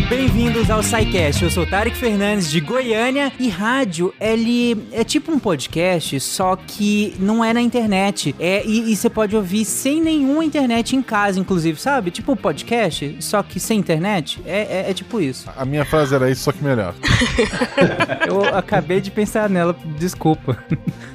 bem-vindos 0.00 0.70
ao 0.70 0.82
SciCast. 0.82 1.44
Eu 1.44 1.50
sou 1.50 1.64
Tarek 1.64 1.96
Fernandes 1.96 2.50
de 2.50 2.58
Goiânia 2.58 3.32
e 3.38 3.48
rádio, 3.48 4.12
ele 4.20 4.88
é 4.92 5.04
tipo 5.04 5.30
um 5.30 5.38
podcast, 5.38 6.18
só 6.20 6.56
que 6.56 7.14
não 7.18 7.44
é 7.44 7.52
na 7.52 7.60
internet. 7.60 8.34
É, 8.40 8.64
e, 8.64 8.92
e 8.92 8.96
você 8.96 9.08
pode 9.08 9.36
ouvir 9.36 9.64
sem 9.64 10.00
nenhuma 10.00 10.44
internet 10.44 10.96
em 10.96 11.02
casa, 11.02 11.38
inclusive, 11.38 11.80
sabe? 11.80 12.10
Tipo 12.10 12.32
um 12.32 12.36
podcast, 12.36 13.16
só 13.20 13.42
que 13.42 13.60
sem 13.60 13.78
internet. 13.78 14.42
É, 14.44 14.86
é, 14.86 14.90
é 14.90 14.94
tipo 14.94 15.20
isso. 15.20 15.48
A 15.56 15.64
minha 15.64 15.84
frase 15.84 16.14
era 16.14 16.28
isso, 16.28 16.42
só 16.42 16.52
que 16.52 16.62
melhor. 16.62 16.94
Eu 18.26 18.44
acabei 18.56 19.00
de 19.00 19.10
pensar 19.10 19.48
nela, 19.48 19.76
desculpa. 19.98 20.58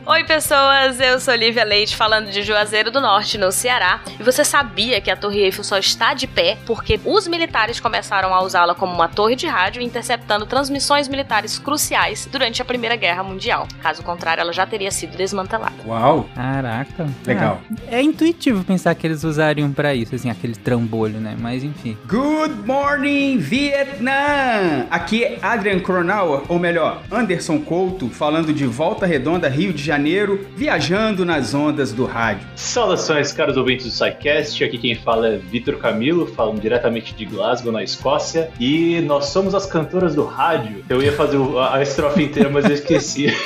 Oi, 0.06 0.24
pessoas, 0.24 1.00
eu 1.00 1.20
sou 1.20 1.36
Lívia 1.36 1.64
Leite, 1.64 1.96
falando 1.96 2.32
de 2.32 2.42
Juazeiro 2.42 2.90
do 2.90 3.00
Norte, 3.00 3.38
no 3.38 3.52
Ceará. 3.52 4.02
E 4.20 4.24
você 4.24 4.44
sabia 4.44 5.00
que 5.00 5.12
a 5.12 5.16
Torre 5.16 5.42
Eiffel 5.42 5.64
só 5.64 5.78
está 5.78 6.16
de 6.16 6.26
pé 6.26 6.58
porque 6.66 7.00
os 7.06 7.28
militares 7.28 7.80
começaram 7.80 8.34
a 8.34 8.42
usá-la 8.42 8.69
como 8.76 8.94
uma 8.94 9.08
torre 9.08 9.36
de 9.36 9.48
rádio, 9.48 9.82
interceptando 9.82 10.46
transmissões 10.46 11.08
militares 11.08 11.58
cruciais 11.60 12.28
durante 12.32 12.62
a 12.62 12.66
Primeira 12.66 12.96
Guerra 12.96 13.24
Mundial. 13.24 13.68
Caso 13.82 14.04
contrário, 14.04 14.42
ela 14.42 14.54
já 14.54 14.66
teria 14.66 14.92
sido 14.92 15.16
desmantelada. 15.18 15.76
Uau! 15.86 16.30
Caraca. 16.36 17.08
Legal. 17.26 17.62
É, 17.88 17.98
é 17.98 18.02
intuitivo 18.02 18.64
pensar 18.64 18.96
que 18.96 19.06
eles 19.06 19.24
usariam 19.24 19.72
pra 19.72 19.94
isso, 19.94 20.16
assim, 20.16 20.30
aquele 20.30 20.56
trambolho, 20.56 21.20
né? 21.20 21.36
Mas 21.40 21.64
enfim. 21.64 21.98
Good 22.08 22.66
morning, 22.66 23.38
Vietnã! 23.38 24.86
Aqui 24.90 25.24
é 25.24 25.40
Adrian 25.42 25.80
Cronauer, 25.80 26.42
ou 26.48 26.60
melhor, 26.60 27.02
Anderson 27.12 27.60
Couto, 27.60 28.10
falando 28.10 28.54
de 28.54 28.66
Volta 28.66 29.06
Redonda, 29.06 29.50
Rio 29.50 29.74
de 29.74 29.84
Janeiro, 29.84 30.48
viajando 30.56 31.26
nas 31.26 31.54
ondas 31.54 31.92
do 31.92 32.06
rádio. 32.06 32.48
Saudações, 32.56 33.32
caros 33.32 33.58
ouvintes 33.58 33.86
do 33.86 33.92
SciCast. 33.92 34.64
Aqui 34.64 34.78
quem 34.78 34.96
fala 34.96 35.28
é 35.30 35.38
Vitor 35.38 35.78
Camilo, 35.78 36.28
falando 36.28 36.62
diretamente 36.62 37.14
de 37.14 37.26
Glasgow, 37.26 37.72
na 37.72 37.84
Escócia. 37.84 38.52
E 38.60 39.02
nós 39.02 39.28
somos 39.28 39.56
as 39.56 39.66
cantoras 39.66 40.16
do 40.16 40.26
rádio. 40.26 40.84
Eu 40.90 41.02
ia 41.02 41.14
fazer 41.14 41.38
a 41.72 41.82
estrofe 41.82 42.24
inteira, 42.24 42.50
mas 42.50 42.66
eu 42.66 42.74
esqueci. 42.74 43.28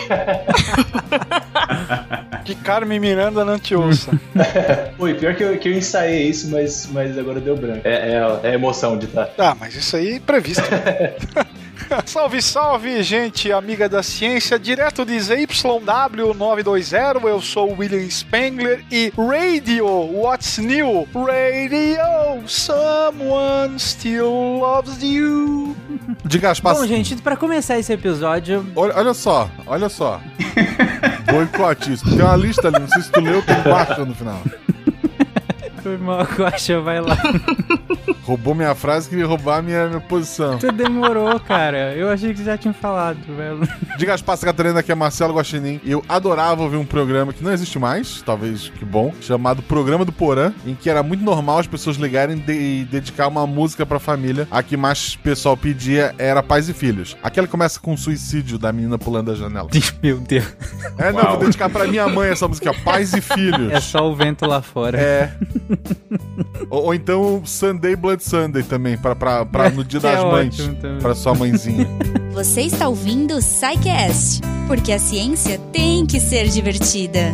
Que 2.44 2.56
Carmen 2.56 3.00
Miranda 3.00 3.46
não 3.46 3.58
te 3.58 3.74
ouça. 3.74 4.12
Oi, 5.00 5.14
pior 5.14 5.34
que 5.34 5.44
eu, 5.44 5.58
que 5.58 5.70
eu 5.70 5.74
ensaiei 5.74 6.28
isso, 6.28 6.50
mas, 6.52 6.90
mas 6.92 7.18
agora 7.18 7.40
deu 7.40 7.56
branco. 7.56 7.88
É, 7.88 8.18
é, 8.44 8.50
é 8.50 8.54
emoção 8.54 8.98
de 8.98 9.06
estar. 9.06 9.30
ah, 9.38 9.56
mas 9.58 9.74
isso 9.76 9.96
aí 9.96 10.16
é 10.16 10.20
previsto. 10.20 10.62
salve, 12.06 12.42
salve, 12.42 13.04
gente 13.04 13.52
amiga 13.52 13.88
da 13.88 14.02
ciência, 14.02 14.58
direto 14.58 15.06
de 15.06 15.14
ZYW920, 15.14 17.28
eu 17.28 17.40
sou 17.42 17.72
o 17.72 17.78
William 17.78 18.10
Spengler 18.10 18.84
e 18.92 19.14
Radio, 19.16 19.86
what's 19.86 20.58
new? 20.58 21.08
Radio, 21.14 22.42
someone 22.48 23.78
still 23.78 24.58
loves 24.60 25.04
you. 25.04 25.76
Diga 26.26 26.50
as 26.52 26.60
passas. 26.60 26.82
Bom, 26.82 26.88
gente, 26.88 27.16
pra 27.18 27.38
começar 27.38 27.78
esse 27.78 27.94
episódio, 27.94 28.66
Olha, 28.76 28.98
olha 28.98 29.14
só, 29.14 29.48
olha 29.68 29.90
só. 29.90 30.20
Boicote 31.32 31.94
isso. 31.94 32.10
Tem 32.10 32.22
uma 32.22 32.36
lista 32.36 32.70
ali, 32.70 32.80
não 32.80 32.88
sei 32.88 33.04
se 33.04 33.12
tu 33.12 33.20
leu, 33.20 33.44
tem 33.44 33.62
quatro 33.62 34.04
no 34.06 34.16
final. 34.16 34.42
foi 35.84 35.98
mal, 35.98 36.26
Coxa, 36.26 36.80
vai 36.80 37.02
lá. 37.02 37.18
Roubou 38.26 38.56
minha 38.56 38.74
frase, 38.74 39.10
queria 39.10 39.26
roubar 39.26 39.58
a 39.58 39.62
minha, 39.62 39.88
minha 39.88 40.00
posição. 40.00 40.60
Você 40.60 40.72
demorou, 40.72 41.38
cara. 41.42 41.94
Eu 41.94 42.10
achei 42.10 42.32
que 42.32 42.38
você 42.40 42.46
já 42.46 42.58
tinha 42.58 42.74
falado, 42.74 43.18
velho. 43.36 43.60
Diga 43.98 44.14
as 44.14 44.22
passas, 44.22 44.46
Catarina, 44.46 44.82
que 44.82 44.92
é 44.92 44.96
Marcelo 44.96 45.34
Guaxinim. 45.36 45.82
Eu 45.86 46.04
adorava 46.08 46.64
ouvir 46.64 46.78
um 46.78 46.86
programa 46.86 47.34
que 47.34 47.44
não 47.44 47.52
existe 47.52 47.78
mais, 47.78 48.22
talvez 48.22 48.70
que 48.70 48.86
bom, 48.86 49.14
chamado 49.20 49.62
Programa 49.62 50.06
do 50.06 50.12
Porã, 50.12 50.54
em 50.66 50.74
que 50.74 50.90
era 50.90 51.04
muito 51.04 51.24
normal 51.24 51.60
as 51.60 51.68
pessoas 51.68 51.98
ligarem 51.98 52.38
de- 52.38 52.54
e 52.54 52.86
dedicar 52.86 53.28
uma 53.28 53.46
música 53.46 53.86
pra 53.86 54.00
família. 54.00 54.48
A 54.50 54.64
que 54.64 54.78
mais 54.78 55.16
pessoal 55.18 55.58
pedia 55.58 56.16
era 56.18 56.42
Pais 56.42 56.70
e 56.70 56.74
Filhos. 56.74 57.18
Aquela 57.22 57.46
que 57.46 57.52
começa 57.52 57.80
com 57.80 57.94
o 57.94 57.98
suicídio 57.98 58.58
da 58.58 58.72
menina 58.72 58.98
pulando 58.98 59.28
da 59.32 59.36
janela. 59.36 59.68
Meu 60.02 60.20
Deus. 60.20 60.46
É, 60.98 61.12
não, 61.12 61.24
vou 61.32 61.40
dedicar 61.40 61.70
pra 61.70 61.86
minha 61.88 62.08
mãe 62.08 62.30
essa 62.30 62.48
música, 62.48 62.74
Pais 62.74 63.12
e 63.14 63.20
Filhos. 63.22 63.72
É 63.72 63.82
só 63.82 64.10
o 64.10 64.16
vento 64.16 64.46
lá 64.46 64.62
fora. 64.62 64.98
É. 64.98 65.34
ou, 66.70 66.86
ou 66.86 66.94
então 66.94 67.42
Sunday 67.46 67.96
Blood 68.14 68.24
Sunday 68.24 68.64
também, 68.64 68.98
pra, 68.98 69.16
pra, 69.16 69.46
pra 69.46 69.70
no 69.70 69.84
dia 69.84 70.00
Que 70.00 70.08
é 70.08 70.16
das 70.16 70.24
mães. 70.24 70.58
Pra 71.02 71.16
sua 71.16 71.34
mãezinha. 71.34 71.88
Você 72.34 72.62
está 72.62 72.88
ouvindo 72.88 73.36
o 73.36 73.42
SciCast, 73.42 74.42
porque 74.68 74.92
a 74.92 75.00
ciência 75.00 75.60
tem 75.72 76.06
que 76.06 76.20
ser 76.20 76.48
divertida. 76.50 77.32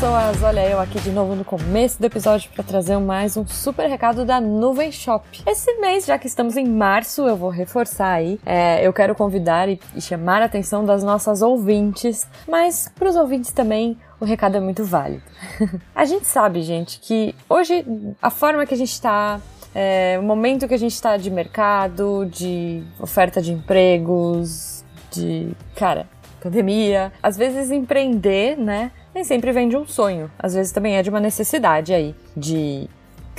Pessoas, 0.00 0.42
olha 0.42 0.66
eu 0.66 0.80
aqui 0.80 0.98
de 0.98 1.10
novo 1.10 1.34
no 1.34 1.44
começo 1.44 2.00
do 2.00 2.06
episódio 2.06 2.50
para 2.54 2.64
trazer 2.64 2.96
mais 2.96 3.36
um 3.36 3.46
super 3.46 3.86
recado 3.86 4.24
da 4.24 4.40
Nuvem 4.40 4.90
Shop. 4.90 5.42
Esse 5.46 5.74
mês, 5.74 6.06
já 6.06 6.18
que 6.18 6.26
estamos 6.26 6.56
em 6.56 6.66
março, 6.66 7.28
eu 7.28 7.36
vou 7.36 7.50
reforçar 7.50 8.12
aí. 8.12 8.40
é, 8.46 8.86
eu 8.86 8.94
quero 8.94 9.14
convidar 9.14 9.68
e, 9.68 9.78
e 9.94 10.00
chamar 10.00 10.40
a 10.40 10.46
atenção 10.46 10.86
das 10.86 11.04
nossas 11.04 11.42
ouvintes, 11.42 12.26
mas 12.48 12.90
para 12.94 13.10
os 13.10 13.16
ouvintes 13.16 13.52
também 13.52 13.94
o 14.18 14.24
recado 14.24 14.56
é 14.56 14.60
muito 14.60 14.84
válido. 14.84 15.22
a 15.94 16.06
gente 16.06 16.26
sabe, 16.26 16.62
gente, 16.62 16.98
que 16.98 17.34
hoje 17.46 17.84
a 18.22 18.30
forma 18.30 18.64
que 18.64 18.72
a 18.72 18.78
gente 18.78 18.92
está 18.92 19.38
é, 19.74 20.16
o 20.18 20.22
momento 20.22 20.66
que 20.66 20.72
a 20.72 20.78
gente 20.78 20.94
está 20.94 21.18
de 21.18 21.30
mercado, 21.30 22.24
de 22.24 22.82
oferta 22.98 23.42
de 23.42 23.52
empregos, 23.52 24.82
de 25.12 25.54
cara, 25.76 26.08
pandemia. 26.40 27.12
Às 27.22 27.36
vezes 27.36 27.70
empreender, 27.70 28.56
né? 28.56 28.90
Nem 29.14 29.24
sempre 29.24 29.52
vem 29.52 29.68
de 29.68 29.76
um 29.76 29.86
sonho. 29.86 30.30
Às 30.38 30.54
vezes 30.54 30.72
também 30.72 30.96
é 30.96 31.02
de 31.02 31.10
uma 31.10 31.20
necessidade 31.20 31.92
aí 31.92 32.14
de 32.36 32.88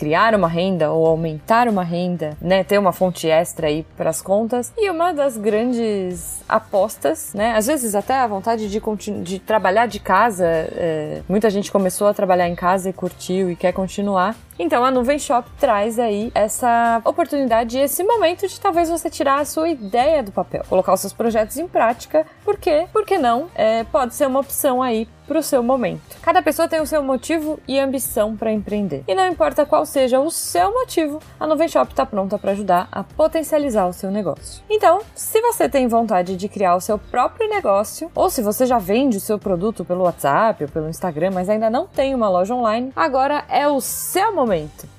criar 0.01 0.33
uma 0.33 0.47
renda 0.47 0.91
ou 0.91 1.05
aumentar 1.05 1.67
uma 1.67 1.83
renda, 1.83 2.35
né, 2.41 2.63
ter 2.63 2.79
uma 2.79 2.91
fonte 2.91 3.29
extra 3.29 3.67
aí 3.67 3.85
para 3.95 4.09
as 4.09 4.19
contas. 4.19 4.73
E 4.75 4.89
uma 4.89 5.13
das 5.13 5.37
grandes 5.37 6.41
apostas, 6.49 7.35
né, 7.35 7.53
às 7.55 7.67
vezes 7.67 7.93
até 7.93 8.15
a 8.15 8.25
vontade 8.25 8.67
de, 8.67 8.81
de 9.21 9.37
trabalhar 9.37 9.85
de 9.85 9.99
casa, 9.99 10.47
é, 10.47 11.21
muita 11.29 11.51
gente 11.51 11.71
começou 11.71 12.07
a 12.07 12.15
trabalhar 12.15 12.49
em 12.49 12.55
casa 12.55 12.89
e 12.89 12.93
curtiu 12.93 13.51
e 13.51 13.55
quer 13.55 13.73
continuar. 13.73 14.35
Então 14.63 14.85
a 14.85 14.91
Nuvem 14.91 15.17
Shop 15.17 15.49
traz 15.59 15.97
aí 15.97 16.31
essa 16.35 17.01
oportunidade 17.03 17.79
e 17.79 17.81
esse 17.81 18.03
momento 18.03 18.47
de 18.47 18.61
talvez 18.61 18.91
você 18.91 19.09
tirar 19.09 19.39
a 19.39 19.45
sua 19.45 19.69
ideia 19.69 20.21
do 20.21 20.31
papel, 20.31 20.63
colocar 20.69 20.93
os 20.93 20.99
seus 20.99 21.13
projetos 21.13 21.57
em 21.57 21.67
prática, 21.67 22.27
porque, 22.45 22.85
por 22.93 23.03
que 23.03 23.17
não? 23.17 23.49
É, 23.55 23.83
pode 23.85 24.13
ser 24.13 24.27
uma 24.27 24.39
opção 24.39 24.79
aí 24.79 25.07
para 25.31 25.39
o 25.39 25.43
seu 25.43 25.63
momento. 25.63 26.01
Cada 26.21 26.41
pessoa 26.41 26.67
tem 26.67 26.81
o 26.81 26.85
seu 26.85 27.01
motivo 27.01 27.57
e 27.65 27.79
ambição 27.79 28.35
para 28.35 28.51
empreender. 28.51 29.03
E 29.07 29.15
não 29.15 29.25
importa 29.27 29.65
qual 29.65 29.85
seja 29.85 30.19
o 30.19 30.29
seu 30.29 30.73
motivo, 30.73 31.19
a 31.39 31.47
Nuvem 31.47 31.69
Shop 31.69 31.89
está 31.89 32.05
pronta 32.05 32.37
para 32.37 32.51
ajudar 32.51 32.89
a 32.91 33.01
potencializar 33.01 33.87
o 33.87 33.93
seu 33.93 34.11
negócio. 34.11 34.61
Então, 34.69 34.99
se 35.15 35.39
você 35.41 35.69
tem 35.69 35.87
vontade 35.87 36.35
de 36.35 36.49
criar 36.49 36.75
o 36.75 36.81
seu 36.81 36.99
próprio 36.99 37.49
negócio, 37.49 38.11
ou 38.13 38.29
se 38.29 38.41
você 38.41 38.65
já 38.65 38.77
vende 38.77 39.17
o 39.17 39.21
seu 39.21 39.39
produto 39.39 39.85
pelo 39.85 40.03
WhatsApp 40.03 40.65
ou 40.65 40.69
pelo 40.69 40.89
Instagram, 40.89 41.31
mas 41.33 41.49
ainda 41.49 41.69
não 41.69 41.87
tem 41.87 42.13
uma 42.13 42.27
loja 42.27 42.53
online, 42.53 42.91
agora 42.93 43.45
é 43.47 43.65
o 43.67 43.79
seu 43.79 44.35
momento. 44.35 44.50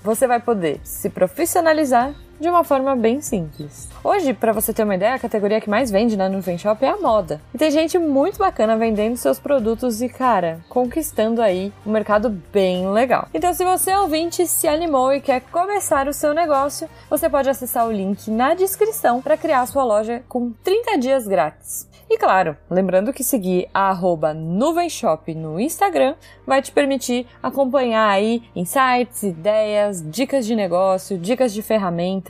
Você 0.02 0.26
vai 0.26 0.40
poder 0.40 0.80
se 0.84 1.10
profissionalizar 1.10 2.14
de 2.42 2.48
uma 2.48 2.64
forma 2.64 2.96
bem 2.96 3.20
simples. 3.20 3.88
Hoje, 4.02 4.34
para 4.34 4.52
você 4.52 4.74
ter 4.74 4.82
uma 4.82 4.96
ideia, 4.96 5.14
a 5.14 5.18
categoria 5.18 5.60
que 5.60 5.70
mais 5.70 5.92
vende 5.92 6.16
na 6.16 6.28
Nuvem 6.28 6.58
Shop 6.58 6.84
é 6.84 6.88
a 6.88 6.96
moda. 6.96 7.40
E 7.54 7.58
tem 7.58 7.70
gente 7.70 7.98
muito 7.98 8.36
bacana 8.36 8.76
vendendo 8.76 9.16
seus 9.16 9.38
produtos 9.38 10.02
e, 10.02 10.08
cara, 10.08 10.58
conquistando 10.68 11.40
aí 11.40 11.72
um 11.86 11.92
mercado 11.92 12.28
bem 12.52 12.90
legal. 12.90 13.28
Então, 13.32 13.54
se 13.54 13.64
você 13.64 13.94
ouvinte 13.94 14.44
se 14.46 14.66
animou 14.66 15.12
e 15.12 15.20
quer 15.20 15.40
começar 15.40 16.08
o 16.08 16.12
seu 16.12 16.34
negócio, 16.34 16.88
você 17.08 17.30
pode 17.30 17.48
acessar 17.48 17.86
o 17.86 17.92
link 17.92 18.28
na 18.28 18.54
descrição 18.54 19.22
para 19.22 19.36
criar 19.36 19.64
sua 19.66 19.84
loja 19.84 20.24
com 20.28 20.50
30 20.64 20.98
dias 20.98 21.28
grátis. 21.28 21.92
E 22.12 22.18
claro, 22.18 22.54
lembrando 22.68 23.10
que 23.10 23.24
seguir 23.24 23.70
a 23.72 23.88
arroba 23.88 24.34
Nuvenshop 24.34 25.34
no 25.34 25.58
Instagram 25.58 26.14
vai 26.46 26.60
te 26.60 26.70
permitir 26.70 27.26
acompanhar 27.42 28.06
aí 28.06 28.42
insights, 28.54 29.22
ideias, 29.22 30.04
dicas 30.10 30.44
de 30.44 30.54
negócio, 30.54 31.16
dicas 31.16 31.54
de 31.54 31.62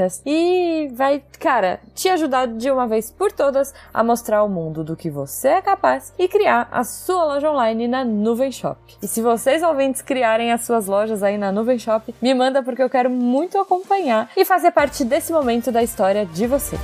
ferramentas 0.02 0.22
e 0.26 0.90
vai, 0.94 1.22
cara, 1.38 1.80
te 1.94 2.08
ajudar 2.08 2.46
de 2.46 2.70
uma 2.70 2.86
vez 2.86 3.10
por 3.10 3.30
todas 3.30 3.72
a 3.92 4.02
mostrar 4.02 4.38
ao 4.38 4.48
mundo 4.48 4.82
do 4.82 4.96
que 4.96 5.10
você 5.10 5.48
é 5.48 5.62
capaz 5.62 6.12
e 6.18 6.28
criar 6.28 6.68
a 6.72 6.82
sua 6.84 7.24
loja 7.24 7.50
online 7.50 7.86
na 7.86 8.04
Nuvem 8.04 8.50
Shop. 8.50 8.78
E 9.02 9.06
se 9.06 9.22
vocês 9.22 9.62
ouvintes 9.62 10.02
criarem 10.02 10.52
as 10.52 10.64
suas 10.64 10.86
lojas 10.86 11.22
aí 11.22 11.38
na 11.38 11.52
Nuvem 11.52 11.78
Shop, 11.78 12.14
me 12.20 12.34
manda 12.34 12.62
porque 12.62 12.82
eu 12.82 12.90
quero 12.90 13.10
muito 13.10 13.58
acompanhar 13.58 14.30
e 14.36 14.44
fazer 14.44 14.70
parte 14.70 15.04
desse 15.04 15.32
momento 15.32 15.70
da 15.70 15.82
história 15.82 16.26
de 16.26 16.46
vocês. 16.46 16.80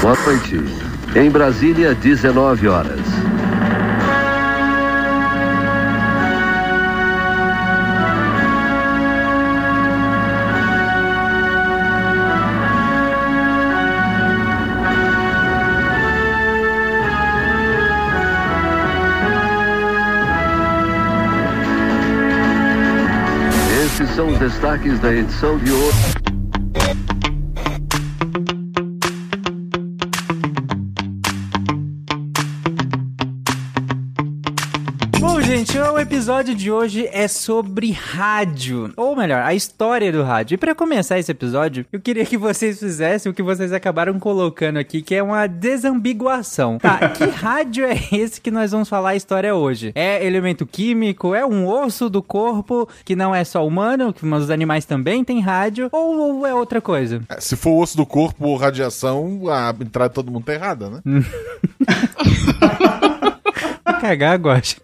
Boa 0.00 0.16
noite. 0.26 0.56
Em 1.16 1.30
Brasília, 1.30 1.94
19 1.94 2.68
horas. 2.68 3.23
Esses 24.44 24.58
são 24.60 24.74
os 24.74 24.78
destaques 24.78 25.00
da 25.00 25.10
edição 25.10 25.58
de 25.58 25.72
gente, 35.56 35.78
o 35.78 35.96
episódio 36.00 36.52
de 36.52 36.68
hoje 36.68 37.08
é 37.12 37.28
sobre 37.28 37.92
rádio. 37.92 38.92
Ou 38.96 39.14
melhor, 39.14 39.40
a 39.40 39.54
história 39.54 40.10
do 40.10 40.24
rádio. 40.24 40.56
E 40.56 40.58
pra 40.58 40.74
começar 40.74 41.16
esse 41.16 41.30
episódio, 41.30 41.86
eu 41.92 42.00
queria 42.00 42.26
que 42.26 42.36
vocês 42.36 42.80
fizessem 42.80 43.30
o 43.30 43.34
que 43.34 43.40
vocês 43.40 43.72
acabaram 43.72 44.18
colocando 44.18 44.78
aqui, 44.78 45.00
que 45.00 45.14
é 45.14 45.22
uma 45.22 45.46
desambiguação. 45.46 46.78
Tá, 46.78 46.98
que 47.10 47.26
rádio 47.26 47.84
é 47.84 47.94
esse 48.10 48.40
que 48.40 48.50
nós 48.50 48.72
vamos 48.72 48.88
falar 48.88 49.10
a 49.10 49.16
história 49.16 49.54
hoje? 49.54 49.92
É 49.94 50.26
elemento 50.26 50.66
químico? 50.66 51.36
É 51.36 51.46
um 51.46 51.68
osso 51.68 52.10
do 52.10 52.20
corpo 52.20 52.88
que 53.04 53.14
não 53.14 53.32
é 53.32 53.44
só 53.44 53.64
humano, 53.64 54.12
que 54.12 54.26
os 54.26 54.50
animais 54.50 54.84
também 54.84 55.22
têm 55.22 55.40
rádio? 55.40 55.88
Ou, 55.92 56.18
ou 56.18 56.44
é 56.44 56.52
outra 56.52 56.80
coisa? 56.80 57.22
É, 57.28 57.40
Se 57.40 57.54
for 57.54 57.80
osso 57.80 57.96
do 57.96 58.04
corpo 58.04 58.44
ou 58.44 58.56
radiação, 58.56 59.42
a 59.48 59.72
entrada 59.80 60.08
de 60.08 60.16
todo 60.16 60.32
mundo 60.32 60.46
tá 60.46 60.54
errada, 60.54 60.90
né? 60.90 61.00
Cagar, 64.00 64.36
gosta. 64.36 64.82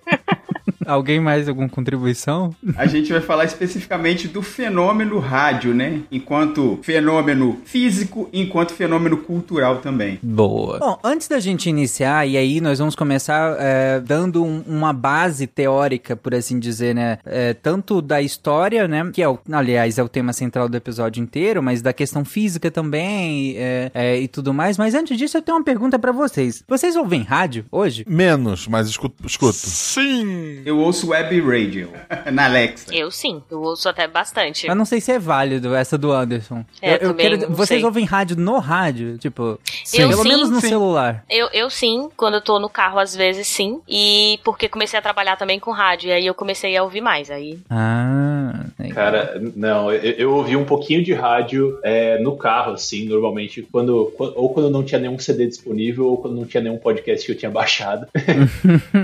Alguém 0.90 1.20
mais 1.20 1.48
alguma 1.48 1.68
contribuição? 1.68 2.54
A 2.76 2.86
gente 2.86 3.12
vai 3.12 3.20
falar 3.20 3.44
especificamente 3.44 4.26
do 4.28 4.42
fenômeno 4.42 5.18
rádio, 5.18 5.72
né? 5.74 6.00
Enquanto 6.10 6.78
fenômeno 6.82 7.58
físico, 7.64 8.28
enquanto 8.32 8.72
fenômeno 8.72 9.16
cultural 9.18 9.78
também. 9.78 10.18
Boa. 10.22 10.78
Bom, 10.78 10.98
antes 11.04 11.28
da 11.28 11.38
gente 11.38 11.68
iniciar, 11.68 12.26
e 12.26 12.36
aí 12.36 12.60
nós 12.60 12.78
vamos 12.78 12.94
começar 12.96 13.56
é, 13.58 14.00
dando 14.00 14.42
um- 14.44 14.62
uma 14.66 14.92
base 14.92 15.46
teórica, 15.46 16.16
por 16.16 16.34
assim 16.34 16.58
dizer, 16.58 16.94
né? 16.94 17.18
É, 17.24 17.54
tanto 17.54 18.02
da 18.02 18.20
história, 18.20 18.88
né? 18.88 19.08
Que 19.12 19.22
é, 19.22 19.28
o, 19.28 19.38
aliás, 19.52 19.98
é 19.98 20.02
o 20.02 20.08
tema 20.08 20.32
central 20.32 20.68
do 20.68 20.76
episódio 20.76 21.22
inteiro, 21.22 21.62
mas 21.62 21.80
da 21.82 21.92
questão 21.92 22.24
física 22.24 22.70
também 22.70 23.54
é, 23.56 23.90
é, 23.94 24.20
e 24.20 24.26
tudo 24.26 24.52
mais. 24.52 24.76
Mas 24.76 24.94
antes 24.94 25.16
disso, 25.16 25.36
eu 25.38 25.42
tenho 25.42 25.56
uma 25.58 25.64
pergunta 25.64 25.98
pra 25.98 26.10
vocês. 26.12 26.64
Vocês 26.68 26.96
ouvem 26.96 27.22
rádio 27.22 27.64
hoje? 27.70 28.04
Menos, 28.08 28.66
mas 28.66 28.88
escuto. 28.88 29.14
escuto. 29.26 29.54
Sim! 29.54 30.62
Eu 30.64 30.79
ouço 30.80 31.08
web 31.10 31.40
radio 31.40 31.90
na 32.32 32.44
Alexa. 32.46 32.94
Eu 32.94 33.10
sim, 33.10 33.42
eu 33.50 33.60
ouço 33.62 33.88
até 33.88 34.06
bastante. 34.06 34.66
Eu 34.66 34.74
não 34.74 34.84
sei 34.84 35.00
se 35.00 35.12
é 35.12 35.18
válido 35.18 35.74
essa 35.74 35.96
do 35.96 36.12
Anderson. 36.12 36.64
É, 36.80 36.90
eu, 36.90 36.92
eu 36.94 37.08
também 37.10 37.30
quero. 37.30 37.42
não 37.42 37.50
Nghocês 37.50 37.80
sei. 37.80 37.84
ouvem 37.84 38.04
rádio 38.04 38.36
no 38.36 38.58
rádio? 38.58 39.18
Tipo, 39.18 39.58
Eu 39.94 40.08
pelo 40.08 40.22
sim, 40.22 40.28
menos 40.28 40.50
no 40.50 40.60
sim. 40.60 40.68
celular. 40.68 41.24
Eu, 41.28 41.48
eu 41.52 41.70
sim, 41.70 42.08
quando 42.16 42.34
eu 42.34 42.40
tô 42.40 42.58
no 42.58 42.68
carro, 42.68 42.98
às 42.98 43.14
vezes 43.14 43.46
sim. 43.46 43.80
E 43.88 44.38
porque 44.44 44.68
comecei 44.68 44.98
a 44.98 45.02
trabalhar 45.02 45.36
também 45.36 45.58
com 45.58 45.70
rádio, 45.70 46.08
e 46.08 46.12
aí 46.12 46.26
eu 46.26 46.34
comecei 46.34 46.76
a 46.76 46.82
ouvir 46.82 47.00
mais. 47.00 47.30
Aí. 47.30 47.58
Ah, 47.68 48.64
legal. 48.78 48.94
Cara, 48.94 49.40
não, 49.56 49.92
eu, 49.92 50.12
eu 50.12 50.32
ouvi 50.34 50.56
um 50.56 50.64
pouquinho 50.64 51.02
de 51.04 51.12
rádio 51.12 51.78
é, 51.82 52.18
no 52.18 52.36
carro, 52.36 52.72
assim, 52.72 53.06
normalmente, 53.06 53.62
quando, 53.70 54.12
ou 54.18 54.48
quando 54.52 54.70
não 54.70 54.82
tinha 54.82 55.00
nenhum 55.00 55.18
CD 55.18 55.46
disponível, 55.46 56.06
ou 56.06 56.16
quando 56.16 56.36
não 56.36 56.44
tinha 56.44 56.62
nenhum 56.62 56.78
podcast 56.78 57.24
que 57.26 57.32
eu 57.32 57.36
tinha 57.36 57.50
baixado. 57.52 58.06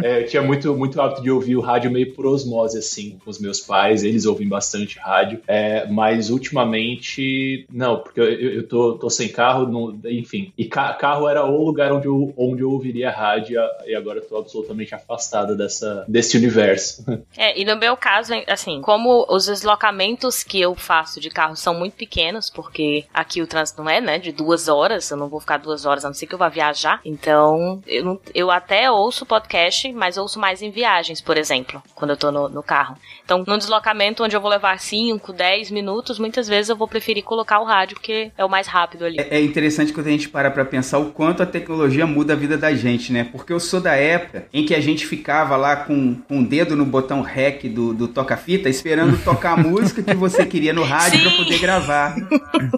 É, 0.03 0.23
eu 0.23 0.27
tinha 0.27 0.43
muito, 0.43 0.75
muito 0.77 1.01
hábito 1.01 1.23
de 1.23 1.31
ouvir 1.31 1.56
o 1.57 1.61
rádio 1.61 1.91
meio 1.91 2.13
por 2.15 2.27
osmose, 2.27 2.79
assim, 2.79 3.19
com 3.25 3.31
os 3.31 3.39
meus 3.39 3.61
pais, 3.61 4.05
eles 4.05 4.27
ouvem 4.27 4.49
bastante 4.49 4.99
rádio, 4.99 5.41
é, 5.47 5.87
mas 5.87 6.31
ultimamente, 6.31 7.67
não, 7.73 7.99
porque 7.99 8.21
eu, 8.21 8.25
eu 8.27 8.69
tô, 8.69 8.95
tô 8.99 9.11
sem 9.11 9.29
carro, 9.29 9.67
não- 9.67 9.99
enfim, 10.11 10.53
e 10.57 10.65
ca- 10.67 10.95
carro 10.95 11.29
era 11.29 11.45
o 11.45 11.65
lugar 11.65 11.93
onde 11.93 12.07
eu, 12.07 12.33
onde 12.37 12.63
eu 12.63 12.71
ouviria 12.71 13.11
rádio, 13.11 13.59
e 13.87 13.95
agora 13.95 14.19
eu 14.19 14.25
tô 14.25 14.37
absolutamente 14.39 14.95
afastado 14.95 15.57
dessa, 15.57 16.05
desse 16.09 16.37
universo. 16.37 17.05
É, 17.37 17.59
e 17.59 17.65
no 17.65 17.77
meu 17.77 17.97
caso, 17.97 18.33
assim, 18.47 18.81
como 18.81 19.27
os 19.29 19.47
deslocamentos 19.47 20.43
que 20.43 20.61
eu 20.61 20.75
faço 20.75 21.21
de 21.21 21.29
carro 21.29 21.55
são 21.57 21.75
muito 21.75 21.95
pequenos, 21.95 22.49
porque 22.49 23.05
aqui 23.13 23.43
o 23.43 23.47
trânsito 23.47 23.83
não 23.83 23.91
é, 23.91 24.01
né, 24.01 24.19
de 24.19 24.33
duas 24.33 24.69
horas, 24.69 25.11
eu 25.11 25.17
não 25.17 25.29
vou 25.29 25.41
ficar 25.41 25.59
duas 25.59 25.85
horas, 25.85 26.05
a 26.05 26.09
não 26.09 26.15
ser 26.15 26.27
que 26.27 26.35
eu 26.35 26.39
vá 26.39 26.49
viajar. 26.49 27.01
Então, 27.05 27.83
eu, 27.87 28.21
eu 28.35 28.51
até 28.51 28.91
ouço 28.91 29.27
podcast, 29.27 29.93
mas 29.93 30.17
ouço 30.17 30.39
mais 30.39 30.63
em 30.63 30.71
viagens, 30.71 31.21
por 31.21 31.37
exemplo, 31.37 31.46
quando 31.95 32.11
eu 32.11 32.17
tô 32.17 32.33
no, 32.33 32.49
no 32.49 32.63
carro. 32.63 32.97
Então, 33.25 33.45
num 33.47 33.59
deslocamento 33.59 34.25
onde 34.25 34.35
eu 34.35 34.41
vou 34.41 34.51
levar 34.51 34.79
5, 34.79 35.33
10 35.33 35.71
minutos, 35.71 36.19
muitas 36.19 36.49
vezes 36.49 36.69
eu 36.69 36.77
vou 36.77 36.89
preferir 36.89 37.23
colocar 37.23 37.61
o 37.61 37.65
rádio, 37.65 37.97
porque 37.97 38.33
é 38.37 38.45
o 38.45 38.49
mais 38.49 38.67
rápido 38.67 39.05
ali. 39.05 39.21
É 39.21 39.37
é 39.37 39.43
interessante 39.43 39.93
quando 39.93 40.07
a 40.07 40.11
gente 40.11 40.29
para 40.29 40.51
pra 40.51 40.65
pensar 40.65 40.99
o 40.99 41.07
quanto 41.11 41.43
a 41.43 41.47
tecnologia 41.47 42.07
muda 42.07 42.33
a 42.33 42.37
vida 42.37 42.57
da 42.57 42.75
gente, 42.75 43.13
né? 43.13 43.29
Porque 43.31 43.53
eu 43.53 43.61
sou 43.61 43.81
da 43.81 43.95
época 43.95 44.47
em 44.53 44.65
que 44.65 44.75
a 44.75 44.81
gente 44.81 45.07
ficava 45.07 45.57
lá 45.57 45.77
com, 45.77 46.15
com 46.27 46.41
o 46.41 46.45
dedo 46.45 46.75
no 46.75 46.85
botão 46.85 47.21
REC 47.21 47.69
do, 47.69 47.93
do 47.93 48.09
toca-fita, 48.09 48.69
esperando 48.69 49.19
tocar 49.23 49.53
a 49.53 49.57
música 49.57 50.03
que 50.03 50.15
você 50.15 50.47
queria 50.47 50.73
no 50.73 50.83
rádio 50.83 51.21
pra 51.21 51.31
Sim. 51.31 51.37
poder 51.37 51.59
gravar. 51.59 52.17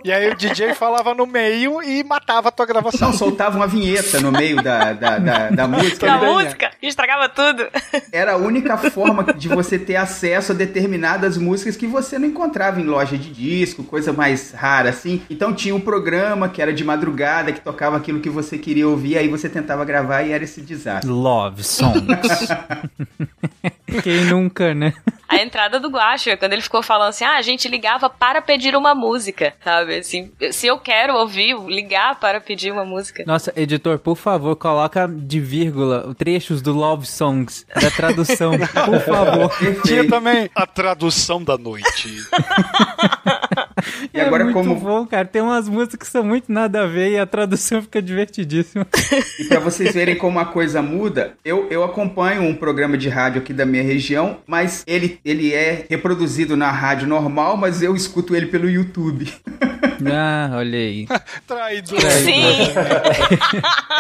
E 0.05 0.13
aí 0.13 0.31
o 0.31 0.37
DJ 0.37 0.75
falava 0.75 1.15
no 1.15 1.27
meio 1.27 1.81
e 1.83 2.03
matava 2.03 2.49
a 2.49 2.53
tua 2.53 2.67
gravação. 2.67 3.11
Não, 3.11 3.17
soltava 3.17 3.57
uma 3.57 3.67
vinheta 3.67 4.21
no 4.21 4.33
meio 4.33 4.61
da, 4.61 4.93
da, 4.93 5.19
da, 5.19 5.51
da 5.51 5.69
música. 5.69 6.07
Da 6.07 6.19
música, 6.19 6.71
estragava 6.83 7.29
tudo. 7.29 7.69
Era 8.11 8.33
a 8.33 8.37
única 8.37 8.58
forma 8.91 9.25
de 9.33 9.49
você 9.49 9.79
ter 9.79 9.97
acesso 9.97 10.53
a 10.53 10.55
determinadas 10.55 11.37
músicas 11.37 11.77
que 11.77 11.87
você 11.87 12.19
não 12.19 12.29
encontrava 12.29 12.81
em 12.81 12.85
loja 12.85 13.17
de 13.17 13.31
disco, 13.31 13.83
coisa 13.85 14.13
mais 14.13 14.53
rara 14.53 14.91
assim. 14.91 15.23
Então 15.29 15.53
tinha 15.53 15.75
um 15.75 15.81
programa 15.81 16.49
que 16.49 16.61
era 16.63 16.73
de 16.73 16.85
madrugada, 16.85 17.53
que 17.53 17.61
tocava 17.61 17.97
aquilo 17.97 18.21
que 18.21 18.31
você 18.31 18.59
queria 18.59 18.89
ouvir, 18.89 19.19
aí 19.19 19.29
você 19.29 19.49
tentava 19.49 19.85
gravar 19.85 20.23
e 20.23 20.33
era 20.33 20.45
esse 20.45 20.61
desastre. 20.61 21.11
Love 21.11 21.63
songs. 21.63 22.49
Quem 24.03 24.25
nunca, 24.27 24.75
né? 24.75 24.93
A 25.29 25.37
entrada 25.37 25.79
do 25.79 25.89
Guacho, 25.91 26.35
quando 26.39 26.55
ele 26.55 26.63
ficou 26.63 26.83
falando 26.83 27.11
assim, 27.11 27.25
ah, 27.25 27.37
a 27.37 27.43
gente 27.43 27.69
ligava 27.69 28.09
para 28.09 28.41
pedir 28.41 28.75
uma 28.75 28.95
música, 28.95 29.55
sabe? 29.63 29.97
Assim, 29.99 30.33
se 30.51 30.67
eu 30.67 30.79
quero 30.79 31.15
ouvir, 31.15 31.55
ligar 31.67 32.19
para 32.19 32.41
pedir 32.41 32.73
uma 32.73 32.85
música. 32.85 33.25
Nossa, 33.27 33.53
editor, 33.55 33.99
por 33.99 34.17
favor, 34.17 34.57
coloca 34.57 35.07
de 35.07 35.39
vírgula 35.39 36.15
trechos 36.17 36.63
do 36.63 36.73
Love 36.73 37.07
Songs 37.07 37.67
da 37.75 37.91
tradução, 37.91 38.53
por 38.87 39.01
favor. 39.01 39.53
Tinha 39.85 40.09
também 40.09 40.51
a 40.55 40.67
tradução 40.67 41.45
da 41.45 41.59
noite. 41.59 42.23
E 44.13 44.21
agora 44.21 44.43
é 44.43 44.45
muito 44.45 44.57
como 44.57 44.75
bom, 44.75 45.07
cara. 45.07 45.27
Tem 45.27 45.43
umas 45.43 45.69
músicas 45.69 46.09
que 46.09 46.13
são 46.13 46.25
muito 46.25 46.51
nada 46.51 46.83
a 46.83 46.87
ver 46.87 47.13
e 47.13 47.19
a 47.19 47.27
tradução 47.27 47.81
fica 47.83 48.01
divertidíssima. 48.01 48.87
E 49.39 49.45
pra 49.45 49.61
vocês 49.61 49.95
verem 49.95 50.17
como 50.17 50.39
a 50.39 50.45
coisa 50.45 50.81
muda, 50.83 51.35
eu, 51.45 51.67
eu 51.71 51.85
acompanho 51.85 52.43
um 52.43 52.55
programa 52.55 52.97
de 52.97 53.09
rádio 53.09 53.41
aqui 53.41 53.53
da 53.53 53.67
minha 53.67 53.83
região, 53.83 54.39
mas 54.47 54.83
ele, 54.87 55.21
ele 55.25 55.53
é 55.53 55.87
reproduzido 55.89 56.57
na 56.57 56.71
rádio 56.71 57.07
normal, 57.07 57.57
mas 57.57 57.83
eu 57.83 57.95
escuto 57.95 58.35
ele 58.35 58.47
pelo 58.47 58.69
YouTube. 58.69 59.33
Ah, 60.07 60.51
olha 60.55 60.79
aí. 60.79 61.07
Traidor. 61.47 62.01
Sim. 62.01 62.43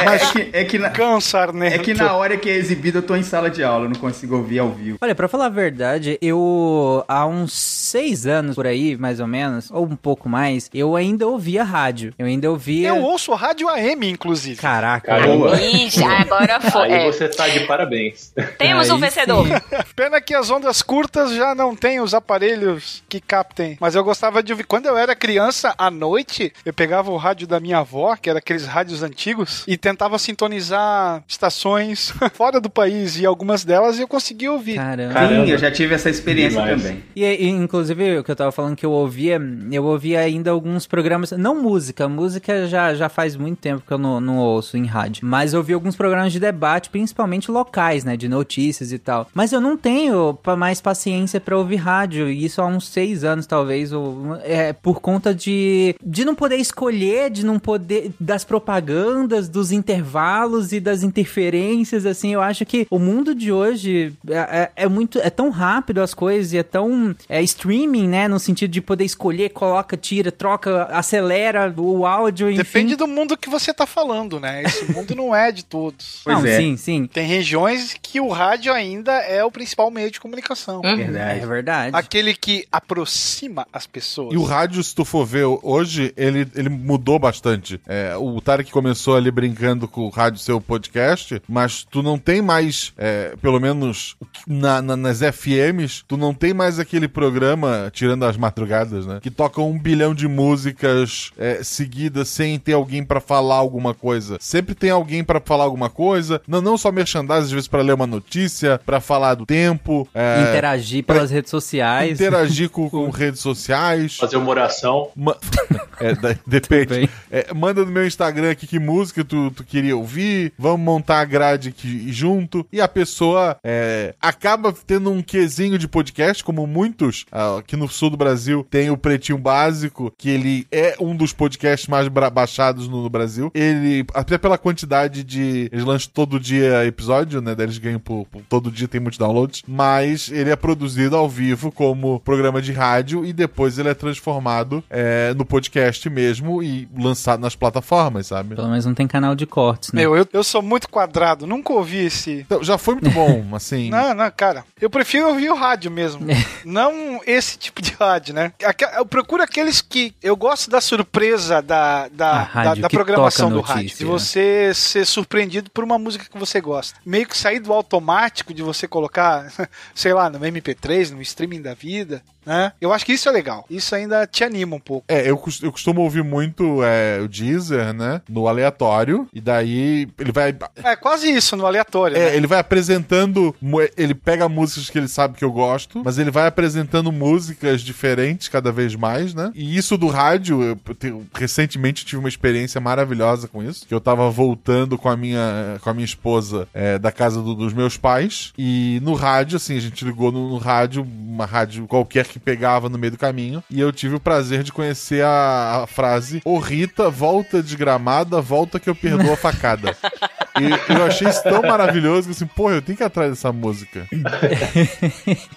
É, 0.01 0.15
é 0.15 0.19
que, 0.19 0.51
é, 0.53 0.65
que 0.65 0.79
na, 0.79 0.91
Câncer, 0.91 1.53
né? 1.53 1.75
é 1.75 1.79
que 1.79 1.95
na 1.95 2.13
hora 2.15 2.37
que 2.37 2.49
é 2.49 2.55
exibido 2.55 2.99
eu 2.99 3.03
tô 3.03 3.17
em 3.17 3.23
sala 3.23 3.51
de 3.51 3.65
aula, 3.65 3.89
não 3.89 3.97
consigo 3.97 4.37
ouvir 4.37 4.61
ao 4.61 4.71
vivo. 4.71 4.99
Olha, 5.01 5.15
pra 5.15 5.29
falar 5.29 5.47
a 5.47 5.51
verdade, 5.51 6.19
eu 6.23 7.05
há 7.09 7.27
uns 7.27 7.53
seis 7.53 8.27
anos 8.27 8.55
por 8.55 8.67
aí, 8.67 8.97
mais 8.97 9.19
ou 9.21 9.27
menos, 9.27 9.68
ou 9.73 9.85
um 9.85 9.97
pouco 9.97 10.29
mais, 10.29 10.71
eu 10.73 10.97
ainda 10.97 11.27
ouvia 11.27 11.63
rádio. 11.65 12.13
Eu 12.19 12.27
ainda 12.27 12.51
ouvia. 12.51 12.89
Eu 12.89 13.03
ouço 13.03 13.33
rádio 13.35 13.69
AM, 13.69 14.09
inclusive. 14.11 14.61
Caraca. 14.61 15.07
Caramba. 15.09 15.61
Ixi, 15.61 16.03
agora 16.05 16.61
foi. 16.71 16.93
Aí 16.93 16.93
É, 16.93 17.07
você 17.13 17.29
tá 17.29 17.49
de 17.49 17.61
parabéns. 17.61 18.33
temos 18.59 18.89
um 18.91 18.95
Aí 18.95 19.01
vencedor. 19.01 19.47
sim. 19.47 19.53
Pena 19.97 20.21
que 20.21 20.35
as 20.35 20.51
ondas 20.51 20.83
curtas 20.83 21.33
já 21.35 21.55
não 21.55 21.75
têm 21.75 22.01
os 22.01 22.15
aparelhos 22.15 23.03
que 23.09 23.21
captem. 23.21 23.77
Mas 23.81 23.95
eu 23.95 24.05
gostava 24.05 24.43
de 24.43 24.53
ouvir. 24.53 24.65
Quando 24.65 24.87
eu 24.87 24.97
era 24.97 25.15
criança, 25.15 25.75
à 25.77 25.91
noite, 25.91 26.53
eu 26.65 26.73
pegava 26.73 27.11
o 27.11 27.17
rádio 27.17 27.47
da 27.47 27.59
minha 27.61 27.79
avó, 27.79 28.17
que 28.17 28.29
era 28.31 28.39
aqueles 28.39 28.65
rádios 28.67 29.03
antigos, 29.03 29.65
e 29.67 29.77
tentava 29.77 30.19
sintonizar 30.19 31.23
estações 31.27 32.13
fora 32.35 32.61
do 32.61 32.71
país. 32.71 33.19
E 33.19 33.27
algumas 33.27 33.65
delas 33.65 33.99
eu 33.99 34.09
conseguia 34.09 34.53
ouvir. 34.53 34.77
Caramba. 34.77 35.15
Caramba. 35.15 35.47
Sim, 35.47 35.53
eu 35.53 35.59
já 35.59 35.71
tive 35.71 35.95
essa 35.95 36.11
experiência 36.11 36.61
Demais. 36.61 36.83
também. 36.83 37.03
E, 37.15 37.25
e, 37.25 37.49
inclusive, 37.49 38.19
o 38.19 38.25
que 38.25 38.31
eu 38.31 38.37
tava 38.37 38.53
falando 38.53 38.77
que 38.77 38.87
eu 38.87 38.91
ouvia, 38.93 39.39
eu 39.71 39.85
ouvia 39.85 40.21
ainda 40.21 40.51
alguns 40.51 40.87
programas, 40.87 41.33
não 41.33 41.61
música, 41.61 42.09
música 42.09 42.67
já, 42.67 42.95
já 42.95 43.09
faz 43.09 43.37
muito 43.37 43.59
tempo 43.59 43.83
que 43.87 43.93
eu 43.93 43.99
não, 43.99 44.21
não 44.21 44.39
ouço 44.39 44.77
em 44.77 44.87
rádio, 44.87 45.27
mas 45.27 45.55
ouvi 45.55 45.73
alguns 45.73 45.97
programas 45.97 46.33
de 46.33 46.41
debate, 46.41 46.91
principalmente 46.91 47.51
locais, 47.51 48.05
né, 48.05 48.17
de 48.17 48.29
notícias 48.29 48.93
e 48.93 48.99
tal. 48.99 49.29
Mas 49.35 49.53
eu 49.53 49.61
não 49.61 49.77
tenho 49.77 50.39
mais 50.57 50.81
paciência 50.81 51.41
pra 51.41 51.57
ouvir 51.57 51.77
rádio, 51.77 52.29
e 52.29 52.45
isso 52.45 52.61
há 52.63 52.67
uns 52.67 52.89
seis 52.89 53.25
anos 53.25 53.47
talvez, 53.47 53.93
ou, 53.93 54.37
é, 54.43 54.73
por 54.73 55.01
conta 55.01 55.35
de 55.35 55.49
de, 55.49 55.95
de 56.05 56.25
não 56.25 56.35
poder 56.35 56.57
escolher, 56.57 57.31
de 57.31 57.45
não 57.45 57.59
poder. 57.59 58.13
das 58.21 58.45
propagandas, 58.45 59.49
dos 59.49 59.73
intervalos 59.73 60.73
e 60.73 60.81
das 60.81 61.03
interferências, 61.03 62.05
assim. 62.05 62.33
Eu 62.35 62.43
acho 62.43 62.65
que 62.67 62.87
o 62.91 62.99
mundo 62.99 63.35
de 63.35 63.51
hoje 63.51 64.13
é, 64.29 64.37
é, 64.37 64.71
é 64.77 64.89
muito. 64.89 65.19
é 65.19 65.31
tão 65.31 65.51
rápido 65.51 66.01
as 66.01 66.13
coisas 66.13 66.53
e 66.53 66.59
é 66.59 66.63
tão. 66.63 67.15
é 67.29 67.43
streaming, 67.43 68.09
né? 68.09 68.29
No 68.29 68.39
sentido 68.39 68.71
de 68.71 68.81
poder 68.81 69.05
escolher, 69.05 69.48
coloca, 69.49 69.97
tira, 69.97 70.31
troca, 70.33 70.85
acelera 70.93 71.73
o 71.77 72.07
áudio. 72.07 72.49
Enfim. 72.51 72.59
Depende 72.59 72.97
do 72.97 73.07
mundo 73.07 73.37
que 73.37 73.49
você 73.49 73.73
tá 73.73 73.87
falando, 73.87 74.39
né? 74.41 74.63
Esse 74.63 74.91
mundo 74.93 75.15
não 75.15 75.35
é 75.35 75.51
de 75.53 75.65
todos. 75.65 76.21
Pois 76.25 76.39
não, 76.39 76.47
é. 76.47 76.57
sim, 76.57 76.77
sim. 76.77 77.07
Tem 77.07 77.27
regiões 77.27 77.97
que 78.01 78.21
o 78.21 78.29
rádio 78.29 78.73
ainda 78.73 79.13
é 79.13 79.45
o 79.45 79.51
principal 79.51 79.91
meio 79.91 80.11
de 80.11 80.21
comunicação. 80.21 80.81
Verdade. 80.83 81.41
É 81.41 81.47
verdade. 81.47 81.97
Aquele 81.97 82.35
que 82.35 82.67
aproxima 82.73 83.67
as 83.73 83.87
pessoas. 83.87 84.35
E 84.35 84.37
o 84.37 84.43
rádio, 84.43 84.83
se 84.83 84.95
tu 84.95 85.05
for 85.05 85.25
ver 85.25 85.45
hoje, 85.63 86.13
ele, 86.17 86.47
ele 86.55 86.69
mudou 86.69 87.19
bastante. 87.19 87.81
É, 87.87 88.17
o 88.17 88.41
Tarek 88.41 88.71
começou 88.71 89.17
ali 89.17 89.31
brincando 89.31 89.87
com 89.89 90.03
o 90.03 90.09
rádio 90.09 90.39
ser 90.41 90.53
o 90.53 90.61
podcast, 90.61 91.41
mas 91.49 91.85
tu 91.85 92.03
não 92.03 92.19
tem 92.19 92.43
mais, 92.43 92.93
é, 92.99 93.35
pelo 93.41 93.61
menos 93.61 94.17
na, 94.47 94.83
na- 94.83 94.97
nas 94.97 95.21
FMs, 95.21 96.03
tu 96.07 96.17
não 96.17 96.35
tem 96.35 96.53
mais 96.53 96.79
aquele 96.79 97.09
programa, 97.09 97.91
tirando 97.93 98.25
as 98.25 98.37
madrugadas, 98.37 99.07
né? 99.07 99.19
Que 99.23 99.31
toca 99.39 99.61
um 99.63 99.79
bilhão 99.79 100.13
de 100.13 100.27
músicas 100.27 101.31
é, 101.39 101.63
seguidas 101.63 102.29
sem 102.29 102.59
ter 102.59 102.73
alguém 102.73 103.05
pra 103.05 103.21
falar 103.21 103.55
alguma 103.55 103.95
coisa. 103.95 104.37
Sempre 104.41 104.75
tem 104.75 104.91
alguém 104.91 105.23
pra 105.23 105.41
falar 105.41 105.63
alguma 105.63 105.89
coisa, 105.89 106.43
não, 106.47 106.61
não 106.61 106.77
só 106.77 106.91
merchandising, 106.91 107.39
às 107.45 107.51
vezes 107.53 107.69
pra 107.69 107.81
ler 107.83 107.93
uma 107.93 108.07
notícia, 108.07 108.81
pra 108.85 109.01
falar 109.01 109.35
do 109.37 109.47
tempo. 109.47 110.09
é, 110.13 110.49
Interagir 110.49 111.05
pelas 111.05 111.31
redes 111.31 111.51
sociais. 111.53 112.21
interagir 112.21 112.69
com, 112.69 112.91
com 112.91 113.09
redes 113.11 113.41
sociais. 113.41 114.17
Fazer 114.17 114.37
uma 114.37 114.51
oração. 114.51 115.11
Ma- 115.15 115.37
É, 116.01 116.15
da- 116.15 116.37
depende. 116.47 117.11
É, 117.29 117.53
manda 117.53 117.85
no 117.85 117.91
meu 117.91 118.07
Instagram 118.07 118.53
aqui 118.53 118.69
que 118.69 118.79
música 118.79 119.25
tu, 119.25 119.51
tu 119.51 119.65
queria 119.65 119.97
ouvir. 119.97 120.53
Vamos 120.57 120.79
montar 120.81 121.19
a 121.19 121.25
grade 121.25 121.71
aqui 121.71 122.13
junto. 122.13 122.65
E 122.73 122.81
a 122.81 122.87
pessoa 122.87 123.57
é, 123.65 124.15
acaba 124.23 124.73
tendo 124.87 125.11
um 125.11 125.21
quesinho 125.21 125.77
de 125.77 125.89
podcast, 125.89 126.45
como 126.45 126.69
muitos 126.69 127.25
ah, 127.33 127.59
aqui 127.59 127.75
no 127.75 127.89
sul 127.89 128.11
do 128.11 128.17
Brasil 128.17 128.65
tem 128.71 128.91
o 128.91 128.97
Pretinho 128.97 129.28
Básico, 129.37 130.13
que 130.17 130.31
ele 130.31 130.67
é 130.71 130.97
um 131.01 131.15
dos 131.15 131.33
podcasts 131.33 131.89
mais 131.89 132.09
baixados 132.09 132.89
no, 132.89 133.03
no 133.03 133.11
Brasil. 133.11 133.51
Ele, 133.55 134.05
até 134.15 134.39
pela 134.39 134.57
quantidade 134.57 135.25
de. 135.25 135.69
Eles 135.73 135.85
lançam 135.85 136.11
todo 136.15 136.39
dia 136.41 136.85
episódio, 136.87 137.41
né? 137.43 137.55
Daí 137.55 137.67
eles 137.67 137.79
ganham 137.79 137.99
por, 138.01 138.25
por- 138.31 138.43
todo 138.49 138.71
dia, 138.71 138.87
tem 138.89 139.01
muitos 139.01 139.19
downloads. 139.19 139.63
Mas 139.67 140.31
ele 140.31 140.51
é 140.51 140.57
produzido 140.57 141.17
ao 141.17 141.29
vivo 141.29 141.71
como 141.73 142.21
programa 142.21 142.63
de 142.63 142.73
rádio 142.73 143.25
e 143.25 143.33
depois 143.33 143.79
ele 143.79 143.89
é 143.89 143.95
transformado 143.95 144.83
é, 144.89 145.35
no 145.35 145.45
podcast 145.45 146.09
mesmo 146.09 146.63
e 146.63 146.89
lançado 146.97 147.41
nas 147.41 147.57
plataformas, 147.57 148.29
sabe? 148.29 148.55
Pelo 148.55 148.69
menos 148.69 148.87
não 148.87 148.95
tem 148.95 149.07
canal 149.09 149.35
de 149.35 149.47
cortes, 149.47 149.93
né? 149.93 150.03
Meu, 150.03 150.17
eu, 150.17 150.27
eu 150.33 150.45
sou 150.45 150.63
muito 150.63 150.89
quadrado, 150.89 151.47
nunca 151.47 151.73
ouvi 151.73 152.05
esse. 152.05 152.41
Então, 152.47 152.63
já 152.63 152.79
foi 152.79 152.95
muito 152.95 153.11
bom, 153.11 153.45
assim. 153.57 153.91
Não, 153.91 154.15
não, 154.15 154.31
cara. 154.31 154.65
Eu 154.81 154.89
prefiro 154.91 155.29
ouvir 155.29 155.51
o 155.51 155.55
rádio 155.57 155.91
mesmo. 155.91 156.31
É. 156.31 156.37
não 156.65 157.21
esse 157.27 157.59
tipo 157.59 157.81
de 157.83 157.93
rádio, 157.93 158.35
né? 158.35 158.53
Aque- 158.65 158.85
Eu 158.97 159.07
procuro 159.19 159.43
aqueles 159.43 159.81
que. 159.81 160.15
Eu 160.23 160.37
gosto 160.37 160.71
da 160.71 160.81
surpresa 160.81 161.61
da, 161.61 162.09
da, 162.09 162.43
rádio 162.43 162.83
da, 162.83 162.89
da 162.89 162.91
programação 162.91 163.51
do 163.51 163.61
rádio. 163.61 163.97
De 163.97 164.05
você 164.05 164.73
ser 164.75 165.05
surpreendido 165.05 165.71
por 165.71 165.83
uma 165.83 165.99
música 165.99 166.27
que 166.31 166.39
você 166.39 166.61
gosta. 166.61 166.99
Meio 167.05 167.27
que 167.27 167.37
sair 167.37 167.59
do 167.59 167.73
automático 167.73 168.55
de 168.55 168.63
você 168.63 168.87
colocar, 168.87 169.53
sei 169.95 170.15
lá, 170.15 170.31
no 170.31 170.39
MP3, 170.39 171.11
no 171.11 171.21
streaming 171.23 171.61
da 171.61 171.75
vida, 171.75 172.23
né? 172.49 172.73
Eu 172.81 172.93
acho 172.93 173.05
que 173.05 173.13
isso 173.13 173.29
é 173.29 173.33
legal. 173.33 173.67
Isso 173.69 173.95
ainda 173.95 174.27
te 174.27 174.43
anima 174.43 174.77
um 174.77 174.81
pouco. 174.81 175.05
É, 175.09 175.29
eu, 175.29 175.37
cos- 175.37 175.63
eu 175.63 175.71
costumo 175.71 176.01
ouvir 176.01 176.25
muito 176.25 176.83
é, 176.83 177.21
o 177.21 177.29
Deezer, 177.29 177.93
né? 177.93 178.23
No 178.29 178.49
aleatório. 178.49 179.29
E 179.35 179.41
daí 179.41 180.09
ele 180.19 180.33
vai. 180.33 180.57
É 180.83 180.97
quase 180.97 181.31
isso 181.31 181.57
no 181.57 181.67
aleatório. 181.67 182.17
É, 182.17 182.31
né? 182.31 182.37
ele 182.37 182.47
vai 182.47 182.59
apresentando. 182.59 183.55
Ele 183.97 184.15
pega 184.15 184.49
músicas 184.49 184.89
que 184.89 184.97
ele 184.97 185.09
sabe 185.09 185.37
que 185.37 185.45
eu 185.45 185.53
gosto, 185.53 186.03
mas 186.03 186.19
ele 186.19 186.31
vai 186.31 186.47
apresentando 186.47 187.13
músicas 187.13 187.83
diferentes 187.83 188.49
cada 188.49 188.73
vez 188.73 188.95
mais, 188.99 189.35
né? 189.35 189.51
E 189.55 189.77
isso 189.77 189.97
do 189.97 190.09
rádio, 190.09 190.63
eu, 190.63 190.77
tenho- 190.95 191.27
recentemente 191.35 192.05
tive 192.05 192.19
uma 192.19 192.29
experiência 192.29 192.81
maravilhosa 192.81 193.49
com 193.49 193.63
isso. 193.63 193.87
Que 193.87 193.95
eu 193.95 194.01
tava 194.01 194.29
voltando 194.31 194.99
com 194.99 195.09
a 195.09 195.17
minha, 195.17 195.79
com 195.81 195.91
a 195.91 195.95
minha 195.95 196.05
esposa 196.05 196.69
é, 196.75 196.99
da 196.99 197.11
casa 197.13 197.41
do- 197.43 197.55
dos 197.55 197.73
meus 197.73 197.97
pais. 197.97 198.53
E 198.59 198.99
no 199.03 199.15
rádio, 199.15 199.57
assim, 199.57 199.77
a 199.77 199.81
gente 199.81 200.05
ligou 200.05 200.31
no, 200.33 200.49
no 200.51 200.59
rádio, 200.59 201.03
uma 201.03 201.47
rádio 201.47 201.87
qualquer 201.87 202.27
que 202.27 202.39
pegava 202.39 202.89
no 202.89 202.99
meio 202.99 203.13
do 203.13 203.19
caminho. 203.19 203.63
E 203.71 203.81
eu 203.81 203.93
tive 203.93 204.17
o 204.17 204.21
prazer 204.21 204.63
de 204.63 204.73
conhecer 204.73 205.25
a, 205.25 205.83
a 205.85 205.87
frase: 205.87 206.41
Ô 206.45 206.59
Rita, 206.59 207.09
volta 207.11 207.63
desgramada, 207.63 208.41
volta 208.41 208.79
que 208.81 208.91
eu 208.91 208.95
perdoo 208.95 209.33
a 209.33 209.37
facada. 209.37 209.97
E 210.61 210.93
eu 210.93 211.05
achei 211.05 211.29
isso 211.29 211.43
tão 211.43 211.63
maravilhoso 211.63 212.29
que 212.29 212.33
assim, 212.33 212.47
pô, 212.47 212.71
eu 212.71 212.83
tenho 212.83 212.97
que 212.97 213.03
ir 213.03 213.07
atrás 213.07 213.31
dessa 213.31 213.53
música. 213.53 214.07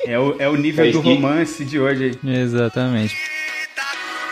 É 0.06 0.18
o, 0.18 0.36
é 0.40 0.48
o 0.48 0.56
nível 0.56 0.86
É, 0.86 0.92
do 0.92 1.02
romance 1.02 1.64
de 1.66 1.80
hoje 1.80 2.18
aí. 2.24 2.34
Exatamente. 2.42 3.16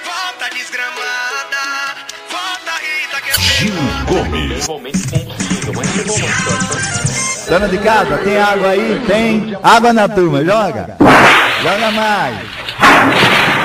Volta 0.03 0.49
desgramada, 0.53 1.95
volta 2.29 2.71
Rita 2.81 3.21
que 3.21 3.31
Dona 7.49 7.67
de 7.67 7.77
casa, 7.79 8.17
tem 8.19 8.37
água 8.37 8.69
aí? 8.69 9.01
Tem. 9.07 9.57
Água 9.63 9.91
na 9.91 10.07
turma, 10.07 10.43
joga. 10.45 10.95
Joga 11.63 11.91
mais. 11.91 12.37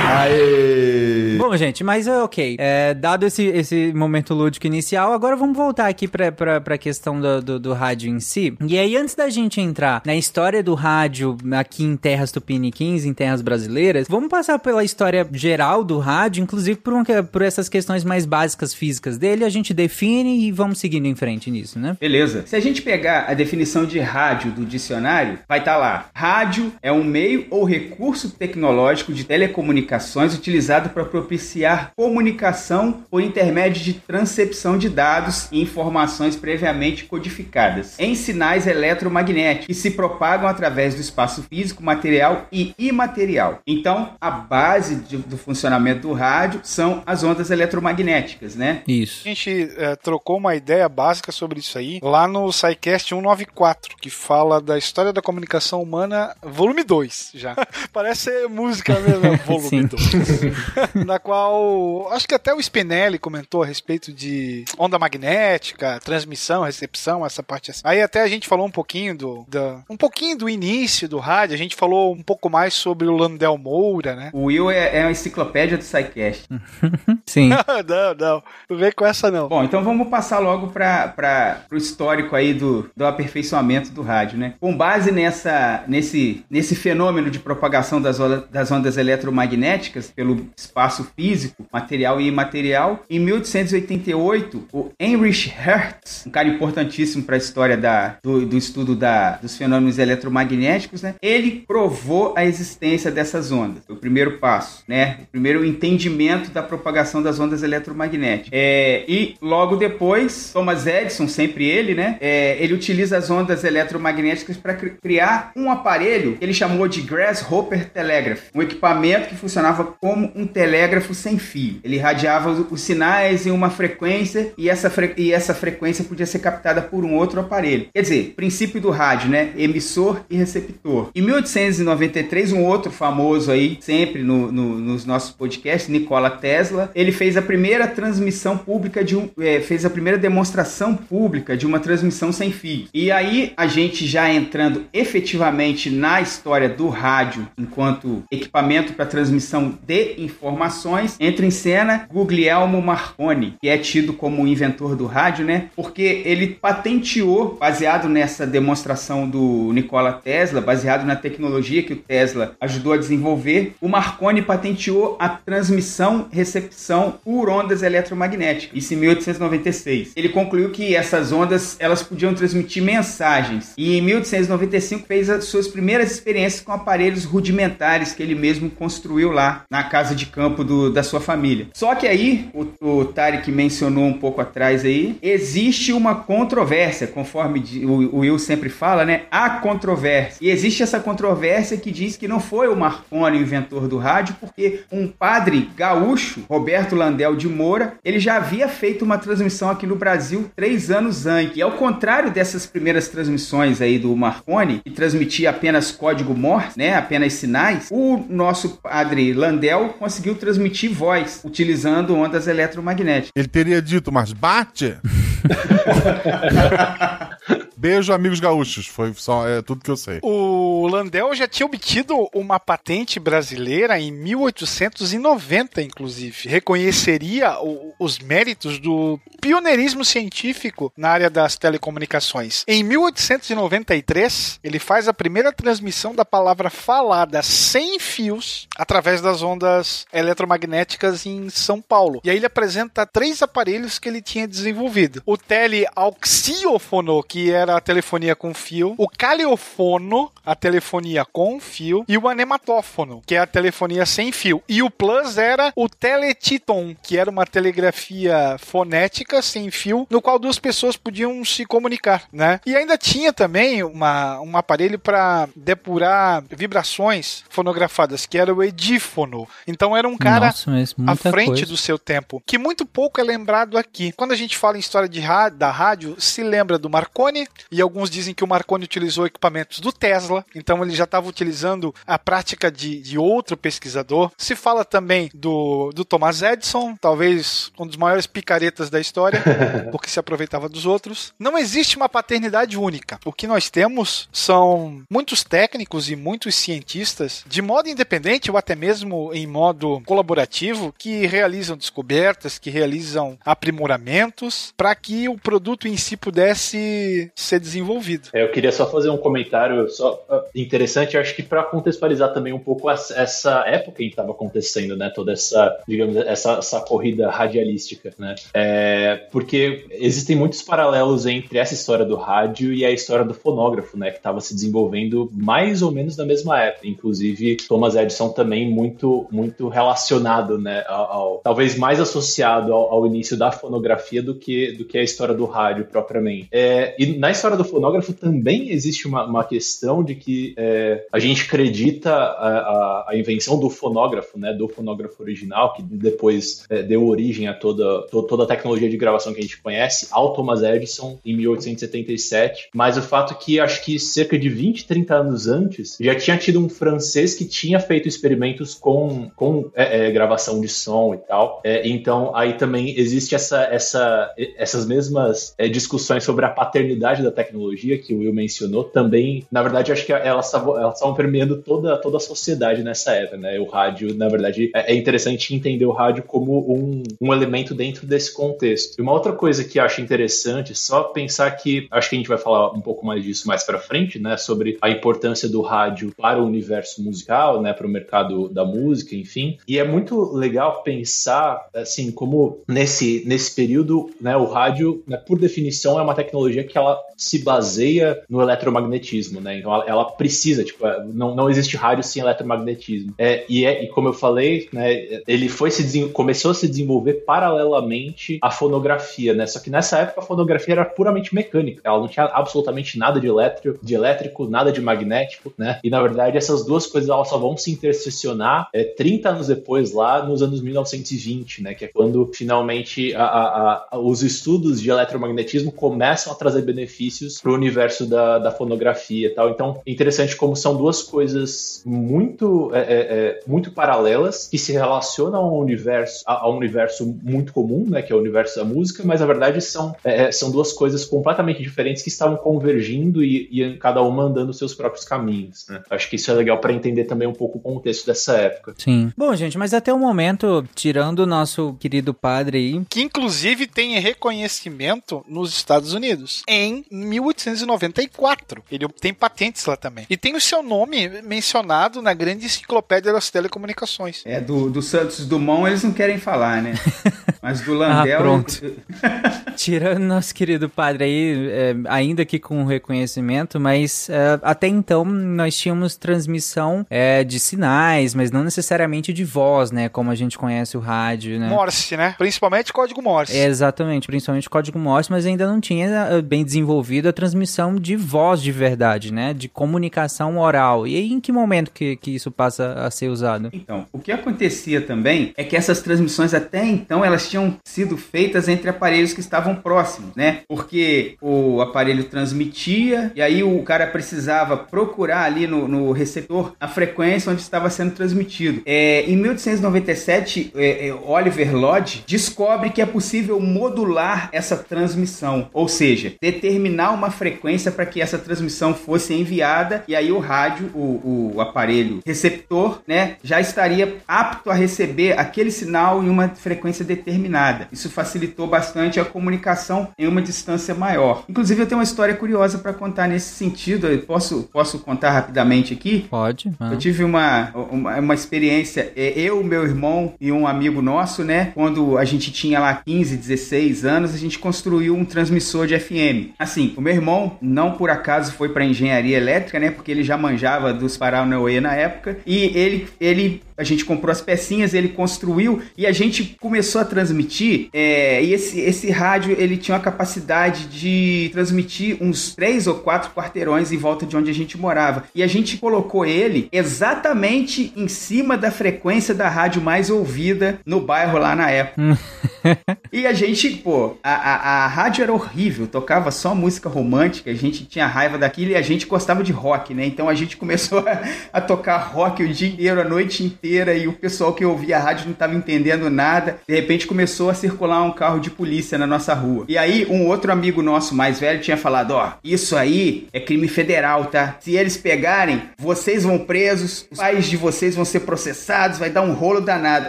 Aê. 0.09 1.24
Bom, 1.37 1.57
gente, 1.57 1.83
mas 1.85 2.07
é 2.07 2.23
ok. 2.23 2.57
É, 2.59 2.95
dado 2.95 3.27
esse, 3.27 3.45
esse 3.45 3.93
momento 3.95 4.35
lúdico 4.35 4.67
inicial, 4.67 5.13
agora 5.13 5.37
vamos 5.37 5.57
voltar 5.57 5.89
aqui 5.89 6.09
pra, 6.09 6.33
pra, 6.33 6.61
pra 6.61 6.79
questão 6.79 7.21
do, 7.21 7.43
do, 7.43 7.61
do 7.61 7.73
rádio 7.73 8.11
em 8.11 8.21
si. 8.21 8.57
E 8.67 8.79
aí, 8.79 8.97
antes 8.97 9.15
da 9.15 9.29
gente 9.29 9.61
entrar 9.61 10.03
na 10.05 10.15
história 10.15 10.63
do 10.63 10.75
rádio 10.75 11.37
aqui 11.59 11.85
em 11.85 11.97
terras 11.97 12.33
tupiniquins, 12.33 13.05
em 13.05 13.13
terras 13.13 13.43
brasileiras, 13.43 14.07
vamos 14.09 14.29
passar 14.29 14.59
pela 14.59 14.85
história 14.85 15.27
geral 15.33 15.85
do 15.85 15.99
rádio, 15.99 16.43
inclusive 16.43 16.79
por, 16.79 16.93
um, 16.93 17.03
por 17.05 17.43
essas 17.43 17.69
questões 17.69 18.05
mais 18.05 18.25
básicas 18.25 18.75
físicas 18.75 19.19
dele, 19.19 19.45
a 19.45 19.49
gente 19.49 19.75
define 19.75 20.47
e 20.47 20.53
vamos 20.53 20.79
seguindo 20.79 21.07
em 21.07 21.15
frente 21.15 21.51
nisso, 21.51 21.79
né? 21.79 21.97
Beleza. 22.01 22.45
Se 22.47 22.57
a 22.57 22.61
gente 22.61 22.83
pegar 22.83 23.27
a 23.29 23.35
definição 23.35 23.85
de 23.85 23.99
rádio 23.99 24.53
do 24.53 24.65
dicionário, 24.65 25.39
vai 25.49 25.59
estar 25.59 25.77
lá. 25.77 26.11
Rádio 26.15 26.73
é 26.83 26.93
um 26.93 27.05
meio 27.05 27.47
ou 27.51 27.65
recurso 27.65 28.31
tecnológico 28.31 29.13
de 29.13 29.25
telecomunicações 29.25 30.35
utilizado 30.35 30.91
para 30.91 31.05
propiciar 31.25 31.93
comunicação 31.97 32.93
por 33.11 33.21
intermédio 33.23 33.83
de 33.83 33.95
transcepção 33.95 34.77
de 34.77 34.89
dados 34.89 35.49
e 35.51 35.61
informações 35.63 36.37
previamente 36.37 37.05
codificadas 37.05 37.99
em 37.99 38.15
sinais 38.15 38.67
eletromagnéticos 38.67 39.67
que 39.67 39.75
se 39.75 39.91
propagam 39.93 40.47
através 40.49 40.95
do 40.95 41.01
espaço 41.01 41.43
físico, 41.51 41.83
material 41.83 42.47
e 42.53 42.75
imaterial. 42.79 43.61
Então, 43.67 44.11
a 44.21 44.31
base 44.31 44.97
de- 44.97 45.17
do 45.17 45.37
funcionamento 45.39 46.03
do 46.09 46.13
rádio 46.13 46.61
são 46.63 47.03
as 47.07 47.23
ondas 47.25 47.51
eletromagnéticas, 47.51 48.55
né? 48.55 48.83
Isso. 48.87 49.23
A 49.25 49.29
gente 49.29 49.71
é, 49.77 49.97
trocou 49.97 50.37
uma 50.37 50.55
ideia 50.55 50.89
básica 50.89 51.33
sobre 51.33 51.61
isso 51.61 51.79
aí 51.79 51.99
lá 52.03 52.29
no 52.29 52.53
SciCast 52.53 53.09
194, 53.15 53.97
que 54.01 54.11
fala 54.11 54.61
da 54.61 54.77
história 54.77 55.13
da 55.13 55.23
comunicação 55.23 55.83
humana, 55.83 56.35
volume 56.43 56.85
2 56.85 57.31
já. 57.35 57.55
Parece 57.93 58.23
ser 58.25 58.49
música 58.49 58.99
mesmo, 59.01 59.37
volume 59.47 59.85
2. 59.87 61.05
na 61.15 61.19
qual 61.21 62.09
acho 62.13 62.27
que 62.27 62.35
até 62.35 62.53
o 62.53 62.61
Spinelli 62.61 63.19
comentou 63.21 63.63
a 63.63 63.67
respeito 63.67 64.13
de 64.13 64.65
onda 64.77 64.99
magnética, 64.99 66.01
transmissão, 66.05 66.63
recepção, 66.65 67.25
essa 67.25 67.43
parte 67.43 67.71
assim. 67.71 67.83
Aí 67.85 68.03
até 68.03 68.23
a 68.23 68.27
gente 68.29 68.49
falou 68.49 68.67
um 68.67 68.71
pouquinho 68.71 69.17
do, 69.17 69.47
da- 69.49 69.81
um 69.89 69.97
pouquinho 69.97 70.37
do 70.37 70.49
início 70.49 71.09
do 71.09 71.19
rádio, 71.19 71.55
a 71.55 71.59
gente 71.59 71.77
falou 71.77 72.13
um 72.13 72.23
pouco 72.23 72.51
mais 72.51 72.75
sobre 72.75 73.07
o 73.07 73.17
Landel 73.17 73.57
Moura, 73.57 74.17
né? 74.17 74.31
O 74.33 74.45
Will 74.47 74.71
é, 74.71 74.99
é 74.99 75.03
uma 75.03 75.13
enciclopédia 75.13 75.79
do 75.79 75.85
SciCast. 75.85 76.49
Sim. 77.27 77.51
não, 77.87 78.15
não, 78.19 78.43
não 78.69 78.77
vem 78.77 78.91
com 78.93 79.07
essa 79.07 79.31
não. 79.31 79.49
Bom, 79.49 79.63
então 79.63 79.85
vamos 79.85 80.09
passar 80.09 80.41
logo 80.41 80.69
para 80.69 81.65
o 81.71 81.77
histórico 81.77 82.35
aí 82.35 82.53
do, 82.53 82.91
do 82.97 83.07
aperfeiçoamento 83.07 83.91
do 83.93 84.03
rádio, 84.03 84.37
né? 84.39 84.55
Com 84.61 84.77
base 84.77 85.13
nessa, 85.13 85.85
nesse, 85.87 86.45
nesse 86.51 86.75
fenômeno 86.75 87.31
de 87.31 87.39
propagação 87.39 88.03
das, 88.03 88.19
das 88.51 88.71
ondas 88.73 88.97
eletromagnéticas 88.97 90.11
pelo 90.11 90.49
espaço 90.57 91.04
físico, 91.05 91.65
material 91.73 92.21
e 92.21 92.27
imaterial, 92.27 93.03
em 93.09 93.19
1888, 93.19 94.69
o 94.73 94.91
Heinrich 94.99 95.49
Hertz, 95.49 96.25
um 96.27 96.31
cara 96.31 96.49
importantíssimo 96.49 97.25
para 97.25 97.37
a 97.37 97.39
história 97.39 97.77
da, 97.77 98.17
do, 98.23 98.47
do 98.47 98.57
estudo 98.57 98.95
da, 98.95 99.33
dos 99.37 99.57
fenômenos 99.57 99.99
eletromagnéticos, 99.99 101.03
né? 101.03 101.15
Ele 101.23 101.65
provou 101.67 102.35
a 102.37 102.45
existência 102.45 103.11
dessas 103.11 103.53
ondas. 103.53 103.83
O 103.89 103.97
primeiro 103.97 104.39
passo, 104.39 104.83
né? 104.89 105.19
O 105.23 105.27
primeiro 105.33 105.65
entendimento 105.65 106.51
da 106.51 106.63
propagação 106.63 107.23
das 107.23 107.39
ondas 107.39 107.63
eletromagnéticas. 107.63 108.51
É, 108.53 109.05
e 109.09 109.37
logo 109.41 109.77
depois, 109.77 110.51
Thomas 110.53 110.87
Edison, 110.87 111.29
sempre 111.29 111.67
ele, 111.67 111.95
né? 111.95 112.17
É, 112.21 112.57
ele 112.61 112.75
utiliza 112.75 113.19
as 113.19 113.31
ondas 113.31 113.65
eletromagnéticas 113.65 114.57
para 114.57 114.75
criar 114.75 115.53
um 115.57 115.71
aparelho 115.71 116.37
que 116.37 116.45
ele 116.45 116.55
chamou 116.55 116.89
de 116.89 117.03
Grasshopper 117.03 117.91
Telegraph, 117.91 118.45
um 118.55 118.63
equipamento 118.63 119.29
que 119.29 119.37
funcionava 119.37 119.85
como 120.01 120.31
um 120.35 120.47
telégrafo 120.47 120.94
telégrafo 120.95 121.15
sem 121.15 121.39
fio. 121.39 121.77
Ele 121.83 121.97
irradiava 121.97 122.51
os, 122.71 122.81
sinais 122.81 123.47
em 123.47 123.51
uma 123.51 123.71
frequência 123.71 124.53
e 124.57 124.69
essa, 124.69 124.89
fre- 124.91 125.15
e 125.17 125.33
essa 125.33 125.55
frequência 125.55 126.05
podia 126.05 126.27
ser 126.27 126.39
captada 126.39 126.83
por 126.83 127.05
um 127.05 127.15
outro 127.15 127.41
aparelho. 127.41 127.87
Quer 127.95 128.03
dizer, 128.03 128.35
princípio 128.37 128.81
do 128.81 128.91
rádio, 128.91 129.29
né? 129.31 129.51
Emissor 129.57 130.21
e 130.31 130.37
receptor. 130.37 131.11
Em 131.15 131.23
1893, 131.23 132.53
um 132.53 132.63
outro 132.65 132.91
famoso 132.93 133.51
aí, 133.51 133.79
sempre 133.81 134.23
no- 134.23 134.53
no- 134.53 134.79
nos 134.79 135.05
nossos 135.05 135.31
podcasts, 135.31 135.89
Nikola 135.89 136.31
Tesla, 136.31 136.91
ele 136.95 137.11
fez 137.13 137.37
a 137.37 137.43
primeira 137.43 137.87
transmissão 137.87 138.57
pública 138.59 139.03
de 139.03 139.17
um, 139.17 139.29
é, 139.41 139.61
fez 139.61 139.85
a 139.85 139.91
primeira 139.91 140.19
demonstração 140.19 140.95
pública 140.95 141.57
de 141.57 141.67
uma 141.67 141.81
transmissão 141.81 142.31
sem 142.33 142.53
fio. 142.53 142.87
E 142.95 143.11
aí 143.11 143.53
a 143.57 143.67
gente 143.67 144.07
já 144.07 144.31
entrando 144.33 144.85
efetivamente 144.93 145.91
na 145.91 146.21
história 146.21 146.69
do 146.69 146.89
rádio 146.89 147.49
enquanto 147.59 148.23
equipamento 148.31 148.93
para 148.93 149.07
transmissão 149.07 149.77
de 149.87 150.15
informações, 150.19 150.84
entra 151.21 151.45
em 151.47 151.51
cena 151.51 152.07
Guglielmo 152.13 152.81
Marconi, 152.83 153.55
que 153.61 153.69
é 153.69 153.79
tido 153.79 154.13
como 154.13 154.43
o 154.43 154.47
inventor 154.47 154.97
do 154.97 155.07
rádio, 155.07 155.45
né? 155.45 155.67
Porque 155.77 156.23
ele 156.25 156.49
patenteou, 156.49 157.57
baseado 157.59 158.09
nessa 158.09 158.47
demonstração 158.47 159.29
do 159.29 159.73
Nikola 159.73 160.13
Tesla, 160.13 160.61
baseado 160.61 161.05
na 161.05 161.17
tecnologia 161.17 161.83
que 161.83 161.93
o 161.93 161.97
Tesla 161.97 162.55
ajudou 162.61 162.93
a 162.93 162.97
desenvolver, 162.97 163.75
o 163.81 163.89
Marconi 163.89 164.43
patenteou 164.43 165.17
a 165.19 165.29
transmissão 165.29 166.29
recepção 166.31 167.15
por 167.25 167.49
ondas 167.49 167.83
eletromagnéticas, 167.83 168.77
isso 168.77 168.95
em 168.95 168.97
1896. 168.99 170.13
Ele 170.17 170.29
concluiu 170.29 170.71
que 170.71 170.95
essas 170.95 171.33
ondas 171.33 171.77
elas 171.79 172.03
podiam 172.03 172.35
transmitir 172.35 172.83
mensagens 172.83 173.73
e 173.77 173.97
em 173.97 174.03
1895 174.03 175.07
fez 175.07 175.29
as 175.31 175.45
suas 175.45 175.69
primeiras 175.69 176.11
experiências 176.13 176.63
com 176.63 176.73
aparelhos 176.73 177.25
rudimentares 177.25 178.13
que 178.13 178.23
ele 178.23 178.35
mesmo 178.35 178.71
construiu 178.71 179.31
lá 179.31 179.65
na 179.71 179.85
casa 179.85 180.15
de 180.15 180.27
campo 180.27 180.63
do- 180.65 180.74
da 180.93 181.03
sua 181.03 181.21
família. 181.21 181.69
Só 181.73 181.95
que 181.95 182.07
aí, 182.07 182.49
o, 182.53 182.67
o 182.81 183.05
Tarek 183.05 183.51
mencionou 183.51 184.05
um 184.05 184.15
pouco 184.15 184.41
atrás 184.41 184.85
aí, 184.85 185.19
existe 185.23 185.93
uma 185.93 186.15
controvérsia, 186.15 187.07
conforme 187.07 187.63
o, 187.85 188.17
o 188.17 188.19
Will 188.19 188.39
sempre 188.39 188.69
fala, 188.69 189.05
né? 189.05 189.23
Há 189.31 189.51
controvérsia. 189.51 190.39
E 190.41 190.51
existe 190.51 190.83
essa 190.83 191.01
controvérsia 191.01 191.77
que 191.77 191.91
diz 191.91 192.17
que 192.17 192.29
não 192.29 192.41
foi 192.41 192.69
o 192.69 192.77
Marconi 192.77 193.39
o 193.39 193.43
inventor 193.43 193.89
do 193.89 193.99
rádio, 193.99 194.37
porque 194.41 194.81
um 194.91 195.07
padre 195.07 195.71
gaúcho, 195.77 196.45
Roberto 196.49 196.95
Landel 196.95 197.37
de 197.37 197.49
Moura, 197.49 197.95
ele 198.05 198.19
já 198.19 198.37
havia 198.37 198.69
feito 198.69 199.05
uma 199.05 199.19
transmissão 199.19 199.71
aqui 199.71 199.87
no 199.87 199.97
Brasil 199.97 200.51
três 200.55 200.91
anos 200.91 201.27
antes. 201.27 201.57
E 201.57 201.63
ao 201.63 201.73
contrário 201.73 202.31
dessas 202.31 202.67
primeiras 202.67 203.09
transmissões 203.09 203.81
aí 203.81 203.99
do 203.99 204.15
Marconi, 204.17 204.81
que 204.85 204.91
transmitia 204.91 205.51
apenas 205.51 205.91
código 205.91 206.35
Morse, 206.35 206.79
né? 206.79 206.97
Apenas 206.97 207.35
sinais, 207.35 207.89
o 207.91 208.25
nosso 208.29 208.81
padre 208.83 209.33
Landel 209.33 209.95
conseguiu 209.99 210.35
transmitir 210.35 210.64
voz, 210.89 211.41
utilizando 211.45 212.17
ondas 212.17 212.47
eletromagnéticas. 212.47 213.33
Ele 213.35 213.49
teria 213.49 213.83
dito, 213.83 214.13
mas 214.13 214.33
bate? 214.33 214.97
Beijo, 217.85 218.15
amigos 218.15 218.41
gaúchos. 218.41 218.87
Foi 218.87 219.13
só 219.13 219.47
é, 219.47 219.61
tudo 219.61 219.85
que 219.85 219.91
eu 219.91 219.97
sei. 219.99 220.19
O 220.23 220.87
Landel 220.89 221.35
já 221.35 221.47
tinha 221.47 221.67
obtido 221.67 222.17
uma 222.35 222.59
patente 222.59 223.21
brasileira 223.21 224.01
em 224.01 224.11
1890, 224.11 225.83
inclusive. 225.83 226.49
Reconheceria 226.49 227.61
o- 227.61 227.93
os 227.99 228.19
méritos 228.19 228.79
do 228.79 229.21
pioneirismo 229.39 230.03
científico 230.03 230.91
na 230.97 231.11
área 231.11 231.29
das 231.29 231.59
telecomunicações. 231.59 232.65
Em 232.67 232.83
1893, 232.83 234.59
ele 234.65 234.79
faz 234.79 235.07
a 235.07 235.13
primeira 235.13 235.53
transmissão 235.53 236.15
da 236.15 236.25
palavra 236.25 236.71
falada 236.71 237.43
sem 237.43 237.99
fios 238.01 238.67
através 238.79 239.21
das 239.21 239.43
ondas 239.43 240.07
eletromagnéticas 240.11 241.27
em 241.27 241.51
São 241.51 241.83
Paulo. 241.83 242.23
E 242.25 242.31
aí 242.31 242.37
ele 242.39 242.47
apresenta 242.47 243.05
três 243.05 243.43
aparelhos 243.43 243.99
que 243.99 244.09
ele 244.09 244.23
tinha 244.23 244.49
desenvolvido: 244.49 245.23
o 245.27 245.37
teleauxíofono, 245.37 247.23
que 247.23 247.51
era 247.51 247.74
a 247.77 247.81
telefonia 247.81 248.35
com 248.37 248.55
fio, 248.55 248.95
o 248.97 249.09
caliofono, 249.09 250.31
a 250.45 250.55
telefonia 250.55 251.25
com 251.25 251.61
fio, 251.61 252.05
e 252.09 252.17
o 252.17 252.29
anematófono, 252.29 253.23
que 253.27 253.35
é 253.35 253.39
a 253.39 253.47
telefonia 253.47 254.07
sem 254.07 254.33
fio. 254.33 254.63
E 254.69 254.83
o 254.83 254.91
plus 254.91 255.39
era 255.39 255.73
o 255.77 255.89
teletiton, 255.89 256.95
que 257.03 257.19
era 257.19 257.31
uma 257.31 257.45
telegrafia 257.45 258.57
fonética 258.59 259.43
sem 259.43 259.71
fio, 259.71 260.07
no 260.11 260.23
qual 260.23 260.39
duas 260.39 260.59
pessoas 260.59 260.97
podiam 260.97 261.45
se 261.45 261.65
comunicar, 261.65 262.25
né? 262.33 262.61
E 262.65 262.77
ainda 262.77 262.97
tinha 262.97 263.33
também 263.33 263.83
uma, 263.83 264.41
um 264.41 264.57
aparelho 264.57 264.99
para 264.99 265.49
depurar 265.57 266.43
vibrações 266.51 267.45
fonografadas, 267.49 268.27
que 268.27 268.39
era 268.39 268.55
o 268.55 268.63
edífono. 268.63 269.49
Então 269.67 269.97
era 269.97 270.09
um 270.09 270.17
cara 270.17 270.47
Nossa, 270.47 270.71
à 271.07 271.17
frente 271.17 271.47
coisa. 271.47 271.67
do 271.67 271.77
seu 271.77 271.99
tempo, 271.99 272.43
que 272.47 272.59
muito 272.59 272.87
pouco 272.87 273.21
é 273.21 273.25
lembrado 273.25 273.77
aqui. 273.77 274.13
Quando 274.13 274.33
a 274.33 274.37
gente 274.37 274.57
fala 274.57 274.77
em 274.77 274.81
história 274.81 275.09
de 275.09 275.25
da 275.57 275.71
rádio, 275.71 276.17
se 276.19 276.43
lembra 276.43 276.79
do 276.79 276.91
Marconi, 276.91 277.49
e 277.71 277.81
alguns 277.81 278.11
dizem 278.11 278.35
que 278.35 278.45
o 278.45 278.49
Marconi 278.49 278.85
utilizou 278.85 279.27
equipamentos 279.27 279.81
do 279.81 279.93
Tesla, 279.93 280.45
então 280.55 280.83
ele 280.83 280.95
já 280.95 281.05
estava 281.05 281.29
utilizando 281.29 281.95
a 282.07 282.19
prática 282.19 282.71
de, 282.71 283.01
de 283.01 283.19
outro 283.19 283.57
pesquisador. 283.57 284.31
Se 284.37 284.55
fala 284.55 284.85
também 284.85 285.31
do, 285.35 285.91
do 285.95 286.05
Thomas 286.05 286.43
Edison, 286.43 286.97
talvez 287.01 287.73
um 287.79 287.87
dos 287.87 287.97
maiores 287.97 288.27
picaretas 288.27 288.91
da 288.91 289.01
história, 289.01 289.43
porque 289.91 290.09
se 290.09 290.19
aproveitava 290.19 290.69
dos 290.69 290.87
outros. 290.87 291.33
Não 291.39 291.59
existe 291.59 291.97
uma 291.97 292.09
paternidade 292.09 292.79
única. 292.79 293.19
O 293.25 293.33
que 293.33 293.47
nós 293.47 293.71
temos 293.71 294.29
são 294.33 295.03
muitos 295.11 295.43
técnicos 295.43 296.11
e 296.11 296.17
muitos 296.17 296.55
cientistas, 296.55 297.45
de 297.47 297.63
modo 297.63 297.89
independente 297.89 298.51
ou 298.51 298.57
até 298.57 298.75
mesmo 298.75 299.33
em 299.33 299.47
modo 299.47 300.03
colaborativo, 300.07 300.95
que 300.97 301.27
realizam 301.27 301.77
descobertas, 301.77 302.59
que 302.59 302.71
realizam 302.71 303.39
aprimoramentos 303.45 304.73
para 304.77 304.95
que 304.95 305.29
o 305.29 305.39
produto 305.39 305.89
em 305.89 305.97
si 305.97 306.17
pudesse 306.17 307.31
ser 307.45 307.61
desenvolvido. 307.61 308.29
É, 308.33 308.43
eu 308.43 308.51
queria 308.51 308.73
só 308.73 308.91
fazer 308.91 309.11
um 309.11 309.17
comentário 309.17 309.89
só 309.89 310.25
ah, 310.29 310.45
interessante, 310.55 311.17
acho 311.17 311.35
que 311.37 311.43
para 311.43 311.63
contextualizar 311.63 312.33
também 312.33 312.53
um 312.53 312.59
pouco 312.59 312.91
essa 312.91 313.65
época 313.67 314.03
em 314.03 314.07
que 314.07 314.13
estava 314.13 314.31
acontecendo, 314.33 314.97
né, 314.97 315.11
toda 315.15 315.33
essa, 315.33 315.77
digamos, 315.87 316.17
essa, 316.17 316.55
essa 316.55 316.81
corrida 316.81 317.31
radialística, 317.31 318.13
né, 318.19 318.35
é, 318.53 319.27
porque 319.31 319.87
existem 319.91 320.37
muitos 320.37 320.63
paralelos 320.63 321.27
entre 321.27 321.59
essa 321.59 321.75
história 321.75 322.05
do 322.05 322.17
rádio 322.17 322.73
e 322.73 322.85
a 322.85 322.91
história 322.91 323.25
do 323.25 323.35
fonógrafo, 323.35 323.97
né, 323.99 324.11
que 324.11 324.19
estava 324.19 324.41
se 324.41 324.55
desenvolvendo 324.55 325.31
mais 325.33 325.83
ou 325.83 325.91
menos 325.91 326.17
na 326.17 326.25
mesma 326.25 326.61
época, 326.61 326.87
inclusive 326.87 327.57
Thomas 327.69 327.95
Edison 327.97 328.31
também 328.31 328.69
muito, 328.71 329.27
muito 329.31 329.69
relacionado, 329.69 330.59
né, 330.59 330.85
ao, 330.89 331.13
ao- 331.13 331.39
talvez 331.45 331.77
mais 331.77 332.01
associado 332.01 332.73
ao, 332.73 332.93
ao 332.93 333.07
início 333.07 333.37
da 333.37 333.51
fonografia 333.51 334.23
do 334.23 334.35
que, 334.35 334.73
do 334.73 334.85
que 334.85 334.99
a 334.99 335.03
história 335.03 335.35
do 335.35 335.45
rádio 335.45 335.85
propriamente. 335.85 336.49
É, 336.53 336.95
e 336.99 337.07
na 337.19 337.31
história 337.35 337.57
do 337.57 337.65
fonógrafo 337.65 338.13
também 338.13 338.71
existe 338.71 339.07
uma, 339.07 339.27
uma 339.27 339.45
questão 339.45 340.03
de 340.03 340.15
que 340.15 340.55
é, 340.57 341.07
a 341.13 341.19
gente 341.19 341.43
acredita 341.43 342.11
a, 342.11 342.49
a, 342.49 343.05
a 343.11 343.17
invenção 343.17 343.59
do 343.59 343.69
fonógrafo, 343.69 344.39
né, 344.39 344.53
do 344.53 344.69
fonógrafo 344.69 345.23
original, 345.23 345.75
que 345.75 345.83
depois 345.83 346.65
é, 346.71 346.83
deu 346.83 347.07
origem 347.07 347.47
a 347.49 347.55
toda, 347.55 348.07
to- 348.09 348.23
toda 348.23 348.45
a 348.45 348.47
tecnologia 348.47 348.89
de 348.89 348.97
gravação 348.97 349.33
que 349.33 349.41
a 349.41 349.43
gente 349.43 349.61
conhece, 349.61 350.09
ao 350.11 350.33
Thomas 350.35 350.63
Edison 350.63 351.19
em 351.25 351.37
1877. 351.37 352.71
Mas 352.75 352.97
o 352.97 353.03
fato 353.03 353.35
é 353.35 353.37
que 353.37 353.61
acho 353.61 353.85
que 353.85 353.99
cerca 353.99 354.39
de 354.39 354.49
20, 354.49 354.87
30 354.87 355.15
anos 355.15 355.47
antes 355.49 355.97
já 356.01 356.15
tinha 356.15 356.37
tido 356.37 356.61
um 356.61 356.69
francês 356.69 357.35
que 357.35 357.45
tinha 357.45 357.79
feito 357.81 358.09
experimentos 358.09 358.75
com, 358.75 359.31
com 359.37 359.71
é, 359.75 360.07
é, 360.07 360.11
gravação 360.11 360.61
de 360.61 360.69
som 360.69 361.15
e 361.15 361.19
tal. 361.19 361.61
É, 361.65 361.87
então 361.89 362.35
aí 362.35 362.55
também 362.55 362.99
existe 362.99 363.35
essa, 363.35 363.63
essa, 363.65 364.33
essas 364.57 364.87
mesmas 364.87 365.55
discussões 365.71 366.25
sobre 366.25 366.45
a 366.45 366.51
paternidade 366.51 367.23
da 367.25 367.33
tecnologia 367.33 367.99
que 367.99 368.15
o 368.15 368.19
Will 368.19 368.33
mencionou. 368.33 368.85
Também, 368.85 369.45
na 369.51 369.63
verdade, 369.63 369.93
acho 369.93 370.07
que 370.07 370.13
elas 370.13 370.47
estavam 370.47 371.15
permeando 371.15 371.61
toda, 371.61 371.97
toda 371.99 372.17
a 372.17 372.21
sociedade 372.21 372.83
nessa 372.83 373.13
era, 373.13 373.37
né? 373.37 373.59
O 373.59 373.65
rádio, 373.65 374.15
na 374.15 374.29
verdade, 374.29 374.71
é 374.75 374.95
é 374.95 374.97
interessante 374.97 375.55
entender 375.55 375.85
o 375.85 375.93
rádio 375.93 376.23
como 376.23 376.73
um, 376.73 377.03
um 377.21 377.33
elemento 377.33 377.75
dentro 377.75 378.07
desse 378.07 378.33
contexto. 378.33 378.99
E 378.99 379.03
uma 379.03 379.13
outra 379.13 379.33
coisa 379.33 379.65
que 379.65 379.79
acho 379.79 380.01
interessante, 380.01 380.75
só 380.75 381.05
pensar 381.05 381.51
que 381.53 381.89
acho 381.91 382.09
que 382.09 382.17
a 382.17 382.19
gente 382.19 382.29
vai 382.29 382.39
falar 382.39 382.73
um 382.73 382.81
pouco 382.81 383.05
mais 383.05 383.23
disso 383.25 383.47
mais 383.49 383.65
para 383.65 383.79
frente, 383.79 384.19
né? 384.19 384.37
Sobre 384.37 384.79
a 384.81 384.89
importância 384.89 385.49
do 385.49 385.61
rádio 385.61 386.13
para 386.17 386.41
o 386.41 386.47
universo 386.47 387.03
musical, 387.03 387.61
né? 387.61 387.73
Para 387.73 387.87
o 387.87 387.91
mercado 387.91 388.49
da 388.49 388.65
música, 388.65 389.17
enfim. 389.17 389.59
E 389.67 389.79
é 389.79 389.85
muito 389.85 390.33
legal 390.33 390.83
pensar, 390.83 391.69
assim, 391.75 392.13
como 392.13 392.61
nesse, 392.69 393.25
nesse 393.27 393.55
período, 393.55 394.11
né? 394.21 394.37
O 394.37 394.45
rádio, 394.45 395.03
né, 395.07 395.17
por 395.17 395.39
definição, 395.39 395.99
é 395.99 396.03
uma 396.03 396.15
tecnologia 396.15 396.65
que 396.65 396.79
ela 396.79 397.01
se 397.17 397.39
baseia 397.43 398.23
no 398.29 398.41
eletromagnetismo, 398.43 399.41
né? 399.41 399.59
Então 399.59 399.73
ela, 399.75 399.85
ela 399.87 400.05
precisa, 400.05 400.65
tipo, 400.65 400.87
é, 400.87 401.05
não, 401.07 401.35
não 401.35 401.49
existe 401.51 401.77
rádio 401.77 402.03
sem 402.05 402.23
eletromagnetismo. 402.23 403.15
É, 403.19 403.45
e, 403.49 403.65
é, 403.65 403.85
e 403.85 403.89
como 403.89 404.09
eu 404.09 404.13
falei, 404.13 404.69
né, 404.73 405.21
ele 405.27 405.49
foi 405.49 405.71
se 405.71 405.85
começou 406.09 406.51
a 406.51 406.55
se 406.55 406.69
desenvolver 406.69 407.25
paralelamente 407.25 408.39
à 408.43 408.51
fonografia, 408.51 409.35
né? 409.35 409.47
Só 409.47 409.61
que 409.61 409.71
nessa 409.71 409.99
época 409.99 410.21
a 410.21 410.25
fonografia 410.25 410.75
era 410.75 410.85
puramente 410.85 411.35
mecânica, 411.35 411.81
ela 411.85 411.99
não 411.99 412.09
tinha 412.09 412.25
absolutamente 412.27 412.99
nada 412.99 413.21
de 413.21 413.27
elétrico, 413.27 413.79
de 413.83 413.95
elétrico, 413.95 414.49
nada 414.49 414.73
de 414.73 414.81
magnético, 414.81 415.53
né? 415.57 415.79
E 415.85 415.91
na 415.91 416.01
verdade 416.03 416.37
essas 416.37 416.65
duas 416.65 416.87
coisas 416.87 417.09
elas 417.11 417.29
só 417.29 417.39
vão 417.39 417.57
se 417.57 417.71
interseccionar 417.71 418.69
é, 418.73 418.85
30 418.85 419.29
anos 419.31 419.47
depois, 419.49 419.93
lá 419.93 420.25
nos 420.27 420.43
anos 420.43 420.61
1920, 420.61 421.63
né? 421.63 421.75
Que 421.75 421.85
é 421.87 421.89
quando 421.89 422.31
finalmente 422.35 423.15
a- 423.15 423.25
a- 423.25 423.87
a- 423.93 423.99
os 423.99 424.23
estudos 424.23 424.81
de 424.81 424.91
eletromagnetismo 424.91 425.71
começam 425.73 426.33
a 426.33 426.37
trazer 426.37 426.63
benefícios 426.63 427.04
para 427.43 427.51
o 427.51 427.55
universo 427.55 428.07
da, 428.07 428.39
da 428.39 428.51
fonografia 428.51 429.29
e 429.29 429.31
tal. 429.31 429.51
Então, 429.51 429.81
é 429.87 429.91
interessante 429.91 430.37
como 430.37 430.57
são 430.57 430.77
duas 430.77 431.03
coisas 431.03 431.83
muito, 431.85 432.71
é, 432.75 432.81
é, 432.81 432.85
é, 432.85 433.41
muito 433.47 433.71
paralelas 433.71 434.49
que 434.49 434.59
se 434.59 434.73
relacionam 434.73 435.41
ao 435.41 435.59
universo, 435.59 436.23
a, 436.27 436.45
a 436.45 436.51
um 436.51 436.57
universo 436.57 437.07
muito 437.23 437.53
comum, 437.53 437.87
né? 437.89 438.03
Que 438.03 438.13
é 438.13 438.17
o 438.17 438.19
universo 438.19 438.57
da 438.57 438.65
música, 438.65 439.03
mas 439.05 439.21
na 439.21 439.27
verdade 439.27 439.61
são, 439.61 439.95
é, 440.05 440.25
é, 440.25 440.33
são 440.33 440.51
duas 440.51 440.73
coisas 440.73 441.05
completamente 441.05 441.63
diferentes 441.63 442.03
que 442.03 442.09
estavam 442.09 442.37
convergindo 442.37 443.23
e, 443.23 443.49
e 443.51 443.77
cada 443.79 444.03
uma 444.03 444.25
andando 444.25 444.53
seus 444.53 444.75
próprios 444.75 445.05
caminhos. 445.05 445.67
Né? 445.69 445.83
Acho 445.91 446.09
que 446.09 446.17
isso 446.17 446.31
é 446.31 446.35
legal 446.35 446.59
para 446.59 446.73
entender 446.73 447.05
também 447.05 447.29
um 447.29 447.33
pouco 447.33 447.59
o 447.59 447.61
contexto 447.61 448.07
dessa 448.07 448.37
época. 448.37 448.75
Sim. 448.79 449.13
Bom, 449.17 449.35
gente, 449.35 449.59
mas 449.59 449.75
até 449.75 449.93
o 449.93 449.99
momento, 449.99 450.67
tirando 450.75 451.21
o 451.21 451.27
nosso 451.27 451.75
querido 451.79 452.13
padre 452.15 452.59
aí, 452.59 452.85
que 452.89 453.03
inclusive 453.03 453.67
tem 453.67 453.99
reconhecimento 454.01 455.25
nos 455.29 455.55
Estados 455.55 455.93
Unidos 455.93 456.43
em 456.49 456.85
1894. 456.95 458.63
Ele 458.71 458.89
tem 458.89 459.13
patentes 459.13 459.65
lá 459.67 459.77
também. 459.77 460.07
E 460.09 460.17
tem 460.17 460.37
o 460.37 460.41
seu 460.41 460.63
nome 460.63 461.09
mencionado 461.23 462.01
na 462.01 462.15
grande 462.15 462.47
enciclopédia 462.47 463.13
das 463.13 463.31
telecomunicações. 463.31 464.23
É, 464.25 464.41
do, 464.41 464.71
do 464.71 464.81
Santos 464.81 465.27
Dumont 465.27 465.67
eles 465.67 465.83
não 465.83 465.93
querem 465.93 466.19
falar, 466.19 466.63
né? 466.63 466.75
Mas 467.43 467.61
do 467.61 467.75
Landel. 467.75 468.19
Ah, 468.19 468.23
pronto. 468.23 468.75
tirando 469.57 470.01
nosso 470.01 470.35
querido 470.35 470.69
padre 470.69 471.05
aí, 471.05 471.49
é, 471.51 471.75
ainda 471.89 472.25
que 472.25 472.39
com 472.39 472.65
reconhecimento, 472.65 473.61
mas 473.61 474.09
é, 474.09 474.39
até 474.43 474.67
então 474.67 475.05
nós 475.05 475.57
tínhamos 475.57 475.97
transmissão 475.97 476.87
é, 476.89 477.23
de 477.23 477.39
sinais, 477.39 478.15
mas 478.15 478.31
não 478.31 478.43
necessariamente 478.43 479.13
de 479.13 479.25
voz, 479.25 479.71
né? 479.71 479.89
Como 479.91 480.11
a 480.11 480.15
gente 480.15 480.39
conhece 480.39 480.77
o 480.77 480.81
rádio, 480.81 481.39
né? 481.39 481.49
Morse, 481.49 481.97
né? 481.97 482.15
Principalmente 482.17 482.73
código 482.73 483.03
Morse. 483.03 483.37
É, 483.37 483.45
exatamente, 483.45 484.07
principalmente 484.07 484.49
código 484.49 484.79
Morse, 484.79 485.11
mas 485.11 485.27
ainda 485.27 485.47
não 485.47 485.61
tinha 485.61 485.87
eh, 485.87 486.23
bem 486.23 486.45
desenvolvido 486.45 486.84
a 487.09 487.13
transmissão 487.13 487.77
de 487.77 487.97
voz 487.97 488.43
de 488.43 488.53
verdade, 488.53 489.13
né? 489.13 489.35
De 489.35 489.49
comunicação 489.49 490.39
oral. 490.39 490.87
E 490.87 490.97
aí, 490.97 491.13
em 491.13 491.21
que 491.21 491.33
momento 491.33 491.71
que, 491.73 491.97
que 491.97 492.15
isso 492.15 492.31
passa 492.31 492.75
a 492.75 492.91
ser 492.91 493.09
usado? 493.09 493.51
Então, 493.53 493.87
o 493.93 493.99
que 493.99 494.13
acontecia 494.13 494.81
também 494.81 495.33
é 495.37 495.45
que 495.45 495.57
essas 495.57 495.81
transmissões 495.81 496.35
até 496.35 496.65
então 496.65 497.05
elas 497.05 497.29
tinham 497.29 497.57
sido 497.65 497.97
feitas 497.97 498.49
entre 498.49 498.69
aparelhos 498.69 499.13
que 499.13 499.21
estavam 499.21 499.55
próximos, 499.55 500.15
né? 500.15 500.41
Porque 500.49 501.17
o 501.21 501.61
aparelho 501.61 502.05
transmitia 502.05 503.13
e 503.15 503.23
aí 503.23 503.43
o 503.43 503.63
cara 503.63 503.87
precisava 503.87 504.57
procurar 504.57 505.23
ali 505.25 505.47
no, 505.47 505.67
no 505.67 505.93
receptor 505.93 506.55
a 506.61 506.69
frequência 506.69 507.31
onde 507.31 507.41
estava 507.41 507.71
sendo 507.71 507.93
transmitido. 507.93 508.63
É, 508.67 509.03
em 509.03 509.17
1897, 509.17 510.53
é, 510.55 510.89
é, 510.89 510.95
Oliver 510.95 511.55
Lodge 511.55 512.05
descobre 512.07 512.71
que 512.71 512.83
é 512.83 512.87
possível 512.87 513.41
modular 513.41 514.29
essa 514.33 514.57
transmissão, 514.57 515.49
ou 515.53 515.69
seja, 515.69 516.15
determinar 516.21 516.74
uma 516.91 517.11
frequência 517.11 517.71
para 517.71 517.87
que 517.87 518.01
essa 518.01 518.19
transmissão 518.19 518.75
fosse 518.75 519.15
enviada 519.15 519.85
e 519.87 519.95
aí 519.95 520.11
o 520.11 520.19
rádio, 520.19 520.71
o, 520.75 521.33
o 521.35 521.41
aparelho 521.41 522.01
receptor, 522.05 522.81
né, 522.87 523.17
já 523.23 523.41
estaria 523.41 523.99
apto 524.07 524.51
a 524.51 524.55
receber 524.55 525.19
aquele 525.19 525.51
sinal 525.51 526.03
em 526.03 526.09
uma 526.09 526.29
frequência 526.29 526.85
determinada. 526.85 527.69
Isso 527.73 527.91
facilitou 527.91 528.47
bastante 528.47 528.99
a 529.01 529.05
comunicação 529.05 529.89
em 529.99 530.07
uma 530.07 530.23
distância 530.23 530.75
maior. 530.75 531.25
Inclusive 531.29 531.63
eu 531.63 531.67
tenho 531.67 531.79
uma 531.79 531.85
história 531.85 532.15
curiosa 532.15 532.59
para 532.59 532.73
contar 532.73 533.09
nesse 533.09 533.35
sentido. 533.35 533.87
Eu 533.87 534.01
posso 534.01 534.49
posso 534.53 534.79
contar 534.79 535.11
rapidamente 535.11 535.73
aqui? 535.73 536.07
Pode. 536.09 536.51
Ah. 536.59 536.73
Eu 536.73 536.79
tive 536.79 537.05
uma, 537.05 537.51
uma, 537.71 537.99
uma 537.99 538.15
experiência, 538.15 538.93
é, 538.97 539.13
eu, 539.19 539.43
meu 539.43 539.65
irmão 539.65 540.15
e 540.21 540.33
um 540.33 540.47
amigo 540.47 540.81
nosso, 540.81 541.25
né? 541.25 541.53
Quando 541.55 541.99
a 541.99 542.05
gente 542.05 542.33
tinha 542.33 542.61
lá 542.61 542.75
15, 542.75 543.17
16 543.17 543.85
anos, 543.85 544.15
a 544.15 544.19
gente 544.19 544.39
construiu 544.39 544.95
um 544.95 545.05
transmissor 545.05 545.67
de 545.67 545.79
FM. 545.79 546.33
Assim, 546.39 546.64
o 546.77 546.81
meu 546.81 546.95
irmão 546.95 547.37
não 547.43 547.73
por 547.73 547.91
acaso 547.91 548.33
foi 548.33 548.49
para 548.49 548.65
engenharia 548.65 549.17
elétrica, 549.17 549.59
né? 549.59 549.71
Porque 549.71 549.91
ele 549.91 550.03
já 550.03 550.17
manjava 550.17 550.73
dos 550.73 550.97
Paranauê 550.97 551.61
na 551.61 551.75
época. 551.75 552.19
E 552.25 552.57
ele, 552.57 552.89
ele 553.01 553.43
a 553.57 553.65
gente 553.65 553.85
comprou 553.85 554.11
as 554.11 554.21
pecinhas, 554.21 554.75
ele 554.75 554.89
construiu 554.89 555.63
e 555.77 555.87
a 555.87 555.93
gente 555.93 556.37
começou 556.41 556.81
a 556.81 556.85
transmitir. 556.85 557.69
É, 557.73 558.23
e 558.23 558.33
esse, 558.33 558.61
esse 558.61 558.91
rádio 558.91 559.37
ele 559.39 559.57
tinha 559.57 559.77
a 559.77 559.81
capacidade 559.81 560.67
de 560.67 561.31
transmitir 561.33 561.97
uns 562.01 562.35
três 562.35 562.67
ou 562.67 562.75
quatro 562.75 563.11
quarteirões 563.11 563.73
em 563.73 563.77
volta 563.77 564.07
de 564.07 564.17
onde 564.17 564.31
a 564.31 564.35
gente 564.35 564.59
morava. 564.59 565.05
E 565.15 565.23
a 565.23 565.27
gente 565.27 565.57
colocou 565.57 566.05
ele 566.05 566.49
exatamente 566.53 567.73
em 567.77 567.89
cima 567.89 568.37
da 568.37 568.51
frequência 568.51 569.15
da 569.15 569.29
rádio 569.29 569.63
mais 569.63 569.91
ouvida 569.91 570.59
no 570.67 570.81
bairro 570.81 571.19
lá 571.19 571.35
na 571.35 571.51
época. 571.51 571.99
e 572.93 573.07
a 573.07 573.13
gente, 573.13 573.51
pô, 573.51 573.97
a, 574.03 574.13
a, 574.13 574.65
a 574.65 574.67
rádio 574.67 575.03
era 575.03 575.13
horrível, 575.13 575.67
tocava 575.67 576.11
só 576.11 576.35
música 576.35 576.69
romântica, 576.69 577.31
a 577.31 577.35
gente 577.35 577.65
tinha 577.65 577.87
raiva 577.87 578.19
daquilo 578.19 578.53
e 578.53 578.57
a 578.57 578.63
gente 578.63 578.87
gostava 578.87 579.23
de 579.23 579.33
rock, 579.33 579.73
né? 579.75 579.87
Então 579.87 580.09
a 580.09 580.15
gente 580.15 580.37
começou 580.37 580.81
a, 580.81 581.03
a 581.33 581.41
tocar 581.41 581.79
rock 581.79 582.23
o 582.23 582.29
dia 582.29 582.49
inteiro, 582.49 582.81
a 582.81 582.85
noite 582.85 583.25
inteira, 583.25 583.44
e 583.45 583.87
o 583.87 583.93
pessoal 583.93 584.33
que 584.33 584.45
ouvia 584.45 584.77
a 584.77 584.81
rádio 584.81 585.07
não 585.07 585.13
estava 585.13 585.35
entendendo 585.35 585.91
nada. 585.91 586.39
De 586.49 586.55
repente 586.55 586.87
começou 586.87 587.31
a 587.31 587.35
circular 587.35 587.83
um 587.83 587.93
carro 587.93 588.19
de 588.19 588.31
polícia 588.31 588.79
na 588.79 588.87
nossa 588.87 589.13
rua. 589.15 589.45
E 589.49 589.59
aí 589.59 589.87
um 589.89 590.07
outro 590.07 590.33
amigo 590.33 590.63
nosso 590.63 590.95
mais 590.95 591.21
velho 591.21 591.41
tinha 591.41 591.57
falado: 591.57 591.93
ó, 591.93 592.13
isso 592.23 592.57
aí 592.57 593.07
é 593.13 593.21
crime 593.21 593.49
federal, 593.49 594.07
tá? 594.07 594.37
Se 594.41 594.57
eles 594.57 594.77
pegarem, 594.77 595.43
vocês 595.59 596.05
vão 596.05 596.19
presos, 596.19 596.87
os 596.91 596.99
pais 596.99 597.27
de 597.27 597.37
vocês 597.37 597.75
vão 597.75 597.85
ser 597.85 598.01
processados, 598.01 598.79
vai 598.79 598.91
dar 598.91 599.03
um 599.03 599.13
rolo 599.13 599.41
danado. 599.41 599.89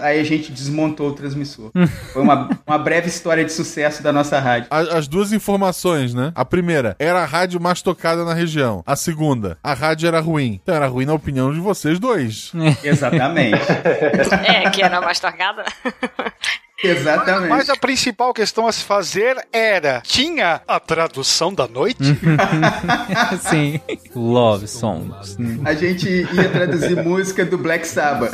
Aí 0.02 0.20
a 0.20 0.24
gente 0.24 0.52
desmontou 0.52 1.10
o 1.10 1.14
transmissor. 1.14 1.72
Foi 2.14 2.22
uma, 2.22 2.50
uma 2.66 2.78
breve 2.78 3.08
história 3.08 3.46
de 3.46 3.52
sucesso 3.52 4.04
da 4.04 4.12
nossa 4.12 4.40
rádio. 4.40 4.68
As, 4.70 4.88
as 4.90 5.08
duas 5.08 5.32
informações, 5.32 6.14
né? 6.14 6.32
A 6.36 6.44
primeira, 6.44 6.96
era 7.00 7.22
a 7.22 7.26
rádio 7.26 7.60
mais 7.62 7.82
tocada 7.82 8.24
na 8.26 8.34
região. 8.34 8.84
A 8.86 8.96
segunda, 8.96 9.58
a 9.64 9.74
rádio 9.74 10.08
era 10.08 10.20
ruim. 10.20 10.60
Então 10.62 10.76
era 10.76 10.88
ruim 10.88 11.06
na 11.06 11.14
opinião 11.14 11.54
de 11.54 11.60
vocês 11.60 12.00
dois. 12.00 12.52
Exatamente. 12.84 13.45
É, 14.46 14.70
que 14.70 14.82
era 14.82 15.02
mais 15.02 15.20
tocada. 15.20 15.64
Exatamente. 16.84 17.50
Mas 17.50 17.70
a 17.70 17.76
principal 17.76 18.34
questão 18.34 18.68
a 18.68 18.72
se 18.72 18.84
fazer 18.84 19.38
era: 19.52 20.02
tinha 20.02 20.62
a 20.68 20.80
tradução 20.80 21.54
da 21.54 21.68
noite? 21.68 22.04
Sim. 23.50 23.80
Love 24.16 24.68
songs. 24.68 25.38
A 25.64 25.74
gente 25.74 26.08
ia 26.10 26.50
traduzir 26.50 27.02
música 27.04 27.46
do 27.46 27.58
Black 27.58 27.88
Sabbath. 27.88 28.34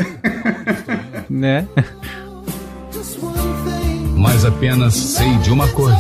né? 1.30 1.68
Mas 4.18 4.44
apenas 4.44 4.96
sei 4.96 5.34
de 5.38 5.52
uma 5.52 5.68
coisa: 5.70 5.98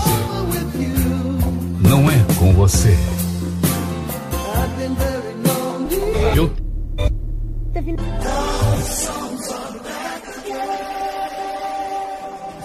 não 1.87 2.09
é 2.09 2.15
com 2.39 2.53
você. 2.53 2.97
Eu 6.35 6.49
the 7.73 9.20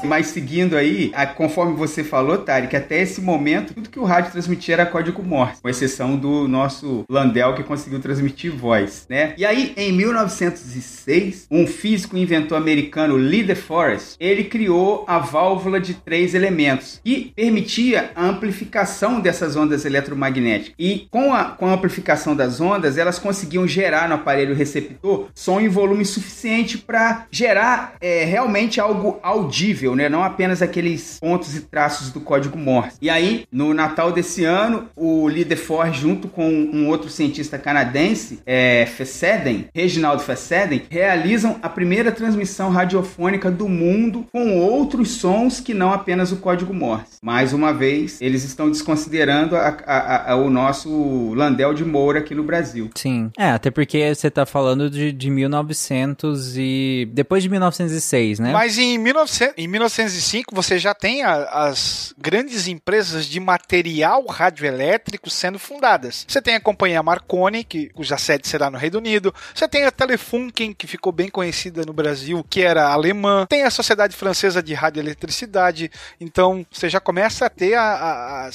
Mas 0.06 0.28
seguindo 0.28 0.76
aí, 0.76 1.10
a- 1.14 1.26
conforme 1.26 1.74
você 1.76 2.02
falou, 2.04 2.38
Tarek, 2.38 2.74
até 2.76 3.00
esse 3.02 3.20
momento, 3.20 3.74
tudo 3.74 3.90
que 3.90 3.98
o 3.98 4.04
rádio 4.04 4.32
transmitia 4.32 4.74
era 4.74 4.86
código 4.86 5.22
Morse, 5.22 5.60
com 5.60 5.68
exceção 5.68 6.16
do 6.16 6.46
nosso 6.46 7.04
Landel 7.10 7.54
que 7.54 7.62
conseguiu 7.62 7.98
transmitir 8.00 8.52
voz, 8.52 9.06
né? 9.08 9.34
E 9.36 9.44
aí, 9.44 9.72
em 9.76 9.92
1906, 9.92 11.46
um 11.50 11.66
físico 11.66 12.16
e 12.16 12.22
inventor 12.22 12.56
americano, 12.58 13.16
Lee 13.16 13.42
DeForest, 13.42 14.16
ele 14.20 14.44
criou 14.44 15.04
a 15.08 15.18
válvula 15.18 15.80
de 15.80 15.94
três 15.94 16.34
elementos 16.34 17.00
e 17.04 17.32
permitia 17.34 18.10
a 18.14 18.26
amplificação 18.26 19.20
dessas 19.20 19.56
ondas 19.56 19.84
eletromagnéticas. 19.84 20.74
E 20.78 21.06
com 21.10 21.32
a, 21.34 21.44
com 21.46 21.66
a 21.66 21.72
amplificação 21.74 22.34
das 22.36 22.60
ondas, 22.60 22.98
elas 22.98 23.18
conseguiam 23.18 23.66
gerar 23.66 24.08
no 24.08 24.14
aparelho 24.14 24.54
receptor 24.54 25.28
som 25.34 25.60
em 25.60 25.68
volume 25.68 26.04
suficiente 26.04 26.78
para 26.78 27.26
gerar 27.30 27.94
é, 28.00 28.24
realmente 28.24 28.80
algo 28.80 29.18
audível, 29.22 29.95
né? 29.96 30.08
Não 30.08 30.22
apenas 30.22 30.62
aqueles 30.62 31.18
pontos 31.18 31.56
e 31.56 31.62
traços 31.62 32.10
do 32.10 32.20
código 32.20 32.56
Morse. 32.56 32.96
E 33.00 33.10
aí, 33.10 33.44
no 33.50 33.74
Natal 33.74 34.12
desse 34.12 34.44
ano, 34.44 34.88
o 34.94 35.28
líder 35.28 35.56
Ford, 35.56 35.94
junto 35.94 36.28
com 36.28 36.48
um 36.48 36.88
outro 36.88 37.08
cientista 37.08 37.58
canadense, 37.58 38.40
é, 38.46 38.86
Fessenden, 38.86 39.68
Reginald 39.74 40.22
Fessenden, 40.22 40.82
realizam 40.88 41.58
a 41.62 41.68
primeira 41.68 42.12
transmissão 42.12 42.70
radiofônica 42.70 43.50
do 43.50 43.68
mundo 43.68 44.26
com 44.32 44.58
outros 44.58 45.10
sons 45.12 45.60
que 45.60 45.74
não 45.74 45.92
apenas 45.92 46.32
o 46.32 46.36
código 46.36 46.72
Morse. 46.72 47.16
Mais 47.22 47.52
uma 47.52 47.72
vez, 47.72 48.20
eles 48.20 48.44
estão 48.44 48.70
desconsiderando 48.70 49.56
a, 49.56 49.76
a, 49.86 50.32
a, 50.32 50.36
o 50.36 50.50
nosso 50.50 51.32
Landel 51.34 51.74
de 51.74 51.84
Moura 51.84 52.20
aqui 52.20 52.34
no 52.34 52.42
Brasil. 52.42 52.90
Sim. 52.94 53.30
É, 53.36 53.50
até 53.50 53.70
porque 53.70 54.14
você 54.14 54.30
tá 54.30 54.44
falando 54.44 54.90
de, 54.90 55.12
de 55.12 55.30
1900 55.30 56.56
e... 56.56 57.08
depois 57.12 57.42
de 57.42 57.48
1906, 57.48 58.38
né? 58.38 58.52
Mas 58.52 58.78
em, 58.78 58.98
1900, 58.98 59.54
em 59.56 59.68
1905 59.76 60.54
você 60.54 60.78
já 60.78 60.94
tem 60.94 61.22
a, 61.22 61.34
as 61.68 62.14
grandes 62.18 62.66
empresas 62.66 63.26
de 63.26 63.38
material 63.38 64.24
radioelétrico 64.26 65.30
sendo 65.30 65.58
fundadas. 65.58 66.24
Você 66.26 66.40
tem 66.40 66.54
a 66.54 66.60
companhia 66.60 67.02
Marconi, 67.02 67.64
que, 67.64 67.88
cuja 67.90 68.16
sede 68.16 68.48
será 68.48 68.70
no 68.70 68.78
Reino 68.78 68.98
Unido. 68.98 69.34
Você 69.54 69.68
tem 69.68 69.84
a 69.84 69.90
Telefunken, 69.90 70.72
que 70.72 70.86
ficou 70.86 71.12
bem 71.12 71.28
conhecida 71.28 71.84
no 71.84 71.92
Brasil, 71.92 72.44
que 72.48 72.62
era 72.62 72.88
alemã. 72.88 73.46
Tem 73.48 73.62
a 73.62 73.70
Sociedade 73.70 74.16
Francesa 74.16 74.62
de 74.62 74.74
Radioeletricidade. 74.74 75.90
Então 76.20 76.66
você 76.70 76.88
já 76.88 77.00
começa 77.00 77.46
a 77.46 77.50
ter 77.50 77.74
a, 77.74 77.82
a, 77.82 78.50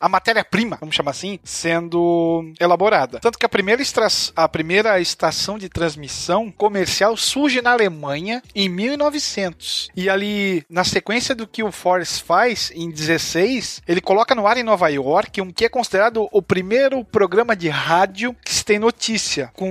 a 0.00 0.08
matéria-prima, 0.08 0.76
vamos 0.80 0.94
chamar 0.94 1.12
assim, 1.12 1.38
sendo 1.44 2.52
elaborada. 2.60 3.18
Tanto 3.20 3.38
que 3.38 3.46
a 3.46 3.48
primeira, 3.48 3.80
extra, 3.80 4.06
a 4.34 4.48
primeira 4.48 5.00
estação 5.00 5.58
de 5.58 5.68
transmissão 5.68 6.50
comercial 6.50 7.16
surge 7.16 7.62
na 7.62 7.72
Alemanha 7.72 8.42
em 8.54 8.68
1900. 8.68 9.88
E 9.96 10.08
ali, 10.08 10.64
na 10.68 10.84
sequência 10.84 11.34
do 11.34 11.46
que 11.46 11.62
o 11.62 11.72
Forrest 11.72 12.22
faz, 12.22 12.72
em 12.74 12.90
16, 12.90 13.82
ele 13.86 14.00
coloca 14.00 14.34
no 14.34 14.46
ar 14.46 14.56
em 14.56 14.62
Nova 14.62 14.88
York 14.88 15.40
um 15.40 15.50
que 15.50 15.64
é 15.64 15.68
considerado 15.68 16.28
o 16.32 16.42
primeiro 16.42 17.04
programa 17.04 17.54
de 17.56 17.68
rádio 17.68 18.34
que 18.44 18.52
se 18.52 18.64
tem 18.64 18.78
notícia, 18.78 19.50
com 19.54 19.70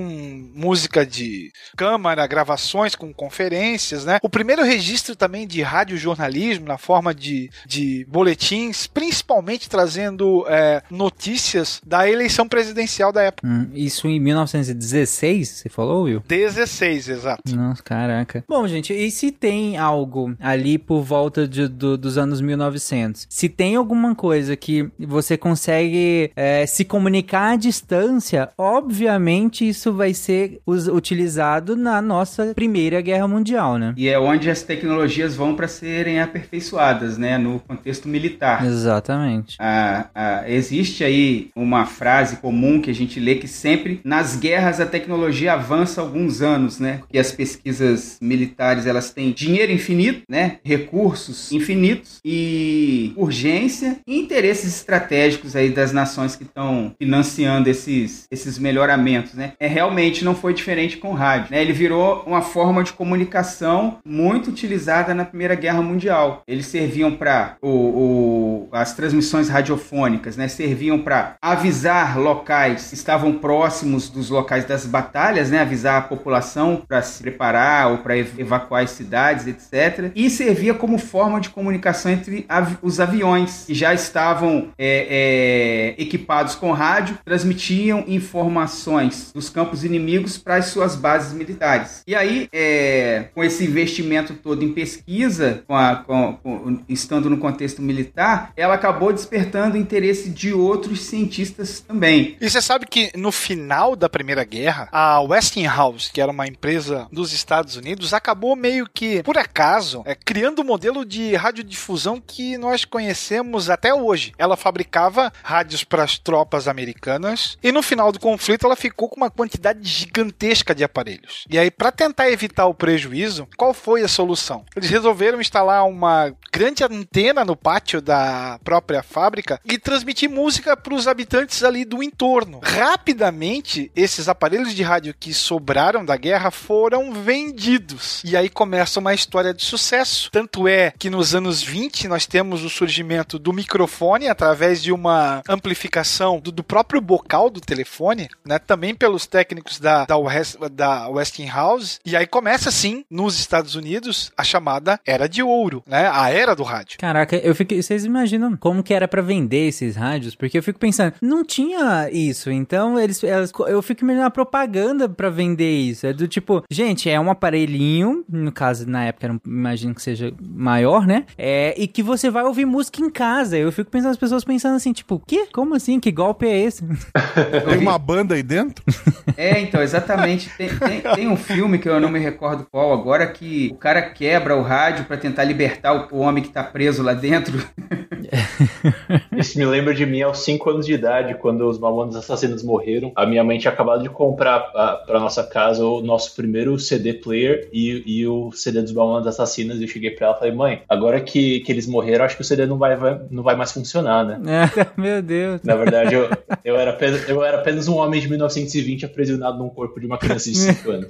música 0.53 1.05
de 1.05 1.51
câmara, 1.75 2.25
gravações, 2.27 2.95
com 2.95 3.13
conferências, 3.13 4.05
né? 4.05 4.19
O 4.21 4.29
primeiro 4.29 4.63
registro 4.63 5.15
também 5.15 5.45
de 5.45 5.61
radiojornalismo 5.61 6.65
na 6.65 6.77
forma 6.77 7.13
de, 7.13 7.49
de 7.65 8.05
boletins, 8.09 8.87
principalmente 8.87 9.69
trazendo 9.69 10.45
é, 10.47 10.81
notícias 10.89 11.81
da 11.85 12.09
eleição 12.09 12.47
presidencial 12.47 13.11
da 13.11 13.23
época. 13.23 13.47
Hum, 13.47 13.69
isso 13.73 14.07
em 14.07 14.19
1916, 14.19 15.47
você 15.47 15.69
falou, 15.69 16.03
Will? 16.03 16.23
16, 16.27 17.09
exato. 17.09 17.55
Nossa, 17.55 17.83
caraca. 17.83 18.43
Bom, 18.47 18.67
gente, 18.67 18.93
e 18.93 19.11
se 19.11 19.31
tem 19.31 19.77
algo 19.77 20.35
ali 20.39 20.77
por 20.85 21.01
volta 21.01 21.47
de, 21.47 21.67
do, 21.67 21.97
dos 21.97 22.17
anos 22.17 22.41
1900? 22.41 23.27
Se 23.29 23.49
tem 23.49 23.75
alguma 23.75 24.15
coisa 24.15 24.55
que 24.55 24.89
você 24.99 25.37
consegue 25.37 26.31
é, 26.35 26.65
se 26.65 26.85
comunicar 26.85 27.53
à 27.53 27.55
distância, 27.55 28.49
obviamente 28.57 29.67
isso 29.67 29.93
vai 29.93 30.13
ser 30.13 30.59
us, 30.65 30.87
utilizado 30.87 31.75
na 31.75 32.01
nossa 32.01 32.53
Primeira 32.55 33.01
Guerra 33.01 33.27
Mundial, 33.27 33.77
né? 33.77 33.93
E 33.97 34.07
é 34.07 34.19
onde 34.19 34.49
as 34.49 34.61
tecnologias 34.61 35.35
vão 35.35 35.55
para 35.55 35.67
serem 35.67 36.19
aperfeiçoadas, 36.19 37.17
né? 37.17 37.37
No 37.37 37.59
contexto 37.59 38.07
militar. 38.07 38.65
Exatamente. 38.65 39.57
Ah, 39.59 40.07
ah, 40.13 40.43
existe 40.49 41.03
aí 41.03 41.49
uma 41.55 41.85
frase 41.85 42.37
comum 42.37 42.81
que 42.81 42.89
a 42.89 42.95
gente 42.95 43.19
lê 43.19 43.35
que 43.35 43.47
sempre 43.47 43.99
nas 44.03 44.35
guerras 44.35 44.79
a 44.79 44.85
tecnologia 44.85 45.53
avança 45.53 46.01
alguns 46.01 46.41
anos, 46.41 46.79
né? 46.79 46.99
Porque 46.99 47.17
as 47.17 47.31
pesquisas 47.31 48.17
militares 48.21 48.85
elas 48.85 49.11
têm 49.11 49.31
dinheiro 49.31 49.71
infinito, 49.71 50.23
né? 50.29 50.57
Recursos 50.75 51.51
infinitos 51.51 52.19
e 52.23 53.13
urgência 53.15 53.97
e 54.05 54.19
interesses 54.19 54.75
estratégicos 54.75 55.55
aí 55.55 55.69
das 55.69 55.91
nações 55.91 56.35
que 56.35 56.43
estão 56.43 56.93
financiando 56.99 57.69
esses, 57.69 58.27
esses 58.29 58.57
melhoramentos, 58.57 59.33
né? 59.33 59.53
É 59.59 59.67
realmente 59.67 60.25
não 60.25 60.35
foi 60.35 60.53
diferente 60.53 60.97
com 60.97 61.09
o 61.09 61.13
rádio, 61.13 61.47
né? 61.51 61.61
Ele 61.61 61.73
virou 61.73 62.23
uma 62.25 62.41
forma 62.41 62.83
de 62.83 62.93
comunicação 62.93 63.99
muito 64.05 64.49
utilizada 64.49 65.13
na 65.13 65.25
Primeira 65.25 65.55
Guerra 65.55 65.81
Mundial. 65.81 66.43
Eles 66.47 66.65
serviam 66.65 67.11
para 67.11 67.57
o, 67.61 67.69
o, 67.69 68.69
as 68.71 68.93
transmissões 68.93 69.49
radiofônicas, 69.49 70.35
né? 70.35 70.47
Serviam 70.47 70.99
para 70.99 71.35
avisar 71.41 72.17
locais 72.17 72.89
que 72.89 72.95
estavam 72.95 73.33
próximos 73.33 74.09
dos 74.09 74.29
locais 74.29 74.65
das 74.65 74.85
batalhas, 74.85 75.49
né? 75.49 75.59
Avisar 75.59 75.97
a 75.97 76.01
população 76.01 76.83
para 76.87 77.01
se 77.01 77.21
preparar 77.21 77.91
ou 77.91 77.97
para 77.99 78.17
evacuar 78.17 78.83
as 78.83 78.91
cidades, 78.91 79.47
etc. 79.47 80.11
E 80.15 80.29
servia 80.65 80.73
como 80.73 80.97
forma 80.97 81.39
de 81.39 81.49
comunicação 81.49 82.11
entre 82.11 82.45
av 82.49 82.77
os 82.81 82.99
aviões 82.99 83.65
que 83.67 83.73
já 83.73 83.93
estavam 83.93 84.69
é, 84.77 85.95
é, 85.97 86.01
equipados 86.01 86.55
com 86.55 86.71
rádio, 86.71 87.17
transmitiam 87.23 88.03
informações 88.07 89.31
dos 89.33 89.49
campos 89.49 89.83
inimigos 89.83 90.37
para 90.37 90.55
as 90.55 90.67
suas 90.67 90.95
bases 90.95 91.33
militares. 91.33 92.01
E 92.07 92.15
aí, 92.15 92.47
é, 92.51 93.25
com 93.33 93.43
esse 93.43 93.63
investimento 93.63 94.33
todo 94.33 94.63
em 94.63 94.73
pesquisa, 94.73 95.63
com 95.67 95.75
a, 95.75 95.97
com, 95.97 96.33
com, 96.41 96.79
estando 96.89 97.29
no 97.29 97.37
contexto 97.37 97.81
militar, 97.81 98.51
ela 98.55 98.73
acabou 98.73 99.13
despertando 99.13 99.75
o 99.75 99.79
interesse 99.79 100.29
de 100.29 100.53
outros 100.53 101.01
cientistas 101.01 101.79
também. 101.79 102.37
E 102.41 102.49
você 102.49 102.61
sabe 102.61 102.87
que 102.87 103.11
no 103.15 103.31
final 103.31 103.95
da 103.95 104.09
Primeira 104.09 104.43
Guerra, 104.43 104.89
a 104.91 105.19
Westinghouse, 105.21 106.11
que 106.11 106.21
era 106.21 106.31
uma 106.31 106.47
empresa 106.47 107.07
dos 107.11 107.33
Estados 107.33 107.75
Unidos, 107.75 108.13
acabou 108.13 108.55
meio 108.55 108.87
que, 108.91 109.21
por 109.23 109.37
acaso, 109.37 110.01
é, 110.05 110.15
criando 110.55 110.59
o 110.59 110.63
modelo 110.63 111.05
de 111.05 111.35
radiodifusão 111.35 112.21
que 112.25 112.57
nós 112.57 112.85
conhecemos 112.85 113.69
até 113.69 113.93
hoje. 113.93 114.33
Ela 114.37 114.55
fabricava 114.55 115.31
rádios 115.43 115.83
para 115.83 116.03
as 116.03 116.17
tropas 116.17 116.67
americanas 116.67 117.57
e 117.61 117.71
no 117.71 117.83
final 117.83 118.11
do 118.11 118.19
conflito 118.19 118.65
ela 118.65 118.75
ficou 118.75 119.09
com 119.09 119.17
uma 119.17 119.29
quantidade 119.29 119.87
gigantesca 119.87 120.73
de 120.73 120.83
aparelhos. 120.83 121.45
E 121.49 121.59
aí, 121.59 121.69
para 121.69 121.91
tentar 121.91 122.29
evitar 122.29 122.67
o 122.67 122.73
prejuízo, 122.73 123.47
qual 123.57 123.73
foi 123.73 124.03
a 124.03 124.07
solução? 124.07 124.63
Eles 124.75 124.89
resolveram 124.89 125.41
instalar 125.41 125.85
uma 125.85 126.33
grande 126.51 126.83
antena 126.83 127.43
no 127.43 127.55
pátio 127.55 128.01
da 128.01 128.57
própria 128.63 129.03
fábrica 129.03 129.59
e 129.65 129.77
transmitir 129.77 130.29
música 130.29 130.77
para 130.77 130.93
os 130.93 131.07
habitantes 131.07 131.63
ali 131.63 131.83
do 131.83 132.01
entorno. 132.01 132.61
Rapidamente, 132.63 133.91
esses 133.95 134.29
aparelhos 134.29 134.73
de 134.73 134.83
rádio 134.83 135.13
que 135.19 135.33
sobraram 135.33 136.05
da 136.05 136.15
guerra 136.15 136.49
foram 136.51 137.11
vendidos. 137.11 138.21
E 138.23 138.37
aí 138.37 138.49
começa 138.49 138.99
uma 138.99 139.13
história 139.13 139.53
de 139.53 139.65
sucesso. 139.65 140.29
Tanto 140.31 140.44
é 140.67 140.93
que 140.97 141.09
nos 141.09 141.35
anos 141.35 141.61
20 141.61 142.07
nós 142.07 142.25
temos 142.25 142.63
o 142.63 142.69
surgimento 142.69 143.37
do 143.37 143.53
microfone 143.53 144.27
através 144.27 144.81
de 144.81 144.91
uma 144.91 145.41
amplificação 145.47 146.39
do, 146.39 146.51
do 146.51 146.63
próprio 146.63 147.01
bocal 147.01 147.49
do 147.49 147.61
telefone, 147.61 148.29
né? 148.45 148.59
Também 148.59 148.95
pelos 148.95 149.25
técnicos 149.25 149.79
da, 149.79 150.05
da, 150.05 150.17
West, 150.17 150.57
da 150.71 151.07
Westinghouse. 151.09 151.99
E 152.05 152.15
aí 152.15 152.27
começa, 152.27 152.71
sim, 152.71 153.05
nos 153.09 153.39
Estados 153.39 153.75
Unidos, 153.75 154.31
a 154.37 154.43
chamada 154.43 154.99
Era 155.05 155.27
de 155.27 155.43
Ouro, 155.43 155.83
né? 155.85 156.09
A 156.11 156.29
era 156.29 156.55
do 156.55 156.63
rádio. 156.63 156.97
Caraca, 156.99 157.35
eu 157.37 157.55
fiquei, 157.55 157.81
vocês 157.81 158.05
imaginam 158.05 158.55
como 158.57 158.83
que 158.83 158.93
era 158.93 159.07
para 159.07 159.21
vender 159.21 159.67
esses 159.67 159.95
rádios? 159.95 160.35
Porque 160.35 160.57
eu 160.57 160.63
fico 160.63 160.79
pensando, 160.79 161.13
não 161.21 161.43
tinha 161.43 162.09
isso, 162.11 162.51
então 162.51 162.99
eles, 162.99 163.23
elas, 163.23 163.51
eu 163.67 163.81
fico 163.81 164.03
imaginando 164.03 164.27
a 164.27 164.31
propaganda 164.31 165.07
para 165.07 165.29
vender 165.29 165.77
isso. 165.77 166.07
É 166.07 166.13
do 166.13 166.27
tipo, 166.27 166.63
gente, 166.69 167.09
é 167.09 167.19
um 167.19 167.29
aparelhinho, 167.29 168.23
no 168.29 168.51
caso, 168.51 168.87
na 168.87 169.05
época, 169.05 169.27
eu 169.27 169.41
imagino 169.45 169.93
que 169.93 170.01
seja 170.01 170.33
maior, 170.41 171.05
né? 171.05 171.25
É, 171.37 171.73
e 171.77 171.87
que 171.87 172.03
você 172.03 172.29
vai 172.29 172.43
ouvir 172.43 172.65
música 172.65 173.01
em 173.01 173.09
casa. 173.09 173.57
Eu 173.57 173.71
fico 173.71 173.91
pensando, 173.91 174.11
as 174.11 174.17
pessoas 174.17 174.43
pensando 174.43 174.75
assim, 174.75 174.93
tipo, 174.93 175.21
que? 175.25 175.47
Como 175.47 175.75
assim? 175.75 175.99
Que 175.99 176.11
golpe 176.11 176.45
é 176.45 176.57
esse? 176.57 176.83
Tem 177.69 177.79
uma 177.79 177.97
banda 177.97 178.35
aí 178.35 178.43
dentro? 178.43 178.83
É, 179.37 179.59
então, 179.59 179.81
exatamente. 179.81 180.49
Tem, 180.57 180.69
tem, 180.69 181.01
tem, 181.01 181.27
um 181.27 181.35
filme 181.35 181.77
que 181.77 181.89
eu 181.89 181.99
não 181.99 182.09
me 182.09 182.19
recordo 182.19 182.65
qual 182.71 182.93
agora, 182.93 183.27
que 183.27 183.69
o 183.73 183.75
cara 183.75 184.01
quebra 184.01 184.55
o 184.55 184.61
rádio 184.61 185.03
para 185.05 185.17
tentar 185.17 185.43
libertar 185.43 186.09
o, 186.09 186.15
o 186.15 186.19
homem 186.19 186.41
que 186.41 186.49
tá 186.49 186.63
preso 186.63 187.03
lá 187.03 187.13
dentro. 187.13 187.57
Isso 189.35 189.57
me 189.57 189.65
lembra 189.65 189.93
de 189.93 190.05
mim 190.05 190.21
aos 190.21 190.39
5 190.39 190.69
anos 190.69 190.85
de 190.85 190.93
idade, 190.93 191.35
quando 191.35 191.67
os 191.67 191.77
Mamonas 191.77 192.15
Assassinos 192.15 192.63
morreram. 192.63 193.11
A 193.15 193.25
minha 193.25 193.43
mãe 193.43 193.57
tinha 193.57 193.73
acabado 193.73 194.03
de 194.03 194.09
comprar 194.09 194.59
para 194.59 195.19
nossa 195.19 195.43
casa 195.43 195.85
o 195.85 196.01
nosso 196.01 196.35
primeiro 196.35 196.77
CD 196.79 197.13
player 197.13 197.67
e, 197.73 198.03
e 198.05 198.27
o 198.27 198.51
CD 198.51 198.81
dos 198.81 198.93
Mamonas 198.93 199.27
Assassinas. 199.27 199.79
E 199.79 199.83
eu 199.83 199.87
cheguei 199.87 200.11
para 200.15 200.27
ela 200.27 200.35
e 200.35 200.39
falei, 200.39 200.55
mãe, 200.55 200.81
agora 200.89 201.21
que, 201.21 201.59
que 201.61 201.71
eles 201.71 201.87
morreram, 201.87 202.25
acho 202.25 202.35
que 202.35 202.41
o 202.41 202.45
CD 202.45 202.65
não 202.65 202.77
vai, 202.77 202.95
vai 202.95 203.19
não 203.29 203.43
vai 203.43 203.55
mais 203.55 203.71
funcionar, 203.71 204.25
né? 204.25 204.39
É, 204.47 204.87
meu 204.99 205.21
Deus. 205.21 205.61
Na 205.63 205.75
verdade, 205.75 206.15
eu, 206.15 206.29
eu, 206.63 206.75
era 206.77 206.91
apenas, 206.91 207.27
eu 207.27 207.43
era 207.43 207.59
apenas 207.59 207.87
um 207.87 207.95
homem 207.95 208.19
de 208.21 208.29
1920 208.29 209.05
aprisionado 209.05 209.57
num 209.57 209.69
corpo 209.69 209.99
de 209.99 210.05
uma 210.05 210.17
criança 210.17 210.49
de 210.49 210.57
5 210.57 210.91
anos. 210.91 211.09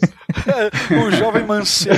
o 0.91 1.11
jovem 1.15 1.43
mancebo. 1.45 1.95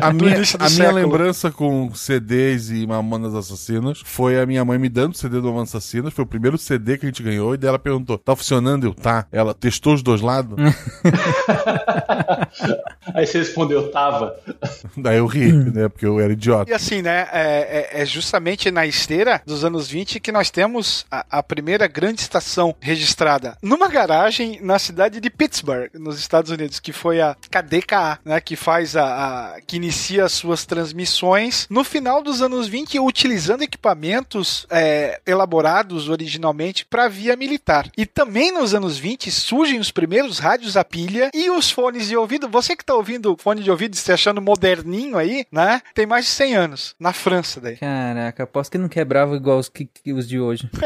A 0.00 0.12
minha, 0.12 0.42
a 0.58 0.70
minha 0.70 0.92
lembrança 0.92 1.50
com 1.50 1.92
CDs 1.94 2.70
e 2.70 2.86
Mamonas 2.86 3.34
Assassinas 3.34 4.00
foi 4.04 4.40
a, 4.40 4.46
minha 4.46 4.64
mãe 4.64 4.78
me 4.78 4.88
dando 4.88 5.14
o 5.14 5.16
CD 5.16 5.40
do 5.40 5.48
Avanço 5.48 5.76
Assassinas. 5.76 6.12
Foi 6.12 6.24
o 6.24 6.28
primeiro 6.28 6.56
CD 6.58 6.96
que 6.98 7.06
a 7.06 7.08
gente 7.08 7.22
ganhou. 7.22 7.54
E 7.54 7.56
daí 7.56 7.68
ela 7.68 7.78
perguntou: 7.78 8.18
tá 8.18 8.34
funcionando? 8.34 8.86
Eu, 8.86 8.94
tá. 8.94 9.26
Ela 9.32 9.54
testou 9.54 9.94
os 9.94 10.02
dois 10.02 10.20
lados? 10.20 10.56
Aí 13.14 13.26
você 13.26 13.38
respondeu, 13.38 13.90
tava. 13.90 14.34
daí 14.96 15.18
eu 15.18 15.26
ri, 15.26 15.52
né? 15.52 15.88
Porque 15.88 16.06
eu 16.06 16.20
era 16.20 16.27
idiota. 16.30 16.70
E 16.70 16.74
assim, 16.74 17.02
né? 17.02 17.28
É, 17.32 17.88
é- 17.92 18.02
é 18.02 18.06
justamente 18.06 18.70
na 18.70 18.86
esteira 18.86 19.42
dos 19.46 19.64
anos 19.64 19.88
20 19.88 20.20
que 20.20 20.32
nós 20.32 20.50
temos 20.50 21.04
a, 21.10 21.24
a 21.30 21.42
primeira 21.42 21.86
grande 21.86 22.20
estação 22.20 22.74
registrada 22.80 23.56
numa 23.62 23.88
garagem 23.88 24.58
na 24.62 24.78
cidade 24.78 25.20
de 25.20 25.30
Pittsburgh, 25.30 25.90
nos 25.94 26.18
Estados 26.18 26.50
Unidos, 26.50 26.78
que 26.80 26.92
foi 26.92 27.20
a 27.20 27.36
KDKA, 27.50 28.18
né? 28.24 28.40
Que 28.40 28.56
faz 28.56 28.96
a, 28.96 29.04
a- 29.54 29.60
que 29.60 29.76
inicia 29.76 30.24
as 30.24 30.32
suas 30.32 30.64
transmissões 30.66 31.66
no 31.70 31.84
final 31.84 32.22
dos 32.22 32.42
anos 32.42 32.66
20, 32.68 32.98
utilizando 33.00 33.62
equipamentos 33.62 34.66
é, 34.70 35.20
elaborados 35.26 36.08
originalmente 36.08 36.84
para 36.84 37.08
via 37.08 37.36
militar. 37.36 37.90
E 37.96 38.04
também 38.06 38.52
nos 38.52 38.74
anos 38.74 38.98
20 38.98 39.30
surgem 39.30 39.78
os 39.78 39.90
primeiros 39.90 40.38
rádios 40.38 40.76
a 40.76 40.84
pilha 40.84 41.30
e 41.34 41.50
os 41.50 41.70
fones 41.70 42.08
de 42.08 42.16
ouvido. 42.16 42.48
Você 42.48 42.74
que 42.76 42.84
tá 42.84 42.94
ouvindo 42.94 43.36
fone 43.40 43.62
de 43.62 43.70
ouvido 43.70 43.94
e 43.94 43.96
se 43.96 44.12
achando 44.12 44.40
moderninho 44.42 45.16
aí, 45.18 45.44
né? 45.50 45.80
Tem 45.94 46.06
mais 46.06 46.17
de 46.24 46.30
100 46.30 46.56
anos, 46.56 46.94
na 46.98 47.12
França 47.12 47.60
daí. 47.60 47.76
Caraca, 47.76 48.42
aposto 48.44 48.72
que 48.72 48.78
não 48.78 48.88
quebrava 48.88 49.36
igual 49.36 49.58
os, 49.58 49.68
que, 49.68 49.84
que 49.86 50.12
os 50.12 50.28
de 50.28 50.38
hoje. 50.40 50.68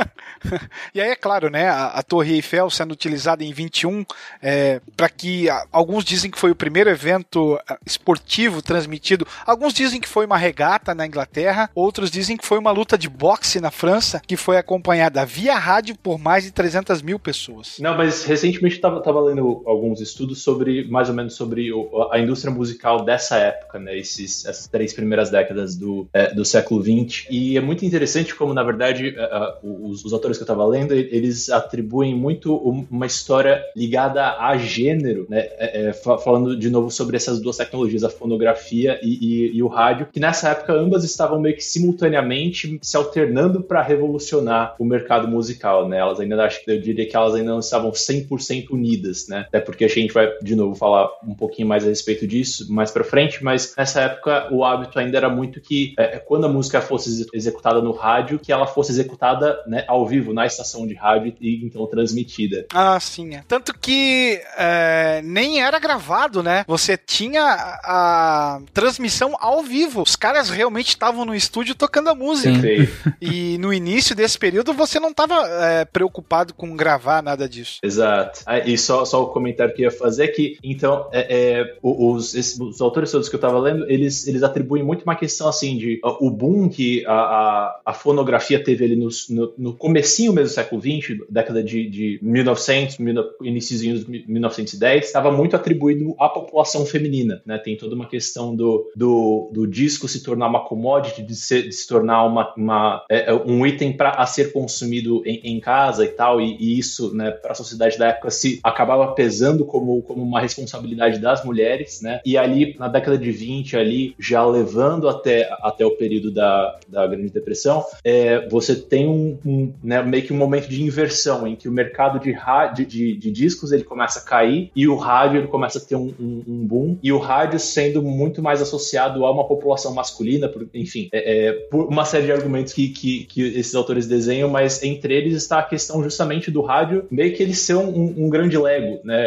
E 0.95 1.01
aí 1.01 1.11
é 1.11 1.17
claro, 1.17 1.49
né? 1.51 1.69
A, 1.69 1.87
a 1.89 2.03
Torre 2.03 2.35
Eiffel 2.35 2.69
sendo 2.71 2.93
utilizada 2.93 3.43
em 3.45 3.53
21 3.53 4.05
é, 4.43 4.81
para 4.97 5.09
que 5.09 5.49
a- 5.49 5.65
alguns 5.73 6.05
dizem 6.05 6.31
que 6.31 6.39
foi 6.39 6.51
o 6.51 6.55
primeiro 6.55 6.91
evento 6.91 7.59
ah, 7.69 7.79
esportivo 7.87 8.61
transmitido. 8.63 9.27
Alguns 9.47 9.73
dizem 9.73 10.01
que 10.01 10.09
foi 10.09 10.27
uma 10.27 10.37
regata 10.37 10.95
na 10.95 11.07
Inglaterra, 11.07 11.71
outros 11.75 12.11
dizem 12.11 12.37
que 12.37 12.45
foi 12.47 12.59
uma 12.59 12.71
luta 12.71 12.99
de 12.99 13.09
boxe 13.09 13.61
na 13.61 13.71
França 13.71 14.21
que 14.27 14.37
foi 14.37 14.57
acompanhada 14.57 15.25
via 15.25 15.55
rádio 15.57 15.97
por 15.97 16.19
mais 16.19 16.45
de 16.45 16.51
300 16.51 17.01
mil 17.03 17.19
pessoas. 17.19 17.77
Não, 17.79 17.97
mas 17.97 18.25
recentemente 18.25 18.77
eu 18.77 18.81
tava, 18.83 19.03
tava 19.03 19.21
lendo 19.21 19.63
alguns 19.67 20.01
estudos 20.01 20.43
sobre, 20.43 20.89
mais 20.89 21.09
ou 21.09 21.15
menos, 21.15 21.35
sobre 21.35 21.73
o- 21.73 22.09
a 22.11 22.19
indústria 22.19 22.53
musical 22.53 23.05
dessa 23.05 23.37
época, 23.39 23.79
né? 23.79 23.97
Esses, 23.97 24.45
essas 24.45 24.67
três 24.67 24.93
primeiras 24.93 25.22
décadas 25.31 25.77
do, 25.77 26.07
é, 26.13 26.33
do 26.35 26.45
século 26.45 26.83
XX. 26.83 27.27
E 27.31 27.57
é 27.57 27.61
muito 27.61 27.85
interessante 27.85 28.35
como, 28.35 28.53
na 28.55 28.63
verdade, 28.63 29.15
é, 29.17 29.55
os, 29.63 30.05
os 30.05 30.13
autores 30.13 30.37
que 30.37 30.43
eu 30.43 30.47
tava 30.47 30.65
lendo, 30.67 30.93
eles 30.95 31.51
atribuem 31.51 32.15
muito 32.15 32.55
um- 32.57 32.87
uma 32.91 33.07
história 33.07 33.63
ligada 33.77 34.37
a 34.39 34.57
gênero, 34.57 35.27
né? 35.29 35.41
É, 35.59 35.89
é, 35.89 35.93
fa- 35.93 36.19
falando 36.19 36.57
de 36.57 36.71
novo 36.71 36.91
sobre 36.91 37.17
essas 37.17 37.41
duas 37.41 37.57
tecnologias, 37.57 38.05
a 38.05 38.11
fonografia 38.11 38.99
e, 39.03 39.09
e- 39.53 39.57
e 39.57 39.63
o 39.63 39.69
rádio, 39.69 40.07
que 40.13 40.21
nessa 40.21 40.51
época 40.51 40.73
ambas 40.73 41.05
estavam 41.05 41.41
meio 41.41 41.55
que 41.57 41.65
simultaneamente 41.65 42.79
se 42.83 42.97
alternando 42.97 43.63
para 43.63 43.83
revolucionar 43.83 44.75
o 44.79 44.85
mercado 44.85 45.27
musical, 45.29 45.89
né? 45.89 45.99
Elas 45.99 46.21
ainda 46.21 46.43
acho 46.45 46.65
que 46.65 46.71
eu 46.71 46.81
diria 46.81 47.07
que 47.09 47.17
elas 47.17 47.35
ainda 47.35 47.51
não 47.51 47.61
estavam 47.61 47.91
100% 47.93 48.71
unidas, 48.71 49.29
né? 49.29 49.45
Até 49.49 49.61
porque 49.61 49.85
a 49.85 49.89
gente 49.89 50.13
vai 50.13 50.31
de 50.43 50.55
novo 50.57 50.75
falar 50.75 51.09
um 51.27 51.35
pouquinho 51.35 51.69
mais 51.69 51.85
a 51.85 51.89
respeito 51.89 52.27
disso 52.27 52.73
mais 52.73 52.91
para 52.91 53.05
frente, 53.05 53.43
mas 53.43 53.75
nessa 53.77 54.01
época 54.03 54.49
o 54.53 54.65
hábito 54.65 54.99
ainda 54.99 55.12
era 55.17 55.29
muito 55.29 55.61
que 55.61 55.95
é, 55.99 56.19
quando 56.19 56.47
a 56.47 56.49
música 56.49 56.81
fosse 56.81 57.09
exe- 57.11 57.27
executada 57.33 57.81
no 57.81 57.93
rádio, 57.93 58.39
que 58.39 58.53
ela 58.53 58.67
fosse 58.67 58.93
executada 58.93 59.63
né, 59.67 59.85
ao 59.89 60.07
vivo 60.07 60.33
na 60.33 60.47
estação 60.47 60.87
de 60.87 60.95
rádio 60.95 61.35
e 61.41 61.65
então 61.65 61.87
transmitida. 61.87 62.67
Ah, 62.73 62.99
sim. 63.01 63.35
é. 63.35 63.45
Tanto 63.49 63.73
que 63.79 64.41
é, 64.57 65.21
nem 65.25 65.63
era 65.63 65.79
gravado, 65.79 66.43
né? 66.43 66.65
Você 66.67 66.97
tinha 66.97 67.43
a, 67.43 68.57
a 68.57 68.61
transmissão 68.73 69.37
ao 69.41 69.63
vivo. 69.63 70.03
Os 70.03 70.17
caras 70.17 70.51
realmente 70.51 70.89
estavam 70.89 71.25
no 71.25 71.35
estúdio 71.35 71.75
tocando 71.75 72.09
a 72.11 72.15
música. 72.15 72.53
Perfeito. 72.61 72.93
E 73.21 73.57
no 73.59 73.73
início 73.73 74.15
desse 74.17 74.39
período 74.39 74.73
você 74.73 74.99
não 74.99 75.11
estava 75.11 75.45
preocupado 75.93 76.55
com 76.55 76.75
gravar 76.77 77.23
nada 77.23 77.49
disso. 77.49 77.79
Exato. 77.83 78.41
Ah, 78.47 78.59
E 78.59 78.77
só, 78.77 79.05
só 79.05 79.23
o 79.23 79.29
comentário 79.29 79.75
que 79.75 79.83
eu 79.83 79.91
ia 79.91 79.97
fazer 79.97 80.25
é 80.25 80.29
que, 80.29 80.59
então, 80.63 81.09
é, 81.13 81.61
é, 81.61 81.77
os, 81.83 82.35
esses- 82.35 82.59
os 82.59 82.81
autores 82.81 83.11
todos 83.11 83.29
que 83.29 83.37
eu 83.37 83.41
tava 83.41 83.59
lendo, 83.59 83.89
eles, 83.91 84.27
eles 84.27 84.43
atribuem 84.43 84.83
muito 84.83 85.02
uma 85.05 85.17
questão, 85.17 85.49
assim, 85.49 85.77
de 85.77 86.01
ó, 86.03 86.19
o 86.21 86.31
boom 86.31 86.69
que 86.69 87.05
a, 87.07 87.13
a, 87.13 87.81
a 87.87 87.93
fonografia 87.93 88.63
teve 88.63 88.85
ali 88.85 88.97
no, 88.97 89.09
no, 89.31 89.55
no 89.57 89.77
comecinho 89.77 90.33
mesmo 90.33 90.49
do 90.49 90.55
século 90.55 90.81
XX, 90.81 91.19
década 91.29 91.63
de, 91.63 91.89
de 91.89 92.19
1900, 92.23 92.99
iníciozinho 93.43 93.95
dos 93.95 94.07
1910, 94.07 95.05
estava 95.05 95.31
muito 95.31 95.57
atribuído 95.57 96.15
à 96.19 96.29
população 96.29 96.85
feminina, 96.85 97.43
né? 97.47 97.59
Tem 97.59 97.77
toda 97.77 97.95
uma 97.95 98.07
questão 98.07 98.55
do, 98.55 98.91
do, 98.95 99.51
do 99.53 99.67
disco 99.67 100.09
se 100.09 100.23
tornar 100.23 100.49
uma 100.49 100.65
commodity, 100.65 101.23
de 101.23 101.35
se, 101.35 101.63
de 101.63 101.73
se 101.73 101.87
tornar 101.87 102.25
uma, 102.25 102.53
uma, 102.57 103.05
é, 103.11 103.31
é, 103.31 103.35
um 103.35 103.67
item 103.67 103.97
para 103.97 104.11
a 104.11 104.27
ser 104.27 104.53
consumido 104.53 105.23
em, 105.25 105.41
em 105.45 105.61
casa 105.61 106.05
e 106.05 106.09
tal, 106.09 106.41
e, 106.41 106.57
e 106.59 106.79
isso, 106.79 107.15
né, 107.15 107.31
para 107.31 107.53
a 107.53 107.55
sociedade 107.55 107.99
da 107.99 108.09
época 108.09 108.31
se 108.31 108.61
acabava 108.63 109.13
pesando 109.13 109.65
como, 109.65 110.03
como 110.03 110.23
uma 110.23 110.41
responsabilidade 110.41 111.19
das 111.19 111.45
mulheres, 111.45 112.01
né? 112.01 112.21
E 112.25 112.37
ali 112.37 112.77
na 112.79 112.89
década 112.89 113.19
de 113.19 113.31
20 113.31 113.77
ali 113.77 114.15
já 114.19 114.45
levando 114.45 114.92
até, 115.09 115.49
até 115.63 115.85
o 115.85 115.97
período 115.97 116.31
da, 116.31 116.79
da 116.89 117.07
Grande 117.07 117.31
Depressão, 117.31 117.85
é, 118.05 118.49
você 118.49 118.75
tem 118.75 119.07
um, 119.07 119.39
um, 119.45 119.73
né, 119.83 120.03
meio 120.03 120.23
que 120.23 120.33
um 120.33 120.37
momento 120.37 120.69
de 120.69 120.83
inversão 120.83 121.47
em 121.47 121.57
que 121.57 121.69
o 121.69 121.73
mercado 121.73 122.19
de, 122.19 122.33
rádio, 122.33 122.87
de, 122.87 123.17
de 123.17 123.31
discos 123.31 123.73
ele 123.73 123.85
começa 123.85 124.21
a 124.21 124.23
cair 124.23 124.71
e 124.75 124.89
o 124.89 124.97
rádio 124.97 125.39
ele 125.39 125.49
começa 125.49 125.79
a 125.79 125.81
ter 125.81 125.97
um, 125.97 126.13
um, 126.19 126.43
um 126.47 126.67
boom 126.67 126.99
e 127.03 127.13
o 127.13 127.19
rádio 127.19 127.59
sendo 127.59 128.03
muito 128.03 128.43
mais 128.43 128.61
associado 128.61 129.25
a 129.25 129.31
uma 129.31 129.47
população 129.47 129.95
masculina, 129.95 130.49
por, 130.49 130.67
enfim, 130.75 131.09
é, 131.13 131.49
é, 131.49 131.53
por 131.53 131.87
uma 131.87 132.05
série 132.05 132.27
de 132.27 132.33
argumentos 132.33 132.73
que, 132.73 132.89
que, 132.89 133.25
que, 133.25 133.43
esses 133.43 133.75
autores 133.75 134.07
desenham, 134.07 134.49
mas 134.49 134.83
entre 134.83 135.15
eles 135.15 135.35
está 135.35 135.59
a 135.59 135.63
questão 135.63 136.03
justamente 136.03 136.51
do 136.51 136.63
rádio 136.63 137.07
meio 137.11 137.35
que 137.35 137.43
ele 137.43 137.55
ser 137.55 137.77
um, 137.77 138.29
grande 138.29 138.57
lego, 138.57 139.01
né? 139.05 139.27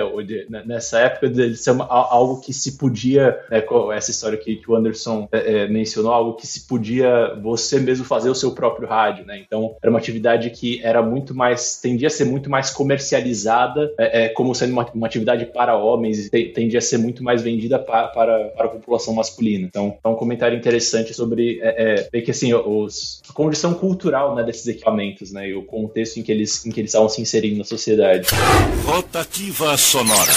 Nessa 0.66 1.00
época 1.00 1.30
dele 1.30 1.56
ser 1.56 1.72
uma, 1.72 1.86
algo 1.86 2.42
que 2.42 2.54
se 2.54 2.78
podia, 2.78 3.40
né, 3.50 3.64
essa 3.94 4.12
história 4.12 4.38
que, 4.38 4.56
que 4.56 4.72
o 4.72 4.76
Anderson 4.76 5.28
é, 5.32 5.55
mencionou, 5.68 6.12
algo 6.12 6.34
que 6.34 6.48
se 6.48 6.68
podia 6.68 7.34
você 7.42 7.80
mesmo 7.80 8.06
fazer 8.06 8.30
o 8.30 8.36
seu 8.36 8.52
próprio 8.52 8.88
rádio, 8.88 9.26
né? 9.26 9.40
Então 9.46 9.76
era 9.82 9.90
uma 9.90 10.00
atividade 10.00 10.50
que 10.50 10.82
era 10.84 11.02
muito 11.02 11.36
mais, 11.36 11.80
tendia 11.82 12.08
a 12.08 12.12
ser 12.12 12.26
muito 12.26 12.50
mais 12.50 12.70
comercializada, 12.70 13.94
é, 13.98 14.30
como 14.30 14.54
sendo 14.54 14.74
uma, 14.74 14.86
uma, 14.94 15.08
atividade 15.08 15.46
para 15.46 15.78
homens, 15.78 16.28
e 16.34 16.46
tendia 16.46 16.80
a 16.80 16.82
ser 16.82 16.98
muito 16.98 17.24
mais 17.24 17.42
vendida 17.42 17.80
para, 17.80 18.08
para, 18.08 18.46
para 18.50 18.66
a 18.66 18.70
população 18.70 19.14
masculina. 19.14 19.68
Então 19.68 19.98
é 20.04 20.08
um 20.08 20.16
comentário 20.16 20.58
interessante 20.58 21.14
sobre 21.14 21.60
é, 21.62 22.08
é, 22.12 22.22
que 22.22 22.32
assim 22.32 22.54
os, 22.54 23.22
a 23.30 23.34
condição 23.34 23.74
cultural 23.74 24.36
né, 24.36 24.44
desses 24.44 24.68
equipamentos, 24.68 25.32
né? 25.32 25.50
E 25.50 25.56
o 25.56 25.64
contexto 25.64 26.18
em 26.18 26.24
que 26.24 26.32
eles 26.32 26.66
em 26.66 26.72
que 26.72 26.80
eles 26.80 26.90
estavam 26.90 27.10
se 27.10 27.22
inserindo 27.22 27.58
na 27.58 27.64
sociedade. 27.64 28.28
Rotativa 28.86 29.78
Sonora. 29.78 30.34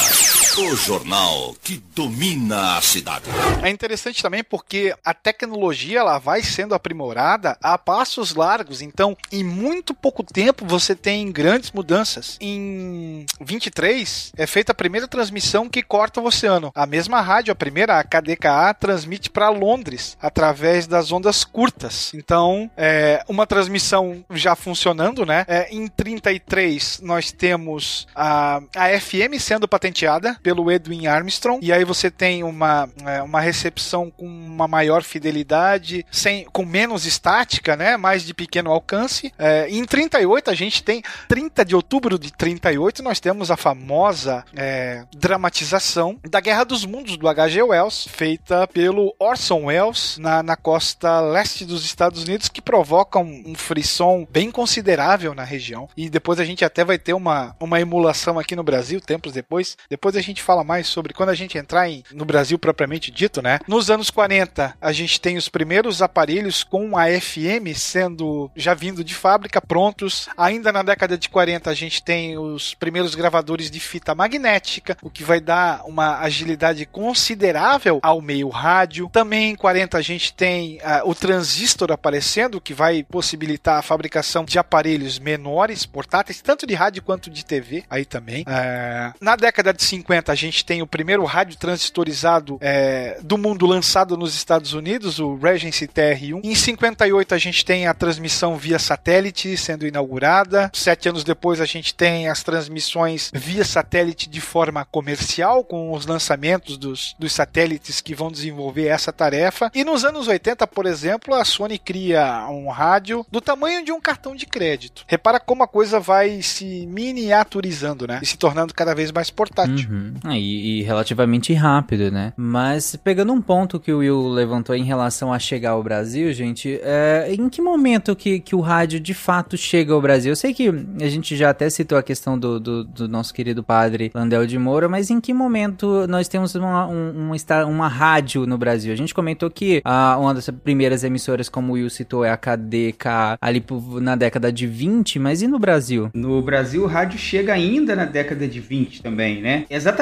O 0.61 0.75
jornal 0.75 1.55
que 1.63 1.81
domina 1.95 2.77
a 2.77 2.83
cidade. 2.83 3.27
É 3.63 3.71
interessante 3.71 4.21
também 4.21 4.43
porque 4.43 4.93
a 5.05 5.15
tecnologia 5.15 6.01
ela 6.01 6.19
vai 6.19 6.43
sendo 6.43 6.75
aprimorada 6.75 7.57
a 7.63 7.79
passos 7.79 8.35
largos. 8.35 8.83
Então, 8.83 9.17
em 9.31 9.45
muito 9.45 9.95
pouco 9.95 10.25
tempo 10.25 10.67
você 10.67 10.97
tem 10.97 11.31
grandes 11.31 11.71
mudanças. 11.71 12.37
Em 12.41 13.25
23 13.41 14.33
é 14.37 14.49
feita 14.49 14.73
a 14.73 14.75
primeira 14.75 15.07
transmissão 15.07 15.69
que 15.69 15.81
corta 15.81 16.21
o 16.21 16.27
oceano. 16.27 16.73
A 16.75 16.87
mesma 16.87 17.21
rádio, 17.21 17.53
a 17.53 17.57
primeira, 17.57 17.97
a 17.97 18.03
KDKA, 18.03 18.75
transmite 18.75 19.31
para 19.31 19.51
Londres 19.51 20.19
através 20.21 20.89
das 20.89 21.13
ondas 21.13 21.45
curtas. 21.45 22.13
Então, 22.15 22.69
é 22.77 23.23
uma 23.29 23.47
transmissão 23.47 24.25
já 24.31 24.57
funcionando, 24.57 25.25
né? 25.25 25.45
É, 25.47 25.73
em 25.73 25.87
33 25.87 27.01
nós 27.01 27.31
temos 27.31 28.09
a, 28.13 28.61
a 28.75 29.01
FM 29.01 29.39
sendo 29.39 29.69
patenteada 29.69 30.37
pelo 30.49 30.73
Edwin 30.73 31.07
Armstrong. 31.07 31.63
E 31.63 31.71
aí 31.71 31.85
você 31.85 32.11
tem 32.11 32.43
uma, 32.43 32.89
é, 33.05 33.21
uma 33.21 33.39
recepção 33.39 34.11
com 34.11 34.25
uma 34.25 34.67
maior 34.67 35.03
fidelidade, 35.03 36.07
sem, 36.11 36.47
com 36.47 36.65
menos 36.65 37.05
estática, 37.05 37.77
né? 37.77 37.99
Mais 37.99 38.23
de 38.23 38.33
pequeno 38.33 38.73
alcance. 38.73 39.31
É, 39.39 39.69
em 39.69 39.85
38 39.85 40.51
a 40.51 40.55
gente 40.55 40.83
tem 40.83 41.03
30 41.29 41.67
de 41.67 41.77
outubro 41.77 42.19
de 42.19 42.33
38 42.33 43.03
nós 43.03 43.21
temos 43.21 43.51
a 43.51 43.59
famosa 43.59 44.43
é, 44.57 45.05
dramatização 45.15 46.19
da 46.27 46.41
Guerra 46.41 46.65
dos 46.65 46.87
Mundos 46.87 47.19
do 47.19 47.29
H.G. 47.29 47.63
Wells, 47.65 48.09
feita 48.09 48.67
pelo 48.69 49.15
Orson 49.19 49.67
Welles 49.67 50.17
na, 50.17 50.43
na 50.43 50.57
costa 50.57 51.21
leste 51.21 51.67
dos 51.67 51.85
Estados 51.85 52.23
Unidos, 52.23 52.49
que 52.49 52.63
provoca 52.63 53.19
um, 53.19 53.43
um 53.49 53.55
frisson 53.55 54.27
bem 54.31 54.51
considerável 54.51 55.35
na 55.35 55.45
região. 55.45 55.91
E 55.95 56.09
depois 56.09 56.41
a 56.41 56.45
gente 56.45 56.65
até 56.65 56.87
vai 56.87 56.99
ter 56.99 57.13
uma, 57.13 57.55
uma 57.61 57.79
emulação 57.79 58.39
aqui 58.39 58.57
no 58.57 58.63
Brasil, 58.63 58.99
tempos 58.99 59.35
depois. 59.35 59.77
Depois 59.91 60.17
a 60.17 60.23
gente 60.23 60.28
gente 60.29 60.43
fala 60.43 60.63
mais 60.63 60.87
sobre 60.87 61.13
quando 61.13 61.31
a 61.31 61.35
gente 61.35 61.59
entrar 61.59 61.89
em, 61.89 62.03
no 62.13 62.25
Brasil 62.25 62.59
propriamente 62.59 63.11
dito, 63.11 63.43
né? 63.43 63.59
Nos 63.67 63.91
anos 63.91 64.11
40, 64.11 64.77
a 64.81 64.93
gente 64.93 65.21
tem 65.21 65.37
os 65.37 65.49
primeiros 65.49 66.03
aparelhos 66.03 66.63
com 66.63 66.97
a 66.97 67.07
FM 67.09 67.75
sendo 67.75 68.51
já 68.55 68.75
vindo 68.75 69.03
de 69.03 69.15
fábrica, 69.15 69.61
prontos. 69.61 70.29
Ainda 70.37 70.73
na 70.73 70.83
década 70.83 71.17
de 71.17 71.29
40, 71.29 71.71
a 71.71 71.75
gente 71.75 72.03
tem 72.03 72.39
os 72.39 72.75
primeiros 72.75 73.15
gravadores 73.15 73.71
de 73.71 73.81
fita 73.81 74.15
magnética, 74.15 74.97
o 75.03 75.11
que 75.11 75.25
vai 75.25 75.41
dar 75.41 75.83
uma 75.85 76.21
agilidade 76.21 76.85
considerável 76.87 77.99
ao 78.03 78.21
meio 78.21 78.49
rádio. 78.49 79.09
Também 79.13 79.51
em 79.51 79.57
40 79.57 79.99
a 79.99 80.03
gente 80.03 80.33
tem 80.33 80.79
uh, 80.79 81.09
o 81.09 81.15
transistor 81.15 81.91
aparecendo, 81.91 82.61
que 82.61 82.75
vai 82.75 83.03
possibilitar 83.03 83.79
a 83.79 83.83
fabricação 83.83 84.45
de 84.45 84.59
aparelhos 84.59 85.19
menores, 85.19 85.87
portáteis, 85.87 86.41
tanto 86.41 86.67
de 86.67 86.75
rádio 86.75 87.03
quanto 87.03 87.31
de 87.31 87.45
TV, 87.45 87.85
aí 87.89 88.05
também. 88.05 88.43
Uh, 88.43 89.15
na 89.21 89.37
década 89.37 89.73
de 89.73 89.83
50 89.83 90.18
a 90.27 90.35
gente 90.35 90.65
tem 90.65 90.83
o 90.83 90.87
primeiro 90.87 91.25
rádio 91.25 91.57
transistorizado 91.57 92.57
uh, 92.57 93.23
do 93.23 93.39
mundo 93.39 93.67
lançado 93.67 94.17
nos 94.17 94.35
Estados 94.35 94.73
Unidos, 94.73 95.19
o 95.19 95.37
Regency 95.37 95.87
TR-1. 95.87 96.41
Em 96.43 96.55
58 96.55 97.35
a 97.35 97.39
gente 97.39 97.65
tem 97.65 97.87
a 97.87 97.95
transmissão 97.95 98.57
via 98.57 98.79
satélite 98.79 99.57
sendo 99.57 99.87
inaugurada. 99.87 100.71
Sete 100.75 101.09
anos 101.09 101.25
depois 101.25 101.61
a 101.61 101.65
gente 101.65 101.95
tem 101.95 102.29
as 102.29 102.43
transmissões 102.43 103.31
via 103.35 103.65
satélite 103.65 104.29
de 104.29 104.41
forma 104.41 104.85
comercial, 104.85 105.65
com 105.65 105.93
os 105.93 106.07
lançamentos 106.07 106.77
dos, 106.77 107.15
dos 107.19 107.33
satélites 107.33 108.01
que 108.01 108.15
vão 108.15 108.31
desenvolver 108.31 108.87
essa 108.87 109.13
tarefa. 109.13 109.71
E 109.75 109.85
nos 109.85 110.05
anos 110.05 110.29
80, 110.29 110.67
por 110.67 110.87
exemplo, 110.87 111.35
a 111.35 111.45
Sony 111.45 111.79
cria 111.79 112.47
um 112.49 112.69
rádio 112.69 113.25
do 113.31 113.41
tamanho 113.41 113.85
de 113.85 113.93
um 113.93 114.01
cartão 114.01 114.35
de 114.35 114.47
crédito. 114.47 115.05
Repara 115.07 115.41
como 115.41 115.63
a 115.63 115.69
coisa 115.69 116.01
vai 116.01 116.43
se 116.43 116.87
miniaturizando, 116.87 118.07
né? 118.07 118.21
E 118.23 118.27
se 118.27 118.37
tornando 118.37 118.75
cada 118.75 118.95
vez 118.95 119.13
mais 119.13 119.31
portátil. 119.31 119.89
Uhum. 119.91 120.08
Ah, 120.25 120.39
e, 120.39 120.81
e, 120.81 120.83
relativamente 120.83 121.53
rápido, 121.53 122.11
né? 122.11 122.33
Mas 122.37 122.97
pegando 122.97 123.33
um 123.33 123.41
ponto 123.41 123.79
que 123.79 123.93
o 123.93 123.99
Will 123.99 124.29
levantou 124.29 124.75
em 124.75 124.85
relação 124.85 125.33
a 125.33 125.39
chegar 125.39 125.71
ao 125.71 125.83
Brasil, 125.83 126.33
gente, 126.33 126.81
é, 126.83 127.29
em 127.31 127.49
que 127.49 127.61
momento 127.61 128.17
que, 128.17 128.41
que 128.41 128.55
o 128.55 128.61
rádio 128.61 128.99
de 128.99 129.15
fato 129.15 129.57
chega 129.57 129.93
ao 129.93 130.01
Brasil? 130.01 130.33
Eu 130.33 130.37
sei 130.37 130.53
que 130.53 130.69
a 130.69 131.09
gente 131.09 131.37
já 131.37 131.51
até 131.51 131.69
citou 131.71 131.99
a 131.99 132.03
questão 132.03 132.39
do, 132.39 132.59
do, 132.59 132.85
do 132.85 133.09
nosso 133.09 133.33
querido 133.33 133.63
padre 133.63 134.11
Landel 134.15 134.47
de 134.47 134.59
Moura, 134.59 134.89
mas 134.89 135.11
em 135.11 135.21
que 135.21 135.33
momento 135.33 136.07
nós 136.09 136.29
temos 136.29 136.55
uma, 136.55 136.87
um, 136.87 137.11
uma, 137.11 137.65
uma 137.67 137.89
rádio 137.89 138.47
no 138.47 138.59
Brasil? 138.59 138.93
A 138.93 138.97
gente 138.97 139.15
comentou 139.15 139.51
que 139.51 139.81
a, 139.85 140.17
uma 140.19 140.35
das 140.35 140.49
primeiras 140.49 141.05
emissoras, 141.05 141.49
como 141.49 141.73
o 141.73 141.75
Will 141.75 141.91
citou, 141.91 142.25
é 142.25 142.31
a 142.31 142.37
KDK 142.37 143.39
ali 143.41 143.65
na 144.01 144.17
década 144.17 144.53
de 144.53 144.67
20, 144.67 145.19
mas 145.19 145.43
e 145.43 145.47
no 145.47 145.59
Brasil? 145.59 146.11
No 146.15 146.41
Brasil, 146.43 146.83
o 146.83 146.87
rádio 146.87 147.19
chega 147.19 147.53
ainda 147.53 147.95
na 147.95 148.05
década 148.05 148.47
de 148.49 148.61
20 148.61 149.03
também, 149.03 149.41
né? 149.41 149.65
Exatamente 149.69 149.98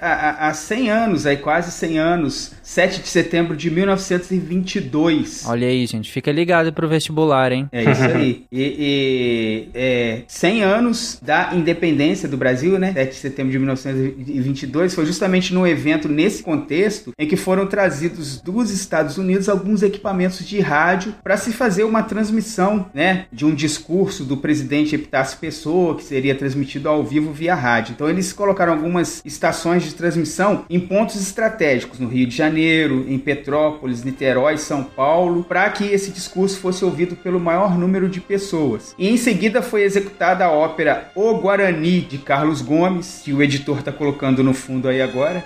há, 0.00 0.52
100 0.52 0.90
anos, 0.90 1.26
aí 1.26 1.36
quase 1.36 1.70
100 1.72 1.98
anos, 1.98 2.52
7 2.62 3.02
de 3.02 3.08
setembro 3.08 3.56
de 3.56 3.70
1922. 3.70 5.44
Olha 5.46 5.66
aí, 5.66 5.86
gente, 5.86 6.10
fica 6.10 6.30
ligado 6.32 6.72
pro 6.72 6.88
vestibular, 6.88 7.52
hein? 7.52 7.68
É 7.72 7.90
isso 7.90 8.02
aí. 8.02 8.44
e, 8.50 8.62
e 8.78 9.68
é, 9.74 10.22
100 10.26 10.62
anos 10.62 11.18
da 11.22 11.50
independência 11.54 12.28
do 12.28 12.36
Brasil, 12.36 12.78
né? 12.78 12.92
7 12.92 13.10
de 13.10 13.16
setembro 13.16 13.52
de 13.52 13.58
1922, 13.58 14.94
foi 14.94 15.06
justamente 15.06 15.52
num 15.52 15.66
evento 15.66 16.08
nesse 16.08 16.42
contexto 16.42 17.12
em 17.18 17.26
que 17.26 17.36
foram 17.36 17.66
trazidos 17.66 18.40
dos 18.40 18.70
Estados 18.70 19.18
Unidos 19.18 19.48
alguns 19.48 19.82
equipamentos 19.82 20.46
de 20.46 20.60
rádio 20.60 21.14
para 21.22 21.36
se 21.36 21.52
fazer 21.52 21.84
uma 21.84 22.02
transmissão, 22.02 22.86
né, 22.94 23.26
de 23.32 23.44
um 23.44 23.54
discurso 23.54 24.24
do 24.24 24.36
presidente 24.36 24.94
Epitácio 24.94 25.38
Pessoa, 25.38 25.96
que 25.96 26.04
seria 26.04 26.34
transmitido 26.34 26.88
ao 26.88 27.04
vivo 27.04 27.32
via 27.32 27.54
rádio. 27.54 27.92
Então 27.92 28.08
eles 28.08 28.32
colocaram 28.32 28.72
algumas 28.72 29.22
estações 29.34 29.82
de 29.82 29.94
transmissão 29.94 30.64
em 30.70 30.80
pontos 30.80 31.20
estratégicos, 31.20 31.98
no 31.98 32.08
Rio 32.08 32.26
de 32.26 32.34
Janeiro, 32.34 33.04
em 33.08 33.18
Petrópolis, 33.18 34.02
Niterói, 34.02 34.56
São 34.56 34.82
Paulo, 34.82 35.44
para 35.44 35.68
que 35.70 35.84
esse 35.84 36.10
discurso 36.10 36.58
fosse 36.58 36.84
ouvido 36.84 37.16
pelo 37.16 37.38
maior 37.38 37.76
número 37.76 38.08
de 38.08 38.20
pessoas. 38.20 38.94
E 38.98 39.08
em 39.08 39.16
seguida 39.16 39.60
foi 39.60 39.82
executada 39.82 40.44
a 40.44 40.50
ópera 40.50 41.10
O 41.14 41.34
Guarani 41.34 42.00
de 42.00 42.18
Carlos 42.18 42.62
Gomes, 42.62 43.22
que 43.24 43.32
o 43.32 43.42
editor 43.42 43.80
está 43.80 43.92
colocando 43.92 44.42
no 44.42 44.54
fundo 44.54 44.88
aí 44.88 45.02
agora. 45.02 45.44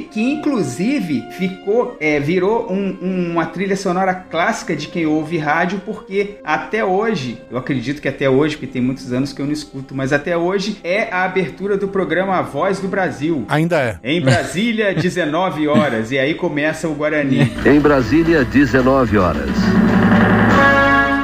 Que 0.00 0.20
inclusive 0.20 1.24
ficou, 1.32 1.96
é, 2.00 2.18
virou 2.20 2.70
um, 2.70 2.98
um, 3.00 3.32
uma 3.32 3.46
trilha 3.46 3.76
sonora 3.76 4.14
clássica 4.14 4.74
de 4.74 4.88
quem 4.88 5.06
ouve 5.06 5.38
rádio, 5.38 5.80
porque 5.84 6.38
até 6.44 6.84
hoje, 6.84 7.40
eu 7.50 7.58
acredito 7.58 8.00
que 8.00 8.08
até 8.08 8.28
hoje, 8.28 8.56
porque 8.56 8.66
tem 8.66 8.82
muitos 8.82 9.12
anos 9.12 9.32
que 9.32 9.40
eu 9.40 9.46
não 9.46 9.52
escuto, 9.52 9.94
mas 9.94 10.12
até 10.12 10.36
hoje 10.36 10.78
é 10.82 11.08
a 11.12 11.24
abertura 11.24 11.76
do 11.76 11.88
programa 11.88 12.36
A 12.36 12.42
Voz 12.42 12.80
do 12.80 12.88
Brasil. 12.88 13.44
Ainda 13.48 13.78
é. 13.80 13.98
Em 14.02 14.20
Brasília, 14.20 14.94
19 14.96 15.68
horas, 15.68 16.12
e 16.12 16.18
aí 16.18 16.34
começa 16.34 16.88
o 16.88 16.94
Guarani. 16.94 17.52
Em 17.64 17.80
Brasília, 17.80 18.44
19 18.44 19.18
horas. 19.18 19.50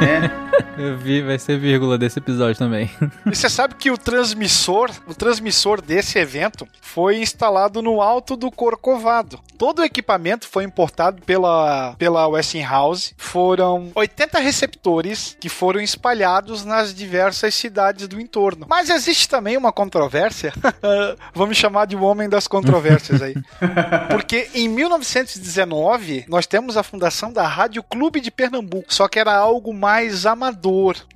É. 0.02 0.43
Eu 0.76 0.96
vi, 0.96 1.22
vai 1.22 1.38
ser 1.38 1.58
vírgula 1.58 1.96
desse 1.96 2.18
episódio 2.18 2.58
também. 2.58 2.90
E 3.26 3.34
você 3.34 3.48
sabe 3.48 3.74
que 3.74 3.90
o 3.90 3.96
transmissor, 3.96 4.90
o 5.06 5.14
transmissor 5.14 5.80
desse 5.80 6.18
evento 6.18 6.66
foi 6.80 7.18
instalado 7.18 7.80
no 7.80 8.00
alto 8.02 8.36
do 8.36 8.50
Corcovado. 8.50 9.40
Todo 9.56 9.80
o 9.80 9.84
equipamento 9.84 10.46
foi 10.46 10.64
importado 10.64 11.22
pela, 11.22 11.94
pela 11.96 12.26
Westinghouse. 12.28 13.14
Foram 13.16 13.90
80 13.94 14.38
receptores 14.38 15.36
que 15.40 15.48
foram 15.48 15.80
espalhados 15.80 16.64
nas 16.64 16.94
diversas 16.94 17.54
cidades 17.54 18.06
do 18.06 18.20
entorno. 18.20 18.66
Mas 18.68 18.90
existe 18.90 19.28
também 19.28 19.56
uma 19.56 19.72
controvérsia. 19.72 20.52
Vamos 21.34 21.56
chamar 21.56 21.86
de 21.86 21.96
o 21.96 22.02
homem 22.02 22.28
das 22.28 22.46
controvérsias 22.46 23.22
aí. 23.22 23.34
Porque 24.10 24.48
em 24.54 24.68
1919 24.68 26.26
nós 26.28 26.46
temos 26.46 26.76
a 26.76 26.82
fundação 26.82 27.32
da 27.32 27.46
Rádio 27.46 27.82
Clube 27.82 28.20
de 28.20 28.30
Pernambuco. 28.30 28.92
Só 28.92 29.08
que 29.08 29.18
era 29.18 29.34
algo 29.34 29.72
mais 29.72 30.26
amador. 30.26 30.63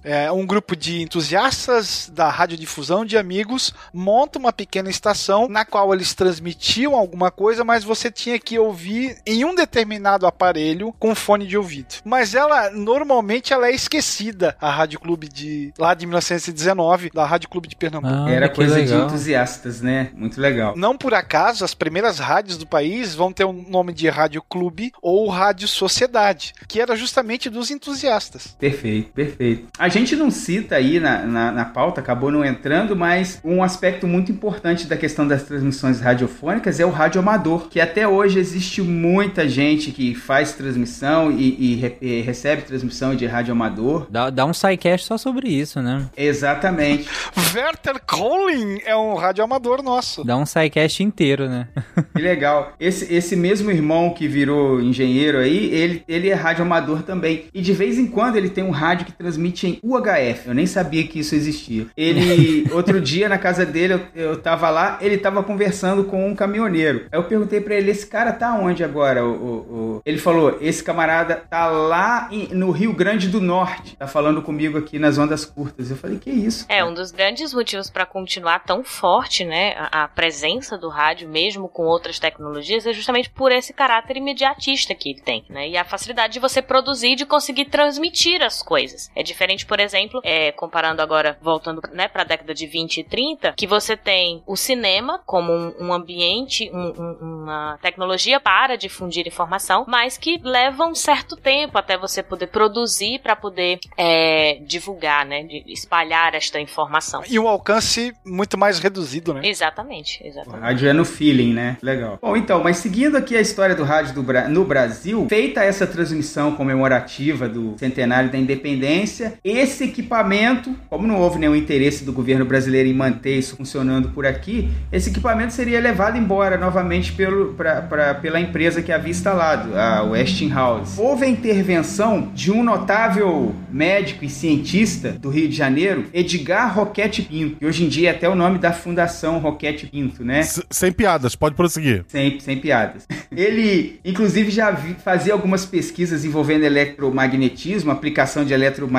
É, 0.04 0.30
um 0.30 0.46
grupo 0.46 0.76
de 0.76 1.02
entusiastas 1.02 2.10
da 2.12 2.28
radiodifusão 2.28 3.04
de 3.04 3.16
amigos 3.16 3.74
monta 3.92 4.38
uma 4.38 4.52
pequena 4.52 4.90
estação 4.90 5.48
na 5.48 5.64
qual 5.64 5.92
eles 5.92 6.14
transmitiam 6.14 6.94
alguma 6.94 7.30
coisa, 7.30 7.64
mas 7.64 7.84
você 7.84 8.10
tinha 8.10 8.38
que 8.38 8.58
ouvir 8.58 9.16
em 9.26 9.44
um 9.44 9.54
determinado 9.54 10.26
aparelho 10.26 10.94
com 10.98 11.14
fone 11.14 11.46
de 11.46 11.56
ouvido. 11.56 11.96
Mas 12.04 12.34
ela 12.34 12.70
normalmente 12.70 13.52
ela 13.52 13.68
é 13.68 13.72
esquecida, 13.72 14.56
a 14.60 14.70
Rádio 14.70 15.00
Clube 15.00 15.28
de 15.28 15.72
lá 15.78 15.94
de 15.94 16.06
1919, 16.06 17.10
da 17.12 17.24
Rádio 17.24 17.48
Clube 17.48 17.68
de 17.68 17.76
Pernambuco. 17.76 18.14
Ah, 18.14 18.30
Era 18.30 18.48
coisa 18.48 18.76
legal. 18.76 19.00
de 19.00 19.06
entusiastas, 19.06 19.80
né? 19.80 20.10
Muito 20.14 20.40
legal. 20.40 20.76
Não 20.76 20.96
por 20.96 21.14
acaso 21.14 21.64
as 21.64 21.74
primeiras 21.74 22.18
rádios 22.18 22.56
do 22.56 22.66
país 22.66 23.14
vão 23.14 23.32
ter 23.32 23.44
o 23.44 23.50
um 23.50 23.64
nome 23.68 23.92
de 23.92 24.08
Rádio 24.08 24.42
Clube 24.42 24.92
ou 25.02 25.28
Rádio 25.28 25.68
Sociedade, 25.68 26.52
que 26.66 26.80
era 26.80 26.96
justamente 26.96 27.50
dos 27.50 27.70
entusiastas. 27.70 28.56
Perfeito, 28.58 29.12
perfeito. 29.12 29.37
A 29.78 29.88
gente 29.88 30.16
não 30.16 30.30
cita 30.30 30.76
aí 30.76 30.98
na, 30.98 31.22
na, 31.22 31.52
na 31.52 31.64
pauta, 31.64 32.00
acabou 32.00 32.30
não 32.30 32.44
entrando, 32.44 32.96
mas 32.96 33.40
um 33.44 33.62
aspecto 33.62 34.06
muito 34.06 34.32
importante 34.32 34.86
da 34.86 34.96
questão 34.96 35.26
das 35.26 35.44
transmissões 35.44 36.00
radiofônicas 36.00 36.80
é 36.80 36.86
o 36.86 36.90
rádio 36.90 37.20
amador, 37.20 37.68
que 37.68 37.80
até 37.80 38.06
hoje 38.06 38.38
existe 38.38 38.82
muita 38.82 39.48
gente 39.48 39.90
que 39.90 40.14
faz 40.14 40.52
transmissão 40.52 41.30
e, 41.30 41.72
e, 41.72 41.74
re, 41.76 41.96
e 42.00 42.20
recebe 42.20 42.62
transmissão 42.62 43.14
de 43.14 43.26
rádio 43.26 43.52
amador. 43.52 44.06
Dá, 44.10 44.30
dá 44.30 44.44
um 44.44 44.52
sidecast 44.52 45.06
só 45.06 45.18
sobre 45.18 45.48
isso, 45.48 45.80
né? 45.80 46.06
Exatamente. 46.16 47.08
Werther 47.54 48.00
Collin 48.06 48.78
é 48.84 48.96
um 48.96 49.14
rádio 49.14 49.44
amador 49.44 49.82
nosso. 49.82 50.24
Dá 50.24 50.36
um 50.36 50.46
sidecast 50.46 51.02
inteiro, 51.02 51.48
né? 51.48 51.68
que 52.14 52.22
legal. 52.22 52.72
Esse, 52.80 53.12
esse 53.12 53.36
mesmo 53.36 53.70
irmão 53.70 54.10
que 54.10 54.26
virou 54.26 54.80
engenheiro 54.80 55.38
aí, 55.38 55.72
ele, 55.72 56.02
ele 56.08 56.28
é 56.28 56.34
rádio 56.34 56.62
amador 56.62 57.02
também. 57.02 57.46
E 57.54 57.60
de 57.60 57.72
vez 57.72 57.98
em 57.98 58.06
quando 58.06 58.36
ele 58.36 58.48
tem 58.48 58.64
um 58.64 58.70
rádio 58.70 59.06
que 59.06 59.12
transmite 59.28 59.66
em 59.66 59.80
UHF. 59.82 60.48
Eu 60.48 60.54
nem 60.54 60.66
sabia 60.66 61.06
que 61.06 61.18
isso 61.18 61.34
existia. 61.34 61.86
Ele, 61.96 62.66
outro 62.72 63.00
dia 63.00 63.28
na 63.28 63.36
casa 63.36 63.66
dele, 63.66 63.94
eu, 63.94 64.00
eu 64.14 64.40
tava 64.40 64.70
lá, 64.70 64.98
ele 65.02 65.18
tava 65.18 65.42
conversando 65.42 66.04
com 66.04 66.26
um 66.26 66.34
caminhoneiro. 66.34 67.06
Aí 67.12 67.18
eu 67.18 67.24
perguntei 67.24 67.60
para 67.60 67.74
ele: 67.74 67.90
esse 67.90 68.06
cara 68.06 68.32
tá 68.32 68.54
onde 68.54 68.82
agora? 68.82 69.24
O, 69.24 69.30
o, 69.30 69.52
o... 69.96 70.02
Ele 70.04 70.18
falou: 70.18 70.56
esse 70.60 70.82
camarada 70.82 71.36
tá 71.36 71.66
lá 71.66 72.28
em, 72.32 72.48
no 72.54 72.70
Rio 72.70 72.92
Grande 72.92 73.28
do 73.28 73.40
Norte. 73.40 73.96
Tá 73.96 74.06
falando 74.06 74.40
comigo 74.40 74.78
aqui 74.78 74.98
nas 74.98 75.18
ondas 75.18 75.44
curtas. 75.44 75.90
Eu 75.90 75.96
falei: 75.96 76.18
que 76.18 76.30
isso? 76.30 76.64
É, 76.68 76.84
um 76.84 76.94
dos 76.94 77.10
grandes 77.10 77.52
motivos 77.52 77.90
para 77.90 78.06
continuar 78.06 78.60
tão 78.60 78.82
forte, 78.82 79.44
né? 79.44 79.74
A, 79.76 80.04
a 80.04 80.08
presença 80.08 80.78
do 80.78 80.88
rádio, 80.88 81.28
mesmo 81.28 81.68
com 81.68 81.82
outras 81.82 82.18
tecnologias, 82.18 82.86
é 82.86 82.92
justamente 82.92 83.30
por 83.30 83.52
esse 83.52 83.72
caráter 83.72 84.16
imediatista 84.16 84.94
que 84.94 85.10
ele 85.10 85.20
tem, 85.20 85.44
né? 85.50 85.68
E 85.68 85.76
a 85.76 85.84
facilidade 85.84 86.32
de 86.32 86.40
você 86.40 86.62
produzir 86.62 87.12
e 87.12 87.16
de 87.16 87.26
conseguir 87.26 87.66
transmitir 87.66 88.42
as 88.42 88.62
coisas. 88.62 89.10
É 89.18 89.22
diferente, 89.24 89.66
por 89.66 89.80
exemplo, 89.80 90.20
é, 90.22 90.52
comparando 90.52 91.02
agora, 91.02 91.36
voltando 91.42 91.82
né, 91.92 92.06
para 92.06 92.22
a 92.22 92.24
década 92.24 92.54
de 92.54 92.66
20 92.66 92.98
e 92.98 93.04
30, 93.04 93.52
que 93.56 93.66
você 93.66 93.96
tem 93.96 94.42
o 94.46 94.56
cinema 94.56 95.20
como 95.26 95.52
um, 95.52 95.74
um 95.80 95.92
ambiente, 95.92 96.70
um, 96.72 96.92
um, 97.02 97.42
uma 97.42 97.78
tecnologia 97.82 98.38
para 98.38 98.76
difundir 98.76 99.26
informação, 99.26 99.84
mas 99.88 100.16
que 100.16 100.40
leva 100.42 100.84
um 100.86 100.94
certo 100.94 101.36
tempo 101.36 101.76
até 101.76 101.98
você 101.98 102.22
poder 102.22 102.46
produzir 102.46 103.18
para 103.20 103.34
poder 103.34 103.80
é, 103.96 104.58
divulgar, 104.64 105.26
né, 105.26 105.42
de 105.42 105.64
espalhar 105.66 106.34
esta 106.36 106.60
informação. 106.60 107.22
E 107.28 107.38
um 107.40 107.48
alcance 107.48 108.14
muito 108.24 108.56
mais 108.56 108.78
reduzido, 108.78 109.34
né? 109.34 109.40
Exatamente, 109.44 110.22
O 110.22 110.26
exatamente. 110.26 110.60
rádio 110.62 110.88
é 110.88 110.92
no 110.92 111.04
feeling, 111.04 111.52
né? 111.52 111.76
Legal. 111.82 112.18
Bom, 112.22 112.36
então, 112.36 112.62
mas 112.62 112.76
seguindo 112.76 113.16
aqui 113.16 113.36
a 113.36 113.40
história 113.40 113.74
do 113.74 113.82
rádio 113.82 114.14
do 114.14 114.22
Bra- 114.22 114.46
no 114.48 114.64
Brasil, 114.64 115.26
feita 115.28 115.64
essa 115.64 115.86
transmissão 115.88 116.54
comemorativa 116.54 117.48
do 117.48 117.76
centenário 117.78 118.30
da 118.30 118.38
independência, 118.38 119.07
esse 119.44 119.84
equipamento, 119.84 120.74
como 120.88 121.06
não 121.06 121.16
houve 121.16 121.38
nenhum 121.38 121.54
interesse 121.56 122.04
do 122.04 122.12
governo 122.12 122.44
brasileiro 122.44 122.88
em 122.88 122.94
manter 122.94 123.36
isso 123.38 123.56
funcionando 123.56 124.10
por 124.10 124.26
aqui, 124.26 124.68
esse 124.92 125.10
equipamento 125.10 125.52
seria 125.52 125.80
levado 125.80 126.16
embora 126.16 126.56
novamente 126.56 127.12
pelo, 127.12 127.54
pra, 127.54 127.82
pra- 127.82 128.14
pela 128.14 128.40
empresa 128.40 128.82
que 128.82 128.92
havia 128.92 129.10
instalado, 129.10 129.76
a 129.76 130.02
Westinghouse. 130.02 131.00
Houve 131.00 131.24
a 131.24 131.28
intervenção 131.28 132.30
de 132.34 132.50
um 132.52 132.62
notável 132.62 133.54
médico 133.70 134.24
e 134.24 134.28
cientista 134.30 135.12
do 135.12 135.28
Rio 135.30 135.48
de 135.48 135.56
Janeiro, 135.56 136.06
Edgar 136.12 136.74
Roquete 136.74 137.22
Pinto, 137.22 137.56
que 137.56 137.66
hoje 137.66 137.84
em 137.84 137.88
dia 137.88 138.08
é 138.08 138.12
até 138.12 138.28
o 138.28 138.34
nome 138.34 138.58
da 138.58 138.72
Fundação 138.72 139.38
Roquete 139.38 139.86
Pinto, 139.86 140.24
né? 140.24 140.40
S- 140.40 140.62
Sem 140.70 140.92
piadas, 140.92 141.34
pode 141.34 141.54
prosseguir. 141.54 142.04
Sem, 142.08 142.38
sem 142.40 142.58
piadas. 142.58 143.06
Ele, 143.34 144.00
inclusive, 144.04 144.50
já 144.50 144.70
vi- 144.70 144.96
fazia 145.04 145.32
algumas 145.32 145.64
pesquisas 145.66 146.24
envolvendo 146.24 146.64
eletromagnetismo, 146.64 147.90
aplicação 147.90 148.44
de 148.44 148.52
eletromagnetismo 148.52 148.97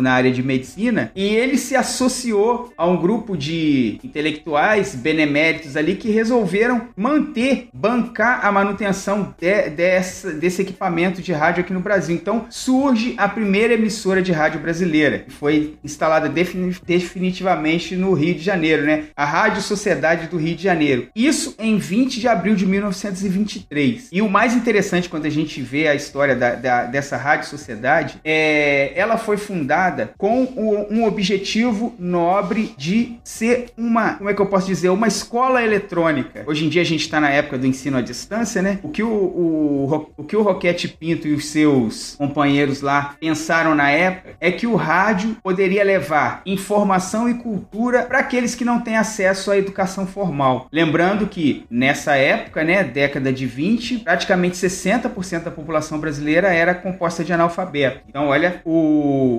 na 0.00 0.12
área 0.12 0.30
de 0.30 0.42
medicina, 0.42 1.10
e 1.14 1.24
ele 1.24 1.56
se 1.56 1.74
associou 1.76 2.72
a 2.76 2.86
um 2.86 2.96
grupo 2.96 3.36
de 3.36 3.98
intelectuais 4.04 4.94
beneméritos 4.94 5.76
ali 5.76 5.94
que 5.96 6.10
resolveram 6.10 6.88
manter, 6.96 7.68
bancar 7.72 8.44
a 8.44 8.52
manutenção 8.52 9.34
de- 9.38 9.70
dessa- 9.70 10.32
desse 10.32 10.62
equipamento 10.62 11.20
de 11.22 11.32
rádio 11.32 11.62
aqui 11.62 11.72
no 11.72 11.80
Brasil. 11.80 12.14
Então, 12.14 12.46
surge 12.50 13.14
a 13.16 13.28
primeira 13.28 13.74
emissora 13.74 14.22
de 14.22 14.32
rádio 14.32 14.60
brasileira, 14.60 15.20
que 15.20 15.30
foi 15.32 15.74
instalada 15.84 16.28
defini- 16.28 16.74
definitivamente 16.86 17.96
no 17.96 18.12
Rio 18.12 18.34
de 18.34 18.40
Janeiro, 18.42 18.84
né? 18.84 19.04
A 19.16 19.24
Rádio 19.24 19.62
Sociedade 19.62 20.26
do 20.28 20.36
Rio 20.36 20.56
de 20.56 20.62
Janeiro. 20.62 21.08
Isso 21.14 21.54
em 21.58 21.78
20 21.78 22.20
de 22.20 22.28
abril 22.28 22.54
de 22.54 22.66
1923. 22.66 24.08
E 24.12 24.22
o 24.22 24.28
mais 24.28 24.54
interessante 24.54 25.08
quando 25.08 25.26
a 25.26 25.30
gente 25.30 25.60
vê 25.60 25.88
a 25.88 25.94
história 25.94 26.34
da- 26.34 26.54
da- 26.54 26.84
dessa 26.84 27.16
Rádio 27.16 27.48
Sociedade, 27.48 28.18
é, 28.24 28.92
ela 28.94 29.16
foi 29.16 29.29
fundada 29.36 30.12
com 30.16 30.42
um 30.90 31.04
objetivo 31.04 31.94
nobre 31.98 32.74
de 32.76 33.18
ser 33.24 33.66
uma, 33.76 34.14
como 34.14 34.30
é 34.30 34.34
que 34.34 34.40
eu 34.40 34.46
posso 34.46 34.66
dizer, 34.66 34.88
uma 34.88 35.08
escola 35.08 35.62
eletrônica. 35.62 36.44
Hoje 36.46 36.64
em 36.64 36.68
dia 36.68 36.82
a 36.82 36.84
gente 36.84 37.02
está 37.02 37.20
na 37.20 37.30
época 37.30 37.58
do 37.58 37.66
ensino 37.66 37.96
à 37.96 38.00
distância, 38.00 38.62
né? 38.62 38.78
O 38.82 38.88
que 38.88 39.02
o, 39.02 39.08
o, 39.08 40.10
o 40.16 40.24
que 40.24 40.36
o 40.36 40.42
Roquete 40.42 40.88
Pinto 40.88 41.26
e 41.26 41.34
os 41.34 41.46
seus 41.46 42.14
companheiros 42.16 42.80
lá 42.80 43.16
pensaram 43.20 43.74
na 43.74 43.90
época 43.90 44.36
é 44.40 44.50
que 44.50 44.66
o 44.66 44.76
rádio 44.76 45.36
poderia 45.42 45.84
levar 45.84 46.42
informação 46.46 47.28
e 47.28 47.34
cultura 47.34 48.02
para 48.02 48.18
aqueles 48.18 48.54
que 48.54 48.64
não 48.64 48.80
têm 48.80 48.96
acesso 48.96 49.50
à 49.50 49.56
educação 49.56 50.06
formal. 50.06 50.68
Lembrando 50.72 51.26
que 51.26 51.64
nessa 51.70 52.16
época, 52.16 52.64
né, 52.64 52.84
década 52.84 53.32
de 53.32 53.46
20, 53.46 54.00
praticamente 54.00 54.56
60% 54.56 55.44
da 55.44 55.50
população 55.50 55.98
brasileira 55.98 56.52
era 56.52 56.74
composta 56.74 57.24
de 57.24 57.32
analfabeto. 57.32 58.00
Então, 58.08 58.28
olha 58.28 58.60
o, 58.64 58.70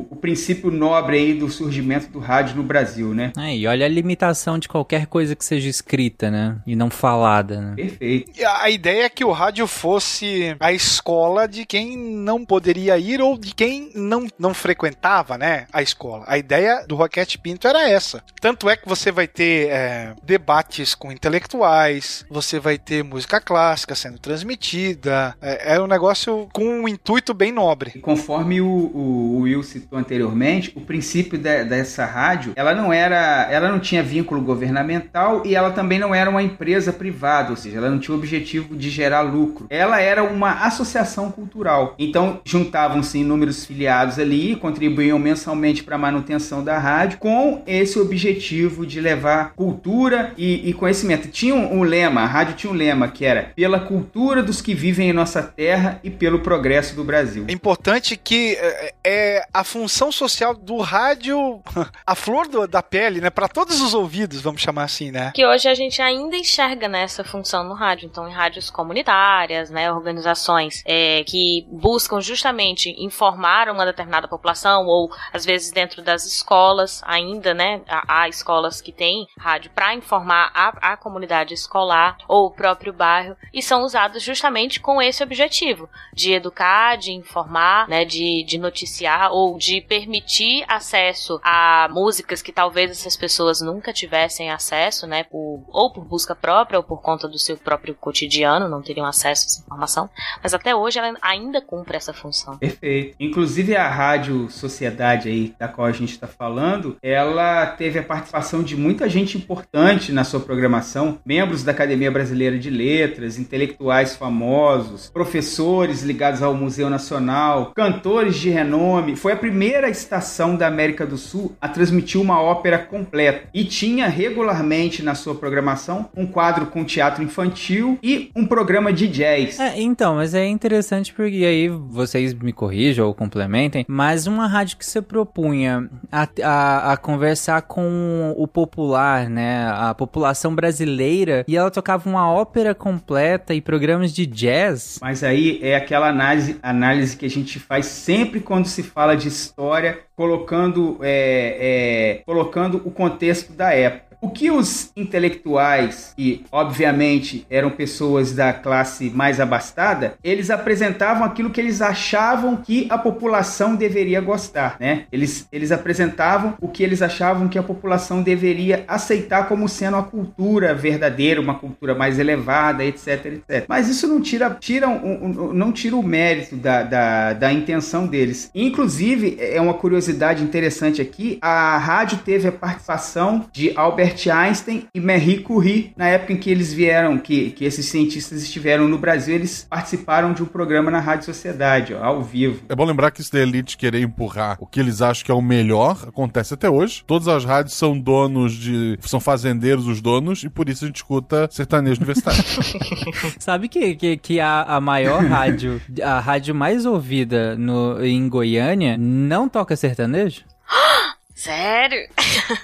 o 0.09 0.15
princípio 0.15 0.69
nobre 0.71 1.17
aí 1.17 1.33
do 1.33 1.49
surgimento 1.49 2.07
do 2.07 2.19
rádio 2.19 2.55
no 2.55 2.63
Brasil, 2.63 3.13
né? 3.13 3.31
É, 3.37 3.55
e 3.55 3.67
olha 3.67 3.85
a 3.85 3.89
limitação 3.89 4.57
de 4.59 4.67
qualquer 4.67 5.07
coisa 5.07 5.35
que 5.35 5.43
seja 5.45 5.69
escrita, 5.69 6.29
né? 6.31 6.57
E 6.65 6.75
não 6.75 6.89
falada, 6.89 7.59
né? 7.61 7.73
Perfeito. 7.75 8.31
E 8.39 8.43
A 8.45 8.61
a 8.61 8.69
ideia 8.69 9.03
é 9.05 9.09
que 9.09 9.25
o 9.25 9.31
rádio 9.31 9.65
fosse 9.67 10.55
a 10.59 10.71
escola 10.71 11.47
de 11.47 11.65
quem 11.65 11.97
não 11.97 12.45
poderia 12.45 12.97
ir 12.97 13.19
ou 13.21 13.37
de 13.37 13.53
quem 13.55 13.89
não, 13.95 14.27
não 14.37 14.53
frequentava, 14.53 15.37
né, 15.37 15.65
a 15.73 15.81
escola. 15.81 16.23
A 16.27 16.37
ideia 16.37 16.85
do 16.87 16.95
Roquete 16.95 17.37
Pinto 17.39 17.67
era 17.67 17.89
essa. 17.89 18.23
Tanto 18.39 18.69
é 18.69 18.77
que 18.77 18.87
você 18.87 19.11
vai 19.11 19.27
ter 19.27 19.69
é, 19.69 20.13
debates 20.23 20.93
com 20.95 21.11
intelectuais, 21.11 22.25
você 22.29 22.59
vai 22.59 22.77
ter 22.77 23.03
música 23.03 23.41
clássica 23.41 23.95
sendo 23.95 24.19
transmitida. 24.19 25.35
É, 25.41 25.75
é 25.75 25.81
um 25.81 25.87
negócio 25.87 26.47
com 26.53 26.63
um 26.63 26.87
intuito 26.87 27.33
bem 27.33 27.51
nobre. 27.51 27.91
E 27.95 27.99
Conforme 27.99 28.61
o, 28.61 28.67
o- 28.67 29.35
o 29.37 29.39
Will 29.41 29.60
citou 29.63 29.97
anteriormente, 29.99 30.71
o 30.75 30.81
princípio 30.81 31.37
de- 31.37 31.63
dessa 31.65 32.05
rádio, 32.05 32.53
ela 32.55 32.73
não 32.73 32.91
era, 32.91 33.47
ela 33.49 33.69
não 33.69 33.79
tinha 33.79 34.01
vínculo 34.03 34.41
governamental 34.41 35.43
e 35.45 35.55
ela 35.55 35.71
também 35.71 35.99
não 35.99 36.13
era 36.13 36.29
uma 36.29 36.41
empresa 36.43 36.91
privada, 36.93 37.51
ou 37.51 37.55
seja, 37.55 37.77
ela 37.77 37.89
não 37.89 37.99
tinha 37.99 38.15
o 38.15 38.17
objetivo 38.17 38.75
de 38.75 38.89
gerar 38.89 39.21
lucro. 39.21 39.67
Ela 39.69 39.99
era 40.01 40.23
uma 40.23 40.65
associação 40.65 41.31
cultural. 41.31 41.95
Então 41.97 42.39
juntavam-se 42.45 43.19
inúmeros 43.19 43.65
filiados 43.65 44.17
ali, 44.19 44.55
contribuíam 44.55 45.19
mensalmente 45.19 45.83
para 45.83 45.95
a 45.95 45.99
manutenção 45.99 46.63
da 46.63 46.77
rádio, 46.77 47.17
com 47.19 47.61
esse 47.67 47.99
objetivo 47.99 48.85
de 48.85 48.99
levar 48.99 49.53
cultura 49.53 50.33
e, 50.37 50.69
e 50.69 50.73
conhecimento. 50.73 51.27
Tinha 51.27 51.53
um, 51.55 51.79
um 51.79 51.83
lema, 51.83 52.21
a 52.21 52.25
rádio 52.25 52.55
tinha 52.55 52.71
um 52.71 52.75
lema 52.75 53.07
que 53.07 53.25
era 53.25 53.51
pela 53.55 53.79
cultura 53.79 54.41
dos 54.43 54.61
que 54.61 54.73
vivem 54.73 55.09
em 55.09 55.13
nossa 55.13 55.41
terra 55.41 55.99
e 56.03 56.09
pelo 56.09 56.39
progresso 56.39 56.95
do 56.95 57.03
Brasil. 57.03 57.45
É 57.47 57.51
importante 57.53 58.15
que 58.17 58.55
é, 58.59 58.93
é 59.03 59.43
a 59.53 59.63
função 59.63 60.11
social 60.11 60.53
do 60.53 60.77
rádio, 60.77 61.61
a 62.05 62.15
flor 62.15 62.47
do- 62.47 62.67
da 62.67 62.81
pele, 62.81 63.19
né, 63.21 63.29
para 63.29 63.47
todos 63.47 63.81
os 63.81 63.93
ouvidos, 63.93 64.41
vamos 64.41 64.61
chamar 64.61 64.83
assim, 64.83 65.11
né? 65.11 65.31
Que 65.35 65.45
hoje 65.45 65.67
a 65.67 65.73
gente 65.73 66.01
ainda 66.01 66.35
enxerga 66.37 66.87
nessa 66.87 67.23
função 67.23 67.63
no 67.63 67.73
rádio. 67.73 68.05
Então, 68.07 68.27
em 68.27 68.31
rádios 68.31 68.69
comunitárias, 68.69 69.69
né, 69.69 69.91
organizações 69.91 70.83
é, 70.85 71.23
que 71.25 71.65
buscam 71.71 72.21
justamente 72.21 72.89
informar 73.03 73.69
uma 73.69 73.85
determinada 73.85 74.27
população, 74.27 74.85
ou 74.85 75.09
às 75.33 75.45
vezes 75.45 75.71
dentro 75.71 76.01
das 76.01 76.25
escolas, 76.25 77.01
ainda, 77.05 77.53
né, 77.53 77.81
há, 77.87 78.21
há 78.23 78.29
escolas 78.29 78.81
que 78.81 78.91
têm 78.91 79.25
rádio 79.37 79.71
para 79.73 79.93
informar 79.93 80.51
a, 80.53 80.93
a 80.93 80.97
comunidade 80.97 81.53
escolar 81.53 82.17
ou 82.27 82.47
o 82.47 82.51
próprio 82.51 82.93
bairro, 82.93 83.35
e 83.53 83.61
são 83.61 83.83
usados 83.83 84.23
justamente 84.23 84.79
com 84.79 85.01
esse 85.01 85.23
objetivo 85.23 85.89
de 86.13 86.33
educar, 86.33 86.97
de 86.97 87.11
informar, 87.11 87.87
né, 87.87 88.05
de, 88.05 88.43
de 88.43 88.57
noticiar 88.57 89.31
ou 89.31 89.40
de 89.57 89.81
permitir 89.81 90.63
acesso 90.67 91.39
a 91.43 91.87
músicas 91.91 92.41
que 92.41 92.51
talvez 92.51 92.91
essas 92.91 93.15
pessoas 93.15 93.61
nunca 93.61 93.93
tivessem 93.93 94.49
acesso, 94.49 95.07
né, 95.07 95.23
por, 95.23 95.63
ou 95.67 95.91
por 95.91 96.05
busca 96.05 96.35
própria 96.35 96.79
ou 96.79 96.83
por 96.83 97.01
conta 97.01 97.27
do 97.27 97.39
seu 97.39 97.57
próprio 97.57 97.95
cotidiano, 97.95 98.69
não 98.69 98.81
teriam 98.81 99.05
acesso 99.05 99.43
a 99.43 99.47
essa 99.47 99.61
informação, 99.61 100.09
mas 100.41 100.53
até 100.53 100.75
hoje 100.75 100.99
ela 100.99 101.15
ainda 101.21 101.61
cumpre 101.61 101.97
essa 101.97 102.13
função. 102.13 102.57
Perfeito. 102.57 103.15
Inclusive 103.19 103.75
a 103.75 103.87
Rádio 103.87 104.49
Sociedade 104.49 105.29
aí, 105.29 105.53
da 105.59 105.67
qual 105.67 105.87
a 105.87 105.91
gente 105.91 106.11
está 106.11 106.27
falando, 106.27 106.97
ela 107.01 107.65
teve 107.65 107.99
a 107.99 108.03
participação 108.03 108.63
de 108.63 108.75
muita 108.75 109.09
gente 109.09 109.37
importante 109.37 110.11
na 110.11 110.23
sua 110.23 110.39
programação, 110.39 111.19
membros 111.25 111.63
da 111.63 111.71
Academia 111.71 112.11
Brasileira 112.11 112.57
de 112.57 112.69
Letras, 112.69 113.37
intelectuais 113.37 114.15
famosos, 114.15 115.09
professores 115.09 116.03
ligados 116.03 116.41
ao 116.41 116.53
Museu 116.53 116.89
Nacional, 116.89 117.71
cantores 117.75 118.35
de 118.35 118.49
renome. 118.49 119.15
Foi 119.15 119.30
a 119.31 119.37
primeira 119.37 119.89
estação 119.89 120.55
da 120.55 120.67
América 120.67 121.05
do 121.05 121.17
Sul 121.17 121.55
a 121.59 121.67
transmitir 121.67 122.19
uma 122.19 122.41
ópera 122.41 122.77
completa 122.77 123.47
e 123.53 123.63
tinha 123.63 124.07
regularmente 124.07 125.03
na 125.03 125.15
sua 125.15 125.35
programação 125.35 126.09
um 126.15 126.25
quadro 126.25 126.67
com 126.67 126.83
teatro 126.83 127.23
infantil 127.23 127.97
e 128.01 128.31
um 128.35 128.45
programa 128.45 128.91
de 128.91 129.07
jazz. 129.07 129.59
É, 129.59 129.79
então, 129.81 130.15
mas 130.15 130.33
é 130.33 130.47
interessante 130.47 131.13
porque 131.13 131.45
aí 131.45 131.67
vocês 131.69 132.33
me 132.33 132.53
corrijam 132.53 133.07
ou 133.07 133.13
complementem, 133.13 133.85
mas 133.87 134.27
uma 134.27 134.47
rádio 134.47 134.77
que 134.77 134.85
se 134.85 135.01
propunha 135.01 135.89
a, 136.11 136.27
a, 136.43 136.93
a 136.93 136.97
conversar 136.97 137.61
com 137.63 138.33
o 138.37 138.47
popular, 138.47 139.29
né, 139.29 139.69
a 139.73 139.93
população 139.93 140.53
brasileira, 140.53 141.43
e 141.47 141.55
ela 141.55 141.71
tocava 141.71 142.09
uma 142.09 142.31
ópera 142.31 142.73
completa 142.73 143.53
e 143.53 143.61
programas 143.61 144.13
de 144.13 144.25
jazz. 144.25 144.99
Mas 145.01 145.23
aí 145.23 145.59
é 145.61 145.75
aquela 145.75 146.09
análise, 146.09 146.57
análise 146.61 147.15
que 147.15 147.25
a 147.25 147.29
gente 147.29 147.59
faz 147.59 147.85
sempre 147.85 148.39
quando 148.39 148.65
se 148.65 148.83
fala 148.83 149.15
de 149.15 149.20
história, 149.27 149.99
colocando, 150.15 150.97
é, 151.01 152.19
é, 152.19 152.23
colocando 152.25 152.81
o 152.85 152.91
contexto 152.91 153.53
da 153.53 153.73
época. 153.73 154.10
O 154.21 154.29
que 154.29 154.51
os 154.51 154.91
intelectuais, 154.95 156.13
que 156.15 156.45
obviamente 156.51 157.43
eram 157.49 157.71
pessoas 157.71 158.33
da 158.33 158.53
classe 158.53 159.09
mais 159.09 159.39
abastada, 159.39 160.13
eles 160.23 160.51
apresentavam 160.51 161.23
aquilo 161.23 161.49
que 161.49 161.59
eles 161.59 161.81
achavam 161.81 162.57
que 162.57 162.85
a 162.91 162.99
população 162.99 163.75
deveria 163.75 164.21
gostar, 164.21 164.77
né? 164.79 165.05
Eles, 165.11 165.47
eles 165.51 165.71
apresentavam 165.71 166.53
o 166.61 166.67
que 166.67 166.83
eles 166.83 167.01
achavam 167.01 167.47
que 167.47 167.57
a 167.57 167.63
população 167.63 168.21
deveria 168.21 168.85
aceitar 168.87 169.47
como 169.47 169.67
sendo 169.67 169.97
a 169.97 170.03
cultura 170.03 170.75
verdadeira, 170.75 171.41
uma 171.41 171.55
cultura 171.55 171.95
mais 171.95 172.19
elevada, 172.19 172.85
etc, 172.85 173.25
etc. 173.25 173.65
Mas 173.67 173.89
isso 173.89 174.07
não 174.07 174.21
tira, 174.21 174.55
tira 174.59 174.87
um, 174.87 175.25
um, 175.25 175.53
não 175.53 175.71
tira 175.71 175.95
o 175.95 176.03
mérito 176.03 176.55
da, 176.55 176.83
da, 176.83 177.33
da 177.33 177.51
intenção 177.51 178.05
deles. 178.05 178.51
Inclusive, 178.53 179.37
é 179.39 179.59
uma 179.59 179.73
curiosidade 179.73 180.43
interessante 180.43 181.01
aqui, 181.01 181.39
a 181.41 181.75
rádio 181.79 182.19
teve 182.19 182.47
a 182.47 182.51
participação 182.51 183.45
de 183.51 183.73
Albert 183.75 184.10
Einstein 184.29 184.87
e 184.93 184.99
Marie 184.99 185.39
Curie 185.39 185.93
na 185.95 186.07
época 186.07 186.33
em 186.33 186.37
que 186.37 186.49
eles 186.49 186.73
vieram, 186.73 187.17
que, 187.17 187.51
que 187.51 187.65
esses 187.65 187.85
cientistas 187.87 188.41
estiveram 188.41 188.87
no 188.87 188.97
Brasil, 188.97 189.35
eles 189.35 189.65
participaram 189.69 190.33
de 190.33 190.43
um 190.43 190.45
programa 190.45 190.91
na 190.91 190.99
Rádio 190.99 191.25
Sociedade, 191.25 191.93
ó, 191.93 192.03
ao 192.03 192.23
vivo. 192.23 192.63
É 192.69 192.75
bom 192.75 192.85
lembrar 192.85 193.11
que 193.11 193.21
isso 193.21 193.31
da 193.31 193.39
elite 193.39 193.77
querer 193.77 194.01
empurrar 194.01 194.57
o 194.59 194.65
que 194.65 194.79
eles 194.79 195.01
acham 195.01 195.25
que 195.25 195.31
é 195.31 195.33
o 195.33 195.41
melhor 195.41 195.97
acontece 196.07 196.53
até 196.53 196.69
hoje. 196.69 197.03
Todas 197.05 197.27
as 197.27 197.45
rádios 197.45 197.75
são 197.75 197.97
donos 197.97 198.53
de. 198.53 198.97
são 199.01 199.19
fazendeiros 199.19 199.87
os 199.87 200.01
donos 200.01 200.43
e 200.43 200.49
por 200.49 200.69
isso 200.69 200.85
a 200.85 200.87
gente 200.87 200.97
escuta 200.97 201.47
sertanejo 201.51 202.01
universitário. 202.01 202.41
Sabe 203.39 203.67
que, 203.67 203.95
que, 203.95 204.17
que 204.17 204.39
a, 204.39 204.63
a 204.63 204.81
maior 204.81 205.23
rádio, 205.23 205.81
a 206.01 206.19
rádio 206.19 206.53
mais 206.53 206.85
ouvida 206.85 207.55
no, 207.55 208.03
em 208.03 208.27
Goiânia, 208.27 208.97
não 208.97 209.47
toca 209.47 209.75
sertanejo? 209.75 210.41
Sério? 211.41 212.07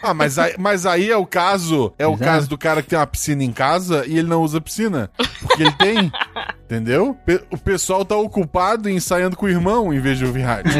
Ah, 0.03 0.13
mas 0.13 0.37
aí, 0.37 0.53
mas 0.59 0.85
aí 0.85 1.09
é 1.09 1.17
o 1.17 1.25
caso. 1.25 1.91
É 1.97 2.05
o 2.05 2.11
Exato. 2.11 2.23
caso 2.23 2.49
do 2.49 2.57
cara 2.59 2.83
que 2.83 2.89
tem 2.89 2.99
uma 2.99 3.07
piscina 3.07 3.43
em 3.43 3.51
casa 3.51 4.05
e 4.05 4.19
ele 4.19 4.27
não 4.27 4.43
usa 4.43 4.61
piscina. 4.61 5.09
Porque 5.41 5.63
ele 5.63 5.71
tem. 5.71 6.11
Entendeu? 6.65 7.17
O 7.49 7.57
pessoal 7.57 8.05
tá 8.05 8.15
ocupado 8.15 8.87
ensaiando 8.87 9.35
com 9.35 9.47
o 9.47 9.49
irmão 9.49 9.91
em 9.91 9.99
vez 9.99 10.19
de 10.19 10.25
ouvir 10.25 10.41
rádio. 10.41 10.73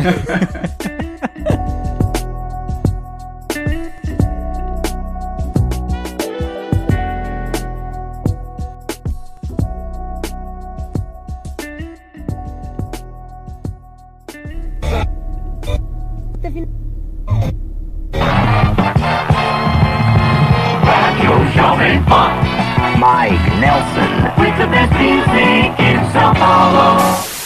Mike 23.00 23.32
Nelson. 23.60 24.12
With 24.38 24.58
the 24.58 24.68
best 24.68 24.94
music 24.94 25.80
in 25.80 25.98
São 26.12 26.34
Paulo. 26.36 27.37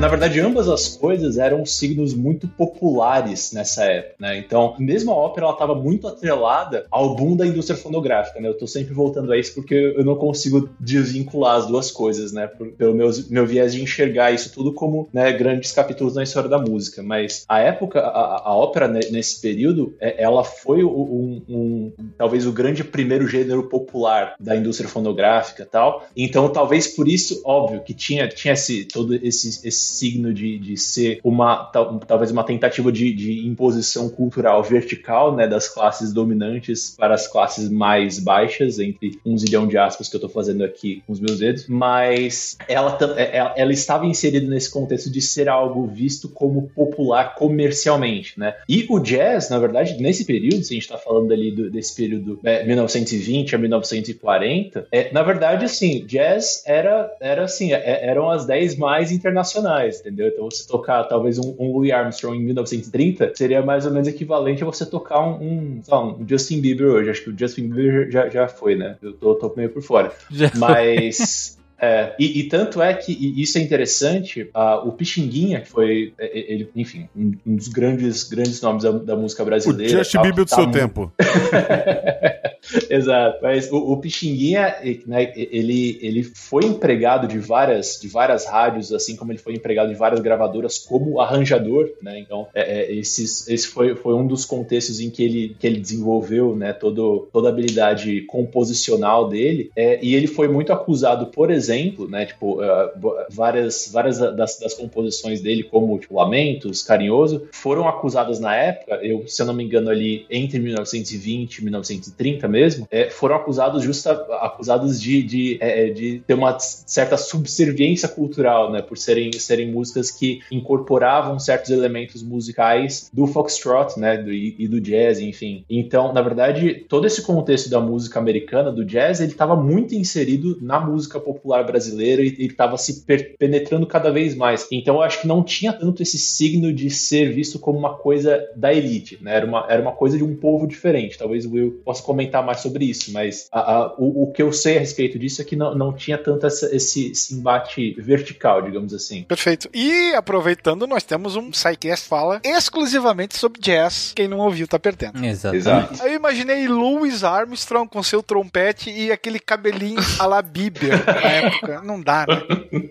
Na 0.00 0.08
verdade, 0.08 0.40
ambas 0.40 0.66
as 0.66 0.88
coisas 0.96 1.36
eram 1.36 1.66
signos 1.66 2.14
muito 2.14 2.48
populares 2.48 3.52
nessa 3.52 3.84
época, 3.84 4.14
né? 4.18 4.38
Então, 4.38 4.74
mesmo 4.78 5.10
a 5.10 5.14
ópera, 5.14 5.44
ela 5.44 5.52
estava 5.52 5.74
muito 5.74 6.08
atrelada 6.08 6.86
ao 6.90 7.14
boom 7.14 7.36
da 7.36 7.46
indústria 7.46 7.76
fonográfica, 7.78 8.40
né? 8.40 8.48
Eu 8.48 8.56
tô 8.56 8.66
sempre 8.66 8.94
voltando 8.94 9.30
a 9.30 9.36
isso 9.38 9.54
porque 9.54 9.74
eu 9.74 10.02
não 10.02 10.16
consigo 10.16 10.70
desvincular 10.80 11.56
as 11.56 11.66
duas 11.66 11.90
coisas, 11.90 12.32
né? 12.32 12.46
Pelo 12.78 12.94
meu, 12.94 13.10
meu 13.28 13.46
viés 13.46 13.74
de 13.74 13.82
enxergar 13.82 14.32
isso 14.32 14.50
tudo 14.54 14.72
como 14.72 15.06
né, 15.12 15.30
grandes 15.32 15.70
capítulos 15.70 16.14
na 16.14 16.22
história 16.22 16.48
da 16.48 16.58
música. 16.58 17.02
Mas 17.02 17.44
a 17.46 17.58
época, 17.58 18.00
a, 18.00 18.48
a 18.48 18.56
ópera, 18.56 18.88
nesse 18.88 19.38
período, 19.42 19.94
é- 20.00 20.22
ela 20.22 20.42
foi 20.42 20.82
um, 20.82 21.42
um- 21.46 21.92
talvez 22.16 22.46
o 22.46 22.52
grande 22.52 22.82
primeiro 22.82 23.28
gênero 23.28 23.64
popular 23.64 24.34
da 24.40 24.56
indústria 24.56 24.88
fonográfica 24.88 25.68
tal. 25.70 26.06
Então, 26.16 26.48
talvez 26.48 26.86
por 26.88 27.06
isso, 27.06 27.42
óbvio, 27.44 27.82
que 27.82 27.92
tinha, 27.92 28.26
tinha 28.28 28.54
esse, 28.54 28.86
todo 28.86 29.14
esse, 29.14 29.68
esse 29.68 29.89
signo 29.90 30.32
de, 30.32 30.58
de 30.58 30.76
ser 30.76 31.20
uma, 31.24 31.64
tal- 31.64 31.98
talvez 32.00 32.30
uma 32.30 32.44
tentativa 32.44 32.90
de, 32.90 33.12
de 33.12 33.46
imposição 33.46 34.08
cultural 34.08 34.62
vertical, 34.62 35.34
né, 35.34 35.46
das 35.46 35.68
classes 35.68 36.12
dominantes 36.12 36.94
para 36.98 37.14
as 37.14 37.26
classes 37.28 37.68
mais 37.68 38.18
baixas, 38.18 38.78
entre 38.78 39.18
um 39.24 39.36
zilhão 39.36 39.66
de 39.66 39.76
aspas 39.78 40.08
que 40.08 40.16
eu 40.16 40.20
tô 40.20 40.28
fazendo 40.28 40.64
aqui 40.64 41.02
com 41.06 41.12
os 41.12 41.20
meus 41.20 41.38
dedos, 41.38 41.66
mas 41.68 42.56
ela, 42.68 42.92
tam- 42.92 43.14
é- 43.16 43.36
ela, 43.36 43.54
ela 43.56 43.72
estava 43.72 44.06
inserida 44.06 44.46
nesse 44.46 44.70
contexto 44.70 45.10
de 45.10 45.20
ser 45.20 45.48
algo 45.48 45.86
visto 45.86 46.28
como 46.28 46.68
popular 46.74 47.34
comercialmente, 47.34 48.38
né? 48.38 48.54
E 48.68 48.86
o 48.88 48.98
jazz, 48.98 49.50
na 49.50 49.58
verdade, 49.58 49.96
nesse 50.00 50.24
período, 50.24 50.62
se 50.64 50.72
a 50.72 50.76
gente 50.76 50.88
tá 50.88 50.98
falando 50.98 51.32
ali 51.32 51.50
do- 51.50 51.70
desse 51.70 51.94
período 51.94 52.38
é, 52.44 52.64
1920 52.64 53.54
a 53.54 53.58
1940, 53.58 54.86
é, 54.92 55.12
na 55.12 55.22
verdade, 55.22 55.64
assim, 55.64 56.04
jazz 56.06 56.62
era, 56.66 57.10
era 57.20 57.44
assim, 57.44 57.72
é- 57.72 58.06
eram 58.06 58.30
as 58.30 58.46
10 58.46 58.76
mais 58.76 59.10
internacionais, 59.12 59.70
entendeu? 59.86 60.28
Então 60.28 60.44
você 60.44 60.66
tocar 60.66 61.04
talvez 61.04 61.38
um, 61.38 61.54
um 61.58 61.72
Louis 61.72 61.90
Armstrong 61.92 62.36
em 62.36 62.44
1930 62.44 63.32
seria 63.34 63.62
mais 63.62 63.86
ou 63.86 63.92
menos 63.92 64.08
equivalente 64.08 64.62
a 64.62 64.66
você 64.66 64.84
tocar 64.84 65.20
um, 65.20 65.80
um, 65.90 66.16
um 66.20 66.28
Justin 66.28 66.60
Bieber 66.60 66.88
hoje. 66.88 67.10
Acho 67.10 67.24
que 67.24 67.30
o 67.30 67.38
Justin 67.38 67.68
Bieber 67.68 68.10
já, 68.10 68.28
já 68.28 68.48
foi, 68.48 68.76
né? 68.76 68.96
Eu 69.02 69.12
tô, 69.12 69.34
tô 69.34 69.52
meio 69.56 69.70
por 69.70 69.82
fora. 69.82 70.12
Já. 70.30 70.50
Mas. 70.56 71.58
É, 71.82 72.14
e, 72.18 72.40
e 72.40 72.42
tanto 72.44 72.82
é 72.82 72.92
que 72.92 73.10
e 73.10 73.40
isso 73.40 73.56
é 73.56 73.62
interessante, 73.62 74.50
ah, 74.52 74.80
o 74.80 74.92
Pixinguinha, 74.92 75.62
que 75.62 75.68
foi, 75.70 76.12
é, 76.18 76.26
é, 76.26 76.52
ele, 76.52 76.70
enfim, 76.76 77.08
um, 77.16 77.32
um 77.46 77.56
dos 77.56 77.68
grandes, 77.68 78.22
grandes 78.24 78.60
nomes 78.60 78.82
da, 78.82 78.90
da 78.90 79.16
música 79.16 79.42
O 79.42 79.46
brasileira. 79.46 79.98
Justin 79.98 80.18
tal, 80.18 80.22
Bieber 80.24 80.44
do 80.44 80.50
tá 80.50 80.56
seu 80.56 80.70
tempo. 80.70 81.10
Exato, 82.90 83.38
mas 83.42 83.70
o, 83.70 83.76
o 83.76 83.96
Pixinguinha, 83.96 84.76
né, 85.06 85.32
ele, 85.34 85.98
ele 86.02 86.22
foi 86.22 86.64
empregado 86.64 87.26
de 87.26 87.38
várias, 87.38 87.98
de 88.00 88.08
várias 88.08 88.46
rádios, 88.46 88.92
assim 88.92 89.16
como 89.16 89.32
ele 89.32 89.38
foi 89.38 89.54
empregado 89.54 89.88
de 89.88 89.94
várias 89.94 90.20
gravadoras 90.20 90.78
como 90.78 91.20
arranjador, 91.20 91.90
né? 92.02 92.18
Então, 92.18 92.46
é, 92.54 92.80
é, 92.80 92.94
esses, 92.94 93.48
esse 93.48 93.68
foi, 93.68 93.94
foi 93.96 94.14
um 94.14 94.26
dos 94.26 94.44
contextos 94.44 95.00
em 95.00 95.10
que 95.10 95.22
ele, 95.22 95.56
que 95.58 95.66
ele 95.66 95.80
desenvolveu, 95.80 96.54
né, 96.54 96.72
todo, 96.72 97.28
toda 97.32 97.48
a 97.48 97.52
habilidade 97.52 98.22
composicional 98.22 99.28
dele. 99.28 99.70
É, 99.74 99.98
e 100.02 100.14
ele 100.14 100.26
foi 100.26 100.48
muito 100.48 100.72
acusado, 100.72 101.26
por 101.26 101.50
exemplo, 101.50 102.08
né, 102.08 102.26
tipo, 102.26 102.60
ah, 102.60 102.92
várias, 103.30 103.90
várias 103.92 104.18
das, 104.18 104.58
das 104.58 104.74
composições 104.74 105.40
dele, 105.40 105.62
como 105.62 105.98
tipo, 105.98 106.16
Lamentos, 106.16 106.82
Carinhoso, 106.82 107.48
foram 107.52 107.88
acusadas 107.88 108.38
na 108.38 108.54
época, 108.54 109.00
eu, 109.02 109.26
se 109.26 109.40
eu 109.40 109.46
não 109.46 109.54
me 109.54 109.64
engano, 109.64 109.90
ali 109.90 110.26
entre 110.30 110.58
1920 110.58 111.58
e 111.58 111.64
1930 111.64 112.48
mesmo, 112.50 112.86
é, 112.90 113.08
foram 113.10 113.36
acusados 113.36 113.82
justa, 113.82 114.12
acusados 114.40 115.00
de, 115.00 115.22
de, 115.22 115.58
é, 115.60 115.90
de 115.90 116.22
ter 116.26 116.34
uma 116.34 116.58
certa 116.58 117.16
subserviência 117.16 118.08
cultural, 118.08 118.70
né, 118.70 118.82
por 118.82 118.98
serem, 118.98 119.32
serem 119.32 119.70
músicas 119.70 120.10
que 120.10 120.40
incorporavam 120.50 121.38
certos 121.38 121.70
elementos 121.70 122.22
musicais 122.22 123.10
do 123.12 123.26
foxtrot, 123.26 123.98
né, 123.98 124.16
do, 124.16 124.32
e, 124.32 124.68
do 124.68 124.80
jazz, 124.80 125.20
enfim. 125.20 125.64
Então, 125.68 126.12
na 126.12 126.22
verdade, 126.22 126.84
todo 126.88 127.06
esse 127.06 127.22
contexto 127.22 127.70
da 127.70 127.80
música 127.80 128.18
americana, 128.18 128.70
do 128.70 128.84
jazz, 128.84 129.20
ele 129.20 129.32
estava 129.32 129.56
muito 129.56 129.94
inserido 129.94 130.58
na 130.60 130.80
música 130.80 131.20
popular 131.20 131.64
brasileira 131.64 132.22
e 132.22 132.46
estava 132.46 132.76
se 132.76 133.04
penetrando 133.38 133.86
cada 133.86 134.10
vez 134.10 134.34
mais. 134.34 134.66
Então, 134.70 134.96
eu 134.96 135.02
acho 135.02 135.20
que 135.20 135.26
não 135.26 135.42
tinha 135.42 135.72
tanto 135.72 136.02
esse 136.02 136.18
signo 136.18 136.72
de 136.72 136.90
ser 136.90 137.32
visto 137.32 137.58
como 137.58 137.78
uma 137.78 137.94
coisa 137.94 138.48
da 138.56 138.72
elite, 138.72 139.18
né? 139.20 139.36
Era 139.36 139.46
uma, 139.46 139.66
era 139.68 139.82
uma 139.82 139.92
coisa 139.92 140.16
de 140.16 140.24
um 140.24 140.34
povo 140.36 140.66
diferente. 140.66 141.18
Talvez 141.18 141.44
o 141.46 141.52
Will 141.52 141.80
possa 141.84 142.02
comentar 142.02 142.39
mais 142.42 142.60
sobre 142.60 142.84
isso, 142.84 143.12
mas 143.12 143.48
a- 143.52 143.60
a- 143.60 143.94
o, 143.98 144.24
o 144.24 144.32
que 144.32 144.42
eu 144.42 144.52
sei 144.52 144.76
a 144.76 144.80
respeito 144.80 145.18
disso 145.18 145.40
é 145.40 145.44
que 145.44 145.56
não, 145.56 145.74
não 145.74 145.92
tinha 145.92 146.16
tanto 146.18 146.46
essa- 146.46 146.74
esse, 146.74 147.10
esse 147.12 147.34
embate 147.34 147.94
vertical, 147.98 148.62
digamos 148.62 148.92
assim. 148.94 149.22
Perfeito. 149.24 149.68
E 149.74 150.12
aproveitando, 150.14 150.86
nós 150.86 151.02
temos 151.02 151.36
um 151.36 151.52
SciCast 151.52 152.08
fala 152.08 152.40
exclusivamente 152.44 153.36
sobre 153.36 153.60
jazz. 153.60 154.12
Quem 154.14 154.28
não 154.28 154.38
ouviu 154.38 154.66
tá 154.68 154.78
perdendo. 154.78 155.24
Exatamente. 155.24 156.00
Eu 156.02 156.14
imaginei 156.14 156.66
Louis 156.68 157.24
Armstrong 157.24 157.88
com 157.88 158.02
seu 158.02 158.22
trompete 158.22 158.90
e 158.90 159.10
aquele 159.12 159.38
cabelinho 159.38 160.00
a 160.18 160.26
la 160.26 160.42
Bieber 160.42 161.04
na 161.04 161.12
época. 161.28 161.80
Não 161.82 162.00
dá, 162.00 162.26
né? 162.26 162.42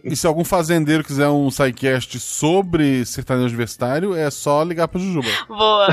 E 0.03 0.15
se 0.15 0.25
algum 0.27 0.43
fazendeiro 0.43 1.03
quiser 1.03 1.27
um 1.29 1.49
sidecast 1.51 2.19
sobre 2.19 3.05
sertanejo 3.05 3.47
universitário, 3.49 4.15
é 4.15 4.29
só 4.29 4.63
ligar 4.63 4.87
pra 4.87 4.99
Jujuba. 4.99 5.27
Boa. 5.47 5.87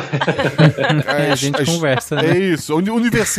Aí 1.06 1.30
a 1.32 1.34
gente 1.34 1.64
conversa, 1.64 2.16
É 2.16 2.22
né? 2.34 2.38
isso. 2.38 2.74
Uni- 2.76 2.90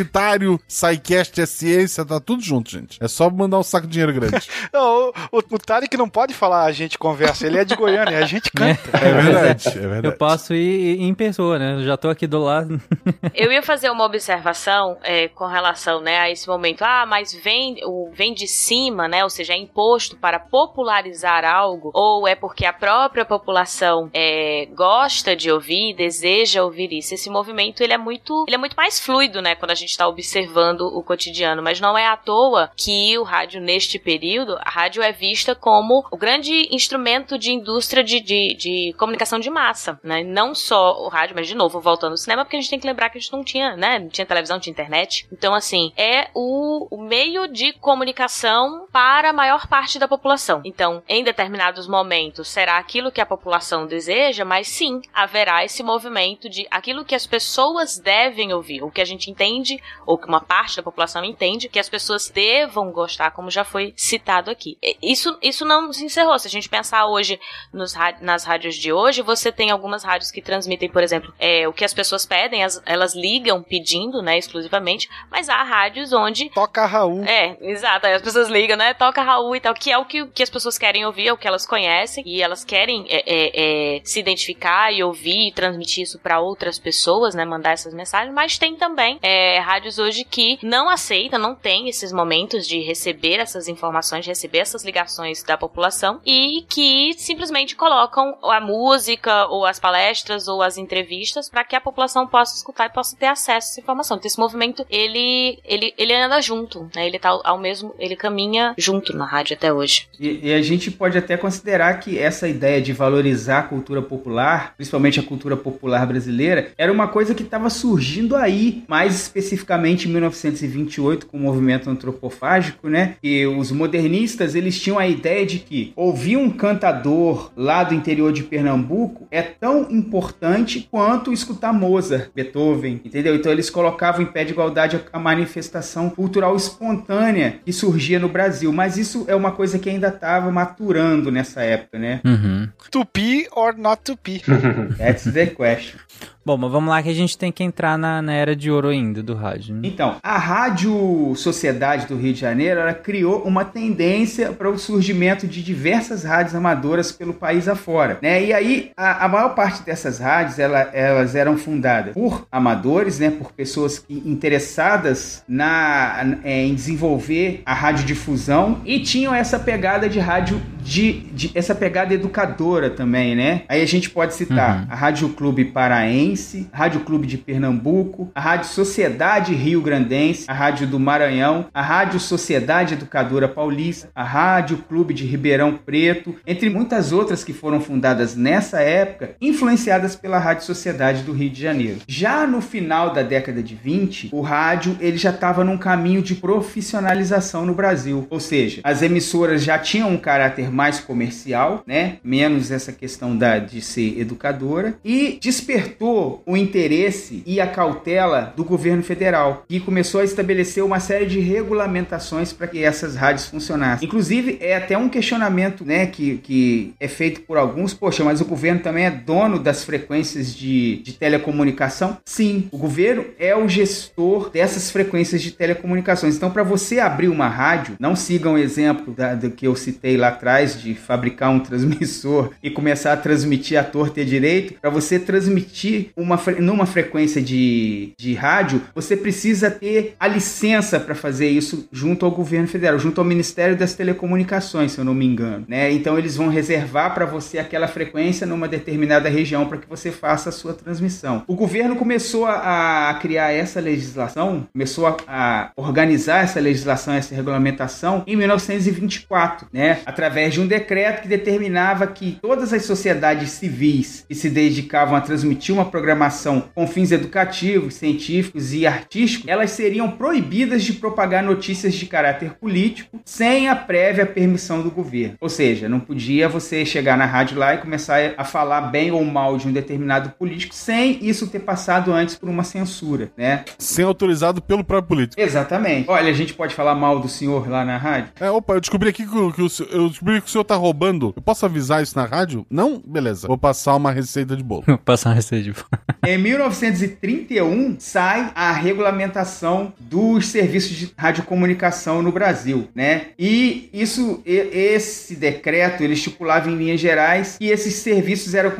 Comunitário, 0.08 0.60
SciCast 0.68 1.42
é 1.42 1.46
ciência, 1.46 2.06
tá 2.06 2.20
tudo 2.20 2.42
junto, 2.42 2.72
gente. 2.72 2.98
É 3.02 3.08
só 3.08 3.30
mandar 3.30 3.60
um 3.60 3.64
saco 3.64 3.86
de 3.86 3.94
dinheiro 3.94 4.14
grande. 4.14 4.48
Não, 4.72 5.10
o, 5.32 5.38
o, 5.38 5.38
o 5.38 5.60
Tarek 5.60 5.96
não 5.98 6.10
pode 6.10 6.34
falar 6.34 6.66
a 6.66 6.72
gente 6.72 6.98
conversa, 6.98 7.46
ele 7.46 7.58
é 7.58 7.66
de 7.66 7.76
Goiânia, 7.76 8.18
a 8.18 8.26
gente 8.26 8.52
canta. 8.52 8.78
É 8.98 9.14
verdade, 9.14 9.68
é 9.70 9.72
verdade. 9.72 10.08
Eu 10.08 10.14
posso 10.14 10.54
ir 10.54 11.02
em 11.02 11.14
pessoa, 11.14 11.60
né? 11.60 11.76
Eu 11.76 11.84
já 11.84 11.98
tô 11.98 12.10
aqui 12.10 12.26
do 12.26 12.40
lado. 12.40 12.82
Eu 13.34 13.52
ia 13.52 13.62
fazer 13.62 13.90
uma 13.90 14.06
observação 14.06 14.98
é, 15.04 15.28
com 15.30 15.46
relação 15.46 16.02
né, 16.02 16.18
a 16.18 16.30
esse 16.30 16.48
momento. 16.48 16.82
Ah, 16.82 17.06
mas 17.06 17.34
vem, 17.34 17.80
o, 17.86 18.10
vem 18.12 18.34
de 18.34 18.48
cima, 18.48 19.08
né? 19.08 19.24
Ou 19.24 19.30
seja, 19.30 19.54
é 19.54 19.58
imposto 19.58 20.18
para 20.18 20.40
popularizar 20.40 21.46
algo, 21.46 21.92
ou 21.94 22.28
é 22.28 22.36
porque 22.36 22.66
a 22.66 22.74
própria 22.74 23.24
população 23.26 24.10
é, 24.14 24.68
gosta 24.74 25.36
de 25.36 25.52
ouvir, 25.52 25.96
deseja 25.96 26.64
ouvir 26.64 26.92
isso. 26.92 27.14
Esse 27.14 27.30
movimento 27.30 27.82
ele 27.82 27.94
é 27.94 27.98
muito, 27.98 28.46
ele 28.48 28.56
é 28.56 28.60
muito 28.60 28.76
mais 28.76 29.00
fluido, 29.00 29.42
né? 29.42 29.56
Quando 29.56 29.72
a 29.72 29.76
gente 29.76 29.97
está 29.98 30.08
observando 30.08 30.82
o 30.82 31.04
cotidiano. 31.04 31.62
Mas 31.62 31.82
não 31.82 31.98
é 31.98 32.06
à 32.06 32.16
toa 32.16 32.72
que 32.76 33.18
o 33.18 33.24
rádio, 33.24 33.60
neste 33.60 33.98
período, 33.98 34.58
a 34.62 34.70
rádio 34.70 35.02
é 35.02 35.12
vista 35.12 35.56
como 35.56 36.06
o 36.12 36.18
grande 36.18 36.70
instrumento 36.72 37.38
de 37.38 37.52
indústria 37.52 38.04
de, 38.04 38.20
de, 38.20 38.56
de 38.56 38.94
comunicação 38.98 39.40
de 39.40 39.50
massa, 39.50 40.00
né? 40.04 40.24
Não 40.24 40.54
só 40.54 41.04
o 41.04 41.10
rádio, 41.10 41.36
mas 41.36 41.48
de 41.48 41.56
novo, 41.56 41.82
voltando 41.82 42.12
ao 42.12 42.18
cinema, 42.18 42.46
porque 42.46 42.56
a 42.56 42.62
gente 42.62 42.70
tem 42.70 42.80
que 42.80 42.88
lembrar 42.88 43.10
que 43.10 43.18
a 43.18 43.22
gente 43.22 43.34
não 43.34 43.44
tinha, 43.44 43.76
né? 43.76 44.00
Não 44.00 44.10
tinha 44.10 44.26
televisão, 44.26 44.56
não 44.56 44.62
tinha 44.62 44.72
internet. 44.72 45.28
Então, 45.32 45.54
assim, 45.54 45.92
é 45.98 46.30
o, 46.34 46.88
o 46.92 47.02
meio 47.02 47.48
de 47.48 47.74
comunicação 47.74 48.88
para 48.92 49.30
a 49.32 49.34
maior 49.34 49.68
parte 49.68 49.98
da 49.98 50.08
população. 50.08 50.62
Então, 50.64 51.02
em 51.08 51.24
determinados 51.24 51.88
momentos, 51.88 52.48
será 52.48 52.78
aquilo 52.78 53.12
que 53.12 53.22
a 53.22 53.26
população 53.26 53.88
deseja, 53.88 54.46
mas 54.46 54.68
sim, 54.68 55.02
haverá 55.14 55.66
esse 55.66 55.82
movimento 55.82 56.50
de 56.50 56.68
aquilo 56.70 57.06
que 57.06 57.16
as 57.16 57.26
pessoas 57.26 57.98
devem 57.98 58.54
ouvir, 58.54 58.84
o 58.84 58.92
que 58.92 59.02
a 59.02 59.06
gente 59.06 59.32
entende, 59.32 59.82
ou 60.06 60.18
que 60.18 60.28
uma 60.28 60.42
parte 60.42 60.78
da 60.78 60.84
população 60.84 61.24
entende, 61.24 61.70
que 61.70 61.80
as 61.80 61.90
pessoas 61.90 62.30
devam 62.30 62.92
gostar, 62.92 63.32
como 63.32 63.52
já 63.52 63.64
foi 63.64 63.94
citado 63.96 64.50
aqui. 64.50 64.78
Isso, 65.02 65.38
isso 65.42 65.66
não 65.66 65.92
se 65.92 66.06
encerrou. 66.06 66.38
Se 66.40 66.48
a 66.48 66.52
gente 66.52 66.70
pensar 66.70 67.08
hoje 67.08 67.40
nos, 67.74 67.94
nas 68.22 68.44
rádios 68.44 68.76
de 68.76 68.92
hoje, 68.92 69.22
você 69.22 69.52
tem 69.52 69.72
algumas 69.72 70.04
rádios 70.04 70.32
que 70.32 70.42
transmitem, 70.42 70.90
por 70.90 71.04
exemplo, 71.04 71.34
é, 71.40 71.68
o 71.68 71.74
que 71.74 71.86
as 71.86 71.94
pessoas 71.94 72.26
pedem, 72.26 72.64
as, 72.64 72.82
elas 72.86 73.16
ligam 73.16 73.62
pedindo, 73.62 74.22
né, 74.22 74.38
exclusivamente, 74.38 75.10
mas 75.30 75.50
há 75.50 75.62
rádios 75.64 76.14
onde. 76.14 76.50
Toca 76.50 76.86
Raul. 76.86 77.24
É, 77.24 77.58
exato. 77.62 78.08
Aí 78.08 78.14
as 78.14 78.22
pessoas 78.22 78.50
ligam, 78.50 78.78
né? 78.78 78.94
Toca 78.94 79.22
Raul 79.22 79.56
e 79.56 79.60
tal, 79.60 79.74
que 79.74 79.92
é 79.92 79.98
o 79.98 80.06
que, 80.06 80.26
que 80.28 80.44
as 80.44 80.50
pessoas 80.50 80.78
querem 80.78 81.06
ouvir, 81.06 81.28
é 81.28 81.34
o 81.34 81.38
que 81.38 81.48
elas 81.48 81.66
conhecem, 81.66 82.24
e 82.26 82.42
elas 82.42 82.64
querem 82.64 83.06
é, 83.10 83.24
é, 83.26 83.98
é 83.98 84.02
se 84.04 84.20
identificar 84.20 84.92
e 84.92 85.04
ouvir 85.04 85.50
e 85.50 85.52
transmitir 85.52 86.04
isso 86.04 86.20
para 86.20 86.40
outras 86.40 86.80
pessoas, 86.80 87.36
né? 87.36 87.46
Mandar 87.46 87.72
essas 87.72 87.94
mensagens, 87.94 88.34
mas 88.34 88.58
tem 88.58 88.76
também 88.76 89.20
é, 89.22 89.60
rádios 89.60 89.77
hoje 90.00 90.24
que 90.24 90.58
não 90.62 90.90
aceitam, 90.90 91.40
não 91.40 91.56
tem 91.56 91.90
esses 91.90 92.12
momentos 92.12 92.68
de 92.68 92.80
receber 92.80 93.36
essas 93.40 93.68
informações, 93.68 94.26
de 94.26 94.32
receber 94.32 94.60
essas 94.60 94.84
ligações 94.84 95.44
da 95.44 95.58
população 95.58 96.20
e 96.26 96.66
que 96.70 97.14
simplesmente 97.18 97.76
colocam 97.76 98.38
a 98.44 98.60
música 98.60 99.46
ou 99.48 99.66
as 99.66 99.80
palestras 99.80 100.48
ou 100.48 100.62
as 100.62 100.78
entrevistas 100.78 101.50
para 101.50 101.64
que 101.64 101.76
a 101.76 101.82
população 101.82 102.28
possa 102.28 102.56
escutar 102.56 102.88
e 102.88 102.94
possa 102.94 103.16
ter 103.16 103.28
acesso 103.28 103.52
a 103.52 103.72
essa 103.72 103.80
informação. 103.80 104.18
Então 104.18 104.28
esse 104.28 104.40
movimento 104.40 104.86
ele 104.90 105.60
ele, 105.64 105.94
ele 105.98 106.14
anda 106.14 106.42
junto, 106.42 106.90
né? 106.96 107.08
Ele 107.08 107.20
tá 107.20 107.40
ao 107.44 107.58
mesmo, 107.58 107.94
ele 108.00 108.16
caminha 108.16 108.74
junto 108.78 109.16
na 109.16 109.26
rádio 109.26 109.56
até 109.56 109.72
hoje. 109.72 110.08
E, 110.20 110.48
e 110.48 110.54
a 110.54 110.62
gente 110.62 110.90
pode 110.92 111.18
até 111.18 111.38
considerar 111.38 112.00
que 112.00 112.18
essa 112.18 112.48
ideia 112.48 112.82
de 112.82 112.94
valorizar 112.94 113.60
a 113.60 113.64
cultura 113.64 114.02
popular, 114.02 114.74
principalmente 114.76 115.20
a 115.20 115.24
cultura 115.24 115.56
popular 115.56 116.06
brasileira, 116.06 116.72
era 116.78 116.92
uma 116.92 117.08
coisa 117.08 117.36
que 117.36 117.44
estava 117.44 117.70
surgindo 117.70 118.36
aí, 118.36 118.84
mais 118.88 119.32
especificamente 119.58 120.08
em 120.08 120.12
1928 120.12 121.26
com 121.26 121.38
o 121.38 121.40
movimento 121.40 121.90
antropofágico, 121.90 122.88
né? 122.88 123.16
E 123.22 123.46
os 123.46 123.72
modernistas 123.72 124.56
eles 124.56 124.80
tinham 124.80 125.00
a 125.00 125.08
ideia 125.08 125.46
de 125.46 125.60
que 125.60 125.92
ouvir 125.96 126.38
um 126.38 126.50
cantador 126.50 127.52
lá 127.56 127.84
do 127.84 127.94
interior 127.94 128.32
de 128.32 128.44
Pernambuco 128.44 129.28
é 129.32 129.42
tão 129.42 129.90
importante 129.90 130.88
quanto 130.90 131.34
escutar 131.34 131.74
Mozart, 131.74 132.30
Beethoven, 132.34 133.02
entendeu? 133.04 133.36
Então 133.36 133.52
eles 133.52 133.70
colocavam 133.70 134.22
em 134.22 134.26
pé 134.26 134.44
de 134.44 134.52
igualdade 134.52 135.02
a 135.12 135.20
manifestação 135.20 136.10
cultural 136.10 136.56
espontânea 136.56 137.60
que 137.66 137.74
surgia 137.74 138.20
no 138.20 138.30
Brasil, 138.30 138.72
mas 138.72 138.98
isso 138.98 139.26
é 139.28 139.36
uma 139.36 139.52
coisa 139.52 139.80
que 139.80 139.90
ainda 139.90 140.10
estava 140.10 140.52
maturando 140.52 141.32
nessa 141.32 141.62
época, 141.62 141.98
né? 141.98 142.22
Uhum. 142.24 142.70
Tupi 142.92 143.48
or 143.52 143.76
not 143.78 144.02
tupi? 144.04 144.42
That's 144.98 145.24
the 145.24 145.48
question. 145.48 146.00
Bom, 146.48 146.56
mas 146.56 146.72
vamos 146.72 146.90
lá 146.90 147.04
que 147.04 147.10
a 147.10 147.14
gente 147.14 147.38
tem 147.38 147.52
que 147.52 147.62
entrar 147.62 147.98
na, 147.98 148.22
na 148.22 148.34
era 148.34 148.56
de 148.56 148.72
ouro 148.72 148.88
ainda 148.88 149.22
do 149.22 149.36
rádio. 149.36 149.76
Né? 149.76 149.82
Então, 149.84 150.16
a 150.24 150.38
Rádio 150.38 151.36
Sociedade 151.36 152.08
do 152.08 152.16
Rio 152.16 152.32
de 152.32 152.40
Janeiro 152.40 152.80
ela 152.80 152.94
criou 152.94 153.42
uma 153.42 153.66
tendência 153.66 154.54
para 154.54 154.70
o 154.70 154.80
surgimento 154.80 155.46
de 155.46 155.62
diversas 155.62 156.24
rádios 156.24 156.56
amadoras 156.56 157.12
pelo 157.12 157.34
país 157.34 157.68
afora. 157.68 158.18
Né? 158.22 158.46
E 158.46 158.54
aí, 158.54 158.92
a, 158.96 159.26
a 159.26 159.28
maior 159.28 159.56
parte 159.56 159.84
dessas 159.84 160.20
rádios 160.20 160.58
ela, 160.58 160.80
elas 160.94 161.36
eram 161.36 161.58
fundadas 161.58 162.14
por 162.14 162.48
amadores, 162.50 163.20
né? 163.20 163.30
por 163.30 163.52
pessoas 163.52 164.00
que, 164.00 164.24
interessadas 164.26 165.44
na, 165.46 166.40
em 166.46 166.74
desenvolver 166.74 167.62
a 167.66 167.74
radiodifusão 167.74 168.80
e 168.86 169.02
tinham 169.02 169.36
essa 169.36 169.60
pegada 169.60 170.08
de 170.08 170.20
rádio, 170.20 170.62
de, 170.82 171.12
de 171.34 171.52
essa 171.54 171.76
pegada 171.76 172.14
educadora 172.14 172.90
também. 172.90 173.36
né? 173.36 173.64
Aí 173.68 173.82
a 173.82 173.86
gente 173.86 174.10
pode 174.10 174.34
citar 174.34 174.84
uhum. 174.84 174.88
a 174.90 174.96
Rádio 174.96 175.28
Clube 175.28 175.66
Paraense 175.66 176.37
Grandense, 176.38 176.70
Rádio 176.72 177.00
Clube 177.02 177.26
de 177.26 177.38
Pernambuco, 177.38 178.30
a 178.36 178.40
Rádio 178.40 178.70
Sociedade 178.70 179.56
Rio 179.56 179.82
Grandense, 179.82 180.46
a 180.48 180.54
Rádio 180.54 180.86
do 180.86 181.00
Maranhão, 181.00 181.66
a 181.74 181.82
Rádio 181.82 182.20
Sociedade 182.20 182.94
Educadora 182.94 183.48
Paulista, 183.48 184.10
a 184.14 184.24
Rádio 184.24 184.78
Clube 184.88 185.16
de 185.16 185.26
Ribeirão 185.26 185.76
Preto, 185.76 186.36
entre 186.46 186.70
muitas 186.70 187.12
outras 187.12 187.44
que 187.44 187.54
foram 187.54 187.82
fundadas 187.82 188.36
nessa 188.36 188.82
época, 188.82 189.32
influenciadas 189.42 190.16
pela 190.16 190.38
Rádio 190.38 190.66
Sociedade 190.66 191.24
do 191.24 191.34
Rio 191.34 191.50
de 191.50 191.60
Janeiro. 191.60 192.00
Já 192.08 192.46
no 192.46 192.62
final 192.62 193.12
da 193.12 193.24
década 193.24 193.64
de 193.64 193.74
20, 193.74 194.30
o 194.32 194.42
rádio 194.42 194.96
ele 195.00 195.18
já 195.18 195.32
estava 195.32 195.64
num 195.64 195.78
caminho 195.78 196.22
de 196.22 196.36
profissionalização 196.36 197.66
no 197.66 197.74
Brasil, 197.74 198.28
ou 198.30 198.40
seja, 198.40 198.82
as 198.84 199.02
emissoras 199.02 199.64
já 199.64 199.80
tinham 199.80 200.12
um 200.12 200.18
caráter 200.18 200.72
mais 200.72 201.00
comercial, 201.00 201.84
né? 201.88 202.18
Menos 202.24 202.70
essa 202.70 202.92
questão 202.92 203.36
da 203.36 203.58
de 203.58 203.82
ser 203.82 204.20
educadora 204.20 205.00
e 205.04 205.40
despertou 205.42 206.27
o 206.46 206.58
interesse 206.58 207.44
e 207.46 207.60
a 207.60 207.68
cautela 207.68 208.54
do 208.56 208.64
governo 208.64 209.04
federal, 209.04 209.66
que 209.68 209.80
começou 209.80 210.22
a 210.22 210.24
estabelecer 210.24 210.84
uma 210.84 211.00
série 211.00 211.26
de 211.26 211.40
regulamentações 211.40 212.54
para 212.54 212.68
que 212.68 212.84
essas 212.84 213.16
rádios 213.16 213.46
funcionassem. 213.46 214.08
Inclusive, 214.08 214.58
é 214.62 214.76
até 214.76 214.98
um 214.98 215.10
questionamento 215.10 215.86
né, 215.86 216.06
que, 216.06 216.38
que 216.38 216.94
é 217.00 217.08
feito 217.08 217.42
por 217.42 217.58
alguns, 217.58 217.94
poxa, 217.94 218.24
mas 218.24 218.42
o 218.42 218.46
governo 218.46 218.82
também 218.82 219.06
é 219.06 219.12
dono 219.12 219.60
das 219.60 219.84
frequências 219.84 220.54
de, 220.54 220.98
de 220.98 221.14
telecomunicação? 221.14 222.18
Sim, 222.26 222.68
o 222.72 222.78
governo 222.78 223.26
é 223.40 223.56
o 223.56 223.68
gestor 223.68 224.50
dessas 224.50 224.92
frequências 224.92 225.42
de 225.42 225.52
telecomunicações. 225.52 226.36
Então, 226.36 226.52
para 226.52 226.64
você 226.64 227.00
abrir 227.00 227.28
uma 227.28 227.48
rádio, 227.48 227.96
não 228.00 228.16
sigam 228.16 228.54
o 228.54 228.58
exemplo 228.58 229.14
da, 229.14 229.36
do 229.36 229.52
que 229.52 229.68
eu 229.68 229.76
citei 229.76 230.18
lá 230.18 230.30
atrás 230.30 230.80
de 230.80 230.94
fabricar 230.94 231.50
um 231.50 231.60
transmissor 231.62 232.52
e 232.62 232.70
começar 232.70 233.14
a 233.14 233.18
transmitir 233.18 233.80
a 233.80 233.84
torta 233.84 234.22
e 234.22 234.26
direito, 234.26 234.74
para 234.80 234.90
você 234.90 235.20
transmitir 235.20 236.10
uma, 236.18 236.42
numa 236.60 236.88
frequência 236.88 237.40
de, 237.40 238.14
de 238.18 238.34
rádio, 238.34 238.82
você 238.96 239.16
precisa 239.16 239.70
ter 239.70 240.16
a 240.20 240.28
licença 240.28 241.00
para 241.00 241.14
fazer 241.14 241.48
isso 241.48 241.88
junto 241.92 242.26
ao 242.26 242.32
governo 242.32 242.68
federal, 242.68 242.98
junto 242.98 243.22
ao 243.22 243.26
Ministério 243.26 243.78
das 243.78 243.94
Telecomunicações, 243.94 244.94
se 244.94 245.00
eu 245.00 245.06
não 245.06 245.14
me 245.14 245.26
engano. 245.26 245.66
Né? 245.68 245.92
Então 245.92 246.18
eles 246.18 246.36
vão 246.36 246.50
reservar 246.50 247.14
para 247.14 247.26
você 247.26 247.60
aquela 247.60 247.88
frequência 247.88 248.48
numa 248.48 248.68
determinada 248.68 249.30
região 249.30 249.68
para 249.68 249.78
que 249.78 249.88
você 249.88 250.12
faça 250.12 250.50
a 250.50 250.52
sua 250.52 250.74
transmissão. 250.74 251.44
O 251.48 251.56
governo 251.56 251.96
começou 251.96 252.46
a, 252.46 253.10
a 253.10 253.14
criar 253.16 253.52
essa 253.52 253.80
legislação, 253.80 254.68
começou 254.74 255.06
a, 255.08 255.18
a, 255.28 255.72
organizar 255.76 256.44
essa 256.44 256.60
legislação, 256.60 257.14
essa 257.14 257.36
regulamentação 257.36 258.24
em 258.26 258.36
1924, 258.36 259.68
né? 259.72 260.00
através 260.06 260.54
de 260.54 260.62
um 260.62 260.68
decreto 260.68 261.22
que 261.22 261.28
determinava 261.28 262.08
que 262.08 262.40
todas 262.42 262.74
as 262.74 262.84
sociedades 262.86 263.52
civis 263.52 264.26
que 264.28 264.34
se 264.34 264.50
dedicavam 264.50 265.16
a 265.16 265.22
transmitir 265.22 265.76
uma 265.76 265.86
programação 265.98 266.66
com 266.76 266.86
fins 266.86 267.12
educativos, 267.12 267.96
científicos 267.96 268.72
e 268.72 268.86
artísticos, 268.86 269.48
elas 269.48 269.72
seriam 269.72 270.12
proibidas 270.12 270.84
de 270.84 270.94
propagar 270.94 271.42
notícias 271.42 271.96
de 271.96 272.06
caráter 272.06 272.54
político 272.54 273.20
sem 273.26 273.68
a 273.68 273.76
prévia 273.76 274.24
permissão 274.24 274.84
do 274.84 274.92
governo. 274.92 275.36
Ou 275.42 275.50
seja, 275.50 275.90
não 275.90 276.00
podia 276.00 276.48
você 276.48 276.86
chegar 276.86 277.18
na 277.18 277.26
rádio 277.26 277.58
lá 277.58 277.74
e 277.74 277.80
começar 277.80 278.36
a 278.38 278.44
falar 278.44 278.82
bem 278.82 279.12
ou 279.12 279.26
mal 279.26 279.58
de 279.58 279.68
um 279.68 279.72
determinado 279.72 280.30
político 280.38 280.76
sem 280.76 281.18
isso 281.26 281.48
ter 281.48 281.62
passado 281.62 282.14
antes 282.14 282.36
por 282.36 282.48
uma 282.48 282.64
censura, 282.64 283.32
né? 283.36 283.66
Sem 283.80 284.06
autorizado 284.06 284.62
pelo 284.62 284.84
próprio 284.84 285.08
político. 285.08 285.42
Exatamente. 285.42 286.08
Olha, 286.08 286.30
a 286.30 286.34
gente 286.34 286.54
pode 286.54 286.76
falar 286.76 286.94
mal 286.94 287.20
do 287.20 287.28
senhor 287.28 287.68
lá 287.68 287.84
na 287.84 287.98
rádio? 287.98 288.34
É, 288.40 288.52
opa, 288.52 288.74
eu 288.74 288.82
descobri 288.82 289.10
aqui 289.10 289.26
que, 289.26 289.36
o, 289.36 289.52
que 289.52 289.64
o, 289.64 289.68
eu 289.90 290.10
descobri 290.10 290.42
que 290.42 290.48
o 290.48 290.52
senhor 290.52 290.64
tá 290.64 290.76
roubando. 290.76 291.34
Eu 291.36 291.42
posso 291.42 291.66
avisar 291.66 292.04
isso 292.04 292.16
na 292.16 292.26
rádio? 292.26 292.68
Não? 292.70 293.02
Beleza. 293.04 293.48
Vou 293.48 293.58
passar 293.58 293.96
uma 293.96 294.12
receita 294.12 294.56
de 294.56 294.64
bolo. 294.64 294.84
passar 295.04 295.30
uma 295.30 295.36
receita 295.36 295.64
de 295.64 295.72
bolo. 295.72 295.87
Em 296.26 296.38
1931 296.38 297.96
sai 298.00 298.52
a 298.54 298.74
regulamentação 298.74 299.94
dos 299.98 300.48
serviços 300.48 300.96
de 300.96 301.14
radiocomunicação 301.18 302.22
no 302.22 302.32
Brasil, 302.32 302.90
né? 302.94 303.28
E 303.40 303.90
isso, 303.94 304.42
esse 304.46 305.36
decreto, 305.36 306.04
ele 306.04 306.16
estipulava 306.16 306.70
em 306.70 306.76
linhas 306.76 307.00
gerais 307.00 307.58
que 307.58 307.68
esses 307.68 307.96
serviços 307.96 308.54
eram 308.54 308.74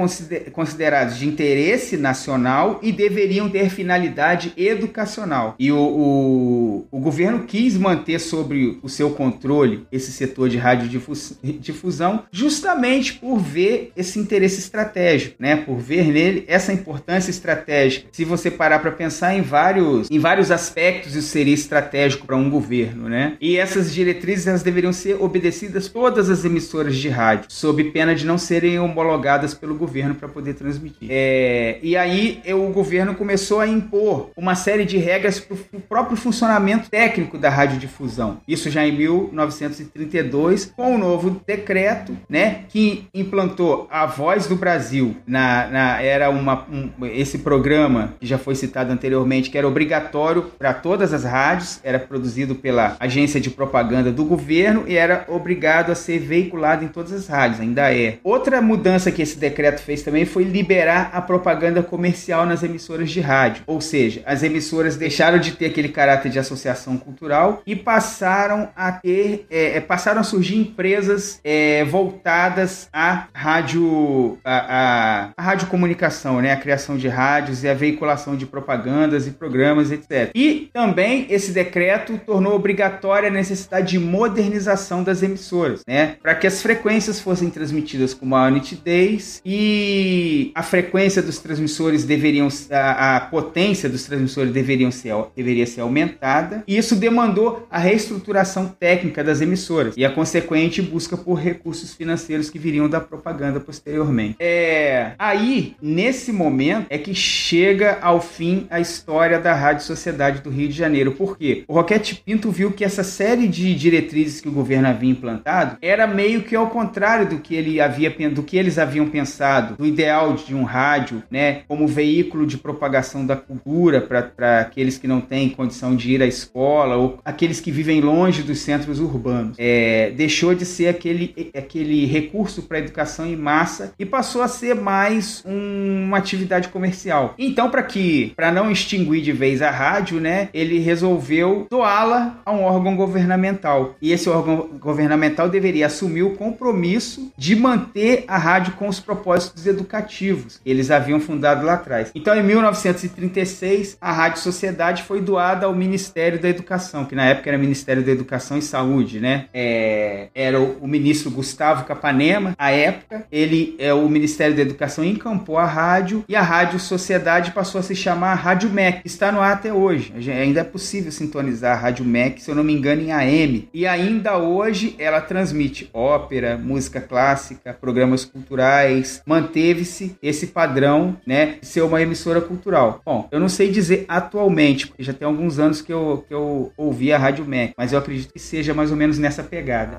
considerados 0.52 1.18
de 1.18 1.28
interesse 1.28 1.96
nacional 1.96 2.80
e 2.82 2.92
deveriam 2.92 3.50
ter 3.50 3.70
finalidade 3.70 4.52
educacional. 4.58 5.56
E 5.58 5.72
o, 5.72 5.78
o, 5.78 6.88
o 6.92 7.00
governo 7.00 7.44
quis 7.46 7.78
manter 7.78 8.20
sobre 8.20 8.78
o 8.84 8.90
seu 8.90 9.12
controle 9.12 9.88
esse 9.90 10.12
setor 10.12 10.50
de 10.50 10.58
radiodifusão 10.58 12.24
justamente 12.32 13.14
por 13.14 13.40
ver 13.40 13.94
esse 13.96 14.20
interesse 14.20 14.60
estratégico, 14.60 15.36
né? 15.40 15.56
Por 15.56 15.78
ver 15.78 16.12
nele 16.12 16.44
essa 16.48 16.74
importância 16.74 16.97
estratégica. 17.30 18.08
Se 18.12 18.24
você 18.26 18.50
parar 18.50 18.80
para 18.80 18.92
pensar 18.92 19.36
em 19.36 19.42
vários, 19.42 20.10
em 20.10 20.20
vários 20.20 20.52
aspectos, 20.52 21.16
isso 21.16 21.30
seria 21.30 21.54
estratégico 21.54 22.26
para 22.26 22.36
um 22.36 22.50
governo, 22.50 23.10
né? 23.10 23.38
E 23.40 23.58
essas 23.58 23.94
diretrizes 23.94 24.48
elas 24.48 24.64
deveriam 24.64 24.94
ser 24.94 25.22
obedecidas 25.22 25.88
todas 25.88 26.30
as 26.30 26.46
emissoras 26.46 26.96
de 26.96 27.10
rádio, 27.10 27.46
sob 27.50 27.84
pena 27.86 28.16
de 28.16 28.26
não 28.26 28.38
serem 28.38 28.80
homologadas 28.80 29.54
pelo 29.54 29.76
governo 29.76 30.16
para 30.16 30.28
poder 30.28 30.54
transmitir. 30.54 31.08
É, 31.10 31.80
e 31.82 31.96
aí 31.96 32.42
o 32.48 32.72
governo 32.72 33.16
começou 33.16 33.60
a 33.60 33.68
impor 33.68 34.32
uma 34.36 34.56
série 34.56 34.86
de 34.86 34.98
regras 34.98 35.40
para 35.40 35.56
o 35.74 35.82
próprio 35.82 36.18
funcionamento 36.18 36.90
técnico 36.90 37.38
da 37.38 37.50
radiodifusão. 37.50 38.42
Isso 38.48 38.70
já 38.70 38.86
em 38.86 38.92
1932, 38.92 40.74
com 40.76 40.92
o 40.92 40.96
um 40.96 40.98
novo 40.98 41.42
decreto, 41.46 42.18
né, 42.30 42.66
que 42.70 43.08
implantou 43.14 43.88
a 43.90 44.06
Voz 44.06 44.48
do 44.48 44.56
Brasil 44.56 45.16
na, 45.26 45.68
na 45.68 46.02
era 46.02 46.30
uma 46.30 46.66
um, 46.72 46.87
esse 47.04 47.40
programa 47.40 48.14
que 48.20 48.26
já 48.26 48.38
foi 48.38 48.56
citado 48.56 48.92
anteriormente, 48.92 49.50
que 49.50 49.58
era 49.58 49.68
obrigatório 49.68 50.44
para 50.58 50.74
todas 50.74 51.14
as 51.14 51.24
rádios, 51.24 51.80
era 51.84 52.00
produzido 52.00 52.56
pela 52.56 52.96
agência 53.00 53.40
de 53.40 53.50
propaganda 53.50 54.12
do 54.12 54.26
governo 54.26 54.86
e 54.88 54.96
era 54.96 55.26
obrigado 55.28 55.92
a 55.92 55.96
ser 55.96 56.20
veiculado 56.20 56.84
em 56.84 56.88
todas 56.88 57.12
as 57.14 57.28
rádios, 57.28 57.60
ainda 57.60 57.94
é. 57.94 58.18
Outra 58.24 58.62
mudança 58.62 59.12
que 59.12 59.22
esse 59.22 59.38
decreto 59.38 59.82
fez 59.82 60.02
também 60.02 60.26
foi 60.26 60.44
liberar 60.44 61.12
a 61.14 61.22
propaganda 61.22 61.82
comercial 61.84 62.46
nas 62.46 62.64
emissoras 62.64 63.10
de 63.10 63.20
rádio, 63.20 63.64
ou 63.68 63.82
seja, 63.82 64.22
as 64.26 64.44
emissoras 64.44 64.96
deixaram 64.96 65.40
de 65.40 65.52
ter 65.52 65.68
aquele 65.68 65.90
caráter 65.90 66.30
de 66.30 66.40
associação 66.40 66.98
cultural 66.98 67.62
e 67.66 67.76
passaram 67.76 68.70
a 68.76 68.92
ter, 68.92 69.46
é, 69.50 69.78
é 69.78 69.82
passaram 69.82 70.22
a 70.22 70.24
surgir 70.24 70.58
empresas 70.58 71.40
é, 71.44 71.84
voltadas 71.86 72.90
à 72.92 73.28
rádio, 73.34 74.38
a, 74.44 74.58
a, 74.58 75.30
a 75.38 75.42
radiocomunicação, 75.42 76.42
né, 76.42 76.52
a 76.52 76.58
criação 76.58 76.77
de 76.98 77.08
rádios 77.08 77.64
e 77.64 77.68
a 77.68 77.74
veiculação 77.74 78.36
de 78.36 78.46
propagandas 78.46 79.28
e 79.28 79.32
programas, 79.32 79.92
etc. 79.92 80.32
E 80.34 80.70
também 80.72 81.26
esse 81.30 81.52
decreto 81.52 82.20
tornou 82.26 82.54
obrigatória 82.54 83.30
a 83.30 83.32
necessidade 83.32 83.88
de 83.88 84.00
modernização 84.00 85.04
das 85.04 85.24
emissoras, 85.24 85.82
né? 85.88 86.16
Para 86.22 86.36
que 86.36 86.46
as 86.46 86.62
frequências 86.62 87.20
fossem 87.20 87.50
transmitidas 87.50 88.14
com 88.14 88.26
maior 88.26 88.52
nitidez 88.52 89.42
e 89.46 90.52
a 90.54 90.64
frequência 90.64 91.22
dos 91.22 91.40
transmissores 91.40 92.04
deveriam 92.04 92.48
a, 92.72 93.18
a 93.18 93.20
potência 93.22 93.90
dos 93.90 94.04
transmissores 94.04 94.52
deveriam 94.54 94.92
ser 94.92 95.14
deveria 95.36 95.66
ser 95.66 95.82
aumentada. 95.82 96.64
E 96.68 96.78
isso 96.78 96.96
demandou 96.96 97.66
a 97.72 97.80
reestruturação 97.80 98.68
técnica 98.68 99.24
das 99.24 99.42
emissoras 99.42 99.96
e 99.98 100.06
a 100.06 100.12
consequente 100.12 100.82
busca 100.82 101.18
por 101.18 101.36
recursos 101.36 101.94
financeiros 101.94 102.50
que 102.50 102.60
viriam 102.60 102.90
da 102.90 103.00
propaganda 103.00 103.60
posteriormente. 103.60 104.36
É, 104.40 105.14
aí, 105.18 105.76
nesse 105.82 106.32
momento 106.32 106.67
é 106.90 106.98
que 106.98 107.14
chega 107.14 107.98
ao 108.02 108.22
fim 108.22 108.68
a 108.70 108.80
história 108.80 109.40
da 109.40 109.54
Rádio 109.54 109.86
Sociedade 109.86 110.42
do 110.42 110.50
Rio 110.50 110.68
de 110.68 110.76
Janeiro. 110.76 111.12
Por 111.12 111.38
quê? 111.38 111.64
O 111.68 111.74
Roquete 111.74 112.22
Pinto 112.26 112.52
viu 112.52 112.72
que 112.72 112.84
essa 112.84 113.04
série 113.04 113.48
de 113.48 113.74
diretrizes 113.76 114.42
que 114.42 114.50
o 114.50 114.52
governo 114.52 114.88
havia 114.88 115.10
implantado 115.10 115.78
era 115.82 116.08
meio 116.08 116.44
que 116.44 116.56
ao 116.56 116.70
contrário 116.70 117.28
do 117.28 117.40
que 117.40 117.56
ele 117.56 117.80
havia 117.80 118.08
do 118.30 118.44
que 118.44 118.58
eles 118.58 118.78
haviam 118.78 119.10
pensado, 119.10 119.76
do 119.76 119.86
ideal 119.86 120.34
de 120.34 120.56
um 120.56 120.64
rádio, 120.64 121.22
né, 121.30 121.62
como 121.68 121.88
veículo 121.88 122.48
de 122.48 122.58
propagação 122.58 123.26
da 123.26 123.36
cultura 123.36 124.02
para 124.02 124.62
aqueles 124.62 124.98
que 124.98 125.08
não 125.08 125.22
têm 125.22 125.50
condição 125.50 125.96
de 125.96 126.12
ir 126.12 126.22
à 126.22 126.26
escola 126.26 126.96
ou 126.96 127.20
aqueles 127.24 127.60
que 127.60 127.72
vivem 127.72 128.02
longe 128.02 128.42
dos 128.42 128.60
centros 128.60 129.00
urbanos. 129.00 129.56
É, 129.60 130.12
deixou 130.16 130.56
de 130.56 130.66
ser 130.66 130.88
aquele, 130.88 131.52
aquele 131.56 132.06
recurso 132.06 132.64
para 132.64 132.80
educação 132.80 133.28
em 133.28 133.36
massa 133.36 133.94
e 134.00 134.06
passou 134.06 134.42
a 134.42 134.48
ser 134.48 134.76
mais 134.76 135.44
um, 135.46 136.06
uma 136.06 136.18
atividade 136.18 136.57
comercial. 136.68 137.34
Então, 137.38 137.70
para 137.70 137.84
que 137.84 138.34
para 138.36 138.52
não 138.52 138.72
extinguir 138.72 139.22
de 139.22 139.32
vez 139.32 139.62
a 139.62 139.72
rádio, 139.72 140.20
né, 140.20 140.50
ele 140.54 140.80
resolveu 140.80 141.68
doá-la 141.70 142.40
a 142.46 142.52
um 142.52 142.64
órgão 142.64 142.96
governamental. 142.96 143.96
E 144.02 144.12
esse 144.12 144.30
órgão 144.30 144.68
governamental 144.80 145.50
deveria 145.50 145.86
assumir 145.86 146.24
o 146.24 146.36
compromisso 146.36 147.32
de 147.38 147.56
manter 147.56 148.26
a 148.28 148.38
rádio 148.38 148.74
com 148.74 148.88
os 148.88 149.00
propósitos 149.00 149.66
educativos 149.66 150.60
que 150.64 150.70
eles 150.70 150.92
haviam 150.92 151.20
fundado 151.20 151.66
lá 151.66 151.74
atrás. 151.74 152.12
Então, 152.16 152.36
em 152.36 152.44
1936, 152.44 153.98
a 154.00 154.12
Rádio 154.12 154.42
Sociedade 154.42 155.04
foi 155.04 155.22
doada 155.22 155.66
ao 155.66 155.74
Ministério 155.74 156.40
da 156.40 156.50
Educação, 156.50 157.06
que 157.06 157.16
na 157.16 157.26
época 157.26 157.50
era 157.50 157.58
Ministério 157.58 158.04
da 158.04 158.12
Educação 158.12 158.58
e 158.58 158.62
Saúde, 158.62 159.20
né? 159.20 159.46
É, 159.54 160.28
era 160.34 160.60
o, 160.60 160.78
o, 160.82 160.88
ministro 160.88 161.32
Gustavo 161.32 161.86
Capanema, 161.86 162.54
à 162.58 162.72
época. 162.72 163.26
Ele, 163.32 163.76
é, 163.80 163.94
o 163.94 164.08
Ministério 164.10 164.56
da 164.56 164.62
Educação 164.62 165.04
encampou 165.04 165.58
a 165.58 165.66
rádio 165.66 166.24
e 166.28 166.36
a 166.36 166.42
Rádio 166.48 166.80
Sociedade 166.80 167.52
passou 167.52 167.80
a 167.80 167.84
se 167.84 167.94
chamar 167.94 168.34
Rádio 168.36 168.70
MEC. 168.70 169.02
Está 169.04 169.34
no 169.34 169.42
ar 169.42 169.52
até 169.52 169.74
hoje. 169.74 170.14
Ainda 170.32 170.62
é 170.62 170.64
possível 170.64 171.12
sintonizar 171.12 171.78
a 171.78 171.80
Rádio 171.80 172.06
MEC, 172.06 172.42
se 172.42 172.50
eu 172.50 172.56
não 172.56 172.64
me 172.64 172.74
engano, 172.74 173.02
em 173.02 173.12
AM. 173.12 173.68
E 173.74 173.86
ainda 173.86 174.38
hoje 174.38 174.96
ela 174.98 175.20
transmite 175.20 175.90
ópera, 175.94 176.58
música 176.58 177.02
clássica, 177.02 177.78
programas 177.80 178.24
culturais. 178.24 179.22
Manteve-se 179.26 180.16
esse 180.24 180.48
padrão, 180.48 181.18
né, 181.28 181.56
de 181.60 181.68
ser 181.68 181.82
uma 181.82 182.02
emissora 182.02 182.40
cultural. 182.40 183.02
Bom, 183.06 183.28
eu 183.30 183.42
não 183.42 183.50
sei 183.50 183.70
dizer 183.70 184.06
atualmente, 184.08 184.88
porque 184.88 185.04
já 185.04 185.12
tem 185.12 185.28
alguns 185.28 185.60
anos 185.60 185.82
que 185.82 185.92
eu, 185.92 186.24
que 186.30 186.34
eu 186.34 186.72
ouvi 186.78 187.12
a 187.12 187.18
Rádio 187.18 187.46
MEC, 187.46 187.74
mas 187.78 187.92
eu 187.92 188.00
acredito 188.00 188.32
que 188.32 188.40
seja 188.40 188.74
mais 188.74 188.90
ou 188.90 188.96
menos 188.96 189.20
nessa 189.20 189.44
pegada. 189.44 189.98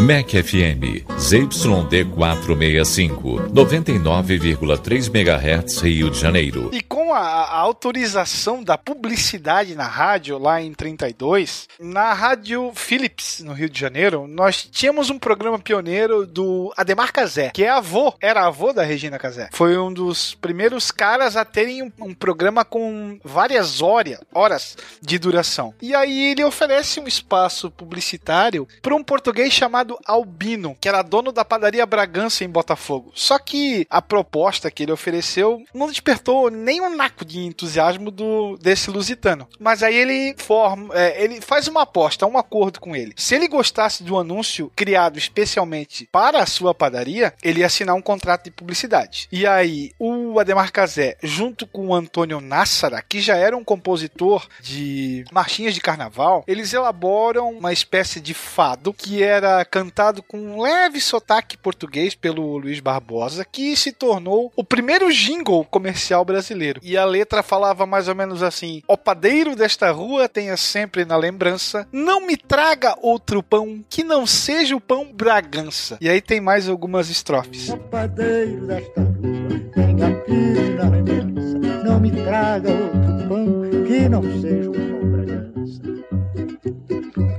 MEC 0.00 0.42
FM, 0.42 1.04
ZYD 1.18 2.04
465, 2.14 3.50
99,3 3.52 5.10
MHz, 5.14 5.79
Rio 5.80 6.10
de 6.10 6.18
Janeiro. 6.18 6.70
E 6.72 6.82
com 6.82 7.14
a, 7.14 7.20
a, 7.20 7.58
autorização 7.58 8.62
da 8.62 8.76
publicidade 8.76 9.74
na 9.74 9.86
rádio, 9.86 10.38
lá 10.38 10.60
em 10.60 10.72
32, 10.74 11.68
na 11.78 12.12
Rádio 12.12 12.72
Philips, 12.74 13.40
no 13.40 13.52
Rio 13.52 13.68
de 13.68 13.78
Janeiro, 13.78 14.26
nós 14.26 14.68
tínhamos 14.70 15.10
um 15.10 15.18
programa 15.18 15.58
pioneiro 15.58 16.26
do 16.26 16.72
Ademar 16.76 17.12
Cazé, 17.12 17.50
que 17.50 17.64
é 17.64 17.70
avô, 17.70 18.14
era 18.20 18.46
avô 18.46 18.72
da 18.72 18.82
Regina 18.82 19.18
Cazé. 19.18 19.48
Foi 19.52 19.76
um 19.78 19.92
dos 19.92 20.34
primeiros 20.34 20.90
caras 20.90 21.36
a 21.36 21.44
terem 21.44 21.82
um, 21.82 21.92
um 22.00 22.14
programa 22.14 22.64
com 22.64 23.18
várias 23.24 23.80
horas, 23.80 24.18
horas 24.34 24.76
de 25.00 25.18
duração. 25.18 25.74
E 25.80 25.94
aí 25.94 26.32
ele 26.32 26.44
oferece 26.44 27.00
um 27.00 27.06
espaço 27.06 27.70
publicitário 27.70 28.66
para 28.82 28.94
um 28.94 29.02
português 29.02 29.52
chamado 29.52 29.98
Albino, 30.06 30.76
que 30.80 30.88
era 30.88 31.02
dono 31.02 31.32
da 31.32 31.44
padaria 31.44 31.86
Bragança 31.86 32.44
em 32.44 32.48
Botafogo. 32.48 33.12
Só 33.14 33.38
que 33.38 33.86
a 33.88 34.02
proposta 34.02 34.70
que 34.70 34.82
ele 34.82 34.92
ofereceu 34.92 35.64
não 35.74 35.88
despertou 35.88 36.50
nem 36.50 36.80
um 36.80 36.96
naco 36.96 37.24
de 37.24 37.40
entusiasmo 37.40 38.10
do 38.10 38.56
desse 38.58 38.90
lusitano. 38.90 39.48
Mas 39.58 39.82
aí 39.82 39.96
ele 39.96 40.34
forma, 40.38 40.94
é, 40.94 41.22
ele 41.22 41.40
faz 41.40 41.68
uma 41.68 41.82
aposta, 41.82 42.26
um 42.26 42.38
acordo 42.38 42.80
com 42.80 42.94
ele. 42.94 43.14
Se 43.16 43.34
ele 43.34 43.48
gostasse 43.48 44.02
do 44.02 44.18
anúncio 44.18 44.70
criado 44.74 45.18
especialmente 45.18 46.08
para 46.10 46.42
a 46.42 46.46
sua 46.46 46.74
padaria, 46.74 47.32
ele 47.42 47.60
ia 47.60 47.66
assinar 47.66 47.94
um 47.94 48.02
contrato 48.02 48.44
de 48.44 48.50
publicidade. 48.50 49.28
E 49.30 49.46
aí 49.46 49.92
o 49.98 50.38
Ademar 50.38 50.72
Cazé, 50.72 51.16
junto 51.22 51.66
com 51.66 51.88
o 51.88 51.94
Antônio 51.94 52.40
Nassara, 52.40 53.02
que 53.02 53.20
já 53.20 53.36
era 53.36 53.56
um 53.56 53.64
compositor 53.64 54.46
de 54.60 55.24
marchinhas 55.32 55.74
de 55.74 55.80
carnaval, 55.80 56.44
eles 56.46 56.72
elaboram 56.72 57.50
uma 57.50 57.72
espécie 57.72 58.20
de 58.20 58.34
fado 58.34 58.92
que 58.92 59.22
era 59.22 59.64
cantado 59.64 60.22
com 60.22 60.38
um 60.38 60.60
leve 60.60 61.00
sotaque 61.00 61.56
português 61.56 62.14
pelo 62.14 62.58
Luiz 62.58 62.80
Barbosa, 62.80 63.44
que 63.44 63.76
se 63.76 63.92
tornou 63.92 64.52
o 64.56 64.64
primeiro 64.64 65.12
jingle 65.12 65.59
comercial 65.64 66.24
brasileiro. 66.24 66.80
E 66.82 66.96
a 66.96 67.04
letra 67.04 67.42
falava 67.42 67.86
mais 67.86 68.08
ou 68.08 68.14
menos 68.14 68.42
assim: 68.42 68.82
O 68.86 68.96
padeiro 68.96 69.54
desta 69.56 69.90
rua 69.90 70.28
tenha 70.28 70.56
sempre 70.56 71.04
na 71.04 71.16
lembrança, 71.16 71.86
não 71.92 72.26
me 72.26 72.36
traga 72.36 72.96
outro 73.00 73.42
pão 73.42 73.84
que 73.88 74.02
não 74.04 74.26
seja 74.26 74.76
o 74.76 74.80
pão 74.80 75.10
Bragança. 75.12 75.98
E 76.00 76.08
aí 76.08 76.20
tem 76.20 76.40
mais 76.40 76.68
algumas 76.68 77.10
estrofes. 77.10 77.68
O 77.68 77.76
padeiro 77.76 78.66
desta 78.66 79.00
rua 79.00 79.60
tenha 79.74 80.22
sempre 80.24 80.74
na 80.74 80.88
lembrança, 80.90 81.58
não 81.84 82.00
me 82.00 82.10
traga 82.10 82.70
outro 82.70 83.28
pão 83.28 83.60
que 83.86 84.08
não 84.08 84.22
seja 84.40 84.70
o 84.70 84.72
pão 84.72 85.10
Bragança. 85.10 85.82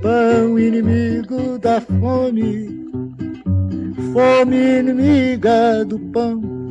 Pão 0.00 0.58
inimigo 0.58 1.58
da 1.58 1.80
fome, 1.80 2.68
fome 4.12 4.78
inimiga 4.78 5.84
do 5.84 5.98
pão 5.98 6.61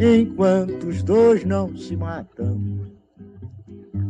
enquanto 0.00 0.88
os 0.88 1.02
dois 1.02 1.44
não 1.44 1.76
se 1.76 1.96
matam. 1.96 2.83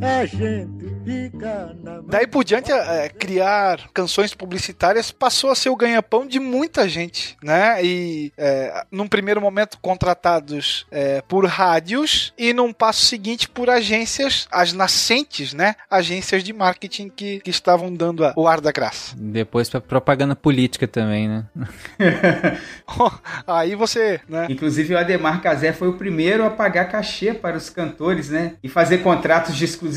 A 0.05 0.27
gente 0.27 0.95
fica 1.05 1.75
na 1.83 2.01
Daí 2.07 2.27
por 2.27 2.45
diante, 2.45 2.71
é, 2.71 3.09
criar 3.09 3.89
canções 3.95 4.35
publicitárias 4.35 5.11
passou 5.11 5.51
a 5.51 5.55
ser 5.55 5.71
o 5.71 5.77
ganha-pão 5.77 6.27
de 6.27 6.39
muita 6.39 6.87
gente, 6.89 7.37
né? 7.43 7.83
E 7.83 8.31
é, 8.37 8.85
num 8.91 9.09
primeiro 9.09 9.41
momento 9.41 9.79
contratados 9.81 10.87
é, 10.91 11.23
por 11.23 11.47
rádios 11.47 12.35
e 12.37 12.53
num 12.53 12.73
passo 12.73 13.05
seguinte 13.07 13.49
por 13.49 13.71
agências, 13.71 14.47
as 14.53 14.73
nascentes, 14.75 15.55
né? 15.55 15.75
Agências 15.91 16.45
de 16.45 16.53
marketing 16.53 17.09
que, 17.09 17.41
que 17.41 17.51
estavam 17.51 17.93
dando 17.93 18.25
a- 18.27 18.35
o 18.37 18.47
ar 18.47 18.61
da 18.61 18.71
graça. 18.71 19.15
Depois 19.17 19.71
pra 19.71 19.81
propaganda 19.81 20.37
política 20.37 20.87
também, 20.87 21.29
né? 21.29 21.45
Aí 23.47 23.75
você, 23.75 24.21
né? 24.29 24.47
Inclusive 24.51 24.95
o 24.95 24.99
Ademar 24.99 25.41
Cazé 25.41 25.73
foi 25.73 25.89
o 25.89 25.95
primeiro 25.95 26.45
a 26.45 26.51
pagar 26.51 26.85
cachê 26.87 27.33
para 27.33 27.57
os 27.57 27.71
cantores, 27.71 28.29
né? 28.29 28.55
E 28.63 28.69
fazer 28.69 28.99
contratos 28.99 29.57
de 29.57 29.65
exclusividade 29.65 29.94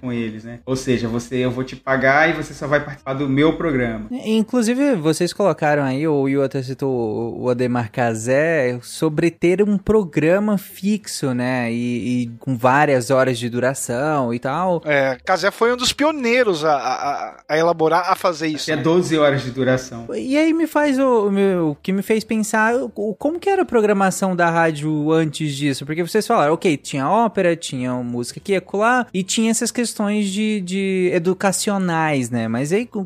com 0.00 0.12
eles, 0.12 0.44
né? 0.44 0.60
Ou 0.66 0.76
seja, 0.76 1.08
você 1.08 1.36
eu 1.36 1.50
vou 1.50 1.64
te 1.64 1.76
pagar 1.76 2.28
e 2.30 2.32
você 2.32 2.54
só 2.54 2.66
vai 2.66 2.80
participar 2.80 3.14
do 3.14 3.28
meu 3.28 3.56
programa. 3.56 4.06
Inclusive, 4.10 4.94
vocês 4.96 5.32
colocaram 5.32 5.82
aí, 5.82 6.06
ou 6.06 6.24
o 6.28 6.42
até 6.42 6.62
citou 6.62 7.38
o 7.40 7.48
Ademar 7.50 7.90
Cazé, 7.90 8.78
sobre 8.82 9.30
ter 9.30 9.62
um 9.62 9.76
programa 9.78 10.58
fixo, 10.58 11.32
né? 11.34 11.72
E, 11.72 12.22
e 12.24 12.26
com 12.38 12.56
várias 12.56 13.10
horas 13.10 13.38
de 13.38 13.48
duração 13.48 14.32
e 14.32 14.38
tal. 14.38 14.82
É, 14.84 15.16
Casé 15.24 15.50
foi 15.50 15.72
um 15.72 15.76
dos 15.76 15.92
pioneiros 15.92 16.64
a, 16.64 16.76
a- 16.76 17.36
a 17.48 17.58
elaborar, 17.58 18.10
a 18.10 18.14
fazer 18.16 18.48
isso. 18.48 18.70
É 18.70 18.76
12 18.76 19.16
horas 19.18 19.42
de 19.42 19.50
duração. 19.50 20.06
E 20.14 20.36
aí 20.36 20.52
me 20.52 20.66
faz 20.66 20.98
o, 20.98 21.28
o 21.28 21.30
meu, 21.32 21.70
o 21.70 21.74
que 21.76 21.92
me 21.92 22.02
fez 22.02 22.24
pensar 22.24 22.74
o, 22.76 23.14
como 23.14 23.38
que 23.40 23.48
era 23.48 23.62
a 23.62 23.66
programação 23.66 24.34
da 24.36 24.50
rádio 24.50 25.12
antes 25.12 25.54
disso, 25.54 25.84
porque 25.86 26.02
vocês 26.02 26.26
falaram, 26.26 26.54
ok, 26.54 26.76
tinha 26.76 27.08
ópera, 27.08 27.56
tinha 27.56 27.92
música 27.94 28.40
aqui 28.40 28.52
e 28.52 28.56
acolá, 28.56 29.06
e 29.12 29.22
tinha 29.26 29.50
essas 29.50 29.70
questões 29.70 30.30
de, 30.30 30.60
de 30.62 31.10
educacionais, 31.12 32.30
né? 32.30 32.48
Mas 32.48 32.72
aí, 32.72 32.86
co- 32.86 33.04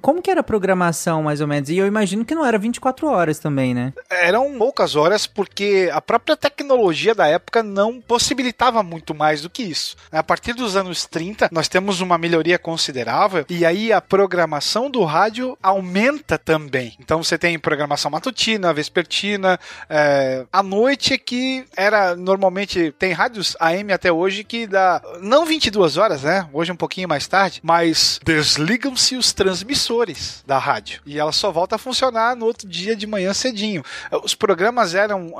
como 0.00 0.22
que 0.22 0.30
era 0.30 0.40
a 0.40 0.44
programação, 0.44 1.22
mais 1.22 1.40
ou 1.40 1.46
menos? 1.46 1.68
E 1.70 1.76
eu 1.76 1.86
imagino 1.86 2.24
que 2.24 2.34
não 2.34 2.44
era 2.44 2.58
24 2.58 3.06
horas 3.06 3.38
também, 3.38 3.74
né? 3.74 3.92
Eram 4.10 4.56
poucas 4.58 4.96
horas 4.96 5.26
porque 5.26 5.90
a 5.92 6.00
própria 6.00 6.36
tecnologia 6.36 7.14
da 7.14 7.26
época 7.26 7.62
não 7.62 8.00
possibilitava 8.00 8.82
muito 8.82 9.14
mais 9.14 9.42
do 9.42 9.50
que 9.50 9.62
isso. 9.62 9.96
A 10.12 10.22
partir 10.22 10.52
dos 10.52 10.76
anos 10.76 11.06
30, 11.06 11.48
nós 11.50 11.68
temos 11.68 12.00
uma 12.00 12.18
melhoria 12.18 12.58
considerável 12.58 13.44
e 13.48 13.64
aí 13.64 13.92
a 13.92 14.00
programação 14.00 14.90
do 14.90 15.02
rádio 15.04 15.56
aumenta 15.62 16.38
também. 16.38 16.94
Então 17.00 17.22
você 17.22 17.38
tem 17.38 17.58
programação 17.58 18.10
matutina, 18.10 18.72
vespertina, 18.72 19.58
é, 19.88 20.44
à 20.52 20.62
noite 20.62 21.16
que 21.18 21.64
era 21.76 22.14
normalmente 22.16 22.92
tem 22.98 23.12
rádios 23.12 23.56
AM 23.60 23.92
até 23.92 24.12
hoje 24.12 24.44
que 24.44 24.66
dá 24.66 25.00
não 25.20 25.43
22 25.44 25.96
horas, 25.96 26.22
né? 26.22 26.48
Hoje 26.52 26.72
um 26.72 26.76
pouquinho 26.76 27.08
mais 27.08 27.26
tarde, 27.26 27.60
mas 27.62 28.18
desligam-se 28.24 29.16
os 29.16 29.32
transmissores 29.32 30.42
da 30.46 30.58
rádio 30.58 31.00
e 31.06 31.18
ela 31.18 31.32
só 31.32 31.50
volta 31.50 31.76
a 31.76 31.78
funcionar 31.78 32.36
no 32.36 32.46
outro 32.46 32.68
dia 32.68 32.94
de 32.94 33.06
manhã 33.06 33.32
cedinho. 33.34 33.82
Os 34.22 34.34
programas 34.34 34.94
eram 34.94 35.32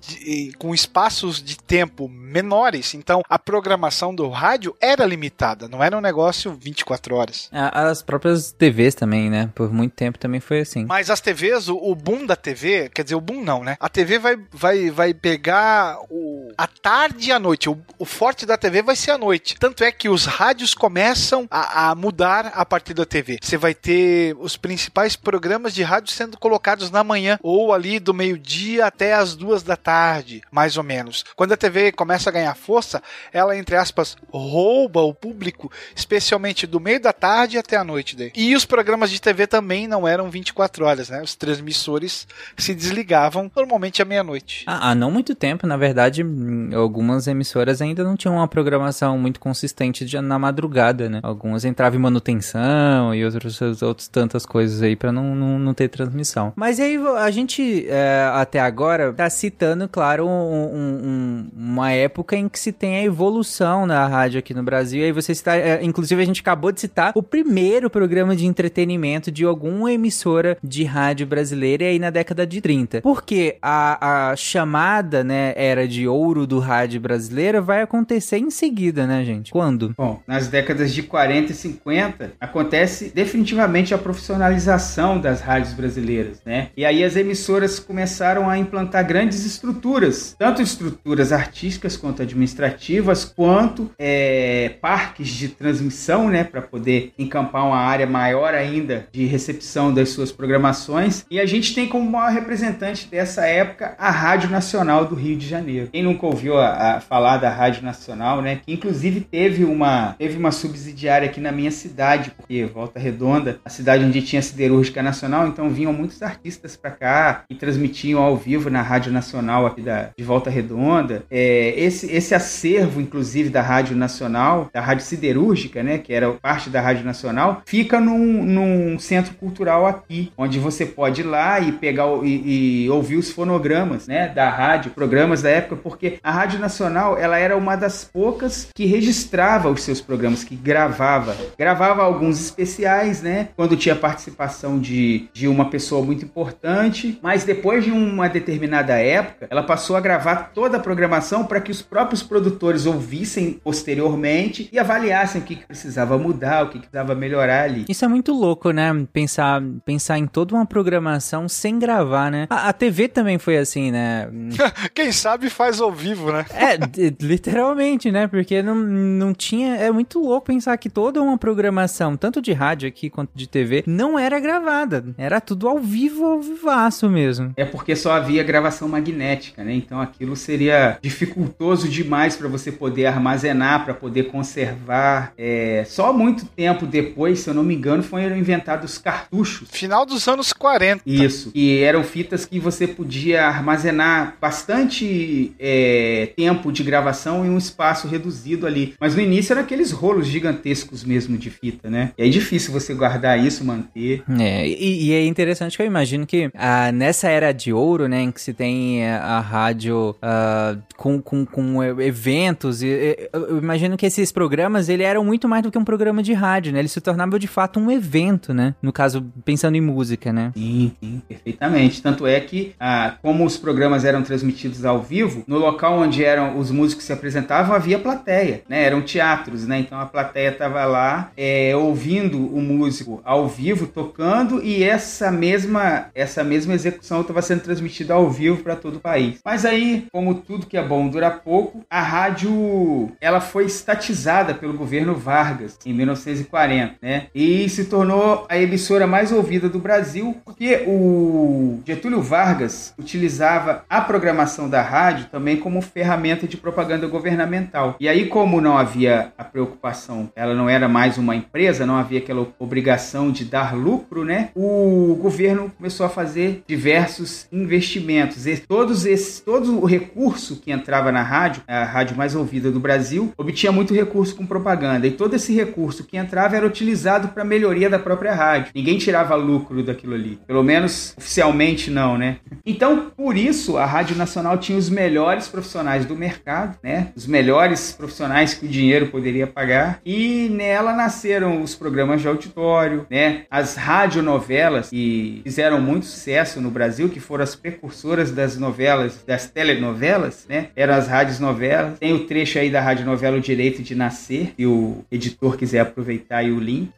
de- 0.00 0.52
com 0.58 0.74
espaços 0.74 1.42
de 1.42 1.56
tempo 1.56 2.08
menores, 2.08 2.94
então 2.94 3.22
a 3.28 3.38
programação 3.38 4.14
do 4.14 4.28
rádio 4.28 4.76
era 4.80 5.04
limitada, 5.06 5.68
não 5.68 5.82
era 5.82 5.96
um 5.96 6.00
negócio 6.00 6.56
24 6.60 7.14
horas. 7.16 7.48
A- 7.52 7.84
As 7.88 8.02
próprias 8.02 8.52
TVs 8.52 8.94
também, 8.94 9.28
né? 9.28 9.50
Por 9.54 9.72
muito 9.72 9.92
tempo 9.92 10.18
também 10.18 10.40
foi 10.40 10.60
assim. 10.60 10.84
Mas 10.84 11.10
as 11.10 11.20
TVs, 11.20 11.68
o, 11.68 11.76
o 11.76 11.94
boom 11.94 12.24
da 12.26 12.36
TV, 12.36 12.88
quer 12.94 13.02
dizer, 13.04 13.14
o 13.14 13.20
boom 13.20 13.42
não, 13.42 13.62
né? 13.62 13.76
A 13.80 13.88
TV 13.88 14.18
vai, 14.18 14.36
vai, 14.52 14.90
vai 14.90 15.14
pegar 15.14 15.98
o, 16.10 16.50
a 16.56 16.66
tarde 16.66 17.28
e 17.28 17.32
a 17.32 17.38
noite. 17.38 17.68
O, 17.68 17.78
o 17.98 18.04
forte 18.04 18.46
da 18.46 18.56
TV 18.56 18.82
vai 18.82 18.96
ser 18.96 19.10
a 19.12 19.18
noite. 19.18 19.43
Tanto 19.52 19.84
é 19.84 19.92
que 19.92 20.08
os 20.08 20.24
rádios 20.24 20.74
começam 20.74 21.46
a, 21.50 21.90
a 21.90 21.94
mudar 21.94 22.52
a 22.54 22.64
partir 22.64 22.94
da 22.94 23.04
TV. 23.04 23.38
Você 23.42 23.56
vai 23.56 23.74
ter 23.74 24.34
os 24.38 24.56
principais 24.56 25.16
programas 25.16 25.74
de 25.74 25.82
rádio 25.82 26.12
sendo 26.12 26.38
colocados 26.38 26.90
na 26.90 27.04
manhã 27.04 27.38
ou 27.42 27.72
ali 27.72 27.98
do 27.98 28.14
meio-dia 28.14 28.86
até 28.86 29.12
as 29.12 29.34
duas 29.34 29.62
da 29.62 29.76
tarde, 29.76 30.42
mais 30.50 30.76
ou 30.76 30.82
menos. 30.82 31.24
Quando 31.36 31.52
a 31.52 31.56
TV 31.56 31.92
começa 31.92 32.30
a 32.30 32.32
ganhar 32.32 32.54
força, 32.54 33.02
ela, 33.32 33.56
entre 33.56 33.76
aspas, 33.76 34.16
rouba 34.30 35.02
o 35.02 35.12
público, 35.12 35.70
especialmente 35.94 36.66
do 36.66 36.80
meio 36.80 37.00
da 37.00 37.12
tarde 37.12 37.58
até 37.58 37.76
a 37.76 37.84
noite. 37.84 38.16
Daí. 38.16 38.32
E 38.34 38.54
os 38.54 38.64
programas 38.64 39.10
de 39.10 39.20
TV 39.20 39.46
também 39.46 39.86
não 39.86 40.06
eram 40.06 40.30
24 40.30 40.84
horas, 40.84 41.08
né? 41.08 41.20
Os 41.22 41.34
transmissores 41.34 42.26
se 42.56 42.74
desligavam 42.74 43.50
normalmente 43.54 44.00
à 44.00 44.04
meia-noite. 44.04 44.64
Há 44.66 44.84
há 44.84 44.94
não 44.94 45.10
muito 45.10 45.34
tempo, 45.34 45.66
na 45.66 45.76
verdade, 45.76 46.22
hum, 46.22 46.70
algumas 46.74 47.26
emissoras 47.26 47.80
ainda 47.80 48.04
não 48.04 48.16
tinham 48.16 48.36
uma 48.36 48.46
programação 48.46 49.18
muito 49.18 49.33
consistente 49.40 50.04
de- 50.04 50.20
na 50.20 50.38
madrugada, 50.38 51.08
né? 51.08 51.20
Algumas 51.22 51.64
entravam 51.64 51.98
em 51.98 52.02
manutenção 52.02 53.14
e 53.14 53.24
outros, 53.24 53.60
outros 53.82 54.08
tantas 54.08 54.44
coisas 54.46 54.82
aí 54.82 54.96
pra 54.96 55.12
não, 55.12 55.34
não, 55.34 55.58
não 55.58 55.74
ter 55.74 55.88
transmissão. 55.88 56.52
Mas 56.56 56.78
aí 56.80 56.96
a 57.18 57.30
gente, 57.30 57.86
é, 57.88 58.30
até 58.34 58.60
agora, 58.60 59.12
tá 59.12 59.28
citando, 59.30 59.88
claro, 59.88 60.26
um- 60.26 60.30
um- 60.30 61.00
um- 61.04 61.48
uma 61.74 61.90
época 61.92 62.36
em 62.36 62.48
que 62.48 62.58
se 62.58 62.72
tem 62.72 62.96
a 62.96 63.02
evolução 63.04 63.86
na 63.86 64.06
rádio 64.06 64.38
aqui 64.38 64.54
no 64.54 64.62
Brasil. 64.62 65.00
E 65.00 65.04
aí 65.04 65.12
você 65.12 65.32
está, 65.32 65.56
é, 65.56 65.82
inclusive 65.84 66.20
a 66.22 66.24
gente 66.26 66.40
acabou 66.40 66.72
de 66.72 66.80
citar 66.80 67.12
o 67.14 67.22
primeiro 67.22 67.88
programa 67.90 68.34
de 68.36 68.46
entretenimento 68.46 69.30
de 69.30 69.44
alguma 69.44 69.92
emissora 69.92 70.56
de 70.62 70.84
rádio 70.84 71.26
brasileira 71.26 71.84
aí 71.86 71.98
na 71.98 72.10
década 72.10 72.46
de 72.46 72.60
30. 72.60 73.00
Porque 73.00 73.56
a, 73.62 74.30
a 74.30 74.36
chamada, 74.36 75.22
né, 75.24 75.52
era 75.56 75.86
de 75.88 76.06
ouro 76.06 76.46
do 76.46 76.58
rádio 76.58 77.00
brasileira 77.00 77.60
vai 77.60 77.82
acontecer 77.82 78.38
em 78.38 78.50
seguida, 78.50 79.06
né, 79.06 79.23
gente? 79.24 79.50
Quando? 79.50 79.94
Bom, 79.96 80.20
nas 80.26 80.48
décadas 80.48 80.92
de 80.92 81.02
40 81.02 81.52
e 81.52 81.54
50, 81.54 82.32
acontece 82.40 83.12
definitivamente 83.14 83.94
a 83.94 83.98
profissionalização 83.98 85.18
das 85.18 85.40
rádios 85.40 85.72
brasileiras, 85.72 86.40
né? 86.44 86.68
E 86.76 86.84
aí 86.84 87.02
as 87.04 87.16
emissoras 87.16 87.78
começaram 87.78 88.48
a 88.48 88.58
implantar 88.58 89.06
grandes 89.06 89.44
estruturas, 89.44 90.34
tanto 90.38 90.62
estruturas 90.62 91.32
artísticas 91.32 91.96
quanto 91.96 92.22
administrativas, 92.22 93.24
quanto 93.24 93.90
é, 93.98 94.76
parques 94.80 95.28
de 95.28 95.48
transmissão, 95.48 96.28
né? 96.28 96.44
Para 96.44 96.62
poder 96.62 97.12
encampar 97.18 97.66
uma 97.66 97.78
área 97.78 98.06
maior 98.06 98.54
ainda 98.54 99.06
de 99.12 99.26
recepção 99.26 99.92
das 99.92 100.10
suas 100.10 100.30
programações. 100.32 101.24
E 101.30 101.40
a 101.40 101.46
gente 101.46 101.74
tem 101.74 101.88
como 101.88 102.10
maior 102.10 102.32
representante 102.32 103.08
dessa 103.08 103.46
época 103.46 103.94
a 103.98 104.10
Rádio 104.10 104.50
Nacional 104.50 105.04
do 105.06 105.14
Rio 105.14 105.36
de 105.36 105.46
Janeiro. 105.46 105.88
Quem 105.92 106.02
nunca 106.02 106.26
ouviu 106.26 106.58
a, 106.58 106.96
a 106.96 107.00
falar 107.00 107.38
da 107.38 107.50
Rádio 107.50 107.82
Nacional, 107.82 108.40
né? 108.42 108.60
Que 108.64 108.72
inclusive 108.72 109.13
teve 109.20 109.64
uma, 109.64 110.14
teve 110.18 110.36
uma 110.36 110.52
subsidiária 110.52 111.28
aqui 111.28 111.40
na 111.40 111.52
minha 111.52 111.70
cidade, 111.70 112.30
porque 112.30 112.64
Volta 112.64 112.98
Redonda, 112.98 113.58
a 113.64 113.70
cidade 113.70 114.04
onde 114.04 114.22
tinha 114.22 114.42
siderúrgica 114.42 115.02
nacional, 115.02 115.46
então 115.46 115.68
vinham 115.70 115.92
muitos 115.92 116.22
artistas 116.22 116.76
para 116.76 116.90
cá 116.90 117.44
e 117.48 117.54
transmitiam 117.54 118.22
ao 118.22 118.36
vivo 118.36 118.70
na 118.70 118.82
Rádio 118.82 119.12
Nacional 119.12 119.66
aqui 119.66 119.80
da, 119.82 120.10
de 120.16 120.24
Volta 120.24 120.50
Redonda. 120.50 121.24
É, 121.30 121.74
esse, 121.76 122.10
esse 122.10 122.34
acervo, 122.34 123.00
inclusive, 123.00 123.48
da 123.48 123.62
Rádio 123.62 123.96
Nacional, 123.96 124.68
da 124.72 124.80
Rádio 124.80 125.04
Siderúrgica, 125.04 125.82
né? 125.82 125.98
Que 125.98 126.12
era 126.12 126.30
parte 126.32 126.70
da 126.70 126.80
Rádio 126.80 127.04
Nacional, 127.04 127.62
fica 127.66 128.00
num, 128.00 128.44
num 128.44 128.98
centro 128.98 129.34
cultural 129.34 129.86
aqui, 129.86 130.32
onde 130.36 130.58
você 130.58 130.86
pode 130.86 131.20
ir 131.22 131.24
lá 131.24 131.60
e 131.60 131.72
pegar 131.72 132.06
e, 132.22 132.84
e 132.84 132.90
ouvir 132.90 133.16
os 133.16 133.30
fonogramas, 133.30 134.06
né? 134.06 134.28
Da 134.28 134.48
rádio, 134.48 134.90
programas 134.90 135.42
da 135.42 135.50
época, 135.50 135.76
porque 135.76 136.18
a 136.22 136.30
Rádio 136.30 136.58
Nacional, 136.58 137.18
ela 137.18 137.38
era 137.38 137.56
uma 137.56 137.76
das 137.76 138.04
poucas 138.04 138.68
que 138.74 138.84
registrava 139.04 139.70
os 139.70 139.82
seus 139.82 140.00
programas, 140.00 140.42
que 140.42 140.56
gravava. 140.56 141.36
Gravava 141.58 142.02
alguns 142.02 142.40
especiais, 142.40 143.22
né? 143.22 143.48
Quando 143.54 143.76
tinha 143.76 143.94
participação 143.94 144.78
de, 144.78 145.28
de 145.32 145.46
uma 145.46 145.68
pessoa 145.68 146.04
muito 146.04 146.24
importante, 146.24 147.18
mas 147.22 147.44
depois 147.44 147.84
de 147.84 147.90
uma 147.90 148.28
determinada 148.28 148.94
época, 148.94 149.46
ela 149.50 149.62
passou 149.62 149.94
a 149.96 150.00
gravar 150.00 150.52
toda 150.54 150.78
a 150.78 150.80
programação 150.80 151.44
para 151.44 151.60
que 151.60 151.70
os 151.70 151.82
próprios 151.82 152.22
produtores 152.22 152.86
ouvissem 152.86 153.60
posteriormente 153.62 154.70
e 154.72 154.78
avaliassem 154.78 155.42
o 155.42 155.44
que, 155.44 155.56
que 155.56 155.66
precisava 155.66 156.16
mudar, 156.16 156.64
o 156.64 156.68
que, 156.70 156.78
que 156.78 156.88
precisava 156.88 157.14
melhorar 157.14 157.64
ali. 157.64 157.84
Isso 157.88 158.04
é 158.04 158.08
muito 158.08 158.32
louco, 158.32 158.70
né? 158.70 158.90
Pensar, 159.12 159.62
pensar 159.84 160.18
em 160.18 160.26
toda 160.26 160.54
uma 160.54 160.64
programação 160.64 161.46
sem 161.48 161.78
gravar, 161.78 162.30
né? 162.30 162.46
A, 162.48 162.70
a 162.70 162.72
TV 162.72 163.08
também 163.08 163.38
foi 163.38 163.58
assim, 163.58 163.90
né? 163.90 164.28
Quem 164.94 165.12
sabe 165.12 165.50
faz 165.50 165.80
ao 165.80 165.92
vivo, 165.92 166.32
né? 166.32 166.46
É, 166.54 166.78
literalmente, 167.20 168.10
né? 168.10 168.26
Porque 168.26 168.62
não, 168.62 168.93
não 168.94 169.34
tinha. 169.34 169.76
É 169.76 169.90
muito 169.90 170.18
louco 170.18 170.46
pensar 170.46 170.76
que 170.76 170.88
toda 170.88 171.22
uma 171.22 171.36
programação, 171.36 172.16
tanto 172.16 172.40
de 172.40 172.52
rádio 172.52 172.88
aqui 172.88 173.10
quanto 173.10 173.30
de 173.34 173.48
TV, 173.48 173.84
não 173.86 174.18
era 174.18 174.38
gravada. 174.40 175.04
Era 175.18 175.40
tudo 175.40 175.68
ao 175.68 175.78
vivo, 175.78 176.24
ao 176.24 176.40
vivaço 176.40 177.08
mesmo. 177.08 177.52
É 177.56 177.64
porque 177.64 177.96
só 177.96 178.12
havia 178.12 178.42
gravação 178.42 178.88
magnética, 178.88 179.64
né? 179.64 179.74
Então 179.74 180.00
aquilo 180.00 180.36
seria 180.36 180.98
dificultoso 181.02 181.88
demais 181.88 182.36
para 182.36 182.48
você 182.48 182.70
poder 182.70 183.06
armazenar, 183.06 183.84
para 183.84 183.94
poder 183.94 184.24
conservar. 184.24 185.32
É, 185.36 185.84
só 185.86 186.12
muito 186.12 186.46
tempo 186.46 186.86
depois, 186.86 187.40
se 187.40 187.48
eu 187.48 187.54
não 187.54 187.62
me 187.62 187.74
engano, 187.74 188.02
foram 188.02 188.36
inventados 188.36 188.98
cartuchos. 188.98 189.68
Final 189.70 190.06
dos 190.06 190.26
anos 190.28 190.52
40. 190.52 191.02
Isso. 191.06 191.50
E 191.54 191.78
eram 191.78 192.02
fitas 192.02 192.44
que 192.44 192.58
você 192.58 192.86
podia 192.86 193.46
armazenar 193.46 194.36
bastante 194.40 195.52
é, 195.58 196.32
tempo 196.36 196.72
de 196.72 196.82
gravação 196.82 197.44
em 197.44 197.50
um 197.50 197.58
espaço 197.58 198.08
reduzido 198.08 198.66
ali. 198.66 198.83
Mas 199.00 199.14
no 199.14 199.22
início 199.22 199.52
eram 199.52 199.62
aqueles 199.62 199.90
rolos 199.90 200.26
gigantescos 200.26 201.04
mesmo 201.04 201.36
de 201.38 201.50
fita, 201.50 201.88
né? 201.88 202.12
E 202.18 202.22
é 202.22 202.28
difícil 202.28 202.72
você 202.72 202.94
guardar 202.94 203.38
isso, 203.38 203.64
manter. 203.64 204.22
É, 204.38 204.66
e, 204.66 205.06
e 205.06 205.12
é 205.12 205.24
interessante 205.24 205.76
que 205.76 205.82
eu 205.82 205.86
imagino 205.86 206.26
que 206.26 206.50
ah, 206.54 206.92
nessa 206.92 207.28
era 207.28 207.52
de 207.52 207.72
ouro, 207.72 208.08
né, 208.08 208.22
em 208.22 208.32
que 208.32 208.40
se 208.40 208.52
tem 208.52 209.06
a, 209.06 209.36
a 209.36 209.40
rádio 209.40 210.14
ah, 210.20 210.76
com, 210.96 211.20
com, 211.20 211.44
com 211.44 211.82
eventos, 212.00 212.82
e, 212.82 212.86
e, 212.86 213.30
eu 213.32 213.58
imagino 213.58 213.96
que 213.96 214.06
esses 214.06 214.32
programas, 214.32 214.88
ele 214.88 215.02
eram 215.02 215.24
muito 215.24 215.48
mais 215.48 215.62
do 215.62 215.70
que 215.70 215.78
um 215.78 215.84
programa 215.84 216.22
de 216.22 216.32
rádio, 216.32 216.72
né? 216.72 216.78
Ele 216.78 216.88
se 216.88 217.00
tornava 217.00 217.38
de 217.38 217.46
fato 217.46 217.78
um 217.78 217.90
evento, 217.90 218.52
né? 218.52 218.74
No 218.82 218.92
caso, 218.92 219.24
pensando 219.44 219.76
em 219.76 219.80
música, 219.80 220.32
né? 220.32 220.52
Sim, 220.54 220.92
sim, 221.00 221.22
perfeitamente. 221.28 222.02
Tanto 222.02 222.26
é 222.26 222.40
que, 222.40 222.74
ah, 222.78 223.16
como 223.22 223.44
os 223.44 223.56
programas 223.56 224.04
eram 224.04 224.22
transmitidos 224.22 224.84
ao 224.84 225.02
vivo, 225.02 225.44
no 225.46 225.58
local 225.58 225.98
onde 225.98 226.24
eram 226.24 226.58
os 226.58 226.70
músicos 226.70 227.04
se 227.04 227.12
apresentavam, 227.12 227.74
havia 227.74 227.98
plateia, 227.98 228.62
né? 228.68 228.82
Eram 228.84 229.02
teatros, 229.02 229.66
né? 229.66 229.78
Então 229.78 229.98
a 229.98 230.06
plateia 230.06 230.50
estava 230.50 230.84
lá 230.84 231.30
é, 231.36 231.74
ouvindo 231.76 232.38
o 232.38 232.60
músico 232.60 233.20
ao 233.24 233.48
vivo, 233.48 233.86
tocando, 233.86 234.62
e 234.62 234.82
essa 234.82 235.30
mesma, 235.30 236.06
essa 236.14 236.42
mesma 236.42 236.74
execução 236.74 237.20
estava 237.20 237.42
sendo 237.42 237.62
transmitida 237.62 238.14
ao 238.14 238.30
vivo 238.30 238.62
para 238.62 238.76
todo 238.76 238.96
o 238.96 239.00
país. 239.00 239.38
Mas 239.44 239.64
aí, 239.64 240.06
como 240.12 240.34
tudo 240.34 240.66
que 240.66 240.76
é 240.76 240.82
bom 240.82 241.08
dura 241.08 241.30
pouco, 241.30 241.84
a 241.88 242.00
rádio 242.00 243.10
ela 243.20 243.40
foi 243.40 243.64
estatizada 243.64 244.54
pelo 244.54 244.74
governo 244.74 245.14
Vargas 245.14 245.78
em 245.84 245.92
1940, 245.92 246.96
né? 247.00 247.26
E 247.34 247.68
se 247.68 247.86
tornou 247.86 248.46
a 248.48 248.58
emissora 248.58 249.06
mais 249.06 249.32
ouvida 249.32 249.68
do 249.68 249.78
Brasil, 249.78 250.36
porque 250.44 250.84
o 250.86 251.80
Getúlio 251.86 252.20
Vargas 252.22 252.94
utilizava 252.98 253.84
a 253.88 254.00
programação 254.00 254.68
da 254.68 254.82
rádio 254.82 255.26
também 255.30 255.56
como 255.56 255.80
ferramenta 255.80 256.46
de 256.46 256.56
propaganda 256.56 257.06
governamental. 257.06 257.96
E 258.00 258.08
aí, 258.08 258.26
como 258.26 258.53
não 258.60 258.76
havia 258.76 259.32
a 259.36 259.44
preocupação, 259.44 260.30
ela 260.34 260.54
não 260.54 260.68
era 260.68 260.88
mais 260.88 261.18
uma 261.18 261.34
empresa, 261.34 261.86
não 261.86 261.96
havia 261.96 262.18
aquela 262.18 262.46
obrigação 262.58 263.30
de 263.30 263.44
dar 263.44 263.74
lucro, 263.74 264.24
né? 264.24 264.50
O 264.54 265.18
governo 265.20 265.70
começou 265.76 266.06
a 266.06 266.08
fazer 266.08 266.62
diversos 266.66 267.46
investimentos. 267.52 268.46
E 268.46 268.56
todos 268.56 269.06
esses, 269.06 269.40
todo 269.40 269.80
o 269.80 269.86
recurso 269.86 270.56
que 270.56 270.72
entrava 270.72 271.10
na 271.12 271.22
rádio, 271.22 271.62
a 271.66 271.84
rádio 271.84 272.16
mais 272.16 272.34
ouvida 272.34 272.70
do 272.70 272.80
Brasil, 272.80 273.32
obtinha 273.36 273.72
muito 273.72 273.94
recurso 273.94 274.34
com 274.34 274.46
propaganda. 274.46 275.06
E 275.06 275.10
todo 275.10 275.34
esse 275.34 275.54
recurso 275.54 276.04
que 276.04 276.16
entrava 276.16 276.56
era 276.56 276.66
utilizado 276.66 277.28
para 277.28 277.44
melhoria 277.44 277.88
da 277.88 277.98
própria 277.98 278.34
rádio. 278.34 278.72
Ninguém 278.74 278.98
tirava 278.98 279.34
lucro 279.34 279.82
daquilo 279.82 280.14
ali. 280.14 280.38
Pelo 280.46 280.62
menos 280.62 281.14
oficialmente 281.16 281.90
não, 281.90 282.18
né? 282.18 282.38
Então, 282.64 283.10
por 283.16 283.36
isso, 283.36 283.76
a 283.76 283.86
Rádio 283.86 284.16
Nacional 284.16 284.58
tinha 284.58 284.78
os 284.78 284.88
melhores 284.88 285.48
profissionais 285.48 286.04
do 286.04 286.16
mercado, 286.16 286.78
né? 286.82 287.08
Os 287.14 287.26
melhores 287.26 287.92
profissionais 287.92 288.43
que 288.52 288.66
o 288.66 288.68
dinheiro 288.68 289.06
poderia 289.06 289.46
pagar. 289.46 290.00
E 290.04 290.48
nela 290.50 290.92
nasceram 290.92 291.62
os 291.62 291.74
programas 291.74 292.20
de 292.20 292.28
auditório, 292.28 293.06
né? 293.08 293.46
As 293.50 293.76
radionovelas 293.76 294.90
que 294.90 295.40
fizeram 295.44 295.80
muito 295.80 296.04
sucesso 296.06 296.60
no 296.60 296.70
Brasil, 296.70 297.08
que 297.08 297.20
foram 297.20 297.44
as 297.44 297.54
precursoras 297.54 298.30
das 298.30 298.58
novelas, 298.58 299.24
das 299.26 299.48
telenovelas, 299.48 300.44
né? 300.48 300.68
Eram 300.76 300.94
as 300.94 301.08
rádios 301.08 301.38
novelas. 301.38 301.98
Tem 301.98 302.12
o 302.12 302.26
trecho 302.26 302.58
aí 302.58 302.68
da 302.68 302.80
rádio 302.80 303.06
novela 303.06 303.36
O 303.38 303.40
Direito 303.40 303.82
de 303.82 303.94
Nascer, 303.94 304.52
se 304.56 304.66
o 304.66 305.04
editor 305.10 305.56
quiser 305.56 305.80
aproveitar 305.80 306.38
aí 306.38 306.52
o 306.52 306.58
link. 306.58 306.90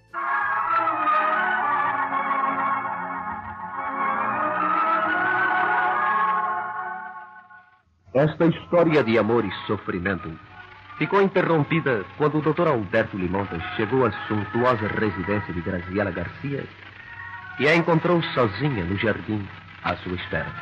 Esta 8.17 8.47
história 8.47 9.05
de 9.05 9.19
amor 9.19 9.45
e 9.45 9.53
sofrimento 9.67 10.33
ficou 10.99 11.23
interrompida 11.23 12.05
quando 12.17 12.39
o 12.39 12.43
Dr. 12.43 12.69
Alberto 12.69 13.17
Limontas 13.17 13.63
chegou 13.77 14.05
à 14.05 14.13
suntuosa 14.27 14.89
residência 14.89 15.53
de 15.53 15.61
Graziela 15.61 16.11
Garcia 16.11 16.65
e 17.59 17.69
a 17.69 17.77
encontrou 17.77 18.23
sozinha 18.35 18.85
no 18.85 18.97
jardim 18.97 19.47
à 19.83 19.97
sua 19.97 20.15
espera. 20.15 20.53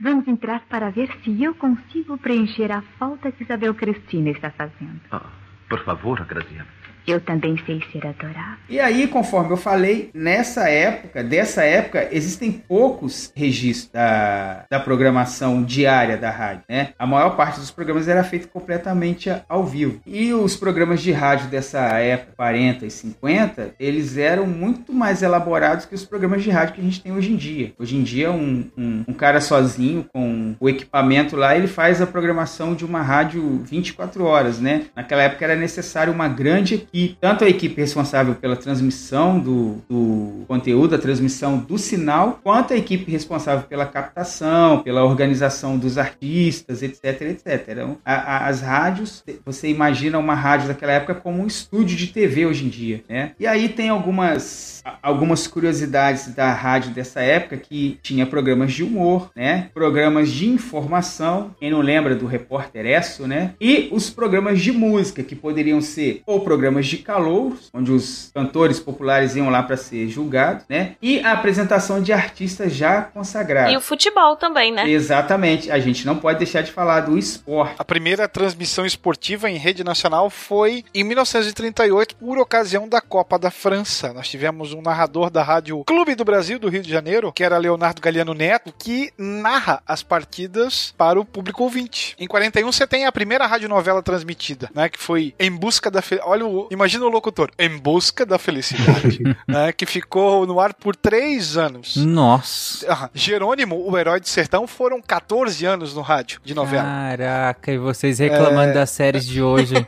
Vamos 0.00 0.28
entrar 0.28 0.60
para 0.68 0.90
ver 0.90 1.10
se 1.24 1.42
eu 1.42 1.54
consigo 1.54 2.16
preencher 2.18 2.70
a 2.70 2.82
falta 2.98 3.32
que 3.32 3.42
Isabel 3.42 3.74
Cristina 3.74 4.30
está 4.30 4.50
fazendo. 4.50 5.00
Ah, 5.10 5.26
por 5.68 5.82
favor, 5.84 6.24
Graziela. 6.24 6.77
Eu 7.08 7.22
também 7.22 7.56
sei 7.64 7.82
ser 7.90 8.06
adorável. 8.06 8.58
E 8.68 8.78
aí, 8.78 9.08
conforme 9.08 9.50
eu 9.50 9.56
falei, 9.56 10.10
nessa 10.12 10.68
época, 10.68 11.24
dessa 11.24 11.64
época, 11.64 12.06
existem 12.12 12.52
poucos 12.52 13.32
registros 13.34 13.90
da, 13.90 14.66
da 14.70 14.78
programação 14.78 15.62
diária 15.62 16.18
da 16.18 16.30
rádio, 16.30 16.64
né? 16.68 16.90
A 16.98 17.06
maior 17.06 17.34
parte 17.34 17.58
dos 17.58 17.70
programas 17.70 18.08
era 18.08 18.22
feito 18.22 18.48
completamente 18.48 19.32
ao 19.48 19.64
vivo. 19.64 20.02
E 20.06 20.34
os 20.34 20.54
programas 20.54 21.00
de 21.00 21.10
rádio 21.10 21.48
dessa 21.48 21.78
época, 21.98 22.34
40 22.36 22.84
e 22.84 22.90
50, 22.90 23.74
eles 23.80 24.18
eram 24.18 24.46
muito 24.46 24.92
mais 24.92 25.22
elaborados 25.22 25.86
que 25.86 25.94
os 25.94 26.04
programas 26.04 26.42
de 26.42 26.50
rádio 26.50 26.74
que 26.74 26.80
a 26.82 26.84
gente 26.84 27.00
tem 27.00 27.12
hoje 27.12 27.32
em 27.32 27.36
dia. 27.36 27.72
Hoje 27.78 27.96
em 27.96 28.02
dia, 28.02 28.30
um, 28.30 28.66
um, 28.76 29.04
um 29.08 29.12
cara 29.14 29.40
sozinho, 29.40 30.04
com 30.12 30.54
o 30.60 30.68
equipamento 30.68 31.36
lá, 31.36 31.56
ele 31.56 31.68
faz 31.68 32.02
a 32.02 32.06
programação 32.06 32.74
de 32.74 32.84
uma 32.84 33.00
rádio 33.00 33.62
24 33.64 34.22
horas, 34.24 34.60
né? 34.60 34.84
Naquela 34.94 35.22
época 35.22 35.46
era 35.46 35.56
necessário 35.56 36.12
uma 36.12 36.28
grande 36.28 36.74
equipe 36.74 36.97
e 36.98 37.16
tanto 37.20 37.44
a 37.44 37.48
equipe 37.48 37.80
responsável 37.80 38.34
pela 38.34 38.56
transmissão 38.56 39.38
do, 39.38 39.76
do 39.88 40.44
conteúdo, 40.48 40.96
a 40.96 40.98
transmissão 40.98 41.56
do 41.56 41.78
sinal, 41.78 42.40
quanto 42.42 42.72
a 42.72 42.76
equipe 42.76 43.08
responsável 43.08 43.68
pela 43.68 43.86
captação, 43.86 44.82
pela 44.82 45.04
organização 45.04 45.78
dos 45.78 45.96
artistas, 45.96 46.82
etc, 46.82 47.22
etc. 47.22 47.68
Então, 47.68 47.98
a, 48.04 48.14
a, 48.14 48.48
as 48.48 48.62
rádios, 48.62 49.22
você 49.46 49.68
imagina 49.68 50.18
uma 50.18 50.34
rádio 50.34 50.66
daquela 50.66 50.90
época 50.90 51.14
como 51.14 51.40
um 51.40 51.46
estúdio 51.46 51.96
de 51.96 52.08
TV 52.08 52.46
hoje 52.46 52.64
em 52.64 52.68
dia, 52.68 53.04
né? 53.08 53.30
E 53.38 53.46
aí 53.46 53.68
tem 53.68 53.90
algumas 53.90 54.82
algumas 55.00 55.46
curiosidades 55.46 56.34
da 56.34 56.52
rádio 56.52 56.90
dessa 56.92 57.20
época 57.20 57.58
que 57.58 57.98
tinha 58.02 58.26
programas 58.26 58.72
de 58.72 58.82
humor, 58.82 59.30
né? 59.36 59.70
Programas 59.72 60.30
de 60.30 60.48
informação, 60.48 61.54
quem 61.60 61.70
não 61.70 61.80
lembra 61.80 62.16
do 62.16 62.26
repórter 62.26 62.86
Esso, 62.86 63.26
né? 63.26 63.54
E 63.60 63.88
os 63.92 64.10
programas 64.10 64.60
de 64.60 64.72
música 64.72 65.22
que 65.22 65.36
poderiam 65.36 65.80
ser 65.80 66.22
ou 66.26 66.40
programas 66.40 66.77
de 66.86 66.98
calouros, 66.98 67.70
onde 67.72 67.90
os 67.90 68.30
cantores 68.34 68.80
populares 68.80 69.36
iam 69.36 69.50
lá 69.50 69.62
para 69.62 69.76
ser 69.76 70.08
julgados, 70.08 70.64
né? 70.68 70.96
E 71.00 71.20
a 71.20 71.32
apresentação 71.32 72.02
de 72.02 72.12
artistas 72.12 72.72
já 72.72 73.02
consagrados. 73.02 73.72
E 73.72 73.76
o 73.76 73.80
futebol 73.80 74.36
também, 74.36 74.72
né? 74.72 74.88
Exatamente. 74.88 75.70
A 75.70 75.78
gente 75.78 76.06
não 76.06 76.16
pode 76.16 76.38
deixar 76.38 76.62
de 76.62 76.72
falar 76.72 77.00
do 77.00 77.18
esporte. 77.18 77.74
A 77.78 77.84
primeira 77.84 78.28
transmissão 78.28 78.84
esportiva 78.84 79.50
em 79.50 79.56
rede 79.56 79.82
nacional 79.82 80.30
foi 80.30 80.84
em 80.94 81.04
1938 81.04 82.16
por 82.16 82.38
ocasião 82.38 82.88
da 82.88 83.00
Copa 83.00 83.38
da 83.38 83.50
França. 83.50 84.12
Nós 84.12 84.28
tivemos 84.28 84.72
um 84.72 84.82
narrador 84.82 85.30
da 85.30 85.42
rádio 85.42 85.84
Clube 85.84 86.14
do 86.14 86.24
Brasil 86.24 86.58
do 86.58 86.68
Rio 86.68 86.82
de 86.82 86.90
Janeiro, 86.90 87.32
que 87.32 87.44
era 87.44 87.58
Leonardo 87.58 88.00
Galeano 88.00 88.34
Neto, 88.34 88.72
que 88.78 89.12
narra 89.16 89.82
as 89.86 90.02
partidas 90.02 90.94
para 90.96 91.18
o 91.20 91.24
público 91.24 91.62
ouvinte. 91.62 92.14
Em 92.18 92.26
41 92.26 92.70
você 92.70 92.86
tem 92.86 93.06
a 93.06 93.12
primeira 93.12 93.46
radionovela 93.46 94.02
transmitida, 94.02 94.70
né, 94.74 94.88
que 94.88 94.98
foi 94.98 95.34
Em 95.38 95.50
Busca 95.50 95.90
da 95.90 96.02
Fe... 96.02 96.20
Olha 96.22 96.46
o 96.46 96.67
imagina 96.70 97.04
o 97.04 97.08
locutor, 97.08 97.50
Em 97.58 97.76
Busca 97.78 98.24
da 98.26 98.38
Felicidade, 98.38 99.20
né, 99.46 99.72
que 99.72 99.86
ficou 99.86 100.46
no 100.46 100.60
ar 100.60 100.74
por 100.74 100.94
três 100.96 101.56
anos. 101.56 101.96
Nossa. 101.96 102.86
Ah, 102.92 103.10
Jerônimo, 103.14 103.88
o 103.88 103.96
herói 103.98 104.20
de 104.20 104.28
sertão, 104.28 104.66
foram 104.66 105.00
14 105.00 105.64
anos 105.66 105.94
no 105.94 106.00
rádio 106.02 106.40
de 106.44 106.54
novela. 106.54 106.84
Caraca, 106.84 107.72
e 107.72 107.78
vocês 107.78 108.18
reclamando 108.18 108.70
É. 108.70 108.74
das 108.74 108.90
séries 108.90 109.26
de 109.26 109.42
hoje. 109.42 109.74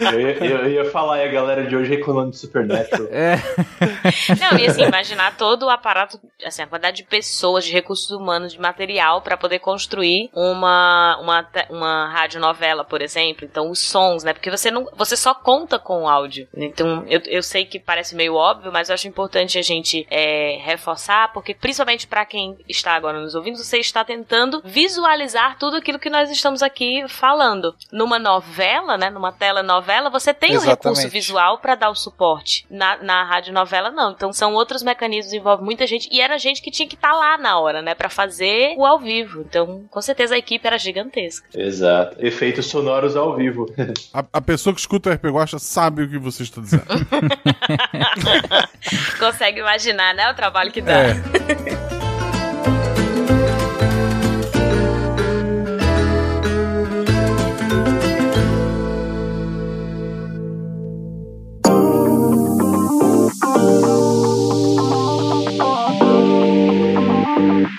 Eu 0.00 0.20
ia, 0.20 0.44
eu 0.44 0.70
ia 0.70 0.90
falar, 0.92 1.18
e 1.18 1.28
a 1.28 1.32
galera 1.32 1.66
de 1.66 1.74
hoje 1.74 1.90
reclamando 1.90 2.30
de 2.30 2.38
Supernatural. 2.38 3.08
É. 3.10 3.34
Não, 4.38 4.56
e 4.56 4.66
assim, 4.66 4.84
imaginar 4.84 5.36
todo 5.36 5.64
o 5.66 5.70
aparato, 5.70 6.20
assim, 6.46 6.62
a 6.62 6.68
quantidade 6.68 6.98
de 6.98 7.02
pessoas, 7.02 7.64
de 7.64 7.72
recursos 7.72 8.08
humanos, 8.12 8.52
de 8.52 8.60
material 8.60 9.22
para 9.22 9.36
poder 9.36 9.58
construir 9.58 10.30
uma, 10.32 11.18
uma, 11.20 11.46
uma 11.68 12.08
radionovela, 12.12 12.84
por 12.84 13.02
exemplo. 13.02 13.44
Então, 13.44 13.70
os 13.70 13.80
sons, 13.80 14.22
né? 14.22 14.32
Porque 14.32 14.50
você 14.52 14.70
não. 14.70 14.86
Você 14.96 15.16
só 15.16 15.34
conta 15.48 15.78
com 15.78 16.02
o 16.02 16.06
áudio. 16.06 16.46
Então, 16.54 17.06
eu, 17.08 17.22
eu 17.24 17.42
sei 17.42 17.64
que 17.64 17.80
parece 17.80 18.14
meio 18.14 18.34
óbvio, 18.34 18.70
mas 18.70 18.90
eu 18.90 18.94
acho 18.94 19.08
importante 19.08 19.58
a 19.58 19.62
gente 19.62 20.06
é, 20.10 20.58
reforçar, 20.60 21.32
porque 21.32 21.54
principalmente 21.54 22.06
para 22.06 22.26
quem 22.26 22.58
está 22.68 22.92
agora 22.92 23.18
nos 23.18 23.34
ouvindo, 23.34 23.56
você 23.56 23.78
está 23.78 24.04
tentando 24.04 24.60
visualizar 24.62 25.56
tudo 25.58 25.78
aquilo 25.78 25.98
que 25.98 26.10
nós 26.10 26.30
estamos 26.30 26.62
aqui 26.62 27.02
falando. 27.08 27.74
Numa 27.90 28.18
novela, 28.18 28.98
né? 28.98 29.08
Numa 29.08 29.32
telenovela, 29.32 30.10
você 30.10 30.34
tem 30.34 30.50
o 30.50 30.60
recurso 30.60 31.00
Exatamente. 31.00 31.12
visual 31.12 31.56
pra 31.56 31.74
dar 31.74 31.88
o 31.88 31.94
suporte. 31.94 32.66
Na, 32.68 33.02
na 33.02 33.24
radionovela, 33.24 33.90
não. 33.90 34.10
Então 34.10 34.30
são 34.34 34.52
outros 34.52 34.82
mecanismos, 34.82 35.32
envolve 35.32 35.64
muita 35.64 35.86
gente. 35.86 36.10
E 36.12 36.20
era 36.20 36.36
gente 36.36 36.60
que 36.60 36.70
tinha 36.70 36.86
que 36.86 36.94
estar 36.94 37.14
lá 37.14 37.38
na 37.38 37.58
hora, 37.58 37.80
né? 37.80 37.94
Pra 37.94 38.10
fazer 38.10 38.74
o 38.76 38.84
ao 38.84 38.98
vivo. 38.98 39.40
Então, 39.48 39.86
com 39.88 40.02
certeza 40.02 40.34
a 40.34 40.38
equipe 40.38 40.66
era 40.66 40.76
gigantesca. 40.76 41.48
Exato. 41.54 42.18
Efeitos 42.18 42.66
sonoros 42.66 43.16
ao 43.16 43.34
vivo. 43.34 43.64
A, 44.12 44.24
a 44.32 44.40
pessoa 44.40 44.74
que 44.74 44.80
escuta 44.80 45.10
o 45.10 45.12
RP 45.12 45.24
Guacha 45.38 45.58
sabe 45.60 46.02
o 46.02 46.08
que 46.08 46.18
você 46.18 46.42
está 46.42 46.60
dizendo. 46.60 46.82
Consegue 49.20 49.60
imaginar, 49.60 50.12
né? 50.12 50.28
O 50.30 50.34
trabalho 50.34 50.72
que 50.72 50.82
dá. 50.82 50.98
É. 50.98 51.14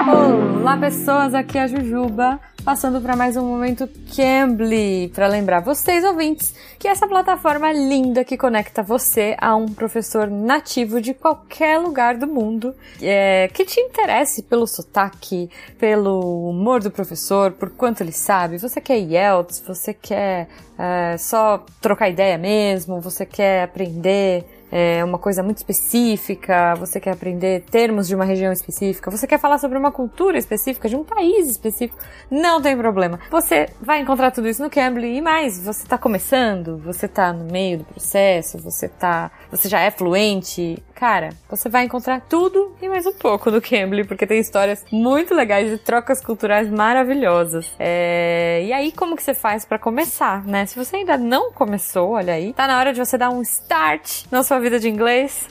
Olá, 0.08 0.78
pessoas, 0.78 1.34
aqui 1.34 1.58
é 1.58 1.64
a 1.64 1.68
Jujuba, 1.68 2.40
passando 2.64 3.02
para 3.02 3.16
mais 3.16 3.38
um 3.38 3.46
momento 3.46 3.90
Cambly, 4.16 5.10
para 5.14 5.28
lembrar 5.28 5.62
vocês, 5.62 6.04
ouvintes, 6.04 6.54
que 6.78 6.88
essa 6.88 7.08
plataforma 7.08 7.72
linda 7.72 8.24
que 8.24 8.38
conecta 8.38 8.84
você 8.84 9.36
a 9.40 9.56
um 9.56 9.68
professor 9.68 10.30
nativo 10.30 11.02
de 11.02 11.14
qualquer 11.14 11.80
lugar 11.80 12.18
do 12.18 12.28
mundo, 12.28 12.76
é, 13.02 13.50
que 13.54 13.66
te 13.66 13.80
interesse 13.80 14.44
pelo 14.44 14.68
sotaque, 14.68 15.50
pelo 15.78 16.50
humor 16.50 16.82
do 16.82 16.92
professor, 16.92 17.52
por 17.52 17.70
quanto 17.72 18.02
ele 18.02 18.12
sabe. 18.12 18.58
Você 18.58 18.82
quer 18.82 19.00
IELTS, 19.00 19.64
você 19.66 19.94
quer 19.94 20.48
é, 20.78 21.18
só 21.18 21.66
trocar 21.82 22.10
ideia 22.10 22.38
mesmo, 22.38 23.00
você 23.00 23.26
quer 23.26 23.64
aprender 23.64 24.46
é 24.72 25.04
uma 25.04 25.18
coisa 25.18 25.42
muito 25.42 25.58
específica, 25.58 26.76
você 26.76 27.00
quer 27.00 27.12
aprender 27.12 27.64
termos 27.70 28.08
de 28.08 28.16
uma 28.16 28.26
região 28.26 28.52
específica, 28.52 29.10
você 29.10 29.26
quer 29.26 29.40
falar 29.40 29.58
sobre 29.58 29.78
uma 29.78 29.92
cultura 29.92 30.38
específica, 30.38 30.88
de 30.88 30.96
um 30.96 31.04
país 31.04 31.50
específico, 31.50 32.00
não 32.30 32.62
tem 32.62 32.78
problema. 32.78 33.20
Você 33.32 33.70
vai 33.82 34.00
encontrar 34.02 34.32
tudo 34.32 34.48
isso 34.48 34.62
no 34.62 34.70
Cambly 34.70 35.18
e 35.18 35.22
mais, 35.22 35.60
você 35.60 35.88
tá 35.88 35.98
começando, 35.98 36.78
você 36.78 37.08
tá 37.08 37.34
no 37.34 37.46
meio 37.52 37.80
do 37.80 37.86
processo, 37.86 38.58
você 38.58 38.88
tá, 38.88 39.32
você 39.50 39.68
já 39.68 39.80
é 39.80 39.92
fluente, 39.92 40.82
cara, 41.00 41.30
você 41.50 41.70
vai 41.70 41.86
encontrar 41.86 42.20
tudo 42.20 42.76
e 42.82 42.90
mais 42.90 43.06
um 43.06 43.14
pouco 43.14 43.50
no 43.50 43.62
Cambly, 43.62 44.04
porque 44.04 44.28
tem 44.28 44.38
histórias 44.38 44.86
muito 44.92 45.34
legais 45.34 45.72
e 45.72 45.78
trocas 45.78 46.20
culturais 46.20 46.70
maravilhosas. 46.70 47.72
É... 47.80 48.62
E 48.66 48.74
aí, 48.74 48.92
como 48.92 49.16
que 49.16 49.24
você 49.24 49.34
faz 49.34 49.64
para 49.64 49.80
começar, 49.80 50.46
né? 50.46 50.66
Se 50.66 50.76
você 50.76 50.98
ainda 50.98 51.18
não 51.18 51.54
começou, 51.54 52.10
olha 52.12 52.34
aí, 52.34 52.52
tá 52.52 52.68
na 52.68 52.78
hora 52.78 52.92
de 52.92 53.00
você 53.00 53.18
dar 53.18 53.30
um 53.30 53.42
start 53.42 54.26
na 54.30 54.44
sua 54.44 54.60
vida 54.60 54.78
de 54.78 54.90
inglês. 54.90 55.48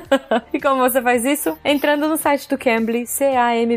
e 0.52 0.60
como 0.60 0.82
você 0.82 1.00
faz 1.00 1.24
isso? 1.24 1.56
Entrando 1.64 2.06
no 2.06 2.18
site 2.18 2.46
do 2.46 2.58
Cambly, 2.58 3.06
c-a-m-b-l-y.com 3.06 3.76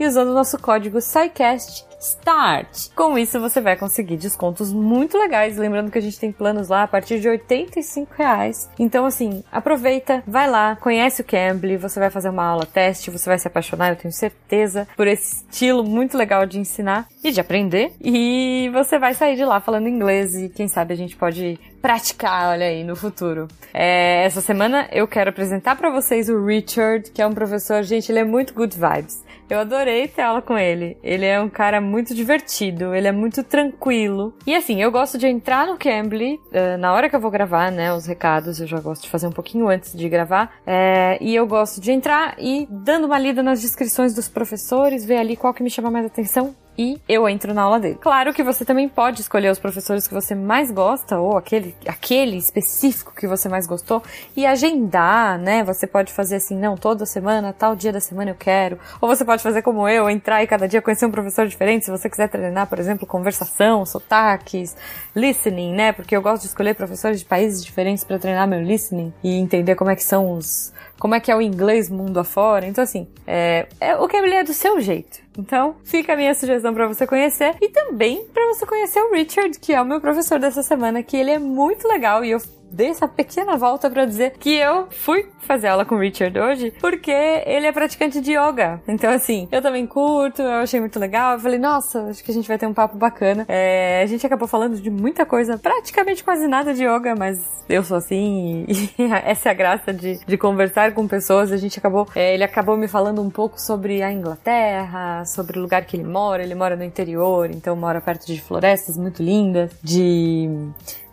e 0.00 0.06
usando 0.06 0.30
o 0.30 0.34
nosso 0.34 0.58
código 0.58 1.00
SciCast 1.00 1.93
Start. 2.04 2.90
Com 2.94 3.18
isso 3.18 3.40
você 3.40 3.60
vai 3.60 3.76
conseguir 3.76 4.16
descontos 4.16 4.72
muito 4.72 5.18
legais. 5.18 5.56
Lembrando 5.56 5.90
que 5.90 5.98
a 5.98 6.02
gente 6.02 6.20
tem 6.20 6.30
planos 6.30 6.68
lá 6.68 6.82
a 6.82 6.88
partir 6.88 7.18
de 7.18 7.28
85 7.28 8.14
reais. 8.16 8.68
Então, 8.78 9.06
assim, 9.06 9.42
aproveita, 9.50 10.22
vai 10.26 10.48
lá, 10.48 10.76
conhece 10.76 11.22
o 11.22 11.24
Cambly, 11.24 11.76
você 11.76 11.98
vai 11.98 12.10
fazer 12.10 12.28
uma 12.28 12.44
aula 12.44 12.66
teste, 12.66 13.10
você 13.10 13.28
vai 13.28 13.38
se 13.38 13.48
apaixonar, 13.48 13.90
eu 13.90 13.96
tenho 13.96 14.12
certeza, 14.12 14.86
por 14.96 15.06
esse 15.06 15.44
estilo 15.44 15.82
muito 15.82 16.16
legal 16.16 16.44
de 16.46 16.58
ensinar 16.58 17.08
e 17.22 17.30
de 17.30 17.40
aprender. 17.40 17.92
E 18.00 18.70
você 18.72 18.98
vai 18.98 19.14
sair 19.14 19.36
de 19.36 19.44
lá 19.44 19.60
falando 19.60 19.88
inglês 19.88 20.36
e 20.36 20.48
quem 20.48 20.68
sabe 20.68 20.92
a 20.92 20.96
gente 20.96 21.16
pode 21.16 21.58
praticar, 21.80 22.50
olha 22.50 22.66
aí, 22.66 22.84
no 22.84 22.96
futuro. 22.96 23.48
É, 23.72 24.24
essa 24.24 24.40
semana 24.40 24.88
eu 24.92 25.06
quero 25.06 25.30
apresentar 25.30 25.76
para 25.76 25.90
vocês 25.90 26.28
o 26.28 26.44
Richard, 26.44 27.10
que 27.10 27.20
é 27.20 27.26
um 27.26 27.32
professor, 27.34 27.82
gente, 27.82 28.10
ele 28.10 28.20
é 28.20 28.24
muito 28.24 28.54
good 28.54 28.74
vibes. 28.74 29.23
Eu 29.48 29.58
adorei 29.58 30.08
ter 30.08 30.22
aula 30.22 30.40
com 30.40 30.56
ele. 30.56 30.96
Ele 31.02 31.26
é 31.26 31.40
um 31.40 31.48
cara 31.48 31.80
muito 31.80 32.14
divertido, 32.14 32.94
ele 32.94 33.08
é 33.08 33.12
muito 33.12 33.42
tranquilo. 33.44 34.34
E 34.46 34.54
assim, 34.54 34.82
eu 34.82 34.90
gosto 34.90 35.18
de 35.18 35.26
entrar 35.26 35.66
no 35.66 35.76
Cambly 35.76 36.34
uh, 36.34 36.78
na 36.78 36.92
hora 36.92 37.08
que 37.08 37.16
eu 37.16 37.20
vou 37.20 37.30
gravar, 37.30 37.70
né? 37.70 37.92
Os 37.92 38.06
recados 38.06 38.60
eu 38.60 38.66
já 38.66 38.80
gosto 38.80 39.02
de 39.02 39.10
fazer 39.10 39.26
um 39.26 39.32
pouquinho 39.32 39.68
antes 39.68 39.92
de 39.92 40.08
gravar. 40.08 40.54
É, 40.66 41.18
e 41.20 41.34
eu 41.34 41.46
gosto 41.46 41.80
de 41.80 41.92
entrar 41.92 42.36
e 42.38 42.66
dando 42.70 43.06
uma 43.06 43.18
lida 43.18 43.42
nas 43.42 43.60
descrições 43.60 44.14
dos 44.14 44.28
professores, 44.28 45.04
ver 45.04 45.18
ali 45.18 45.36
qual 45.36 45.52
que 45.52 45.62
me 45.62 45.70
chama 45.70 45.90
mais 45.90 46.06
atenção 46.06 46.54
e 46.76 47.00
eu 47.08 47.28
entro 47.28 47.54
na 47.54 47.62
aula 47.62 47.80
dele. 47.80 47.98
Claro 48.00 48.32
que 48.32 48.42
você 48.42 48.64
também 48.64 48.88
pode 48.88 49.20
escolher 49.20 49.50
os 49.50 49.58
professores 49.58 50.06
que 50.06 50.14
você 50.14 50.34
mais 50.34 50.70
gosta 50.70 51.18
ou 51.18 51.36
aquele, 51.36 51.74
aquele 51.86 52.36
específico 52.36 53.14
que 53.14 53.26
você 53.26 53.48
mais 53.48 53.66
gostou 53.66 54.02
e 54.36 54.44
agendar, 54.44 55.38
né? 55.38 55.62
Você 55.64 55.86
pode 55.86 56.12
fazer 56.12 56.36
assim, 56.36 56.56
não, 56.56 56.76
toda 56.76 57.06
semana, 57.06 57.52
tal 57.52 57.76
dia 57.76 57.92
da 57.92 58.00
semana 58.00 58.30
eu 58.30 58.34
quero. 58.34 58.78
Ou 59.00 59.08
você 59.08 59.24
pode 59.24 59.42
fazer 59.42 59.62
como 59.62 59.88
eu, 59.88 60.10
entrar 60.10 60.42
e 60.42 60.46
cada 60.46 60.66
dia 60.66 60.82
conhecer 60.82 61.06
um 61.06 61.10
professor 61.10 61.46
diferente, 61.46 61.84
se 61.84 61.90
você 61.90 62.10
quiser 62.10 62.28
treinar, 62.28 62.66
por 62.66 62.78
exemplo, 62.78 63.06
conversação, 63.06 63.86
sotaques, 63.86 64.76
listening, 65.14 65.72
né? 65.72 65.92
Porque 65.92 66.16
eu 66.16 66.22
gosto 66.22 66.42
de 66.42 66.48
escolher 66.48 66.74
professores 66.74 67.20
de 67.20 67.24
países 67.24 67.64
diferentes 67.64 68.04
para 68.04 68.18
treinar 68.18 68.48
meu 68.48 68.60
listening 68.60 69.12
e 69.22 69.34
entender 69.36 69.74
como 69.74 69.90
é 69.90 69.96
que 69.96 70.04
são 70.04 70.32
os 70.32 70.72
como 70.98 71.14
é 71.14 71.20
que 71.20 71.30
é 71.30 71.36
o 71.36 71.42
inglês 71.42 71.90
mundo 71.90 72.18
afora. 72.18 72.66
Então, 72.66 72.82
assim, 72.82 73.06
é, 73.26 73.66
é, 73.80 73.96
o 73.96 74.08
Cambly 74.08 74.32
é 74.34 74.44
do 74.44 74.54
seu 74.54 74.80
jeito. 74.80 75.23
Então, 75.38 75.76
fica 75.84 76.12
a 76.12 76.16
minha 76.16 76.34
sugestão 76.34 76.72
para 76.72 76.86
você 76.86 77.06
conhecer 77.06 77.54
e 77.60 77.68
também 77.68 78.24
para 78.32 78.46
você 78.46 78.64
conhecer 78.64 79.00
o 79.00 79.12
Richard, 79.12 79.58
que 79.58 79.72
é 79.72 79.80
o 79.80 79.84
meu 79.84 80.00
professor 80.00 80.38
dessa 80.38 80.62
semana, 80.62 81.02
que 81.02 81.16
ele 81.16 81.30
é 81.30 81.38
muito 81.38 81.88
legal 81.88 82.24
e 82.24 82.30
eu 82.30 82.40
dei 82.74 82.88
essa 82.88 83.06
pequena 83.06 83.56
volta 83.56 83.88
para 83.88 84.04
dizer 84.04 84.32
que 84.38 84.52
eu 84.54 84.88
fui 84.90 85.26
fazer 85.40 85.68
aula 85.68 85.84
com 85.84 85.94
o 85.94 85.98
Richard 85.98 86.36
hoje 86.38 86.72
porque 86.80 87.10
ele 87.10 87.66
é 87.66 87.72
praticante 87.72 88.20
de 88.20 88.32
yoga. 88.32 88.82
Então, 88.88 89.10
assim, 89.10 89.48
eu 89.52 89.62
também 89.62 89.86
curto, 89.86 90.42
eu 90.42 90.60
achei 90.62 90.80
muito 90.80 90.98
legal. 90.98 91.34
Eu 91.34 91.40
falei, 91.40 91.58
nossa, 91.58 92.08
acho 92.08 92.24
que 92.24 92.30
a 92.30 92.34
gente 92.34 92.48
vai 92.48 92.58
ter 92.58 92.66
um 92.66 92.74
papo 92.74 92.96
bacana. 92.96 93.44
É, 93.48 94.02
a 94.02 94.06
gente 94.06 94.26
acabou 94.26 94.48
falando 94.48 94.80
de 94.80 94.90
muita 94.90 95.24
coisa, 95.24 95.56
praticamente 95.56 96.24
quase 96.24 96.48
nada 96.48 96.74
de 96.74 96.84
yoga, 96.84 97.14
mas 97.16 97.38
eu 97.68 97.84
sou 97.84 97.96
assim 97.96 98.66
e, 98.68 98.90
essa 99.24 99.50
é 99.50 99.52
a 99.52 99.54
graça 99.54 99.92
de, 99.92 100.18
de 100.24 100.36
conversar 100.36 100.92
com 100.92 101.06
pessoas. 101.06 101.52
A 101.52 101.56
gente 101.56 101.78
acabou, 101.78 102.08
é, 102.14 102.34
ele 102.34 102.44
acabou 102.44 102.76
me 102.76 102.88
falando 102.88 103.22
um 103.22 103.30
pouco 103.30 103.60
sobre 103.60 104.02
a 104.02 104.12
Inglaterra, 104.12 105.23
sobre 105.24 105.58
o 105.58 105.62
lugar 105.62 105.84
que 105.84 105.96
ele 105.96 106.04
mora. 106.04 106.42
Ele 106.42 106.54
mora 106.54 106.76
no 106.76 106.84
interior, 106.84 107.50
então 107.50 107.74
mora 107.76 108.00
perto 108.00 108.26
de 108.26 108.40
florestas 108.40 108.96
muito 108.96 109.22
lindas, 109.22 109.70
de 109.82 110.48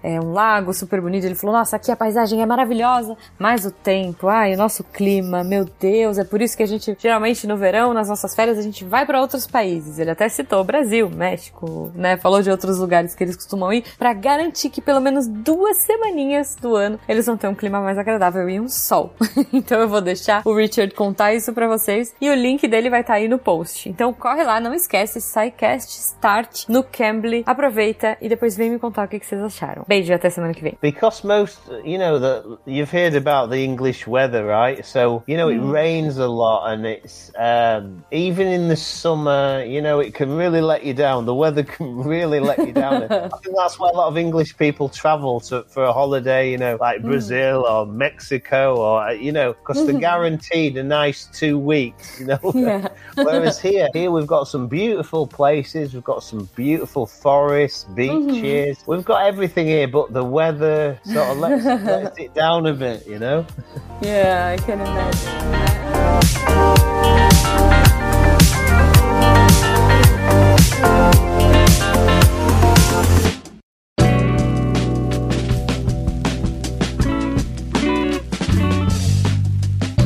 é, 0.03 0.19
um 0.19 0.33
lago 0.33 0.73
super 0.73 1.01
bonito. 1.01 1.25
Ele 1.25 1.35
falou: 1.35 1.55
Nossa, 1.55 1.75
aqui 1.75 1.91
a 1.91 1.95
paisagem 1.95 2.41
é 2.41 2.45
maravilhosa, 2.45 3.17
mas 3.37 3.65
o 3.65 3.71
tempo, 3.71 4.27
ai, 4.27 4.53
o 4.53 4.57
nosso 4.57 4.83
clima, 4.83 5.43
meu 5.43 5.65
Deus, 5.79 6.17
é 6.17 6.23
por 6.23 6.41
isso 6.41 6.55
que 6.55 6.63
a 6.63 6.67
gente, 6.67 6.95
geralmente 6.99 7.45
no 7.47 7.57
verão, 7.57 7.93
nas 7.93 8.09
nossas 8.09 8.35
férias, 8.35 8.57
a 8.57 8.61
gente 8.61 8.83
vai 8.83 9.05
para 9.05 9.21
outros 9.21 9.47
países. 9.47 9.99
Ele 9.99 10.11
até 10.11 10.27
citou 10.29 10.63
Brasil, 10.63 11.09
México, 11.09 11.91
né? 11.95 12.17
Falou 12.17 12.41
de 12.41 12.49
outros 12.49 12.79
lugares 12.79 13.15
que 13.15 13.23
eles 13.23 13.35
costumam 13.35 13.71
ir 13.73 13.83
para 13.97 14.13
garantir 14.13 14.69
que 14.69 14.81
pelo 14.81 14.99
menos 14.99 15.27
duas 15.27 15.77
semaninhas 15.77 16.55
do 16.55 16.75
ano 16.75 16.99
eles 17.07 17.25
vão 17.25 17.37
ter 17.37 17.47
um 17.47 17.55
clima 17.55 17.81
mais 17.81 17.97
agradável 17.97 18.49
e 18.49 18.59
um 18.59 18.67
sol. 18.67 19.13
então 19.53 19.79
eu 19.79 19.87
vou 19.87 20.01
deixar 20.01 20.41
o 20.45 20.53
Richard 20.53 20.93
contar 20.93 21.33
isso 21.33 21.53
para 21.53 21.67
vocês 21.67 22.13
e 22.19 22.29
o 22.29 22.33
link 22.33 22.67
dele 22.67 22.89
vai 22.89 23.01
estar 23.01 23.13
tá 23.13 23.19
aí 23.19 23.27
no 23.27 23.37
post. 23.37 23.89
Então 23.89 24.13
corre 24.13 24.43
lá, 24.43 24.59
não 24.59 24.73
esquece, 24.73 25.19
SciCast 25.19 25.99
Start 25.99 26.69
no 26.69 26.83
Cambly. 26.83 27.43
Aproveita 27.45 28.17
e 28.21 28.29
depois 28.29 28.55
vem 28.55 28.69
me 28.69 28.79
contar 28.79 29.05
o 29.05 29.07
que, 29.07 29.19
que 29.19 29.25
vocês 29.25 29.41
acharam. 29.41 29.85
Beijo, 29.91 30.13
até 30.13 30.29
semana 30.29 30.53
que 30.53 30.61
vem. 30.63 30.77
Because 30.81 31.21
most, 31.21 31.59
you 31.83 31.97
know, 31.97 32.17
that 32.17 32.45
you've 32.65 32.89
heard 32.89 33.13
about 33.13 33.49
the 33.49 33.57
English 33.61 34.07
weather, 34.07 34.45
right? 34.45 34.85
So, 34.85 35.21
you 35.27 35.35
know, 35.35 35.49
it 35.49 35.59
Mm. 35.59 35.69
rains 35.69 36.17
a 36.17 36.29
lot 36.29 36.71
and 36.71 36.85
it's, 36.85 37.29
um, 37.37 38.01
even 38.09 38.47
in 38.47 38.69
the 38.69 38.77
summer, 38.77 39.65
you 39.67 39.81
know, 39.81 39.99
it 39.99 40.13
can 40.13 40.37
really 40.37 40.61
let 40.61 40.85
you 40.85 40.93
down. 40.93 41.25
The 41.25 41.35
weather 41.35 41.63
can 41.75 41.97
really 41.97 42.39
let 42.39 42.59
you 42.59 42.71
down. 42.71 43.03
I 43.03 43.07
think 43.43 43.57
that's 43.57 43.77
why 43.81 43.89
a 43.89 43.97
lot 43.97 44.07
of 44.07 44.17
English 44.17 44.55
people 44.55 44.87
travel 44.87 45.41
to, 45.49 45.63
for 45.67 45.83
a 45.83 45.91
holiday, 45.91 46.49
you 46.51 46.57
know, 46.57 46.77
like 46.79 47.01
Mm. 47.01 47.07
Brazil 47.11 47.65
or 47.69 47.85
Mexico 47.85 48.77
or, 48.77 49.03
uh, 49.09 49.11
you 49.11 49.33
know, 49.33 49.51
because 49.51 49.85
they're 49.85 49.99
guaranteed 49.99 50.77
a 50.77 50.83
nice 50.83 51.27
two 51.33 51.59
weeks, 51.59 52.17
you 52.21 52.27
know. 52.27 52.39
Yeah. 52.55 52.87
Whereas 53.15 53.59
here, 53.59 53.89
here 53.93 54.09
we've 54.09 54.25
got 54.25 54.47
some 54.47 54.69
beautiful 54.69 55.27
places, 55.27 55.93
we've 55.93 56.03
got 56.13 56.23
some 56.23 56.47
beautiful 56.55 57.05
forests, 57.05 57.83
beaches, 57.93 58.77
we've 58.87 59.03
got 59.03 59.25
everything 59.25 59.67
here, 59.67 59.80
but 59.85 60.13
the 60.13 60.23
weather 60.23 60.99
sort 61.03 61.29
of 61.29 61.37
lets, 61.37 61.65
lets 61.85 62.19
it 62.19 62.33
down 62.33 62.65
a 62.65 62.73
bit, 62.73 63.07
you 63.07 63.19
know. 63.19 63.45
Yeah, 64.01 64.55
I 64.57 64.61
can 64.61 64.81
imagine. 64.81 65.41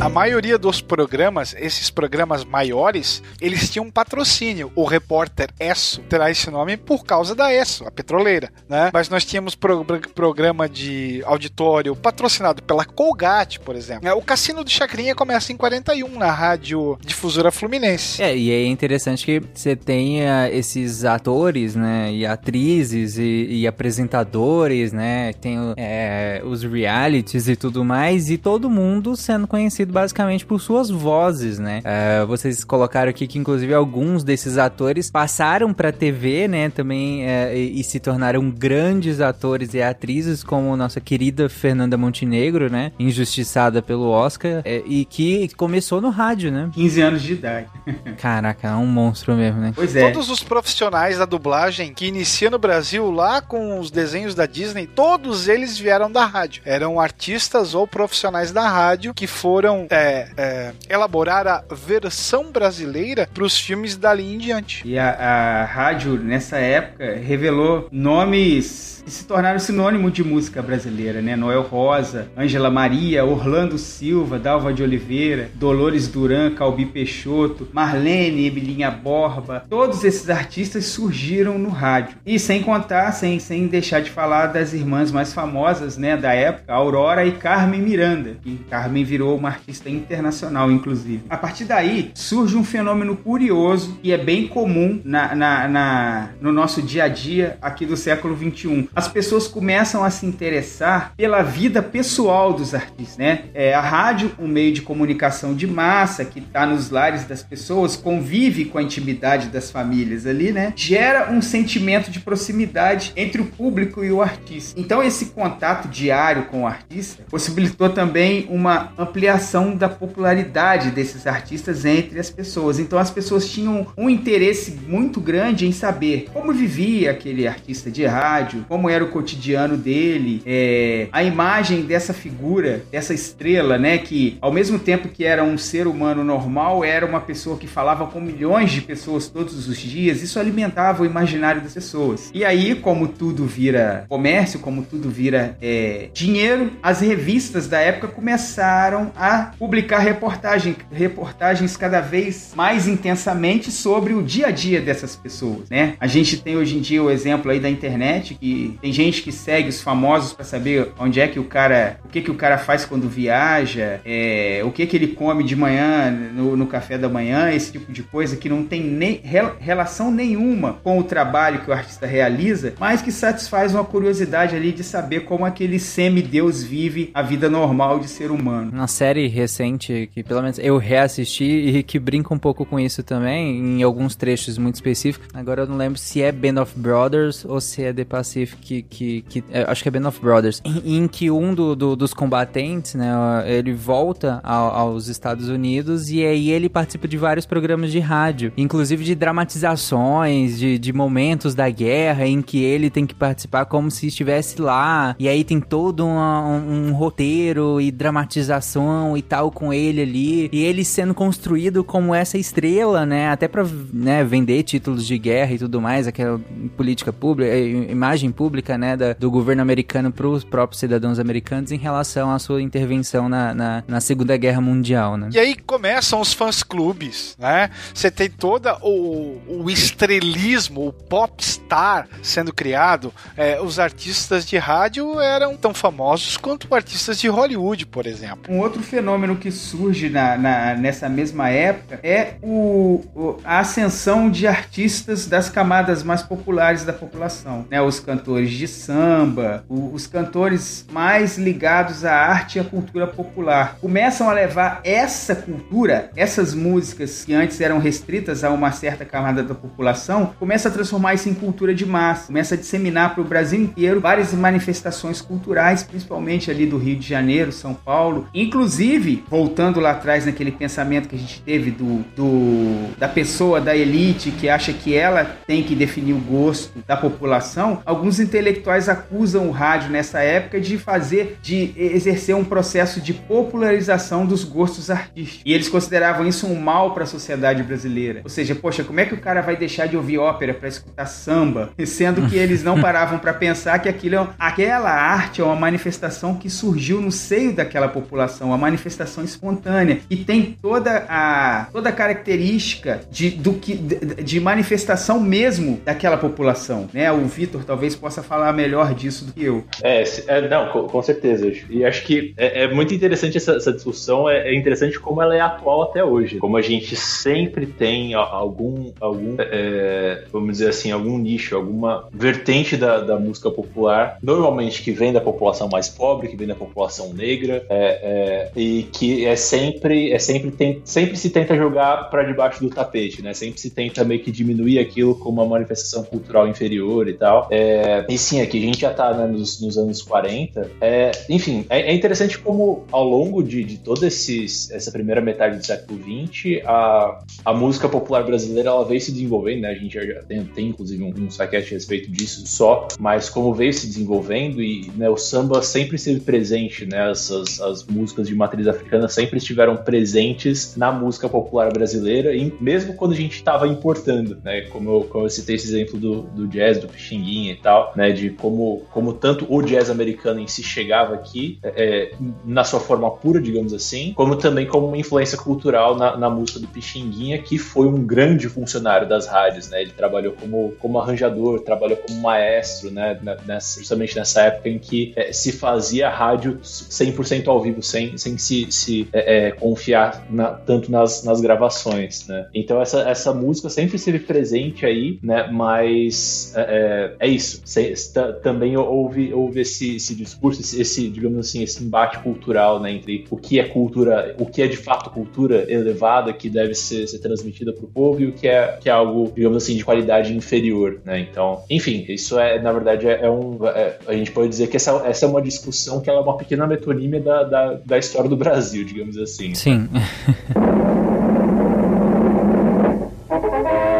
A 0.06 0.10
maioria 0.10 0.56
dos 0.60 0.82
programas, 0.82 1.56
esses 1.57 1.90
programas 1.90 2.45
maiores, 2.45 3.23
eles 3.41 3.72
tinham 3.72 3.88
um 3.88 3.91
patrocínio. 3.91 4.72
O 4.76 4.86
repórter 4.86 5.49
Esso 5.60 5.99
terá 6.02 6.30
esse 6.30 6.52
nome 6.52 6.77
por 6.77 7.03
causa 7.03 7.34
da 7.34 7.52
Esso, 7.52 7.88
a 7.88 7.91
petroleira, 7.91 8.52
né? 8.69 8.91
Mas 8.94 9.10
nós 9.10 9.26
tínhamos 9.26 9.56
pro- 9.56 9.84
programa 10.14 10.69
de 10.69 11.23
auditório 11.26 11.95
patrocinado 11.95 12.61
pela 12.61 12.86
Colgate, 12.86 13.60
por 13.60 13.76
exemplo. 13.76 14.07
É, 14.07 14.14
O 14.14 14.22
Cassino 14.22 14.64
do 14.64 14.69
Chacrinha 14.69 15.15
começa 15.15 15.52
em 15.52 15.57
41 15.57 16.07
na 16.19 16.30
rádio 16.32 16.99
difusora 17.03 17.52
Fluminense. 17.52 18.22
É, 18.22 18.38
e 18.38 18.52
é 18.52 18.68
interessante 18.68 19.26
que 19.26 19.41
você 19.56 19.76
tenha 19.76 20.52
esses 20.52 21.03
atores, 21.03 21.73
né, 21.73 22.14
e 22.14 22.27
atrizes 22.27 23.18
e, 23.18 23.48
e 23.49 23.68
apresentadores, 23.68 24.94
né, 24.94 25.34
tem 25.34 25.57
é, 25.76 26.44
os 26.45 26.61
realities 26.61 27.48
e 27.48 27.56
tudo 27.56 27.84
mais, 27.84 28.30
e 28.30 28.38
todo 28.38 28.69
mundo 28.69 29.15
sendo 29.15 29.48
conhecido 29.48 29.94
basicamente 29.95 30.45
por 30.45 30.59
suas 30.59 30.89
vozes, 30.89 31.57
né. 31.57 31.81
É, 31.85 32.26
vocês 32.26 32.65
colocaram 32.65 33.09
aqui 33.09 33.26
que 33.26 33.39
inclusive 33.39 33.73
alguns 33.73 34.26
desses 34.26 34.57
atores 34.57 35.09
passaram 35.09 35.73
pra 35.73 35.89
TV, 35.89 36.49
né, 36.49 36.69
também 36.69 37.26
é, 37.26 37.57
e, 37.57 37.80
e 37.80 37.84
se 37.84 37.97
tornaram 37.97 38.51
grandes 38.51 39.22
atores 39.22 39.73
e 39.73 39.81
atrizes, 39.81 40.43
como 40.43 40.76
nossa 40.76 40.99
querida 40.99 41.47
Fernanda 41.47 41.97
Montenegro, 41.97 42.69
né, 42.69 42.91
injustiçada 42.99 43.81
pelo 43.81 44.09
Oscar, 44.09 44.61
é, 44.65 44.84
e 44.85 45.05
que 45.05 45.47
começou 45.55 46.01
no 46.01 46.09
rádio, 46.09 46.51
né. 46.51 46.69
15 46.73 47.01
anos 47.01 47.22
de 47.22 47.34
idade. 47.34 47.67
Caraca, 48.19 48.67
é 48.67 48.76
um 48.76 48.85
monstro 48.85 49.34
mesmo, 49.34 49.61
né? 49.61 49.72
Pois 49.73 49.95
é. 49.95 50.11
Todos 50.11 50.30
os 50.30 50.43
profissionais 50.43 51.17
da 51.17 51.26
dublagem 51.26 51.93
que 51.93 52.05
iniciam 52.05 52.51
no 52.51 52.59
Brasil 52.59 53.09
lá 53.09 53.41
com 53.41 53.80
os 53.80 53.89
desenhos 53.89 54.35
da 54.35 54.45
Disney, 54.45 54.88
todos 54.88 55.47
eles 55.47 55.77
vieram 55.77 56.11
da 56.11 56.26
rádio. 56.26 56.61
Eram 56.65 56.99
artistas 56.99 57.73
ou 57.73 57.88
profissionais 57.88 58.51
da 58.51 58.67
rádio 58.67 59.13
que 59.13 59.26
foram 59.26 59.84
é, 59.91 60.27
é, 60.37 60.71
elaborar 60.89 61.47
a 61.47 61.63
versão 61.73 62.51
brasileira 62.51 63.27
para 63.33 63.43
os 63.43 63.59
filmes 63.59 63.95
dali 63.95 64.33
em 64.33 64.37
diante. 64.37 64.87
E 64.87 64.97
a, 64.97 65.09
a 65.09 65.65
rádio, 65.65 66.17
nessa 66.17 66.57
época, 66.57 67.15
revelou 67.15 67.87
nomes 67.91 68.95
que 69.05 69.11
se 69.11 69.23
tornaram 69.23 69.59
sinônimo 69.59 70.09
de 70.09 70.23
música 70.23 70.63
brasileira, 70.63 71.21
né? 71.21 71.35
Noel 71.35 71.61
Rosa, 71.61 72.27
Ângela 72.35 72.71
Maria, 72.71 73.23
Orlando 73.23 73.77
Silva, 73.77 74.39
Dalva 74.39 74.73
de 74.73 74.81
Oliveira, 74.81 75.51
Dolores 75.53 76.07
Duran, 76.07 76.55
Calbi 76.55 76.87
Peixoto, 76.87 77.67
Marlene, 77.71 78.47
Emilinha 78.47 78.89
Borba. 78.89 79.63
Todos 79.69 80.03
esses 80.03 80.27
artistas 80.27 80.85
surgiram 80.85 81.59
no 81.59 81.69
rádio. 81.69 82.17
E 82.25 82.39
sem 82.39 82.63
contar, 82.63 83.11
sem, 83.11 83.37
sem 83.39 83.67
deixar 83.67 84.01
de 84.01 84.09
falar 84.09 84.47
das 84.47 84.73
irmãs 84.73 85.11
mais 85.11 85.31
famosas, 85.33 85.97
né, 85.97 86.17
da 86.17 86.33
época, 86.33 86.73
Aurora 86.73 87.25
e 87.25 87.33
Carmen 87.33 87.81
Miranda. 87.81 88.37
E 88.43 88.55
Carmen 88.69 89.03
virou 89.03 89.37
uma 89.37 89.49
artista 89.49 89.74
internacional, 89.84 90.72
inclusive. 90.72 91.23
A 91.30 91.38
partir 91.38 91.65
daí, 91.65 92.11
surge 92.14 92.56
um 92.56 92.64
fenômeno 92.64 93.15
curioso 93.15 93.99
e 94.03 94.11
é 94.11 94.18
bem 94.18 94.47
comum 94.47 95.02
na, 95.03 95.35
na, 95.35 95.68
na- 95.68 96.30
no 96.41 96.52
nosso 96.52 96.81
dia 96.81 97.06
a 97.06 97.07
dia 97.07 97.57
aqui 97.61 97.85
do 97.85 97.97
século 97.97 98.35
XXI. 98.38 98.89
As 98.95 99.07
pessoas 99.07 99.47
começam 99.47 100.03
a 100.03 100.10
se 100.10 100.26
interessar 100.26 101.14
pela 101.18 101.41
vida 101.41 101.81
pessoal 101.81 102.53
dos 102.53 102.73
artistas, 102.73 103.18
né? 103.18 103.43
É, 103.53 103.73
a 103.73 103.81
rádio, 103.81 104.31
um 104.39 104.47
meio 104.47 104.73
de 104.73 104.81
comunicação 104.81 105.53
de 105.53 105.68
massa 105.68 106.23
que 106.26 106.39
está 106.39 106.65
nos 106.65 106.89
lares 106.89 107.26
das 107.26 107.43
pessoas, 107.43 107.95
convive 107.95 108.65
com 108.65 108.77
a 108.77 108.84
intimidade 108.84 109.47
das 109.49 109.72
famílias 109.72 110.26
ali, 110.26 110.52
né? 110.52 110.73
Gera 110.76 111.31
um 111.31 111.41
sentimento 111.41 112.10
de 112.11 112.19
proximidade 112.19 113.11
entre 113.15 113.41
o 113.41 113.45
público 113.45 114.03
e 114.03 114.11
o 114.11 114.22
artista. 114.22 114.80
Então 114.80 115.02
esse 115.03 115.27
contato 115.27 115.88
diário 115.88 116.45
com 116.45 116.64
o 116.64 116.68
artista 116.68 117.23
possibilitou 117.30 117.89
também 117.89 118.45
uma 118.49 118.91
ampliação 118.97 119.64
da 119.73 119.87
popularidade 119.87 120.91
desses 120.91 121.25
artistas 121.25 121.85
entre 121.85 122.19
as 122.19 122.29
pessoas. 122.29 122.77
Então 122.77 122.99
as 122.99 123.09
pessoas 123.09 123.47
tinham 123.49 123.87
um 123.97 124.09
interesse 124.09 124.77
muito 124.87 125.21
grande 125.21 125.65
em 125.65 125.71
saber 125.71 126.27
como 126.33 126.51
vivia 126.51 127.11
aquele 127.11 127.47
artista 127.47 127.89
de 127.89 128.05
rádio, 128.05 128.65
como 128.67 128.89
era 128.89 129.03
o 129.03 129.09
cotidiano 129.09 129.77
dele, 129.77 130.41
é, 130.45 131.07
a 131.11 131.23
imagem 131.23 131.83
dessa 131.83 132.13
figura, 132.13 132.83
dessa 132.91 133.13
estrela, 133.13 133.77
né? 133.77 133.97
Que 133.97 134.37
ao 134.41 134.51
mesmo 134.51 134.77
tempo 134.77 135.07
que 135.07 135.23
era 135.23 135.43
um 135.43 135.57
ser 135.57 135.87
humano 135.87 136.23
normal, 136.23 136.83
era 136.83 137.05
uma 137.05 137.21
pessoa 137.21 137.57
que 137.57 137.67
falava 137.67 138.07
com 138.07 138.19
milhões 138.19 138.71
de 138.71 138.81
pessoas 138.81 139.27
todos 139.27 139.67
os 139.67 139.77
dias. 139.77 140.21
Isso 140.21 140.39
alimentava 140.39 141.03
o 141.03 141.05
imaginário 141.05 141.61
das 141.61 141.73
pessoas. 141.73 142.29
E 142.33 142.43
aí, 142.43 142.75
como 142.75 143.07
tudo 143.07 143.45
vira 143.45 144.05
comércio, 144.09 144.59
como 144.59 144.83
tudo 144.83 145.09
vira 145.09 145.57
é, 145.61 146.09
dinheiro, 146.13 146.71
as 146.81 147.01
revistas 147.01 147.67
da 147.67 147.79
época 147.79 148.07
começaram 148.07 149.11
a 149.15 149.44
publicar 149.57 149.99
reportagem, 149.99 150.76
reportagens 150.91 151.77
cada 151.77 152.01
vez 152.01 152.53
mais 152.55 152.88
intensamente 152.88 153.72
sobre 153.72 154.13
o 154.13 154.22
dia 154.22 154.47
a 154.47 154.51
dia 154.51 154.81
dessas 154.81 155.15
pessoas, 155.15 155.69
né? 155.69 155.93
A 155.99 156.07
gente 156.07 156.38
tem 156.38 156.55
hoje 156.55 156.77
em 156.77 156.81
dia 156.81 157.01
o 157.01 157.09
exemplo 157.09 157.51
aí 157.51 157.59
da 157.59 157.69
internet 157.69 158.35
que 158.35 158.77
tem 158.81 158.91
gente 158.91 159.22
que 159.22 159.31
segue 159.31 159.69
os 159.69 159.81
famosos 159.81 160.34
para 160.34 160.45
saber 160.45 160.91
onde 160.99 161.19
é 161.19 161.27
que 161.27 161.39
o 161.39 161.43
cara, 161.43 161.99
o 162.05 162.09
que 162.09 162.22
que 162.22 162.31
o 162.31 162.35
cara 162.35 162.57
faz 162.57 162.85
quando 162.85 163.07
viaja, 163.09 163.99
é, 164.05 164.61
o 164.63 164.72
que 164.72 164.85
que 164.85 164.95
ele 164.95 165.07
come 165.07 165.43
de 165.43 165.55
manhã 165.55 166.11
no, 166.11 166.55
no 166.57 166.67
café 166.67 166.97
da 166.97 167.09
manhã, 167.09 167.51
esse 167.51 167.72
tipo 167.72 167.91
de 167.91 168.03
coisa 168.03 168.35
que 168.35 168.49
não 168.49 168.63
tem 168.63 168.81
nem 168.84 169.22
rel- 169.23 169.55
relação 169.59 170.11
nenhuma 170.11 170.73
com 170.84 170.99
o 170.99 171.03
trabalho 171.03 171.59
que 171.61 171.69
o 171.69 171.73
artista 171.73 172.05
realiza, 172.05 172.73
mas 172.80 173.01
que 173.01 173.11
satisfaz 173.11 173.73
uma 173.73 173.84
curiosidade 173.84 174.55
ali 174.55 174.72
de 174.72 174.84
saber 174.84 175.22
como 175.22 175.45
aquele 175.45 175.80
semideus 175.80 176.63
vive 176.63 177.11
a 177.13 177.22
vida 177.22 177.49
normal 177.49 177.99
de 177.99 178.07
ser 178.07 178.31
humano. 178.31 178.72
Uma 178.73 178.88
série 178.88 179.27
recente 179.35 180.09
que 180.13 180.23
pelo 180.23 180.41
menos 180.41 180.57
eu 180.59 180.77
reassisti 180.77 181.43
e 181.45 181.83
que 181.83 181.99
brinca 181.99 182.33
um 182.33 182.39
pouco 182.39 182.65
com 182.65 182.79
isso 182.79 183.03
também, 183.03 183.57
em 183.79 183.83
alguns 183.83 184.15
trechos 184.15 184.57
muito 184.57 184.75
específicos. 184.75 185.27
Agora 185.33 185.61
eu 185.63 185.67
não 185.67 185.77
lembro 185.77 185.99
se 185.99 186.21
é 186.21 186.31
Band 186.31 186.61
of 186.61 186.73
Brothers 186.77 187.45
ou 187.45 187.59
se 187.61 187.83
é 187.83 187.93
The 187.93 188.05
Pacific, 188.05 188.57
que, 188.61 188.81
que, 188.83 189.21
que- 189.21 189.43
é, 189.51 189.63
acho 189.69 189.83
que 189.83 189.89
é 189.89 189.91
Band 189.91 190.07
of 190.07 190.19
Brothers, 190.19 190.61
em, 190.65 190.97
em 191.03 191.07
que 191.07 191.29
um 191.29 191.53
do- 191.53 191.75
do- 191.75 191.95
dos 191.95 192.13
combatentes, 192.13 192.95
né, 192.95 193.11
ele 193.45 193.73
volta 193.73 194.39
ao- 194.43 194.75
aos 194.75 195.07
Estados 195.07 195.49
Unidos 195.49 196.09
e 196.09 196.23
aí 196.25 196.49
ele 196.49 196.69
participa 196.69 197.07
de 197.07 197.17
vários 197.17 197.45
programas 197.45 197.91
de 197.91 197.99
rádio, 197.99 198.51
inclusive 198.57 199.03
de 199.03 199.13
dramatizações, 199.15 200.57
de, 200.57 200.77
de 200.79 200.93
momentos 200.93 201.53
da 201.53 201.69
guerra 201.69 202.25
em 202.27 202.41
que 202.41 202.63
ele 202.63 202.89
tem 202.89 203.05
que 203.05 203.13
participar 203.15 203.65
como 203.65 203.91
se 203.91 204.07
estivesse 204.07 204.61
lá, 204.61 205.15
e 205.19 205.27
aí 205.27 205.43
tem 205.43 205.59
todo 205.59 206.05
um, 206.05 206.87
um 206.89 206.93
roteiro 206.93 207.81
e 207.81 207.91
dramatização 207.91 209.17
e 209.17 209.21
tal 209.27 209.52
com 209.52 209.73
ele 209.73 210.02
ali, 210.02 210.49
e 210.52 210.64
ele 210.64 210.84
sendo 210.85 211.14
construído 211.14 211.84
como 211.84 212.14
essa 212.14 212.38
estrela, 212.38 213.06
né, 213.06 213.30
até 213.30 213.47
pra 213.47 213.65
né, 213.93 214.23
vender 214.23 214.64
títulos 214.64 215.06
de 215.06 215.18
guerra 215.18 215.53
e 215.53 215.57
tudo 215.60 215.81
mais, 215.81 216.07
aquela 216.07 216.39
política 216.77 217.11
pública, 217.11 217.52
eh, 217.52 217.91
imagem 217.91 218.31
pública, 218.31 218.77
né, 218.77 218.95
da- 218.95 219.14
do 219.14 219.30
governo 219.31 219.61
americano 219.61 220.11
pros 220.11 220.43
próprios 220.43 220.80
cidadãos 220.80 221.19
americanos 221.19 221.72
em 221.72 221.77
relação 221.77 222.31
à 222.31 222.39
sua 222.39 222.61
intervenção 222.61 223.27
na, 223.30 223.53
na, 223.53 223.84
na 223.88 224.02
Segunda 224.02 224.35
Guerra 224.38 224.61
Mundial, 224.61 225.18
né. 225.18 225.30
E 225.34 225.39
aí 225.39 225.56
começam 225.56 226.22
os 226.22 226.34
fãs 226.34 226.61
clubes, 226.64 227.35
né? 227.39 227.69
Você 227.93 228.11
tem 228.11 228.30
toda 228.30 228.77
o, 228.81 229.39
o 229.47 229.69
estrelismo, 229.69 230.88
o 230.88 230.93
popstar 230.93 232.07
sendo 232.22 232.53
criado. 232.53 233.14
É, 233.35 233.61
os 233.61 233.80
artistas 233.80 234.45
de 234.45 234.57
rádio 234.57 235.19
eram 235.19 235.56
tão 235.57 235.73
famosos 235.73 236.38
quanto 236.38 236.73
artistas 236.73 237.19
de 237.19 237.27
Hollywood, 237.27 237.85
por 237.85 238.06
exemplo. 238.06 238.53
Um 238.53 238.60
outro 238.60 238.81
fenômeno 238.81 239.14
que 239.39 239.49
surge 239.51 240.09
na, 240.09 240.37
na- 240.37 240.75
nessa 240.75 241.07
mesma 241.07 241.49
época 241.49 241.99
é 242.03 242.33
o, 242.41 243.01
o- 243.15 243.37
a 243.43 243.59
ascensão 243.59 244.29
de 244.29 244.45
artistas 244.45 245.25
das 245.27 245.49
camadas 245.49 246.03
mais 246.03 246.21
populares 246.21 246.83
da 246.83 246.91
população. 246.93 247.65
Né? 247.71 247.81
Os 247.81 247.99
cantores 247.99 248.51
de 248.51 248.67
samba, 248.67 249.63
o- 249.69 249.93
os 249.93 250.05
cantores 250.05 250.85
mais 250.91 251.37
ligados 251.37 252.03
à 252.03 252.13
arte 252.13 252.57
e 252.57 252.59
à 252.59 252.63
cultura 252.63 253.07
popular. 253.07 253.77
Começam 253.79 254.29
a 254.29 254.33
levar 254.33 254.81
essa 254.83 255.33
cultura, 255.35 256.09
essas 256.15 256.53
músicas 256.53 257.23
que 257.23 257.33
antes 257.33 257.61
eram 257.61 257.79
restritas 257.79 258.43
a 258.43 258.51
uma 258.51 258.71
certa 258.71 259.05
camada 259.05 259.41
da 259.43 259.55
população, 259.55 260.33
começa 260.37 260.67
a 260.67 260.71
transformar 260.71 261.13
isso 261.13 261.29
em 261.29 261.33
cultura 261.33 261.73
de 261.73 261.85
massa, 261.85 262.27
começa 262.27 262.55
a 262.55 262.57
disseminar 262.57 263.13
para 263.13 263.21
o 263.21 263.25
Brasil 263.25 263.61
inteiro 263.61 263.99
várias 264.01 264.33
manifestações 264.33 265.21
culturais, 265.21 265.83
principalmente 265.83 266.51
ali 266.51 266.65
do 266.65 266.77
Rio 266.77 266.97
de 266.97 267.07
Janeiro, 267.07 267.51
São 267.51 267.73
Paulo. 267.73 268.27
Inclusive, 268.33 269.05
voltando 269.30 269.80
lá 269.80 269.91
atrás 269.91 270.26
naquele 270.26 270.52
pensamento 270.52 271.07
que 271.07 271.15
a 271.15 271.19
gente 271.19 271.41
teve 271.41 271.72
do, 271.72 272.03
do 272.15 272.98
da 272.98 273.07
pessoa 273.07 273.61
da 273.61 273.76
elite 273.76 274.32
que 274.32 274.49
acha 274.49 274.73
que 274.73 274.95
ela 274.95 275.26
tem 275.45 275.64
que 275.64 275.76
definir 275.76 276.14
o 276.14 276.19
gosto 276.19 276.80
da 276.88 276.98
população, 276.98 277.82
alguns 277.86 278.19
intelectuais 278.19 278.90
acusam 278.90 279.48
o 279.48 279.52
rádio 279.52 279.90
nessa 279.90 280.19
época 280.19 280.60
de 280.60 280.77
fazer, 280.77 281.38
de 281.41 281.73
exercer 281.76 282.36
um 282.36 282.44
processo 282.44 282.99
de 283.02 283.14
popularização 283.14 284.26
dos 284.26 284.44
gostos 284.44 284.90
artísticos. 284.90 285.41
E 285.45 285.53
eles 285.53 285.69
consideravam 285.69 286.26
isso 286.27 286.48
um 286.48 286.60
mal 286.60 286.94
para 286.94 287.03
a 287.03 287.07
sociedade 287.07 287.64
brasileira. 287.64 288.22
Ou 288.23 288.30
seja, 288.30 288.56
poxa, 288.56 288.84
como 288.84 288.99
é 288.99 289.06
que 289.06 289.14
o 289.14 289.19
cara 289.19 289.41
vai 289.41 289.56
deixar 289.56 289.88
de 289.88 289.98
ouvir 289.98 290.18
ópera 290.18 290.53
para 290.53 290.68
escutar 290.68 291.06
samba, 291.06 291.72
sendo 291.86 292.27
que 292.27 292.36
eles 292.36 292.64
não 292.64 292.80
paravam 292.80 293.19
para 293.19 293.34
pensar 293.34 293.80
que 293.80 293.90
aquilo 293.90 294.15
é, 294.15 294.27
aquela 294.38 294.91
arte 294.91 295.41
é 295.41 295.44
uma 295.44 295.56
manifestação 295.56 296.36
que 296.36 296.49
surgiu 296.49 297.02
no 297.02 297.11
seio 297.11 297.53
daquela 297.53 297.88
população, 297.88 298.53
a 298.53 298.57
manifestação 298.57 298.94
manifestação 298.95 299.23
espontânea 299.23 299.99
e 300.09 300.15
tem 300.15 300.57
toda 300.61 301.05
a 301.09 301.67
toda 301.72 301.89
a 301.89 301.91
característica 301.91 303.01
de, 303.11 303.30
do 303.30 303.53
que, 303.53 303.76
de, 303.76 304.23
de 304.23 304.39
manifestação 304.39 305.19
mesmo 305.19 305.80
daquela 305.84 306.17
população, 306.17 306.88
né? 306.93 307.11
O 307.11 307.26
Vitor 307.26 307.63
talvez 307.63 307.95
possa 307.95 308.23
falar 308.23 308.53
melhor 308.53 308.93
disso 308.93 309.26
do 309.26 309.34
que 309.34 309.43
eu. 309.43 309.63
É, 309.84 310.03
é 310.27 310.47
não, 310.47 310.69
com, 310.69 310.88
com, 310.88 311.01
certeza. 311.01 311.51
E 311.69 311.84
acho 311.84 312.03
que 312.03 312.34
é, 312.38 312.63
é 312.63 312.73
muito 312.73 312.93
interessante 312.93 313.38
essa, 313.38 313.53
essa 313.53 313.73
discussão, 313.73 314.30
é, 314.30 314.49
é, 314.49 314.55
interessante 314.55 314.99
como 314.99 315.22
ela 315.22 315.35
é 315.35 315.41
atual 315.41 315.84
até 315.84 316.03
hoje. 316.03 316.38
Como 316.38 316.55
a 316.57 316.61
gente 316.61 316.95
sempre 316.95 317.65
tem 317.65 318.13
algum, 318.13 318.91
algum 318.99 319.35
é, 319.39 320.23
vamos 320.31 320.53
dizer 320.53 320.69
assim, 320.69 320.91
algum 320.91 321.17
nicho, 321.17 321.55
alguma 321.55 322.07
vertente 322.13 322.77
da, 322.77 322.99
da 322.99 323.19
música 323.19 323.51
popular, 323.51 324.17
normalmente 324.22 324.81
que 324.81 324.91
vem 324.91 325.11
da 325.11 325.22
população 325.22 325.67
mais 325.69 325.89
pobre, 325.89 326.30
que 326.30 326.35
vem 326.35 326.47
da 326.47 326.55
população 326.55 327.13
negra, 327.13 327.65
é, 327.69 328.51
é, 328.55 328.59
e 328.59 328.84
que 328.85 329.25
é 329.25 329.35
sempre, 329.35 330.11
é 330.11 330.19
sempre, 330.19 330.51
tem, 330.51 330.81
sempre 330.83 331.17
se 331.17 331.29
tenta 331.29 331.55
jogar 331.55 332.09
para 332.09 332.23
debaixo 332.23 332.61
do 332.61 332.69
tapete, 332.69 333.21
né? 333.21 333.33
Sempre 333.33 333.59
se 333.59 333.69
tenta 333.69 334.03
meio 334.03 334.21
que 334.21 334.31
diminuir 334.31 334.79
aquilo 334.79 335.15
como 335.15 335.41
uma 335.41 335.49
manifestação 335.49 336.03
cultural 336.03 336.47
inferior 336.47 337.07
e 337.07 337.13
tal. 337.13 337.47
É, 337.51 338.05
e 338.09 338.17
sim, 338.17 338.41
aqui 338.41 338.57
a 338.57 338.61
gente 338.61 338.79
já 338.79 338.93
tá 338.93 339.13
né, 339.13 339.27
nos, 339.27 339.61
nos, 339.61 339.77
anos 339.77 340.01
40. 340.01 340.71
É, 340.81 341.11
enfim, 341.29 341.65
é, 341.69 341.91
é, 341.91 341.93
interessante 341.93 342.37
como 342.37 342.85
ao 342.91 343.03
longo 343.03 343.43
de, 343.43 343.63
de 343.63 343.77
toda 343.77 344.07
essa 344.07 344.91
primeira 344.91 345.21
metade 345.21 345.57
do 345.57 345.65
século 345.65 345.99
XX, 345.99 346.63
a, 346.65 347.23
a 347.43 347.53
música 347.53 347.89
popular 347.89 348.23
brasileira 348.23 348.69
ela 348.69 348.85
veio 348.85 349.01
se 349.01 349.11
desenvolvendo, 349.11 349.61
né? 349.61 349.69
A 349.69 349.75
gente 349.75 349.93
já 349.93 350.21
tem, 350.23 350.43
tem 350.45 350.67
inclusive 350.67 351.03
um, 351.03 351.09
um 351.09 351.27
a 351.37 351.45
respeito 351.45 352.11
disso 352.11 352.45
só, 352.47 352.87
mas 352.99 353.29
como 353.29 353.53
veio 353.53 353.73
se 353.73 353.87
desenvolvendo 353.87 354.61
e 354.61 354.89
né, 354.95 355.09
o 355.09 355.17
samba 355.17 355.61
sempre 355.61 355.95
esteve 355.95 356.19
presente, 356.19 356.85
né? 356.85 357.09
As, 357.09 357.31
as, 357.31 357.59
as 357.61 357.85
músicas 357.85 358.27
de 358.27 358.35
matriz 358.35 358.67
africana 358.76 359.07
sempre 359.07 359.38
estiveram 359.38 359.77
presentes 359.77 360.76
na 360.76 360.91
música 360.91 361.27
popular 361.27 361.72
brasileira, 361.72 362.35
e 362.35 362.53
mesmo 362.60 362.93
quando 362.93 363.14
a 363.14 363.15
gente 363.15 363.35
estava 363.35 363.68
importando, 363.68 364.38
né? 364.43 364.61
Como 364.61 364.89
eu, 364.89 365.03
como 365.03 365.26
eu 365.26 365.30
citei 365.30 365.56
esse 365.56 365.68
exemplo 365.68 365.99
do, 365.99 366.22
do 366.23 366.47
jazz, 366.47 366.80
do 366.80 366.88
Pixinguinha 366.88 367.53
e 367.53 367.56
tal, 367.56 367.93
né? 367.95 368.11
De 368.11 368.30
como, 368.30 368.84
como 368.91 369.14
tanto 369.14 369.45
o 369.49 369.61
jazz 369.61 369.89
americano 369.89 370.39
em 370.39 370.47
si 370.47 370.64
chegava 370.64 371.15
aqui, 371.15 371.60
é, 371.64 372.14
na 372.43 372.64
sua 372.64 372.80
forma 372.80 373.10
pura, 373.11 373.41
digamos 373.41 373.73
assim, 373.73 374.14
como 374.14 374.35
também 374.35 374.65
como 374.65 374.88
uma 374.88 374.97
influência 374.97 375.38
cultural 375.38 375.95
na, 375.95 376.18
na 376.18 376.30
música 376.30 376.60
do 376.60 376.68
Pixinguinha, 376.68 377.38
que 377.39 377.57
foi 377.57 377.88
um 377.88 378.06
grande 378.06 378.47
funcionário 378.49 379.07
das 379.07 379.27
rádios, 379.27 379.69
né? 379.69 379.81
Ele 379.81 379.91
trabalhou 379.91 380.34
como, 380.34 380.73
como 380.80 380.99
arranjador, 380.99 381.61
trabalhou 381.61 381.97
como 381.97 382.22
maestro, 382.22 382.91
né? 382.91 383.19
Nessa, 383.45 383.80
justamente 383.80 384.15
nessa 384.15 384.41
época 384.43 384.69
em 384.69 384.80
que 384.80 385.14
é, 385.15 385.31
se 385.31 385.52
fazia 385.52 386.10
rádio 386.10 386.60
100% 386.61 387.47
ao 387.47 387.61
vivo, 387.61 387.81
sem, 387.81 388.18
sem 388.18 388.38
se, 388.38 388.64
se 388.71 389.07
é, 389.13 389.47
é, 389.47 389.51
confiar 389.51 390.25
na, 390.29 390.51
tanto 390.51 390.91
nas, 390.91 391.23
nas 391.23 391.41
gravações, 391.41 392.27
né? 392.27 392.47
Então 392.53 392.81
essa, 392.81 393.01
essa 393.09 393.33
música 393.33 393.69
sempre 393.69 393.95
esteve 393.95 394.19
presente 394.19 394.85
aí, 394.85 395.19
né? 395.21 395.49
Mas 395.51 396.53
é, 396.55 397.15
é, 397.19 397.27
é 397.27 397.29
isso. 397.29 397.61
Se, 397.65 397.93
também 398.41 398.77
houve, 398.77 399.33
houve 399.33 399.61
esse, 399.61 399.95
esse 399.95 400.15
discurso, 400.15 400.61
esse, 400.61 400.81
esse, 400.81 401.09
digamos 401.09 401.39
assim, 401.39 401.63
esse 401.63 401.83
embate 401.83 402.19
cultural, 402.19 402.79
né? 402.79 402.91
Entre 402.91 403.25
o 403.29 403.37
que 403.37 403.59
é 403.59 403.63
cultura, 403.63 404.35
o 404.39 404.45
que 404.45 404.61
é 404.61 404.67
de 404.67 404.77
fato 404.77 405.09
cultura 405.09 405.65
elevada 405.71 406.33
que 406.33 406.49
deve 406.49 406.73
ser, 406.73 407.07
ser 407.07 407.19
transmitida 407.19 407.73
para 407.73 407.85
o 407.85 407.87
povo 407.87 408.21
e 408.21 408.27
o 408.27 408.31
que 408.31 408.47
é, 408.47 408.77
que 408.79 408.89
é 408.89 408.91
algo, 408.91 409.31
digamos 409.35 409.57
assim, 409.57 409.75
de 409.75 409.83
qualidade 409.83 410.35
inferior, 410.35 410.99
né? 411.03 411.19
Então, 411.19 411.63
enfim, 411.69 412.05
isso 412.09 412.39
é, 412.39 412.61
na 412.61 412.71
verdade, 412.71 413.07
é, 413.07 413.21
é 413.25 413.29
um. 413.29 413.65
É, 413.67 413.97
a 414.07 414.13
gente 414.13 414.31
pode 414.31 414.49
dizer 414.49 414.67
que 414.67 414.77
essa, 414.77 414.91
essa 415.05 415.25
é 415.25 415.29
uma 415.29 415.41
discussão 415.41 416.01
que 416.01 416.09
ela 416.09 416.19
é 416.19 416.23
uma 416.23 416.37
pequena 416.37 416.67
metonímia 416.67 417.19
da, 417.19 417.43
da, 417.43 417.73
da 417.73 417.97
história 417.97 418.29
do 418.29 418.37
Brasil, 418.37 418.44
digamos 418.85 419.17
assim. 419.17 419.53
Sim. 419.55 419.89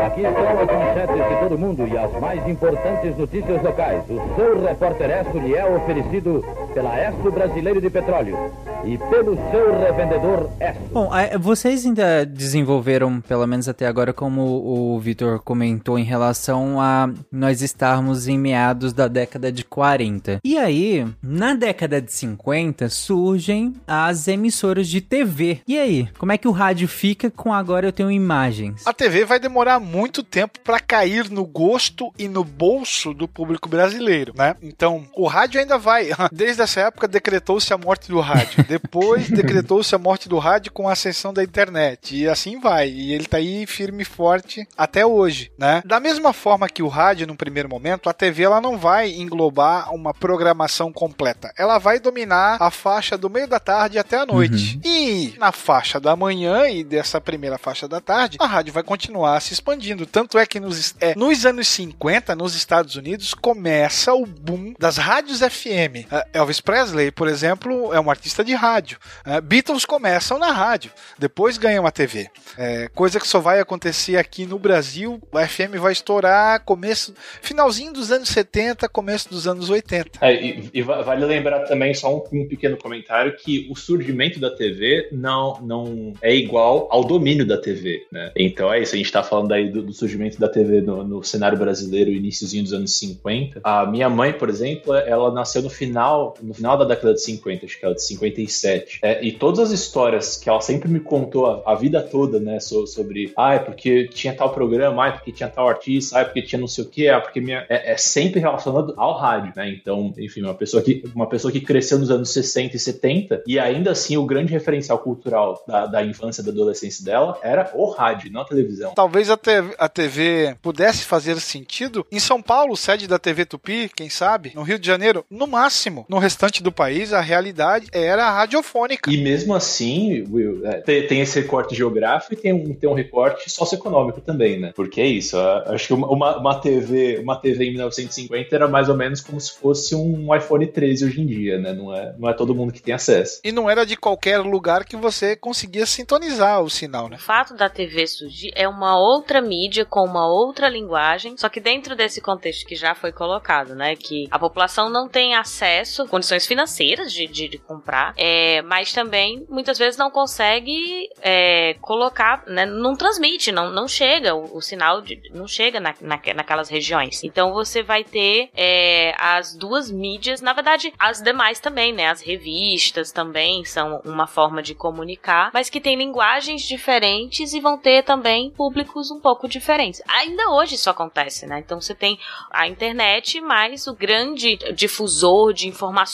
Aqui 0.06 0.22
estão 0.22 0.48
as 0.48 0.68
manchetes 0.68 1.30
de 1.30 1.36
todo 1.42 1.58
mundo 1.58 1.88
e 1.88 1.98
as 1.98 2.12
mais 2.22 2.48
importantes 2.48 3.18
notícias 3.18 3.62
locais. 3.62 4.04
O 4.10 4.36
seu 4.36 4.62
repórter 4.62 5.10
Esso 5.10 5.38
lhe 5.40 5.56
é 5.56 5.66
oferecido 5.66 6.44
pela 6.76 7.00
Esso 7.00 7.32
Brasileiro 7.32 7.80
de 7.80 7.90
Petróleo 7.90 8.38
e 8.84 8.98
pelo 8.98 9.38
seu 9.50 9.80
revendedor 9.80 10.50
Esso. 10.60 10.80
Bom, 10.92 11.10
vocês 11.40 11.86
ainda 11.86 12.26
desenvolveram, 12.26 13.22
pelo 13.22 13.48
menos 13.48 13.70
até 13.70 13.88
agora, 13.88 14.12
como 14.12 14.42
o 14.42 15.00
Vitor 15.00 15.40
comentou, 15.40 15.98
em 15.98 16.04
relação 16.04 16.80
a 16.82 17.10
nós 17.32 17.62
estarmos 17.62 18.28
em 18.28 18.38
meados 18.38 18.92
da 18.92 19.08
década 19.08 19.54
de 19.54 19.64
40. 19.64 20.42
E 20.44 20.58
aí, 20.58 21.08
na 21.24 21.54
década 21.54 22.02
de 22.02 22.12
50, 22.12 22.90
surgem 22.90 23.74
as 23.88 24.28
emissoras 24.28 24.90
de 24.90 25.00
TV. 25.00 25.62
E 25.66 25.80
aí, 25.80 26.10
como 26.18 26.34
é 26.34 26.38
que 26.38 26.48
o 26.48 26.52
rádio 26.52 26.90
fica 26.90 27.32
com 27.32 27.54
agora 27.54 27.88
eu 27.88 27.94
tenho 27.94 28.12
imagens? 28.12 28.86
A 28.86 28.92
TV 28.92 29.24
vai 29.24 29.40
demorar 29.40 29.80
muito 29.80 30.22
tempo 30.24 30.60
para 30.60 30.82
cair 30.82 31.30
no 31.30 31.46
gosto 31.46 32.12
e 32.20 32.28
no 32.28 32.44
bolso 32.44 33.14
do 33.14 33.30
público 33.30 33.70
brasileiro, 33.70 34.34
né? 34.36 34.58
Então, 34.62 35.06
o 35.16 35.26
rádio 35.26 35.62
ainda 35.62 35.78
vai. 35.78 36.10
Desde 36.34 36.65
essa 36.66 36.82
época 36.82 37.08
decretou-se 37.08 37.74
a 37.74 37.78
morte 37.78 38.10
do 38.10 38.20
rádio. 38.20 38.64
Depois 38.68 39.30
decretou-se 39.30 39.94
a 39.96 39.98
morte 39.98 40.28
do 40.28 40.38
rádio 40.38 40.72
com 40.72 40.90
a 40.90 40.94
ascensão 40.94 41.34
da 41.34 41.44
internet. 41.44 42.16
E 42.16 42.28
assim 42.28 42.60
vai. 42.60 42.90
E 42.90 43.14
ele 43.14 43.26
tá 43.26 43.38
aí 43.38 43.66
firme 43.66 44.04
e 44.04 44.06
forte 44.06 44.68
até 44.78 45.06
hoje, 45.06 45.52
né? 45.58 45.82
Da 45.86 46.00
mesma 46.00 46.34
forma 46.34 46.68
que 46.68 46.84
o 46.84 46.88
rádio, 46.88 47.28
no 47.28 47.36
primeiro 47.36 47.70
momento, 47.70 48.10
a 48.10 48.14
TV 48.14 48.44
ela 48.44 48.60
não 48.60 48.78
vai 48.78 49.12
englobar 49.12 49.94
uma 49.94 50.14
programação 50.14 50.92
completa. 50.92 51.54
Ela 51.58 51.78
vai 51.78 52.00
dominar 52.00 52.58
a 52.60 52.72
faixa 52.72 53.18
do 53.18 53.30
meio 53.30 53.48
da 53.48 53.60
tarde 53.60 53.98
até 53.98 54.18
a 54.18 54.26
noite. 54.26 54.76
Uhum. 54.76 54.92
E 54.92 55.36
na 55.38 55.52
faixa 55.52 56.00
da 56.00 56.16
manhã 56.16 56.68
e 56.68 56.84
dessa 56.84 57.22
primeira 57.22 57.58
faixa 57.58 57.88
da 57.88 58.02
tarde, 58.02 58.38
a 58.40 58.46
rádio 58.46 58.74
vai 58.74 58.84
continuar 58.84 59.40
se 59.42 59.54
expandindo. 59.54 60.06
Tanto 60.06 60.38
é 60.38 60.46
que 60.46 60.60
nos, 60.60 60.96
é, 61.00 61.16
nos 61.16 61.46
anos 61.46 61.68
50, 61.68 62.36
nos 62.36 62.56
Estados 62.56 62.96
Unidos, 62.96 63.34
começa 63.34 64.14
o 64.14 64.26
boom 64.26 64.74
das 64.80 64.98
rádios 64.98 65.40
FM. 65.40 66.08
Uh, 66.12 66.46
Elvis 66.56 66.60
Presley, 66.62 67.12
por 67.12 67.28
exemplo, 67.28 67.94
é 67.94 68.00
um 68.00 68.10
artista 68.10 68.44
de 68.44 68.54
rádio. 68.54 68.98
Uh, 69.26 69.42
Beatles 69.42 69.86
começam 69.86 70.38
na 70.38 70.52
rádio, 70.52 70.92
depois 71.18 71.58
ganham 71.58 71.86
a 71.86 71.92
TV. 71.92 72.28
É, 72.58 72.88
coisa 72.90 73.20
que 73.20 73.28
só 73.28 73.40
vai 73.40 73.60
acontecer 73.60 74.18
aqui 74.18 74.46
no 74.46 74.58
Brasil. 74.58 75.22
A 75.34 75.48
FM 75.48 75.78
vai 75.80 75.92
estourar 75.92 76.64
começo, 76.64 77.14
finalzinho 77.42 77.92
dos 77.92 78.12
anos 78.12 78.30
70, 78.30 78.88
começo 78.90 79.30
dos 79.30 79.48
anos 79.48 79.70
80. 79.70 80.20
É, 80.22 80.34
e, 80.34 80.70
e, 80.74 80.82
vale 80.82 81.26
lembrar 81.26 81.62
também 81.62 81.94
só 81.94 82.16
um, 82.16 82.24
um, 82.32 82.48
pequeno 82.48 82.78
comentário 82.78 83.36
que 83.36 83.68
o 83.70 83.76
surgimento 83.76 84.40
da 84.40 84.50
TV 84.50 85.10
não, 85.12 85.60
não 85.62 86.14
é 86.22 86.34
igual 86.34 86.88
ao 86.92 87.04
domínio 87.04 87.46
da 87.46 87.58
TV, 87.58 88.06
né? 88.12 88.32
Então 88.36 88.72
é 88.72 88.82
isso, 88.82 88.94
a 88.94 88.98
gente 88.98 89.08
está 89.08 89.24
falando 89.24 89.52
aí 89.52 89.70
do, 89.70 89.82
do, 89.82 89.94
surgimento 89.94 90.40
da 90.40 90.48
TV 90.48 90.82
no, 90.82 91.04
no 91.04 91.24
cenário 91.24 91.58
brasileiro, 91.58 92.12
iníciozinho 92.12 92.64
dos 92.64 92.74
anos 92.74 92.98
50. 92.98 93.62
A 93.64 93.86
minha 93.86 94.10
mãe, 94.10 94.32
por 94.34 94.50
exemplo, 94.50 94.94
ela 94.94 95.32
nasceu 95.32 95.62
no 95.62 95.70
final, 95.70 96.36
no 96.46 96.54
final 96.54 96.78
da 96.78 96.86
década 96.86 97.14
de 97.14 97.22
50, 97.22 97.66
acho 97.66 97.80
que 97.80 97.86
ela 97.86 97.96
de 97.96 98.04
57. 98.04 99.00
É, 99.02 99.24
e 99.24 99.32
todas 99.32 99.60
as 99.60 99.72
histórias 99.72 100.38
que 100.38 100.50
ela 100.50 100.62
sempre 100.62 100.90
me 100.90 101.00
contou 101.00 101.48
a, 101.48 101.74
a 101.74 101.76
vida 101.76 102.02
toda, 102.02 102.40
né, 102.40 102.60
so, 102.60 102.86
sobre, 102.86 103.34
ah, 103.36 103.56
é 103.56 103.60
porque 103.60 104.08
tinha 104.08 104.34
tal 104.34 104.54
programa, 104.54 105.06
ah, 105.06 105.08
é 105.08 105.12
porque 105.12 105.32
tinha 105.32 105.50
tal 105.50 105.68
artista, 105.68 106.18
ah, 106.18 106.22
é 106.22 106.26
porque 106.26 106.42
tinha 106.42 106.60
não 106.60 106.68
sei 106.68 106.84
o 106.84 106.88
que, 106.88 107.10
ah, 107.10 107.20
porque 107.20 107.42
minha. 107.42 107.66
É, 107.70 107.94
é, 107.94 107.98
sempre 107.98 108.40
relacionado 108.40 108.94
ao 108.98 109.18
rádio, 109.18 109.54
né? 109.56 109.70
Então, 109.70 110.14
enfim, 110.18 110.42
uma 110.42 110.54
pessoa 110.54 110.82
que, 110.82 111.04
uma 111.16 111.28
pessoa 111.28 111.52
que 111.52 111.60
cresceu 111.60 111.98
nos 111.98 112.12
anos 112.12 112.30
60 112.32 112.76
e 112.76 112.80
70 112.80 113.44
e 113.48 113.60
ainda 113.60 113.92
assim 113.92 114.18
o 114.18 114.26
grande 114.26 114.52
referencial 114.52 115.00
cultural 115.00 115.64
da, 115.68 115.86
da 115.86 116.06
infância 116.06 116.44
da 116.44 116.52
adolescência 116.52 117.04
dela 117.04 117.38
era 117.42 117.72
o 117.74 117.90
rádio, 117.90 118.32
não 118.32 118.42
a 118.42 118.46
televisão. 118.46 118.94
Talvez 118.94 119.30
a, 119.30 119.40
a 119.78 119.90
TV 119.90 120.56
pudesse 120.62 121.04
fazer 121.06 121.40
sentido 121.40 122.06
em 122.12 122.20
São 122.20 122.42
Paulo, 122.42 122.76
sede 122.76 123.08
da 123.08 123.18
TV 123.18 123.46
Tupi, 123.46 123.90
quem 123.96 124.10
sabe? 124.10 124.52
No 124.56 124.64
Rio 124.64 124.80
de 124.80 124.86
Janeiro, 124.86 125.26
no 125.30 125.48
máximo. 125.48 126.06
No 126.10 126.20
restante 126.26 126.64
do 126.64 126.72
país, 126.72 127.14
a 127.14 127.22
realidade 127.22 127.88
era 127.92 128.30
radiofônica. 128.32 129.12
E 129.12 129.18
mesmo 129.18 129.54
assim, 129.54 130.26
Will, 130.32 130.66
é, 130.66 130.82
tem, 130.82 131.22
esse 131.22 131.40
recorte 131.40 131.76
geográfico 131.76 132.34
e 132.34 132.38
tem 132.38 132.52
um, 132.52 132.74
tem 132.74 132.90
um 132.90 132.94
recorte 132.94 133.50
socioeconômico 133.50 134.20
também, 134.22 134.60
né? 134.60 134.74
Porque 134.76 135.00
é 135.00 135.06
isso. 135.06 135.38
Acho 135.68 135.88
que 135.88 135.94
uma, 135.94 136.38
uma, 136.38 136.60
TV, 136.60 137.20
uma 137.20 137.36
TV 137.36 137.66
em 137.66 137.72
1950 137.72 138.56
era 138.56 138.68
mais 138.68 138.90
ou 138.90 138.96
menos 138.96 139.22
como 139.22 139.40
se 139.40 139.52
fosse 139.52 139.94
um 139.96 140.36
iPhone 140.36 140.66
13 140.66 141.06
hoje 141.06 141.22
em 141.22 141.28
dia, 141.28 141.60
né? 141.60 141.74
Não 141.74 141.94
é, 141.94 142.16
não 142.18 142.28
é 142.28 142.34
todo 142.34 142.56
mundo 142.56 142.74
que 142.74 142.82
tem 142.82 142.94
acesso. 142.94 143.40
E 143.44 143.52
não 143.52 143.70
era 143.70 143.86
de 143.86 143.96
qualquer 143.96 144.40
lugar 144.40 144.84
que 144.84 144.96
você 144.96 145.36
conseguia 145.36 145.86
sintonizar 145.86 146.62
o 146.62 146.70
sinal, 146.70 147.08
né? 147.08 147.18
O 147.18 147.20
fato 147.20 147.56
da 147.56 147.70
TV 147.70 148.08
surgir 148.08 148.52
é 148.56 148.68
uma 148.68 148.98
outra 148.98 149.42
mídia 149.42 149.86
com 149.86 150.04
uma 150.04 150.28
outra 150.28 150.68
linguagem, 150.68 151.38
só 151.38 151.50
que 151.50 151.60
dentro 151.60 151.96
desse 151.96 152.20
contexto 152.20 152.66
que 152.66 152.76
já 152.76 152.96
foi 152.96 153.12
colocado, 153.12 153.76
né? 153.76 153.96
Que 153.96 154.28
a 154.32 154.40
população 154.40 154.90
não 154.90 155.08
tem 155.08 155.36
acesso, 155.36 156.08
condições 156.16 156.48
financeiras 156.48 157.12
de, 157.12 157.28
de, 157.28 157.48
de 157.48 157.58
comprar 157.58 158.06
é, 158.18 158.62
mas 158.62 158.94
também 158.94 159.46
muitas 159.50 159.78
vezes 159.78 159.98
não 159.98 160.10
consegue 160.10 161.10
é, 161.22 161.76
colocar, 161.82 162.44
né, 162.48 162.66
não 162.66 162.96
transmite, 162.96 163.52
não, 163.52 163.70
não 163.70 163.88
chega 163.88 164.34
o, 164.34 164.58
o 164.58 164.62
sinal, 164.62 165.02
de, 165.02 165.22
não 165.34 165.48
chega 165.48 165.80
na, 165.80 165.94
na, 166.02 166.20
naquelas 166.36 166.70
regiões. 166.70 167.24
Então 167.24 167.54
você 167.54 167.84
vai 167.84 168.04
ter 168.04 168.50
é, 168.56 169.14
as 169.18 169.56
duas 169.56 169.92
mídias, 169.92 170.42
na 170.42 170.54
verdade, 170.54 170.94
as 170.98 171.22
demais 171.22 171.60
também, 171.60 171.94
né? 171.94 172.10
As 172.10 172.22
revistas 172.22 173.12
também 173.12 173.64
são 173.66 174.02
uma 174.06 174.28
forma 174.28 174.62
de 174.62 174.74
comunicar, 174.74 175.52
mas 175.54 175.70
que 175.70 175.82
tem 175.82 175.96
linguagens 175.96 176.64
diferentes 176.64 177.54
e 177.54 177.60
vão 177.60 177.78
ter 177.78 178.04
também 178.04 178.52
públicos 178.52 179.12
um 179.12 179.20
pouco 179.20 179.48
diferentes. 179.48 180.02
Ainda 180.08 180.50
hoje 180.52 180.76
isso 180.76 180.90
acontece, 180.90 181.46
né? 181.46 181.60
Então 181.60 181.80
você 181.82 181.94
tem 181.94 182.18
a 182.52 182.68
internet, 182.68 183.42
mas 183.42 183.88
o 183.88 183.94
grande 183.94 184.58
difusor 184.74 185.54
de 185.54 185.68
informações 185.68 186.05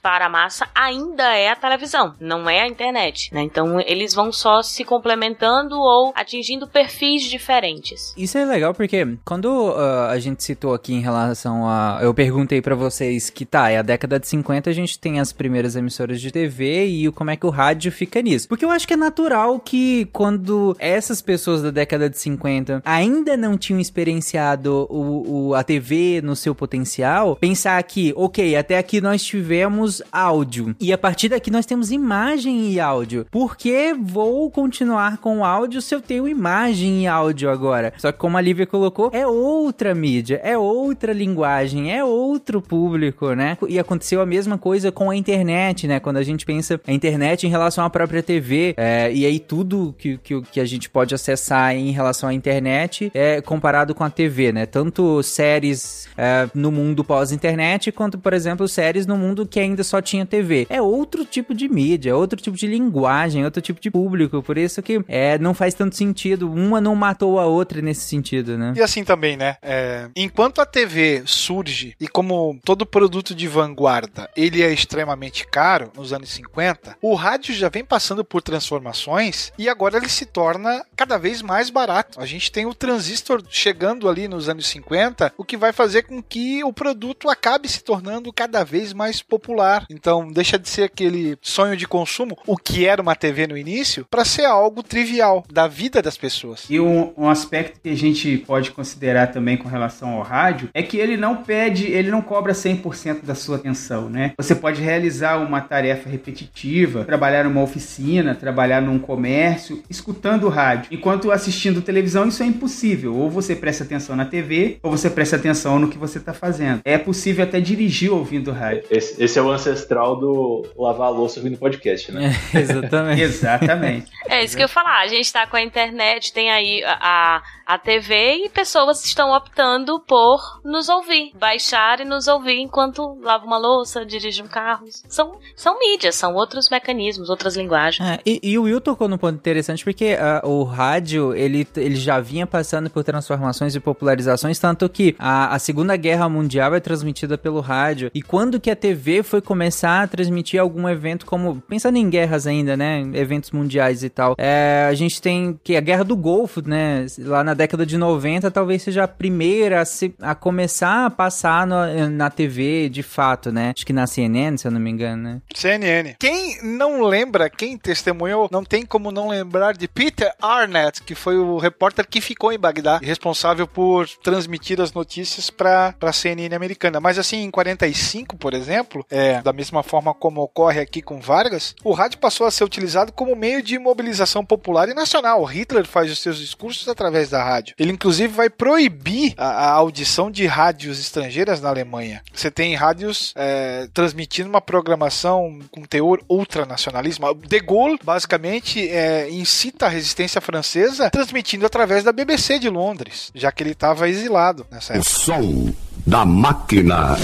para 0.00 0.26
a 0.26 0.28
massa 0.28 0.66
ainda 0.74 1.34
é 1.34 1.48
a 1.48 1.56
televisão, 1.56 2.14
não 2.20 2.48
é 2.48 2.60
a 2.60 2.68
internet, 2.68 3.32
né? 3.32 3.42
Então 3.42 3.80
eles 3.80 4.14
vão 4.14 4.32
só 4.32 4.62
se 4.62 4.84
complementando 4.84 5.76
ou 5.76 6.12
atingindo 6.14 6.66
perfis 6.66 7.24
diferentes. 7.24 8.14
Isso 8.16 8.38
é 8.38 8.44
legal 8.44 8.74
porque 8.74 9.18
quando 9.24 9.46
uh, 9.46 10.08
a 10.10 10.18
gente 10.18 10.42
citou 10.42 10.74
aqui 10.74 10.94
em 10.94 11.00
relação 11.00 11.66
a. 11.66 11.98
Eu 12.00 12.14
perguntei 12.14 12.60
para 12.62 12.74
vocês 12.74 13.30
que 13.30 13.44
tá, 13.44 13.70
é 13.70 13.78
a 13.78 13.82
década 13.82 14.18
de 14.18 14.26
50, 14.28 14.70
a 14.70 14.72
gente 14.72 14.98
tem 14.98 15.20
as 15.20 15.32
primeiras 15.32 15.76
emissoras 15.76 16.20
de 16.20 16.30
TV 16.30 16.86
e 16.86 17.12
como 17.12 17.30
é 17.30 17.36
que 17.36 17.46
o 17.46 17.50
rádio 17.50 17.92
fica 17.92 18.22
nisso. 18.22 18.48
Porque 18.48 18.64
eu 18.64 18.70
acho 18.70 18.86
que 18.86 18.94
é 18.94 18.96
natural 18.96 19.58
que 19.58 20.06
quando 20.12 20.76
essas 20.78 21.20
pessoas 21.20 21.62
da 21.62 21.70
década 21.70 22.08
de 22.08 22.18
50 22.18 22.82
ainda 22.84 23.36
não 23.36 23.58
tinham 23.58 23.80
experienciado 23.80 24.86
o, 24.88 25.48
o, 25.48 25.54
a 25.54 25.62
TV 25.62 26.20
no 26.22 26.34
seu 26.34 26.54
potencial, 26.54 27.36
pensar 27.36 27.82
que, 27.82 28.12
ok, 28.16 28.56
até 28.56 28.78
aqui 28.78 29.00
nós 29.00 29.11
tivemos 29.20 30.00
áudio 30.12 30.76
e 30.80 30.92
a 30.92 30.96
partir 30.96 31.28
daqui 31.28 31.50
nós 31.50 31.66
temos 31.66 31.90
imagem 31.90 32.70
e 32.70 32.78
áudio. 32.80 33.26
Por 33.30 33.56
que 33.56 33.92
vou 33.92 34.50
continuar 34.50 35.18
com 35.18 35.44
áudio 35.44 35.82
se 35.82 35.94
eu 35.94 36.00
tenho 36.00 36.28
imagem 36.28 37.02
e 37.02 37.06
áudio 37.06 37.50
agora? 37.50 37.92
Só 37.98 38.12
que 38.12 38.18
como 38.18 38.38
a 38.38 38.40
Lívia 38.40 38.66
colocou, 38.66 39.10
é 39.12 39.26
outra 39.26 39.94
mídia, 39.94 40.40
é 40.42 40.56
outra 40.56 41.12
linguagem, 41.12 41.92
é 41.92 42.04
outro 42.04 42.62
público, 42.62 43.34
né? 43.34 43.58
E 43.68 43.78
aconteceu 43.78 44.20
a 44.20 44.26
mesma 44.26 44.56
coisa 44.56 44.92
com 44.92 45.10
a 45.10 45.16
internet, 45.16 45.88
né? 45.88 45.98
Quando 45.98 46.18
a 46.18 46.22
gente 46.22 46.46
pensa 46.46 46.80
a 46.86 46.92
internet 46.92 47.46
em 47.46 47.50
relação 47.50 47.84
à 47.84 47.90
própria 47.90 48.22
TV, 48.22 48.74
é, 48.76 49.12
e 49.12 49.26
aí 49.26 49.38
tudo 49.38 49.94
que, 49.98 50.18
que, 50.18 50.40
que 50.42 50.60
a 50.60 50.64
gente 50.64 50.88
pode 50.88 51.14
acessar 51.14 51.74
em 51.74 51.90
relação 51.90 52.28
à 52.28 52.34
internet 52.34 53.10
é 53.12 53.40
comparado 53.40 53.94
com 53.94 54.04
a 54.04 54.10
TV, 54.10 54.52
né? 54.52 54.66
Tanto 54.66 55.22
séries 55.22 56.08
é, 56.16 56.48
no 56.54 56.70
mundo 56.70 57.02
pós-internet, 57.02 57.90
quanto, 57.92 58.18
por 58.18 58.32
exemplo, 58.32 58.68
séries 58.68 59.01
no 59.06 59.16
mundo 59.16 59.46
que 59.46 59.60
ainda 59.60 59.84
só 59.84 60.00
tinha 60.00 60.26
TV. 60.26 60.66
É 60.68 60.80
outro 60.80 61.24
tipo 61.24 61.54
de 61.54 61.68
mídia, 61.68 62.10
é 62.10 62.14
outro 62.14 62.40
tipo 62.40 62.56
de 62.56 62.66
linguagem, 62.66 63.44
outro 63.44 63.62
tipo 63.62 63.80
de 63.80 63.90
público. 63.90 64.42
Por 64.42 64.58
isso 64.58 64.82
que 64.82 65.02
é, 65.08 65.38
não 65.38 65.54
faz 65.54 65.74
tanto 65.74 65.96
sentido. 65.96 66.50
Uma 66.50 66.80
não 66.80 66.94
matou 66.94 67.38
a 67.38 67.46
outra 67.46 67.80
nesse 67.80 68.02
sentido, 68.02 68.56
né? 68.56 68.74
E 68.76 68.82
assim 68.82 69.04
também, 69.04 69.36
né? 69.36 69.56
É, 69.62 70.08
enquanto 70.16 70.60
a 70.60 70.66
TV 70.66 71.22
surge 71.26 71.94
e 72.00 72.08
como 72.08 72.58
todo 72.64 72.86
produto 72.86 73.34
de 73.34 73.46
vanguarda, 73.48 74.28
ele 74.36 74.62
é 74.62 74.72
extremamente 74.72 75.46
caro 75.46 75.90
nos 75.96 76.12
anos 76.12 76.30
50, 76.30 76.96
o 77.00 77.14
rádio 77.14 77.54
já 77.54 77.68
vem 77.68 77.84
passando 77.84 78.24
por 78.24 78.42
transformações 78.42 79.52
e 79.58 79.68
agora 79.68 79.96
ele 79.96 80.08
se 80.08 80.26
torna 80.26 80.84
cada 80.96 81.18
vez 81.18 81.42
mais 81.42 81.70
barato. 81.70 82.20
A 82.20 82.26
gente 82.26 82.50
tem 82.50 82.66
o 82.66 82.74
transistor 82.74 83.42
chegando 83.48 84.08
ali 84.08 84.28
nos 84.28 84.48
anos 84.48 84.66
50, 84.68 85.34
o 85.36 85.44
que 85.44 85.56
vai 85.56 85.72
fazer 85.72 86.02
com 86.02 86.22
que 86.22 86.62
o 86.64 86.72
produto 86.72 87.28
acabe 87.28 87.68
se 87.68 87.82
tornando 87.82 88.32
cada 88.32 88.64
vez 88.64 88.91
mais 88.94 89.22
popular. 89.22 89.86
Então, 89.90 90.30
deixa 90.30 90.58
de 90.58 90.68
ser 90.68 90.84
aquele 90.84 91.36
sonho 91.40 91.76
de 91.76 91.86
consumo, 91.86 92.36
o 92.46 92.56
que 92.56 92.86
era 92.86 93.02
uma 93.02 93.14
TV 93.14 93.46
no 93.46 93.56
início, 93.56 94.06
para 94.10 94.24
ser 94.24 94.44
algo 94.44 94.82
trivial 94.82 95.44
da 95.50 95.66
vida 95.66 96.02
das 96.02 96.16
pessoas. 96.16 96.66
E 96.68 96.80
um, 96.80 97.12
um 97.16 97.28
aspecto 97.28 97.80
que 97.80 97.88
a 97.88 97.96
gente 97.96 98.38
pode 98.38 98.70
considerar 98.70 99.28
também 99.28 99.56
com 99.56 99.68
relação 99.68 100.10
ao 100.10 100.22
rádio 100.22 100.68
é 100.74 100.82
que 100.82 100.96
ele 100.96 101.16
não 101.16 101.36
pede, 101.36 101.86
ele 101.86 102.10
não 102.10 102.22
cobra 102.22 102.52
100% 102.52 103.22
da 103.22 103.34
sua 103.34 103.56
atenção, 103.56 104.08
né? 104.08 104.32
Você 104.36 104.54
pode 104.54 104.80
realizar 104.80 105.36
uma 105.38 105.60
tarefa 105.60 106.08
repetitiva, 106.08 107.04
trabalhar 107.04 107.44
numa 107.44 107.62
oficina, 107.62 108.34
trabalhar 108.34 108.80
num 108.80 108.98
comércio, 108.98 109.82
escutando 109.88 110.44
o 110.44 110.48
rádio. 110.48 110.88
Enquanto 110.90 111.30
assistindo 111.30 111.82
televisão, 111.82 112.28
isso 112.28 112.42
é 112.42 112.46
impossível. 112.46 113.14
Ou 113.14 113.30
você 113.30 113.54
presta 113.54 113.84
atenção 113.84 114.16
na 114.16 114.24
TV, 114.24 114.78
ou 114.82 114.90
você 114.90 115.10
presta 115.10 115.36
atenção 115.36 115.78
no 115.78 115.88
que 115.88 115.98
você 115.98 116.18
está 116.18 116.32
fazendo. 116.32 116.80
É 116.84 116.98
possível 116.98 117.44
até 117.44 117.60
dirigir 117.60 118.12
ouvindo 118.12 118.52
rádio. 118.52 118.81
Esse, 118.90 119.22
esse 119.22 119.38
é 119.38 119.42
o 119.42 119.50
ancestral 119.50 120.16
do 120.16 120.66
lavar 120.76 121.08
a 121.08 121.10
louça 121.10 121.40
ouvindo 121.40 121.58
podcast, 121.58 122.10
né? 122.12 122.32
É, 122.54 122.58
exatamente. 122.60 123.22
exatamente. 123.22 124.10
É 124.28 124.44
isso 124.44 124.56
que 124.56 124.62
eu 124.62 124.64
ia 124.64 124.68
falar. 124.68 125.00
A 125.00 125.06
gente 125.06 125.32
tá 125.32 125.46
com 125.46 125.56
a 125.56 125.62
internet, 125.62 126.32
tem 126.32 126.50
aí 126.50 126.82
a, 126.84 127.36
a 127.36 127.42
TV 127.78 128.44
e 128.44 128.48
pessoas 128.48 129.04
estão 129.04 129.32
optando 129.32 130.00
por 130.00 130.60
nos 130.64 130.88
ouvir, 130.88 131.32
baixar 131.34 132.00
e 132.00 132.04
nos 132.04 132.28
ouvir 132.28 132.60
enquanto 132.60 133.18
lava 133.20 133.44
uma 133.44 133.58
louça, 133.58 134.04
dirige 134.04 134.42
um 134.42 134.48
carro. 134.48 134.86
São, 135.08 135.38
são 135.56 135.78
mídias, 135.78 136.14
são 136.14 136.34
outros 136.34 136.68
mecanismos, 136.68 137.30
outras 137.30 137.56
linguagens. 137.56 138.08
É, 138.08 138.18
e, 138.24 138.40
e, 138.42 138.58
o 138.58 138.62
Will 138.62 138.80
tocou 138.80 139.08
num 139.08 139.18
ponto 139.18 139.34
interessante 139.34 139.84
porque 139.84 140.14
uh, 140.14 140.48
o 140.48 140.64
rádio 140.64 141.34
ele, 141.34 141.66
ele 141.76 141.96
já 141.96 142.20
vinha 142.20 142.46
passando 142.46 142.90
por 142.90 143.04
transformações 143.04 143.74
e 143.74 143.80
popularizações, 143.80 144.58
tanto 144.58 144.88
que 144.88 145.14
a, 145.18 145.54
a 145.54 145.58
Segunda 145.58 145.96
Guerra 145.96 146.28
Mundial 146.28 146.74
é 146.74 146.80
transmitida 146.80 147.36
pelo 147.36 147.60
rádio. 147.60 148.10
E 148.14 148.22
quando 148.22 148.60
que 148.60 148.70
a 148.70 148.76
TV 148.76 149.22
foi 149.22 149.40
começar 149.40 150.02
a 150.02 150.06
transmitir 150.06 150.60
algum 150.60 150.88
evento 150.88 151.26
como. 151.26 151.60
Pensando 151.68 151.96
em 151.96 152.08
guerras 152.08 152.46
ainda, 152.46 152.76
né? 152.76 153.02
Eventos 153.14 153.50
mundiais 153.50 154.02
e 154.02 154.08
tal. 154.08 154.34
É, 154.38 154.86
a 154.88 154.94
gente 154.94 155.20
tem 155.20 155.58
que 155.62 155.76
a 155.76 155.80
Guerra 155.80 156.04
do 156.04 156.16
Golfo, 156.16 156.62
né? 156.66 157.06
Lá 157.18 157.42
na 157.42 157.54
década 157.62 157.86
de 157.86 157.96
90, 157.96 158.50
talvez 158.50 158.82
seja 158.82 159.04
a 159.04 159.08
primeira 159.08 159.80
a, 159.80 159.84
se, 159.84 160.14
a 160.20 160.34
começar 160.34 161.06
a 161.06 161.10
passar 161.10 161.66
no, 161.66 162.10
na 162.10 162.28
TV 162.28 162.88
de 162.88 163.02
fato, 163.02 163.52
né? 163.52 163.72
Acho 163.74 163.86
que 163.86 163.92
na 163.92 164.06
CNN, 164.06 164.58
se 164.58 164.66
eu 164.66 164.72
não 164.72 164.80
me 164.80 164.90
engano, 164.90 165.22
né? 165.22 165.42
CNN. 165.54 166.14
Quem 166.18 166.60
não 166.62 167.02
lembra, 167.02 167.48
quem 167.48 167.78
testemunhou, 167.78 168.48
não 168.50 168.64
tem 168.64 168.84
como 168.84 169.12
não 169.12 169.28
lembrar 169.28 169.74
de 169.74 169.86
Peter 169.86 170.32
Arnett, 170.42 171.02
que 171.02 171.14
foi 171.14 171.36
o 171.38 171.56
repórter 171.58 172.06
que 172.08 172.20
ficou 172.20 172.52
em 172.52 172.58
Bagdá, 172.58 172.98
responsável 172.98 173.66
por 173.66 174.08
transmitir 174.22 174.80
as 174.80 174.92
notícias 174.92 175.48
para 175.48 175.94
a 176.00 176.12
CNN 176.12 176.54
americana. 176.54 177.00
Mas 177.00 177.18
assim, 177.18 177.42
em 177.42 177.50
45, 177.50 178.36
por 178.36 178.54
exemplo, 178.54 179.06
é, 179.08 179.40
da 179.40 179.52
mesma 179.52 179.82
forma 179.84 180.12
como 180.12 180.42
ocorre 180.42 180.80
aqui 180.80 181.00
com 181.00 181.20
Vargas, 181.20 181.76
o 181.84 181.92
rádio 181.92 182.18
passou 182.18 182.46
a 182.46 182.50
ser 182.50 182.64
utilizado 182.64 183.12
como 183.12 183.36
meio 183.36 183.62
de 183.62 183.78
mobilização 183.78 184.44
popular 184.44 184.88
e 184.88 184.94
nacional. 184.94 185.44
Hitler 185.44 185.86
faz 185.86 186.10
os 186.10 186.18
seus 186.18 186.38
discursos 186.38 186.88
através 186.88 187.30
da 187.30 187.41
rádio. 187.42 187.74
Ele, 187.78 187.92
inclusive, 187.92 188.32
vai 188.32 188.48
proibir 188.50 189.34
a, 189.36 189.46
a 189.46 189.70
audição 189.72 190.30
de 190.30 190.46
rádios 190.46 190.98
estrangeiras 190.98 191.60
na 191.60 191.68
Alemanha. 191.68 192.22
Você 192.32 192.50
tem 192.50 192.74
rádios 192.74 193.32
é, 193.36 193.88
transmitindo 193.92 194.48
uma 194.48 194.60
programação 194.60 195.58
com 195.70 195.82
teor 195.82 196.20
ultranacionalismo. 196.28 197.34
De 197.34 197.60
Gaulle, 197.60 197.98
basicamente, 198.02 198.88
é, 198.88 199.30
incita 199.30 199.86
a 199.86 199.88
resistência 199.88 200.40
francesa 200.40 201.10
transmitindo 201.10 201.66
através 201.66 202.04
da 202.04 202.12
BBC 202.12 202.58
de 202.58 202.68
Londres, 202.68 203.30
já 203.34 203.50
que 203.52 203.62
ele 203.62 203.72
estava 203.72 204.08
exilado 204.08 204.66
nessa 204.70 204.94
época. 204.94 205.08
O 205.08 205.12
som 205.12 205.72
da 206.06 206.24
máquina. 206.24 207.16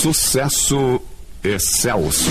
Sucesso 0.00 1.00
excelso. 1.42 2.30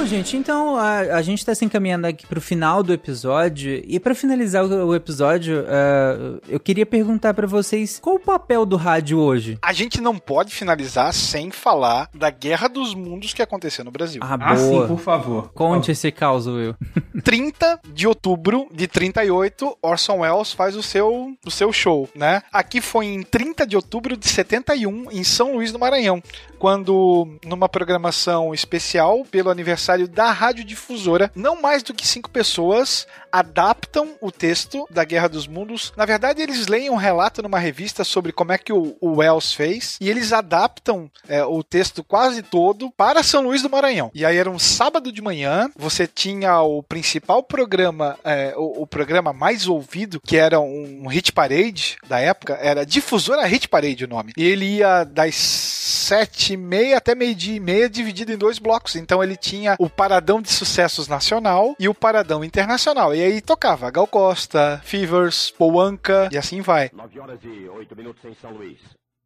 Bom, 0.00 0.06
gente, 0.06 0.34
então 0.34 0.76
a, 0.76 1.00
a 1.00 1.20
gente 1.20 1.44
tá 1.44 1.54
se 1.54 1.62
encaminhando 1.62 2.06
aqui 2.06 2.26
pro 2.26 2.40
final 2.40 2.82
do 2.82 2.90
episódio. 2.90 3.82
E 3.86 4.00
para 4.00 4.14
finalizar 4.14 4.64
o, 4.64 4.86
o 4.86 4.94
episódio, 4.94 5.60
uh, 5.60 6.40
eu 6.48 6.58
queria 6.58 6.86
perguntar 6.86 7.34
para 7.34 7.46
vocês 7.46 7.98
qual 8.00 8.16
o 8.16 8.18
papel 8.18 8.64
do 8.64 8.76
rádio 8.76 9.18
hoje? 9.18 9.58
A 9.60 9.74
gente 9.74 10.00
não 10.00 10.16
pode 10.16 10.54
finalizar 10.54 11.12
sem 11.12 11.50
falar 11.50 12.08
da 12.14 12.30
Guerra 12.30 12.66
dos 12.68 12.94
Mundos 12.94 13.34
que 13.34 13.42
aconteceu 13.42 13.84
no 13.84 13.90
Brasil. 13.90 14.22
Ah, 14.24 14.38
Ah, 14.40 14.54
boa. 14.54 14.56
sim, 14.56 14.88
por 14.88 15.00
favor. 15.00 15.52
Conte 15.52 15.92
esse 15.92 16.10
caos, 16.10 16.46
Will. 16.46 16.74
30 17.22 17.80
de 17.92 18.08
outubro 18.08 18.68
de 18.72 18.86
38, 18.88 19.76
Orson 19.82 20.20
Welles 20.20 20.50
faz 20.54 20.76
o 20.76 20.82
seu, 20.82 21.34
o 21.44 21.50
seu 21.50 21.70
show, 21.74 22.08
né? 22.14 22.40
Aqui 22.50 22.80
foi 22.80 23.04
em 23.04 23.22
30 23.22 23.66
de 23.66 23.76
outubro 23.76 24.16
de 24.16 24.26
71, 24.26 25.10
em 25.10 25.22
São 25.22 25.52
Luís 25.52 25.70
do 25.70 25.78
Maranhão, 25.78 26.22
quando, 26.58 27.28
numa 27.44 27.68
programação 27.68 28.54
especial 28.54 29.26
pelo 29.30 29.50
aniversário 29.50 29.90
trabalho 30.00 30.08
da 30.08 30.30
radiodifusora. 30.30 31.30
Não 31.34 31.60
mais 31.60 31.82
do 31.82 31.94
que 31.94 32.06
cinco 32.06 32.30
pessoas 32.30 33.06
adaptam 33.32 34.14
o 34.20 34.30
texto 34.30 34.86
da 34.90 35.04
Guerra 35.04 35.28
dos 35.28 35.46
Mundos. 35.46 35.92
Na 35.96 36.04
verdade, 36.04 36.42
eles 36.42 36.66
leem 36.66 36.90
um 36.90 36.96
relato 36.96 37.42
numa 37.42 37.58
revista 37.58 38.04
sobre 38.04 38.32
como 38.32 38.52
é 38.52 38.58
que 38.58 38.72
o, 38.72 38.96
o 39.00 39.16
Wells 39.16 39.52
fez 39.52 39.96
e 40.00 40.08
eles 40.08 40.32
adaptam 40.32 41.10
é, 41.28 41.44
o 41.44 41.62
texto 41.62 42.02
quase 42.02 42.42
todo 42.42 42.90
para 42.90 43.22
São 43.22 43.42
Luís 43.42 43.62
do 43.62 43.70
Maranhão. 43.70 44.10
E 44.14 44.24
aí 44.24 44.36
era 44.36 44.50
um 44.50 44.58
sábado 44.58 45.12
de 45.12 45.22
manhã, 45.22 45.70
você 45.76 46.06
tinha 46.06 46.60
o 46.60 46.82
principal 46.82 47.42
programa, 47.42 48.18
é, 48.24 48.54
o, 48.56 48.82
o 48.82 48.86
programa 48.86 49.32
mais 49.32 49.68
ouvido, 49.68 50.20
que 50.20 50.36
era 50.36 50.60
um 50.60 51.06
hit 51.06 51.32
parade 51.32 51.98
da 52.08 52.18
época, 52.18 52.58
era 52.60 52.84
Difusora 52.84 53.46
Hit 53.46 53.68
Parade 53.68 54.04
o 54.04 54.08
nome. 54.08 54.32
E 54.36 54.44
ele 54.44 54.78
ia 54.78 55.04
das 55.04 55.36
sete 55.36 56.54
e 56.54 56.56
meia 56.56 56.98
até 56.98 57.14
meio-dia 57.14 57.56
e 57.56 57.60
meia, 57.60 57.88
dividido 57.88 58.32
em 58.32 58.36
dois 58.36 58.58
blocos. 58.58 58.96
Então 58.96 59.22
ele 59.22 59.36
tinha 59.36 59.76
o 59.80 59.88
Paradão 59.88 60.42
de 60.42 60.50
Sucessos 60.50 61.08
Nacional 61.08 61.74
e 61.80 61.88
o 61.88 61.94
Paradão 61.94 62.44
Internacional. 62.44 63.14
E 63.14 63.22
aí 63.22 63.40
tocava 63.40 63.90
Gal 63.90 64.06
Costa, 64.06 64.78
Fevers, 64.84 65.50
Poanca 65.50 66.28
e 66.30 66.36
assim 66.36 66.60
vai. 66.60 66.90
9 66.92 67.18
horas 67.18 67.40
e 67.42 67.66
8 67.66 67.96
minutos 67.96 68.22
em 68.26 68.34
São 68.34 68.50
Luís. 68.50 68.78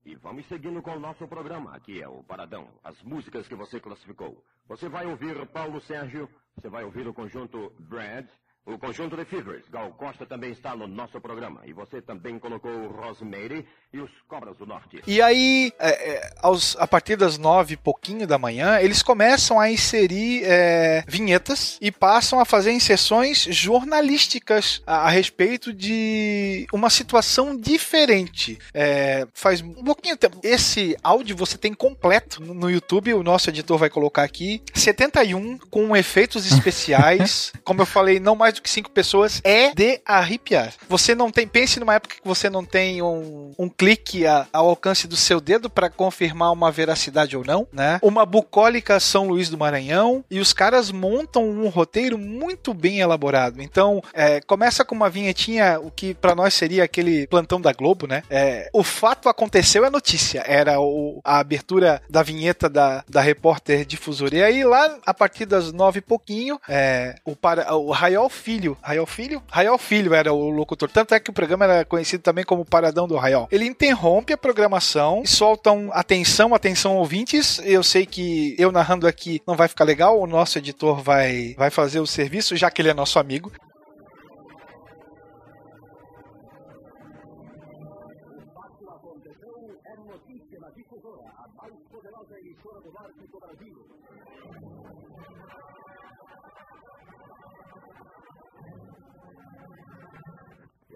E 0.06 0.14
vamos 0.14 0.46
seguindo 0.46 0.80
com 0.80 0.92
o 0.92 1.00
nosso 1.00 1.26
programa, 1.26 1.82
é 1.88 2.06
o 2.06 2.22
Paradão. 2.22 2.68
As 2.84 2.94
músicas 3.02 3.48
que 3.48 3.56
você 3.56 3.80
classificou. 3.80 4.44
Você 4.68 4.88
vai 4.88 5.06
ouvir 5.06 5.44
Paulo 5.48 5.80
Sérgio, 5.80 6.28
você 6.56 6.68
vai 6.68 6.84
ouvir 6.84 7.08
o 7.08 7.12
conjunto 7.12 7.72
Brad, 7.80 8.26
o 8.66 8.78
conjunto 8.78 9.16
de 9.16 9.24
Fevers. 9.24 9.64
Gal 9.70 9.90
Costa 9.92 10.24
também 10.24 10.50
está 10.50 10.74
no 10.74 10.86
nosso 10.86 11.20
programa. 11.20 11.60
E 11.66 11.72
você 11.72 12.00
também 12.00 12.38
colocou 12.38 12.70
o 12.70 12.88
Rosemary 12.88 13.66
e 13.92 14.00
os 14.00 14.10
Cobras 14.26 14.56
do 14.56 14.64
Norte. 14.64 15.02
E 15.06 15.20
aí, 15.20 15.72
é, 15.78 15.90
é, 15.90 16.30
aos, 16.40 16.74
a 16.78 16.86
partir 16.86 17.16
das 17.16 17.36
nove 17.36 17.74
e 17.74 17.76
pouquinho 17.76 18.26
da 18.26 18.38
manhã, 18.38 18.78
eles 18.80 19.02
começam 19.02 19.60
a 19.60 19.70
inserir 19.70 20.42
é, 20.44 21.04
vinhetas 21.06 21.78
e 21.80 21.92
passam 21.92 22.40
a 22.40 22.44
fazer 22.44 22.72
inserções 22.72 23.42
jornalísticas 23.42 24.82
a, 24.86 25.06
a 25.06 25.08
respeito 25.10 25.72
de 25.72 26.66
uma 26.72 26.88
situação 26.88 27.56
diferente. 27.56 28.58
É, 28.72 29.26
faz 29.34 29.60
um 29.60 29.84
pouquinho 29.84 30.16
tempo. 30.16 30.40
Esse 30.42 30.96
áudio 31.02 31.36
você 31.36 31.58
tem 31.58 31.74
completo 31.74 32.42
no, 32.42 32.54
no 32.54 32.70
YouTube, 32.70 33.12
o 33.12 33.22
nosso 33.22 33.50
editor 33.50 33.76
vai 33.76 33.90
colocar 33.90 34.22
aqui. 34.22 34.62
71, 34.72 35.58
com 35.70 35.94
efeitos 35.94 36.50
especiais. 36.50 37.52
como 37.62 37.82
eu 37.82 37.86
falei, 37.86 38.18
não 38.18 38.34
mais 38.34 38.53
do 38.54 38.62
que 38.62 38.70
cinco 38.70 38.90
pessoas, 38.90 39.40
é 39.44 39.72
de 39.74 40.00
arrepiar. 40.04 40.72
Você 40.88 41.14
não 41.14 41.30
tem. 41.30 41.46
Pense 41.46 41.78
numa 41.80 41.94
época 41.94 42.16
que 42.16 42.26
você 42.28 42.48
não 42.50 42.64
tem 42.64 43.02
um, 43.02 43.52
um 43.58 43.68
clique 43.68 44.26
a- 44.26 44.46
ao 44.52 44.68
alcance 44.68 45.06
do 45.06 45.16
seu 45.16 45.40
dedo 45.40 45.68
para 45.68 45.90
confirmar 45.90 46.52
uma 46.52 46.70
veracidade 46.70 47.36
ou 47.36 47.44
não, 47.44 47.66
né? 47.72 47.98
Uma 48.02 48.24
bucólica 48.26 48.98
São 49.00 49.28
Luís 49.28 49.48
do 49.48 49.58
Maranhão 49.58 50.24
e 50.30 50.38
os 50.40 50.52
caras 50.52 50.90
montam 50.90 51.44
um 51.48 51.68
roteiro 51.68 52.18
muito 52.18 52.72
bem 52.74 53.00
elaborado. 53.00 53.60
Então, 53.62 54.02
é, 54.12 54.40
começa 54.40 54.84
com 54.84 54.94
uma 54.94 55.10
vinhetinha, 55.10 55.78
o 55.80 55.90
que 55.90 56.14
para 56.14 56.34
nós 56.34 56.54
seria 56.54 56.84
aquele 56.84 57.26
plantão 57.26 57.60
da 57.60 57.72
Globo, 57.72 58.06
né? 58.06 58.22
É, 58.30 58.68
o 58.72 58.82
fato 58.82 59.28
aconteceu 59.28 59.84
é 59.84 59.90
notícia. 59.90 60.42
Era 60.46 60.80
o- 60.80 61.20
a 61.24 61.38
abertura 61.38 62.02
da 62.08 62.22
vinheta 62.22 62.68
da, 62.68 63.04
da 63.08 63.20
repórter 63.20 63.84
difusora. 63.84 64.34
E 64.36 64.42
aí, 64.42 64.64
lá, 64.64 64.98
a 65.04 65.12
partir 65.14 65.46
das 65.46 65.72
nove 65.72 65.98
e 65.98 66.02
pouquinho, 66.02 66.58
é, 66.68 67.16
o, 67.24 67.34
para, 67.36 67.74
o 67.74 67.90
Raiol 67.90 68.28
Filho. 68.44 68.76
Raiol 68.82 69.06
Filho? 69.06 69.42
Raiol 69.50 69.78
Filho 69.78 70.12
era 70.12 70.30
o 70.30 70.50
locutor. 70.50 70.90
Tanto 70.90 71.14
é 71.14 71.18
que 71.18 71.30
o 71.30 71.32
programa 71.32 71.64
era 71.64 71.82
conhecido 71.82 72.20
também 72.20 72.44
como 72.44 72.62
Paradão 72.62 73.08
do 73.08 73.16
Raiol. 73.16 73.48
Ele 73.50 73.64
interrompe 73.64 74.34
a 74.34 74.36
programação 74.36 75.22
e 75.24 75.26
solta 75.26 75.72
um 75.72 75.90
atenção, 75.90 76.54
atenção 76.54 76.94
ouvintes. 76.98 77.58
Eu 77.64 77.82
sei 77.82 78.04
que 78.04 78.54
eu 78.58 78.70
narrando 78.70 79.06
aqui 79.06 79.40
não 79.46 79.56
vai 79.56 79.66
ficar 79.66 79.84
legal, 79.84 80.20
o 80.20 80.26
nosso 80.26 80.58
editor 80.58 81.02
vai, 81.02 81.54
vai 81.56 81.70
fazer 81.70 82.00
o 82.00 82.06
serviço, 82.06 82.54
já 82.54 82.70
que 82.70 82.82
ele 82.82 82.90
é 82.90 82.94
nosso 82.94 83.18
amigo. 83.18 83.50
E 83.50 83.74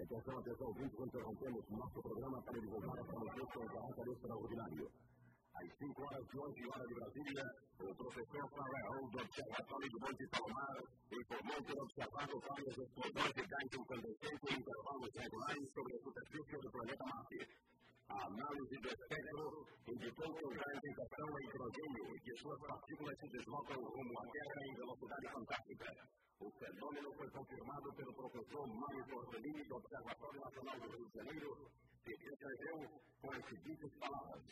atenção, 0.09 0.39
atenção, 0.39 0.67
ouvintes, 0.67 0.99
interrompemos 0.99 1.69
nosso 1.69 2.01
programa 2.01 2.41
para 2.41 2.59
divulgar 2.59 2.97
essa 2.97 3.13
notícia 3.13 3.61
em 3.61 3.67
caráter 3.67 4.07
extraordinário. 4.09 4.91
Às 5.53 5.77
5 5.77 6.01
horas 6.01 6.25
de 6.25 6.39
hoje, 6.39 6.61
hora 6.65 6.87
de 6.87 6.93
Brasília, 6.95 7.45
o 7.79 7.95
professor 7.95 8.49
Farrell, 8.49 9.09
do 9.09 9.17
Observatório 9.21 9.89
do 9.89 9.99
Monte 9.99 10.27
Palomar, 10.33 10.77
informou 11.13 11.61
ter 11.61 11.77
observado 11.77 12.39
várias 12.41 12.77
explosões 12.77 13.33
de 13.37 13.43
gás 13.45 13.69
incandescente 13.69 14.45
em 14.49 14.57
intervalos 14.57 15.09
regulares 15.13 15.71
sobre 15.73 15.93
a 15.93 15.99
superfície 16.01 16.57
do 16.57 16.71
planeta 16.71 17.05
Marte. 17.05 17.39
A 18.09 18.25
análise 18.25 18.77
do 18.81 18.89
espectro 18.89 19.67
indicou 19.93 20.33
que 20.33 20.45
o 20.45 20.49
gás 20.49 20.79
questão 20.81 21.29
é 21.37 21.43
hidrogênio 21.45 22.15
e 22.15 22.19
que 22.19 22.33
suas 22.41 22.59
partículas 22.65 23.19
se 23.19 23.27
deslocam 23.29 23.77
rumo 23.77 24.17
à 24.17 24.25
Terra 24.25 24.61
em 24.65 24.73
velocidade 24.73 25.27
fantástica. 25.33 26.28
O 26.39 26.49
fenômeno 26.51 27.13
foi 27.15 27.29
confirmado 27.31 27.91
pelo 27.93 28.13
professor 28.13 28.65
Mário 28.67 29.05
Tortellini 29.07 29.63
do 29.65 29.75
Observatório 29.75 30.39
Nacional 30.39 30.79
do 30.79 30.87
Rio 30.87 31.09
de 31.09 31.17
Janeiro, 31.17 31.71
que 32.05 32.17
descreveu 32.17 33.01
com 33.21 33.31
as 33.31 33.45
seguintes 33.49 33.91
palavras. 33.99 34.43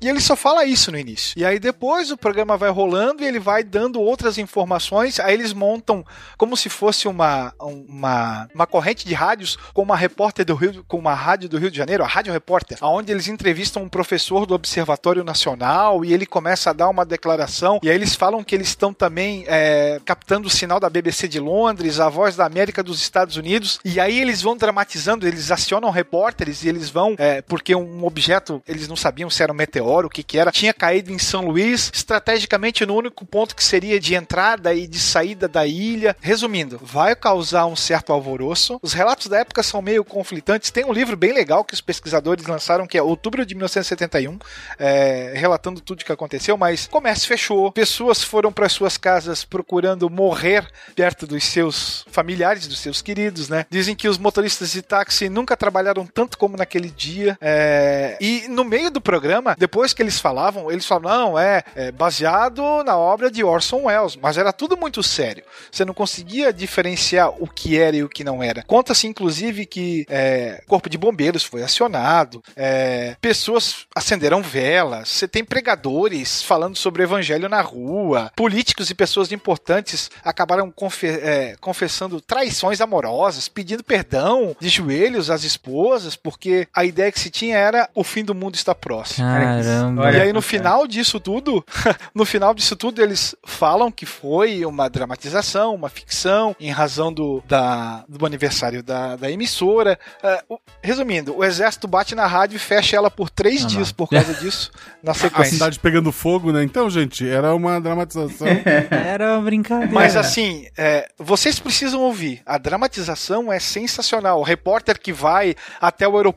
E 0.00 0.08
ele 0.08 0.20
só 0.20 0.36
fala 0.36 0.64
isso 0.64 0.92
no 0.92 0.98
início. 0.98 1.34
E 1.36 1.44
aí 1.44 1.58
depois 1.58 2.10
o 2.10 2.16
programa 2.16 2.56
vai 2.56 2.70
rolando 2.70 3.22
e 3.22 3.26
ele 3.26 3.40
vai 3.40 3.64
dando 3.64 4.00
outras 4.00 4.38
informações. 4.38 5.18
Aí 5.18 5.34
eles 5.34 5.52
montam 5.52 6.04
como 6.36 6.56
se 6.56 6.68
fosse 6.68 7.08
uma, 7.08 7.52
uma, 7.60 8.48
uma 8.54 8.66
corrente 8.66 9.04
de 9.04 9.12
rádios 9.12 9.56
com 9.74 9.82
uma 9.82 9.96
repórter 9.96 10.44
do 10.44 10.54
Rio, 10.54 10.84
com 10.86 10.98
uma 10.98 11.14
rádio 11.14 11.48
do 11.48 11.58
Rio 11.58 11.70
de 11.70 11.76
Janeiro, 11.76 12.04
a 12.04 12.06
Rádio 12.06 12.32
Repórter, 12.32 12.78
onde 12.80 13.10
eles 13.10 13.26
entrevistam 13.26 13.82
um 13.82 13.88
professor 13.88 14.46
do 14.46 14.54
Observatório 14.54 15.24
Nacional 15.24 16.04
e 16.04 16.12
ele 16.12 16.26
começa 16.26 16.70
a 16.70 16.72
dar 16.72 16.88
uma 16.88 17.04
declaração. 17.04 17.80
E 17.82 17.90
aí 17.90 17.96
eles 17.96 18.14
falam 18.14 18.44
que 18.44 18.54
eles 18.54 18.68
estão 18.68 18.92
também 18.92 19.44
é, 19.48 20.00
captando 20.04 20.46
o 20.46 20.50
sinal 20.50 20.78
da 20.78 20.88
BBC 20.88 21.26
de 21.26 21.40
Londres, 21.40 21.98
a 21.98 22.08
voz 22.08 22.36
da 22.36 22.46
América 22.46 22.84
dos 22.84 23.00
Estados 23.00 23.36
Unidos. 23.36 23.80
E 23.84 23.98
aí 23.98 24.20
eles 24.20 24.42
vão 24.42 24.56
dramatizando, 24.56 25.26
eles 25.26 25.50
acionam 25.50 25.90
repórteres 25.90 26.64
eles 26.68 26.90
vão, 26.90 27.14
é, 27.18 27.42
porque 27.42 27.74
um 27.74 28.04
objeto, 28.04 28.62
eles 28.66 28.88
não 28.88 28.96
sabiam 28.96 29.30
se 29.30 29.42
era 29.42 29.52
um 29.52 29.56
meteoro, 29.56 30.06
o 30.06 30.10
que 30.10 30.22
que 30.22 30.38
era, 30.38 30.50
tinha 30.50 30.74
caído 30.74 31.12
em 31.12 31.18
São 31.18 31.46
Luís, 31.46 31.90
estrategicamente 31.92 32.84
no 32.84 32.94
único 32.94 33.24
ponto 33.24 33.56
que 33.56 33.64
seria 33.64 33.98
de 33.98 34.14
entrada 34.14 34.74
e 34.74 34.86
de 34.86 34.98
saída 34.98 35.48
da 35.48 35.66
ilha. 35.66 36.16
Resumindo, 36.20 36.78
vai 36.82 37.14
causar 37.16 37.66
um 37.66 37.76
certo 37.76 38.12
alvoroço. 38.12 38.78
Os 38.82 38.92
relatos 38.92 39.26
da 39.26 39.38
época 39.38 39.62
são 39.62 39.80
meio 39.82 40.04
conflitantes. 40.04 40.70
Tem 40.70 40.84
um 40.84 40.92
livro 40.92 41.16
bem 41.16 41.32
legal 41.32 41.64
que 41.64 41.74
os 41.74 41.80
pesquisadores 41.80 42.46
lançaram, 42.46 42.86
que 42.86 42.98
é 42.98 43.02
Outubro 43.02 43.44
de 43.44 43.54
1971, 43.54 44.38
é, 44.78 45.32
relatando 45.34 45.80
tudo 45.80 46.02
o 46.02 46.04
que 46.04 46.12
aconteceu, 46.12 46.56
mas 46.56 46.86
comércio 46.86 47.26
fechou, 47.26 47.72
pessoas 47.72 48.22
foram 48.22 48.52
para 48.52 48.68
suas 48.68 48.96
casas 48.96 49.44
procurando 49.44 50.10
morrer 50.10 50.68
perto 50.94 51.26
dos 51.26 51.44
seus 51.44 52.04
familiares, 52.10 52.66
dos 52.66 52.78
seus 52.78 53.00
queridos, 53.00 53.48
né? 53.48 53.64
Dizem 53.70 53.94
que 53.94 54.08
os 54.08 54.18
motoristas 54.18 54.72
de 54.72 54.82
táxi 54.82 55.28
nunca 55.28 55.56
trabalharam 55.56 56.06
tanto 56.06 56.36
naquele 56.56 56.90
dia. 56.90 57.36
é, 57.40 58.16
E 58.20 58.46
no 58.48 58.64
meio 58.64 58.90
do 58.90 59.00
programa, 59.00 59.54
depois 59.58 59.92
que 59.92 60.02
eles 60.02 60.18
falavam, 60.18 60.70
eles 60.70 60.86
falavam, 60.86 61.08
não, 61.30 61.38
é, 61.38 61.62
é 61.74 61.92
baseado 61.92 62.62
na 62.84 62.96
obra 62.96 63.30
de 63.30 63.42
Orson 63.44 63.84
Welles, 63.84 64.16
mas 64.16 64.36
era 64.38 64.52
tudo 64.52 64.76
muito 64.76 65.02
sério. 65.02 65.42
Você 65.70 65.84
não 65.84 65.94
conseguia 65.94 66.52
diferenciar 66.52 67.30
o 67.38 67.46
que 67.46 67.78
era 67.78 67.96
e 67.96 68.02
o 68.02 68.08
que 68.08 68.24
não 68.24 68.42
era. 68.42 68.62
Conta-se, 68.64 69.06
inclusive, 69.06 69.66
que 69.66 70.04
é, 70.08 70.62
corpo 70.66 70.88
de 70.88 70.98
bombeiros 70.98 71.42
foi 71.44 71.62
acionado, 71.62 72.42
é, 72.56 73.16
pessoas 73.20 73.86
acenderam 73.94 74.42
velas, 74.42 75.08
você 75.08 75.28
tem 75.28 75.44
pregadores 75.44 76.42
falando 76.42 76.76
sobre 76.76 77.02
o 77.02 77.04
evangelho 77.04 77.48
na 77.48 77.60
rua, 77.60 78.30
políticos 78.36 78.90
e 78.90 78.94
pessoas 78.94 79.32
importantes 79.32 80.10
acabaram 80.24 80.70
confe- 80.70 81.06
é, 81.06 81.56
confessando 81.60 82.20
traições 82.20 82.80
amorosas, 82.80 83.48
pedindo 83.48 83.82
perdão 83.84 84.56
de 84.60 84.68
joelhos 84.68 85.30
às 85.30 85.44
esposas, 85.44 86.16
porque 86.38 86.68
a 86.72 86.84
ideia 86.84 87.10
que 87.10 87.18
se 87.18 87.30
tinha 87.30 87.58
era 87.58 87.90
o 87.92 88.04
fim 88.04 88.24
do 88.24 88.32
mundo 88.32 88.54
está 88.54 88.72
próximo. 88.72 89.26
Caramba. 89.26 90.12
E 90.12 90.20
aí 90.20 90.32
no 90.32 90.40
final 90.40 90.86
disso 90.86 91.18
tudo, 91.18 91.64
no 92.14 92.24
final 92.24 92.54
disso 92.54 92.76
tudo 92.76 93.02
eles 93.02 93.34
falam 93.44 93.90
que 93.90 94.06
foi 94.06 94.64
uma 94.64 94.88
dramatização, 94.88 95.74
uma 95.74 95.88
ficção, 95.88 96.54
em 96.60 96.70
razão 96.70 97.12
do, 97.12 97.42
da, 97.48 98.04
do 98.08 98.24
aniversário 98.24 98.84
da, 98.84 99.16
da 99.16 99.28
emissora. 99.28 99.98
É, 100.22 100.44
resumindo, 100.80 101.36
o 101.36 101.44
exército 101.44 101.88
bate 101.88 102.14
na 102.14 102.26
rádio 102.26 102.54
e 102.54 102.60
fecha 102.60 102.96
ela 102.96 103.10
por 103.10 103.28
três 103.28 103.66
dias 103.66 103.90
por 103.90 104.08
causa 104.08 104.32
disso, 104.34 104.70
na 105.02 105.10
A 105.10 105.14
sequência. 105.14 105.52
cidade 105.54 105.80
pegando 105.80 106.12
fogo, 106.12 106.52
né? 106.52 106.62
Então, 106.62 106.88
gente, 106.88 107.28
era 107.28 107.52
uma 107.52 107.80
dramatização. 107.80 108.46
Era 108.90 109.34
uma 109.34 109.42
brincadeira. 109.42 109.92
Mas 109.92 110.16
assim, 110.16 110.66
é, 110.76 111.08
vocês 111.18 111.58
precisam 111.58 112.00
ouvir. 112.00 112.42
A 112.46 112.58
dramatização 112.58 113.52
é 113.52 113.58
sensacional. 113.58 114.38
O 114.38 114.42
repórter 114.44 115.00
que 115.00 115.12
vai 115.12 115.56
até 115.80 116.06
o 116.06 116.16
aeroporto 116.16 116.27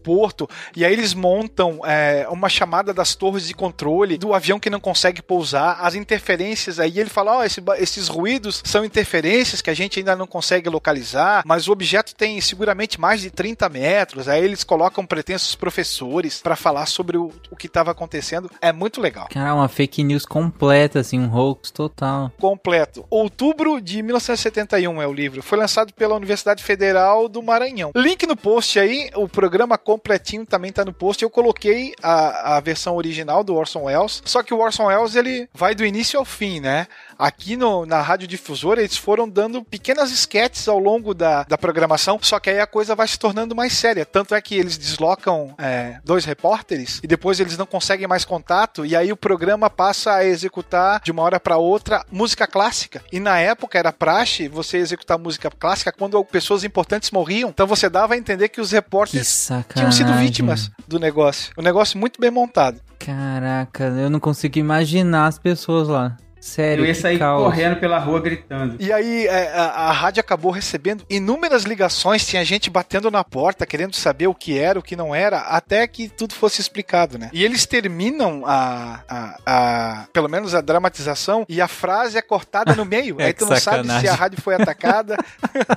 e 0.75 0.85
aí 0.85 0.93
eles 0.93 1.13
montam 1.13 1.81
é, 1.85 2.27
uma 2.29 2.49
chamada 2.49 2.93
das 2.93 3.15
torres 3.15 3.47
de 3.47 3.53
controle 3.53 4.17
do 4.17 4.33
avião 4.33 4.59
que 4.59 4.69
não 4.69 4.79
consegue 4.79 5.21
pousar, 5.21 5.77
as 5.81 5.95
interferências 5.95 6.79
aí 6.79 6.99
ele 6.99 7.09
fala, 7.09 7.37
ó, 7.37 7.39
oh, 7.39 7.43
esse, 7.43 7.61
esses 7.77 8.07
ruídos 8.07 8.61
são 8.65 8.83
interferências 8.85 9.61
que 9.61 9.69
a 9.69 9.73
gente 9.73 9.99
ainda 9.99 10.15
não 10.15 10.27
consegue 10.27 10.69
localizar, 10.69 11.43
mas 11.45 11.67
o 11.67 11.71
objeto 11.71 12.15
tem 12.15 12.39
seguramente 12.41 12.99
mais 12.99 13.21
de 13.21 13.29
30 13.29 13.69
metros, 13.69 14.27
aí 14.27 14.43
eles 14.43 14.63
colocam 14.63 15.05
pretensos 15.05 15.55
professores 15.55 16.41
para 16.41 16.55
falar 16.55 16.85
sobre 16.85 17.17
o, 17.17 17.31
o 17.49 17.55
que 17.55 17.67
estava 17.67 17.91
acontecendo, 17.91 18.49
é 18.61 18.71
muito 18.71 19.01
legal. 19.01 19.27
Cara, 19.29 19.53
uma 19.55 19.67
fake 19.67 20.03
news 20.03 20.25
completa, 20.25 20.99
assim, 20.99 21.19
um 21.19 21.33
hoax 21.33 21.71
total. 21.71 22.31
Completo. 22.39 23.05
Outubro 23.09 23.81
de 23.81 24.01
1971 24.01 25.01
é 25.01 25.07
o 25.07 25.13
livro, 25.13 25.41
foi 25.41 25.57
lançado 25.57 25.93
pela 25.93 26.15
Universidade 26.15 26.63
Federal 26.63 27.27
do 27.27 27.41
Maranhão. 27.41 27.91
Link 27.95 28.25
no 28.25 28.35
post 28.35 28.79
aí, 28.79 29.09
o 29.15 29.27
programa 29.27 29.77
completinho 29.81 30.45
também 30.45 30.71
tá 30.71 30.85
no 30.85 30.93
post, 30.93 31.21
eu 31.23 31.29
coloquei 31.29 31.93
a, 32.01 32.57
a 32.57 32.59
versão 32.59 32.95
original 32.95 33.43
do 33.43 33.55
Orson 33.55 33.83
Welles, 33.83 34.21
só 34.25 34.41
que 34.41 34.53
o 34.53 34.59
Orson 34.59 34.85
Welles 34.85 35.15
ele 35.15 35.49
vai 35.53 35.75
do 35.75 35.85
início 35.85 36.17
ao 36.19 36.25
fim, 36.25 36.59
né? 36.59 36.87
Aqui 37.21 37.55
no, 37.55 37.85
na 37.85 38.01
Rádio 38.01 38.27
Difusora, 38.27 38.81
eles 38.81 38.97
foram 38.97 39.29
dando 39.29 39.63
pequenas 39.63 40.11
esquetes 40.11 40.67
ao 40.67 40.79
longo 40.79 41.13
da, 41.13 41.43
da 41.43 41.55
programação, 41.55 42.17
só 42.19 42.39
que 42.39 42.49
aí 42.49 42.59
a 42.59 42.65
coisa 42.65 42.95
vai 42.95 43.07
se 43.07 43.19
tornando 43.19 43.55
mais 43.55 43.73
séria. 43.73 44.03
Tanto 44.03 44.33
é 44.33 44.41
que 44.41 44.55
eles 44.55 44.75
deslocam 44.75 45.53
é, 45.59 45.99
dois 46.03 46.25
repórteres 46.25 46.99
e 47.03 47.05
depois 47.05 47.39
eles 47.39 47.55
não 47.55 47.67
conseguem 47.67 48.07
mais 48.07 48.25
contato, 48.25 48.83
e 48.83 48.95
aí 48.95 49.11
o 49.11 49.15
programa 49.15 49.69
passa 49.69 50.15
a 50.15 50.25
executar 50.25 50.99
de 51.03 51.11
uma 51.11 51.21
hora 51.21 51.39
para 51.39 51.57
outra 51.57 52.03
música 52.11 52.47
clássica. 52.47 53.03
E 53.11 53.19
na 53.19 53.37
época 53.37 53.77
era 53.77 53.93
praxe 53.93 54.47
você 54.47 54.77
executar 54.77 55.19
música 55.19 55.51
clássica 55.51 55.91
quando 55.91 56.25
pessoas 56.25 56.63
importantes 56.63 57.11
morriam. 57.11 57.49
Então 57.49 57.67
você 57.67 57.87
dava 57.87 58.15
a 58.15 58.17
entender 58.17 58.49
que 58.49 58.59
os 58.59 58.71
repórteres 58.71 59.47
que 59.67 59.75
tinham 59.75 59.91
sido 59.91 60.11
vítimas 60.15 60.71
do 60.87 60.97
negócio. 60.97 61.53
Um 61.55 61.61
negócio 61.61 61.99
muito 61.99 62.19
bem 62.19 62.31
montado. 62.31 62.81
Caraca, 62.97 63.83
eu 63.83 64.09
não 64.09 64.19
consigo 64.19 64.57
imaginar 64.57 65.27
as 65.27 65.37
pessoas 65.37 65.87
lá. 65.87 66.17
Sério, 66.41 66.83
Eu 66.83 66.87
ia 66.87 66.95
sair 66.95 67.19
caos. 67.19 67.43
correndo 67.43 67.79
pela 67.79 67.99
rua 67.99 68.19
gritando. 68.19 68.75
E 68.79 68.91
aí 68.91 69.27
é, 69.27 69.51
a, 69.53 69.65
a, 69.65 69.91
rádio 69.91 70.21
acabou 70.21 70.51
recebendo 70.51 71.05
inúmeras 71.07 71.65
ligações, 71.65 72.25
tinha 72.25 72.43
gente 72.43 72.67
batendo 72.67 73.11
na 73.11 73.23
porta, 73.23 73.63
querendo 73.63 73.95
saber 73.95 74.25
o 74.25 74.33
que 74.33 74.57
era, 74.57 74.79
o 74.79 74.81
que 74.81 74.95
não 74.95 75.13
era, 75.13 75.37
até 75.41 75.85
que 75.85 76.09
tudo 76.09 76.33
fosse 76.33 76.59
explicado, 76.59 77.19
né? 77.19 77.29
E 77.31 77.43
eles 77.43 77.67
terminam 77.67 78.41
a, 78.43 79.01
a, 79.07 79.39
a 79.45 80.07
pelo 80.11 80.27
menos 80.27 80.55
a 80.55 80.61
dramatização 80.61 81.45
e 81.47 81.61
a 81.61 81.67
frase 81.67 82.17
é 82.17 82.21
cortada 82.23 82.75
no 82.75 82.85
meio. 82.85 83.17
é 83.21 83.25
aí 83.25 83.33
tu 83.33 83.45
não 83.45 83.55
sabe 83.57 83.87
se 83.99 84.07
a 84.07 84.15
rádio 84.15 84.41
foi 84.41 84.55
atacada. 84.55 85.17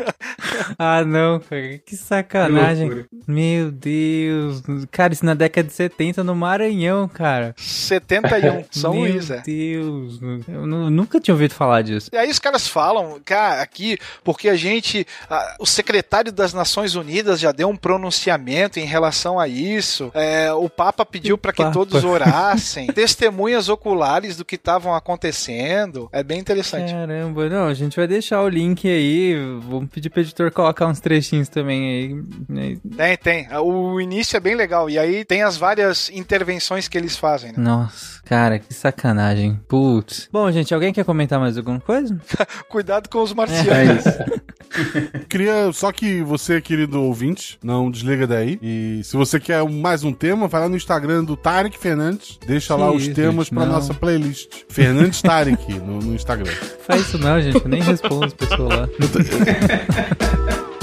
ah, 0.78 1.04
não, 1.04 1.40
cara, 1.40 1.78
que 1.84 1.94
sacanagem. 1.94 2.88
Que 2.88 3.06
Meu 3.28 3.70
Deus. 3.70 4.62
Cara, 4.90 5.12
isso 5.12 5.26
na 5.26 5.34
década 5.34 5.68
de 5.68 5.74
70 5.74 6.24
no 6.24 6.34
Maranhão, 6.34 7.06
cara. 7.06 7.54
71, 7.58 8.64
São 8.70 8.94
Meu 8.94 9.02
Luís, 9.02 9.30
é. 9.30 9.42
Deus. 9.42 10.18
Eu 10.54 10.66
nunca 10.66 11.20
tinha 11.20 11.34
ouvido 11.34 11.54
falar 11.54 11.82
disso. 11.82 12.10
E 12.12 12.16
aí 12.16 12.30
os 12.30 12.38
caras 12.38 12.66
falam, 12.68 13.20
cara, 13.24 13.62
aqui, 13.62 13.98
porque 14.22 14.48
a 14.48 14.56
gente. 14.56 15.06
A, 15.28 15.56
o 15.60 15.66
secretário 15.66 16.32
das 16.32 16.52
Nações 16.52 16.94
Unidas 16.94 17.40
já 17.40 17.52
deu 17.52 17.68
um 17.68 17.76
pronunciamento 17.76 18.78
em 18.78 18.84
relação 18.84 19.38
a 19.38 19.48
isso. 19.48 20.10
É, 20.14 20.52
o 20.52 20.68
Papa 20.68 21.04
pediu 21.04 21.36
para 21.36 21.52
que 21.52 21.62
Papa. 21.62 21.72
todos 21.72 22.04
orassem. 22.04 22.86
testemunhas 22.94 23.68
oculares 23.68 24.36
do 24.36 24.44
que 24.44 24.56
estavam 24.56 24.94
acontecendo. 24.94 26.08
É 26.12 26.22
bem 26.22 26.38
interessante. 26.38 26.92
Caramba, 26.92 27.48
não, 27.48 27.66
a 27.66 27.74
gente 27.74 27.96
vai 27.96 28.06
deixar 28.06 28.42
o 28.42 28.48
link 28.48 28.88
aí. 28.88 29.34
Vamos 29.68 29.90
pedir 29.90 30.10
pro 30.10 30.20
editor 30.20 30.50
colocar 30.50 30.86
uns 30.86 31.00
trechinhos 31.00 31.48
também 31.48 32.24
aí. 32.48 32.78
Tem, 32.96 33.16
tem. 33.16 33.48
O 33.58 34.00
início 34.00 34.36
é 34.36 34.40
bem 34.40 34.54
legal. 34.54 34.88
E 34.88 34.98
aí 34.98 35.24
tem 35.24 35.42
as 35.42 35.56
várias 35.56 36.10
intervenções 36.10 36.88
que 36.88 36.96
eles 36.96 37.16
fazem, 37.16 37.52
né? 37.52 37.58
Nossa, 37.58 38.22
cara, 38.24 38.58
que 38.58 38.72
sacanagem. 38.72 39.60
Putz. 39.68 40.28
Bom, 40.32 40.43
gente, 40.52 40.72
alguém 40.74 40.92
quer 40.92 41.04
comentar 41.04 41.38
mais 41.38 41.56
alguma 41.56 41.80
coisa? 41.80 42.18
Cuidado 42.68 43.08
com 43.08 43.22
os 43.22 43.32
marcianos. 43.32 44.06
É 44.06 44.26
Queria 45.28 45.70
só 45.72 45.92
que 45.92 46.22
você, 46.22 46.60
querido 46.60 47.00
ouvinte, 47.00 47.58
não 47.62 47.90
desliga 47.90 48.26
daí. 48.26 48.58
E 48.62 49.00
se 49.04 49.16
você 49.16 49.38
quer 49.38 49.62
mais 49.68 50.02
um 50.02 50.12
tema, 50.12 50.48
vai 50.48 50.62
lá 50.62 50.68
no 50.68 50.76
Instagram 50.76 51.24
do 51.24 51.36
Tarek 51.36 51.78
Fernandes. 51.78 52.38
Deixa 52.46 52.74
Que 52.74 52.80
lá 52.80 52.90
os 52.90 53.02
isso, 53.04 53.14
temas 53.14 53.46
gente, 53.46 53.54
pra 53.54 53.66
não. 53.66 53.72
nossa 53.74 53.94
playlist. 53.94 54.48
Fernandes 54.68 55.22
Tarek 55.22 55.74
no, 55.74 56.00
no 56.00 56.14
Instagram. 56.14 56.52
Faz 56.86 57.02
isso 57.02 57.18
não, 57.18 57.40
gente. 57.40 57.62
Eu 57.62 57.68
nem 57.68 57.82
respondo 57.82 58.26
as 58.26 58.34
pessoas 58.34 58.68
lá. 58.68 58.88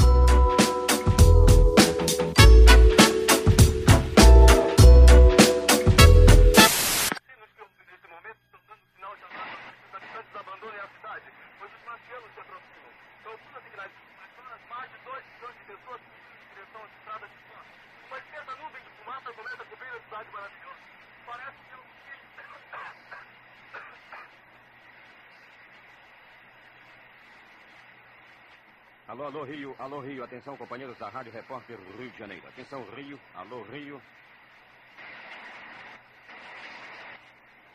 Alô, 29.21 29.27
alô, 29.27 29.43
Rio, 29.43 29.75
alô, 29.77 29.99
Rio, 29.99 30.23
atenção, 30.23 30.57
companheiros 30.57 30.97
da 30.97 31.07
Rádio 31.07 31.31
Repórter 31.31 31.77
Rio 31.95 32.09
de 32.09 32.17
Janeiro. 32.17 32.47
Atenção, 32.47 32.83
Rio, 32.95 33.19
alô, 33.35 33.61
Rio. 33.61 34.01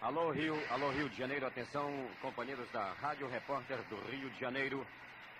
Alô, 0.00 0.32
Rio, 0.32 0.60
alô, 0.70 0.90
Rio 0.90 1.08
de 1.08 1.16
Janeiro, 1.16 1.46
atenção, 1.46 2.10
companheiros 2.20 2.68
da 2.72 2.92
Rádio 2.94 3.28
Repórter 3.28 3.78
do 3.84 3.96
Rio 4.10 4.28
de 4.28 4.40
Janeiro. 4.40 4.84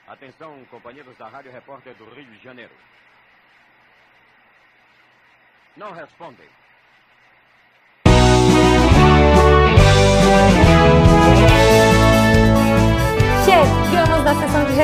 Atenção, 0.06 0.64
companheiros 0.66 1.18
da 1.18 1.26
Rádio 1.26 1.50
Repórter 1.50 1.92
do 1.96 2.04
Rio 2.04 2.24
de 2.26 2.38
Janeiro. 2.38 2.74
Não 5.76 5.90
respondem. 5.90 6.48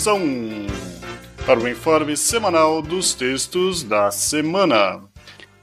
Atenção 0.00 0.22
para 1.44 1.60
o 1.60 1.68
informe 1.68 2.16
semanal 2.16 2.80
dos 2.80 3.12
textos 3.12 3.82
da 3.82 4.10
semana. 4.10 5.02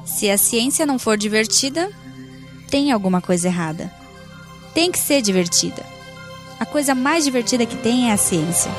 Se 0.06 0.30
a 0.30 0.38
ciência 0.38 0.86
não 0.86 0.98
for 0.98 1.16
divertida, 1.16 1.90
tem 2.70 2.92
alguma 2.92 3.20
coisa 3.20 3.48
errada. 3.48 3.92
Tem 4.72 4.90
que 4.92 4.98
ser 4.98 5.20
divertida. 5.20 5.84
A 6.60 6.64
coisa 6.64 6.94
mais 6.94 7.24
divertida 7.24 7.66
que 7.66 7.76
tem 7.76 8.08
é 8.08 8.12
a 8.12 8.16
ciência. 8.16 8.70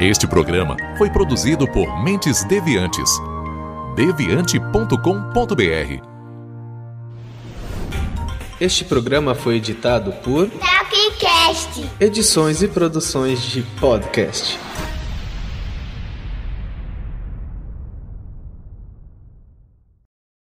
Este 0.00 0.26
programa 0.26 0.78
foi 0.96 1.10
produzido 1.10 1.68
por 1.68 2.02
Mentes 2.02 2.42
Deviantes. 2.44 3.10
deviante.com.br 3.94 6.02
Este 8.58 8.86
programa 8.86 9.34
foi 9.34 9.56
editado 9.56 10.10
por 10.24 10.48
Talkcast. 10.48 11.90
Edições 12.00 12.62
e 12.62 12.68
Produções 12.68 13.42
de 13.42 13.60
Podcast. 13.78 14.58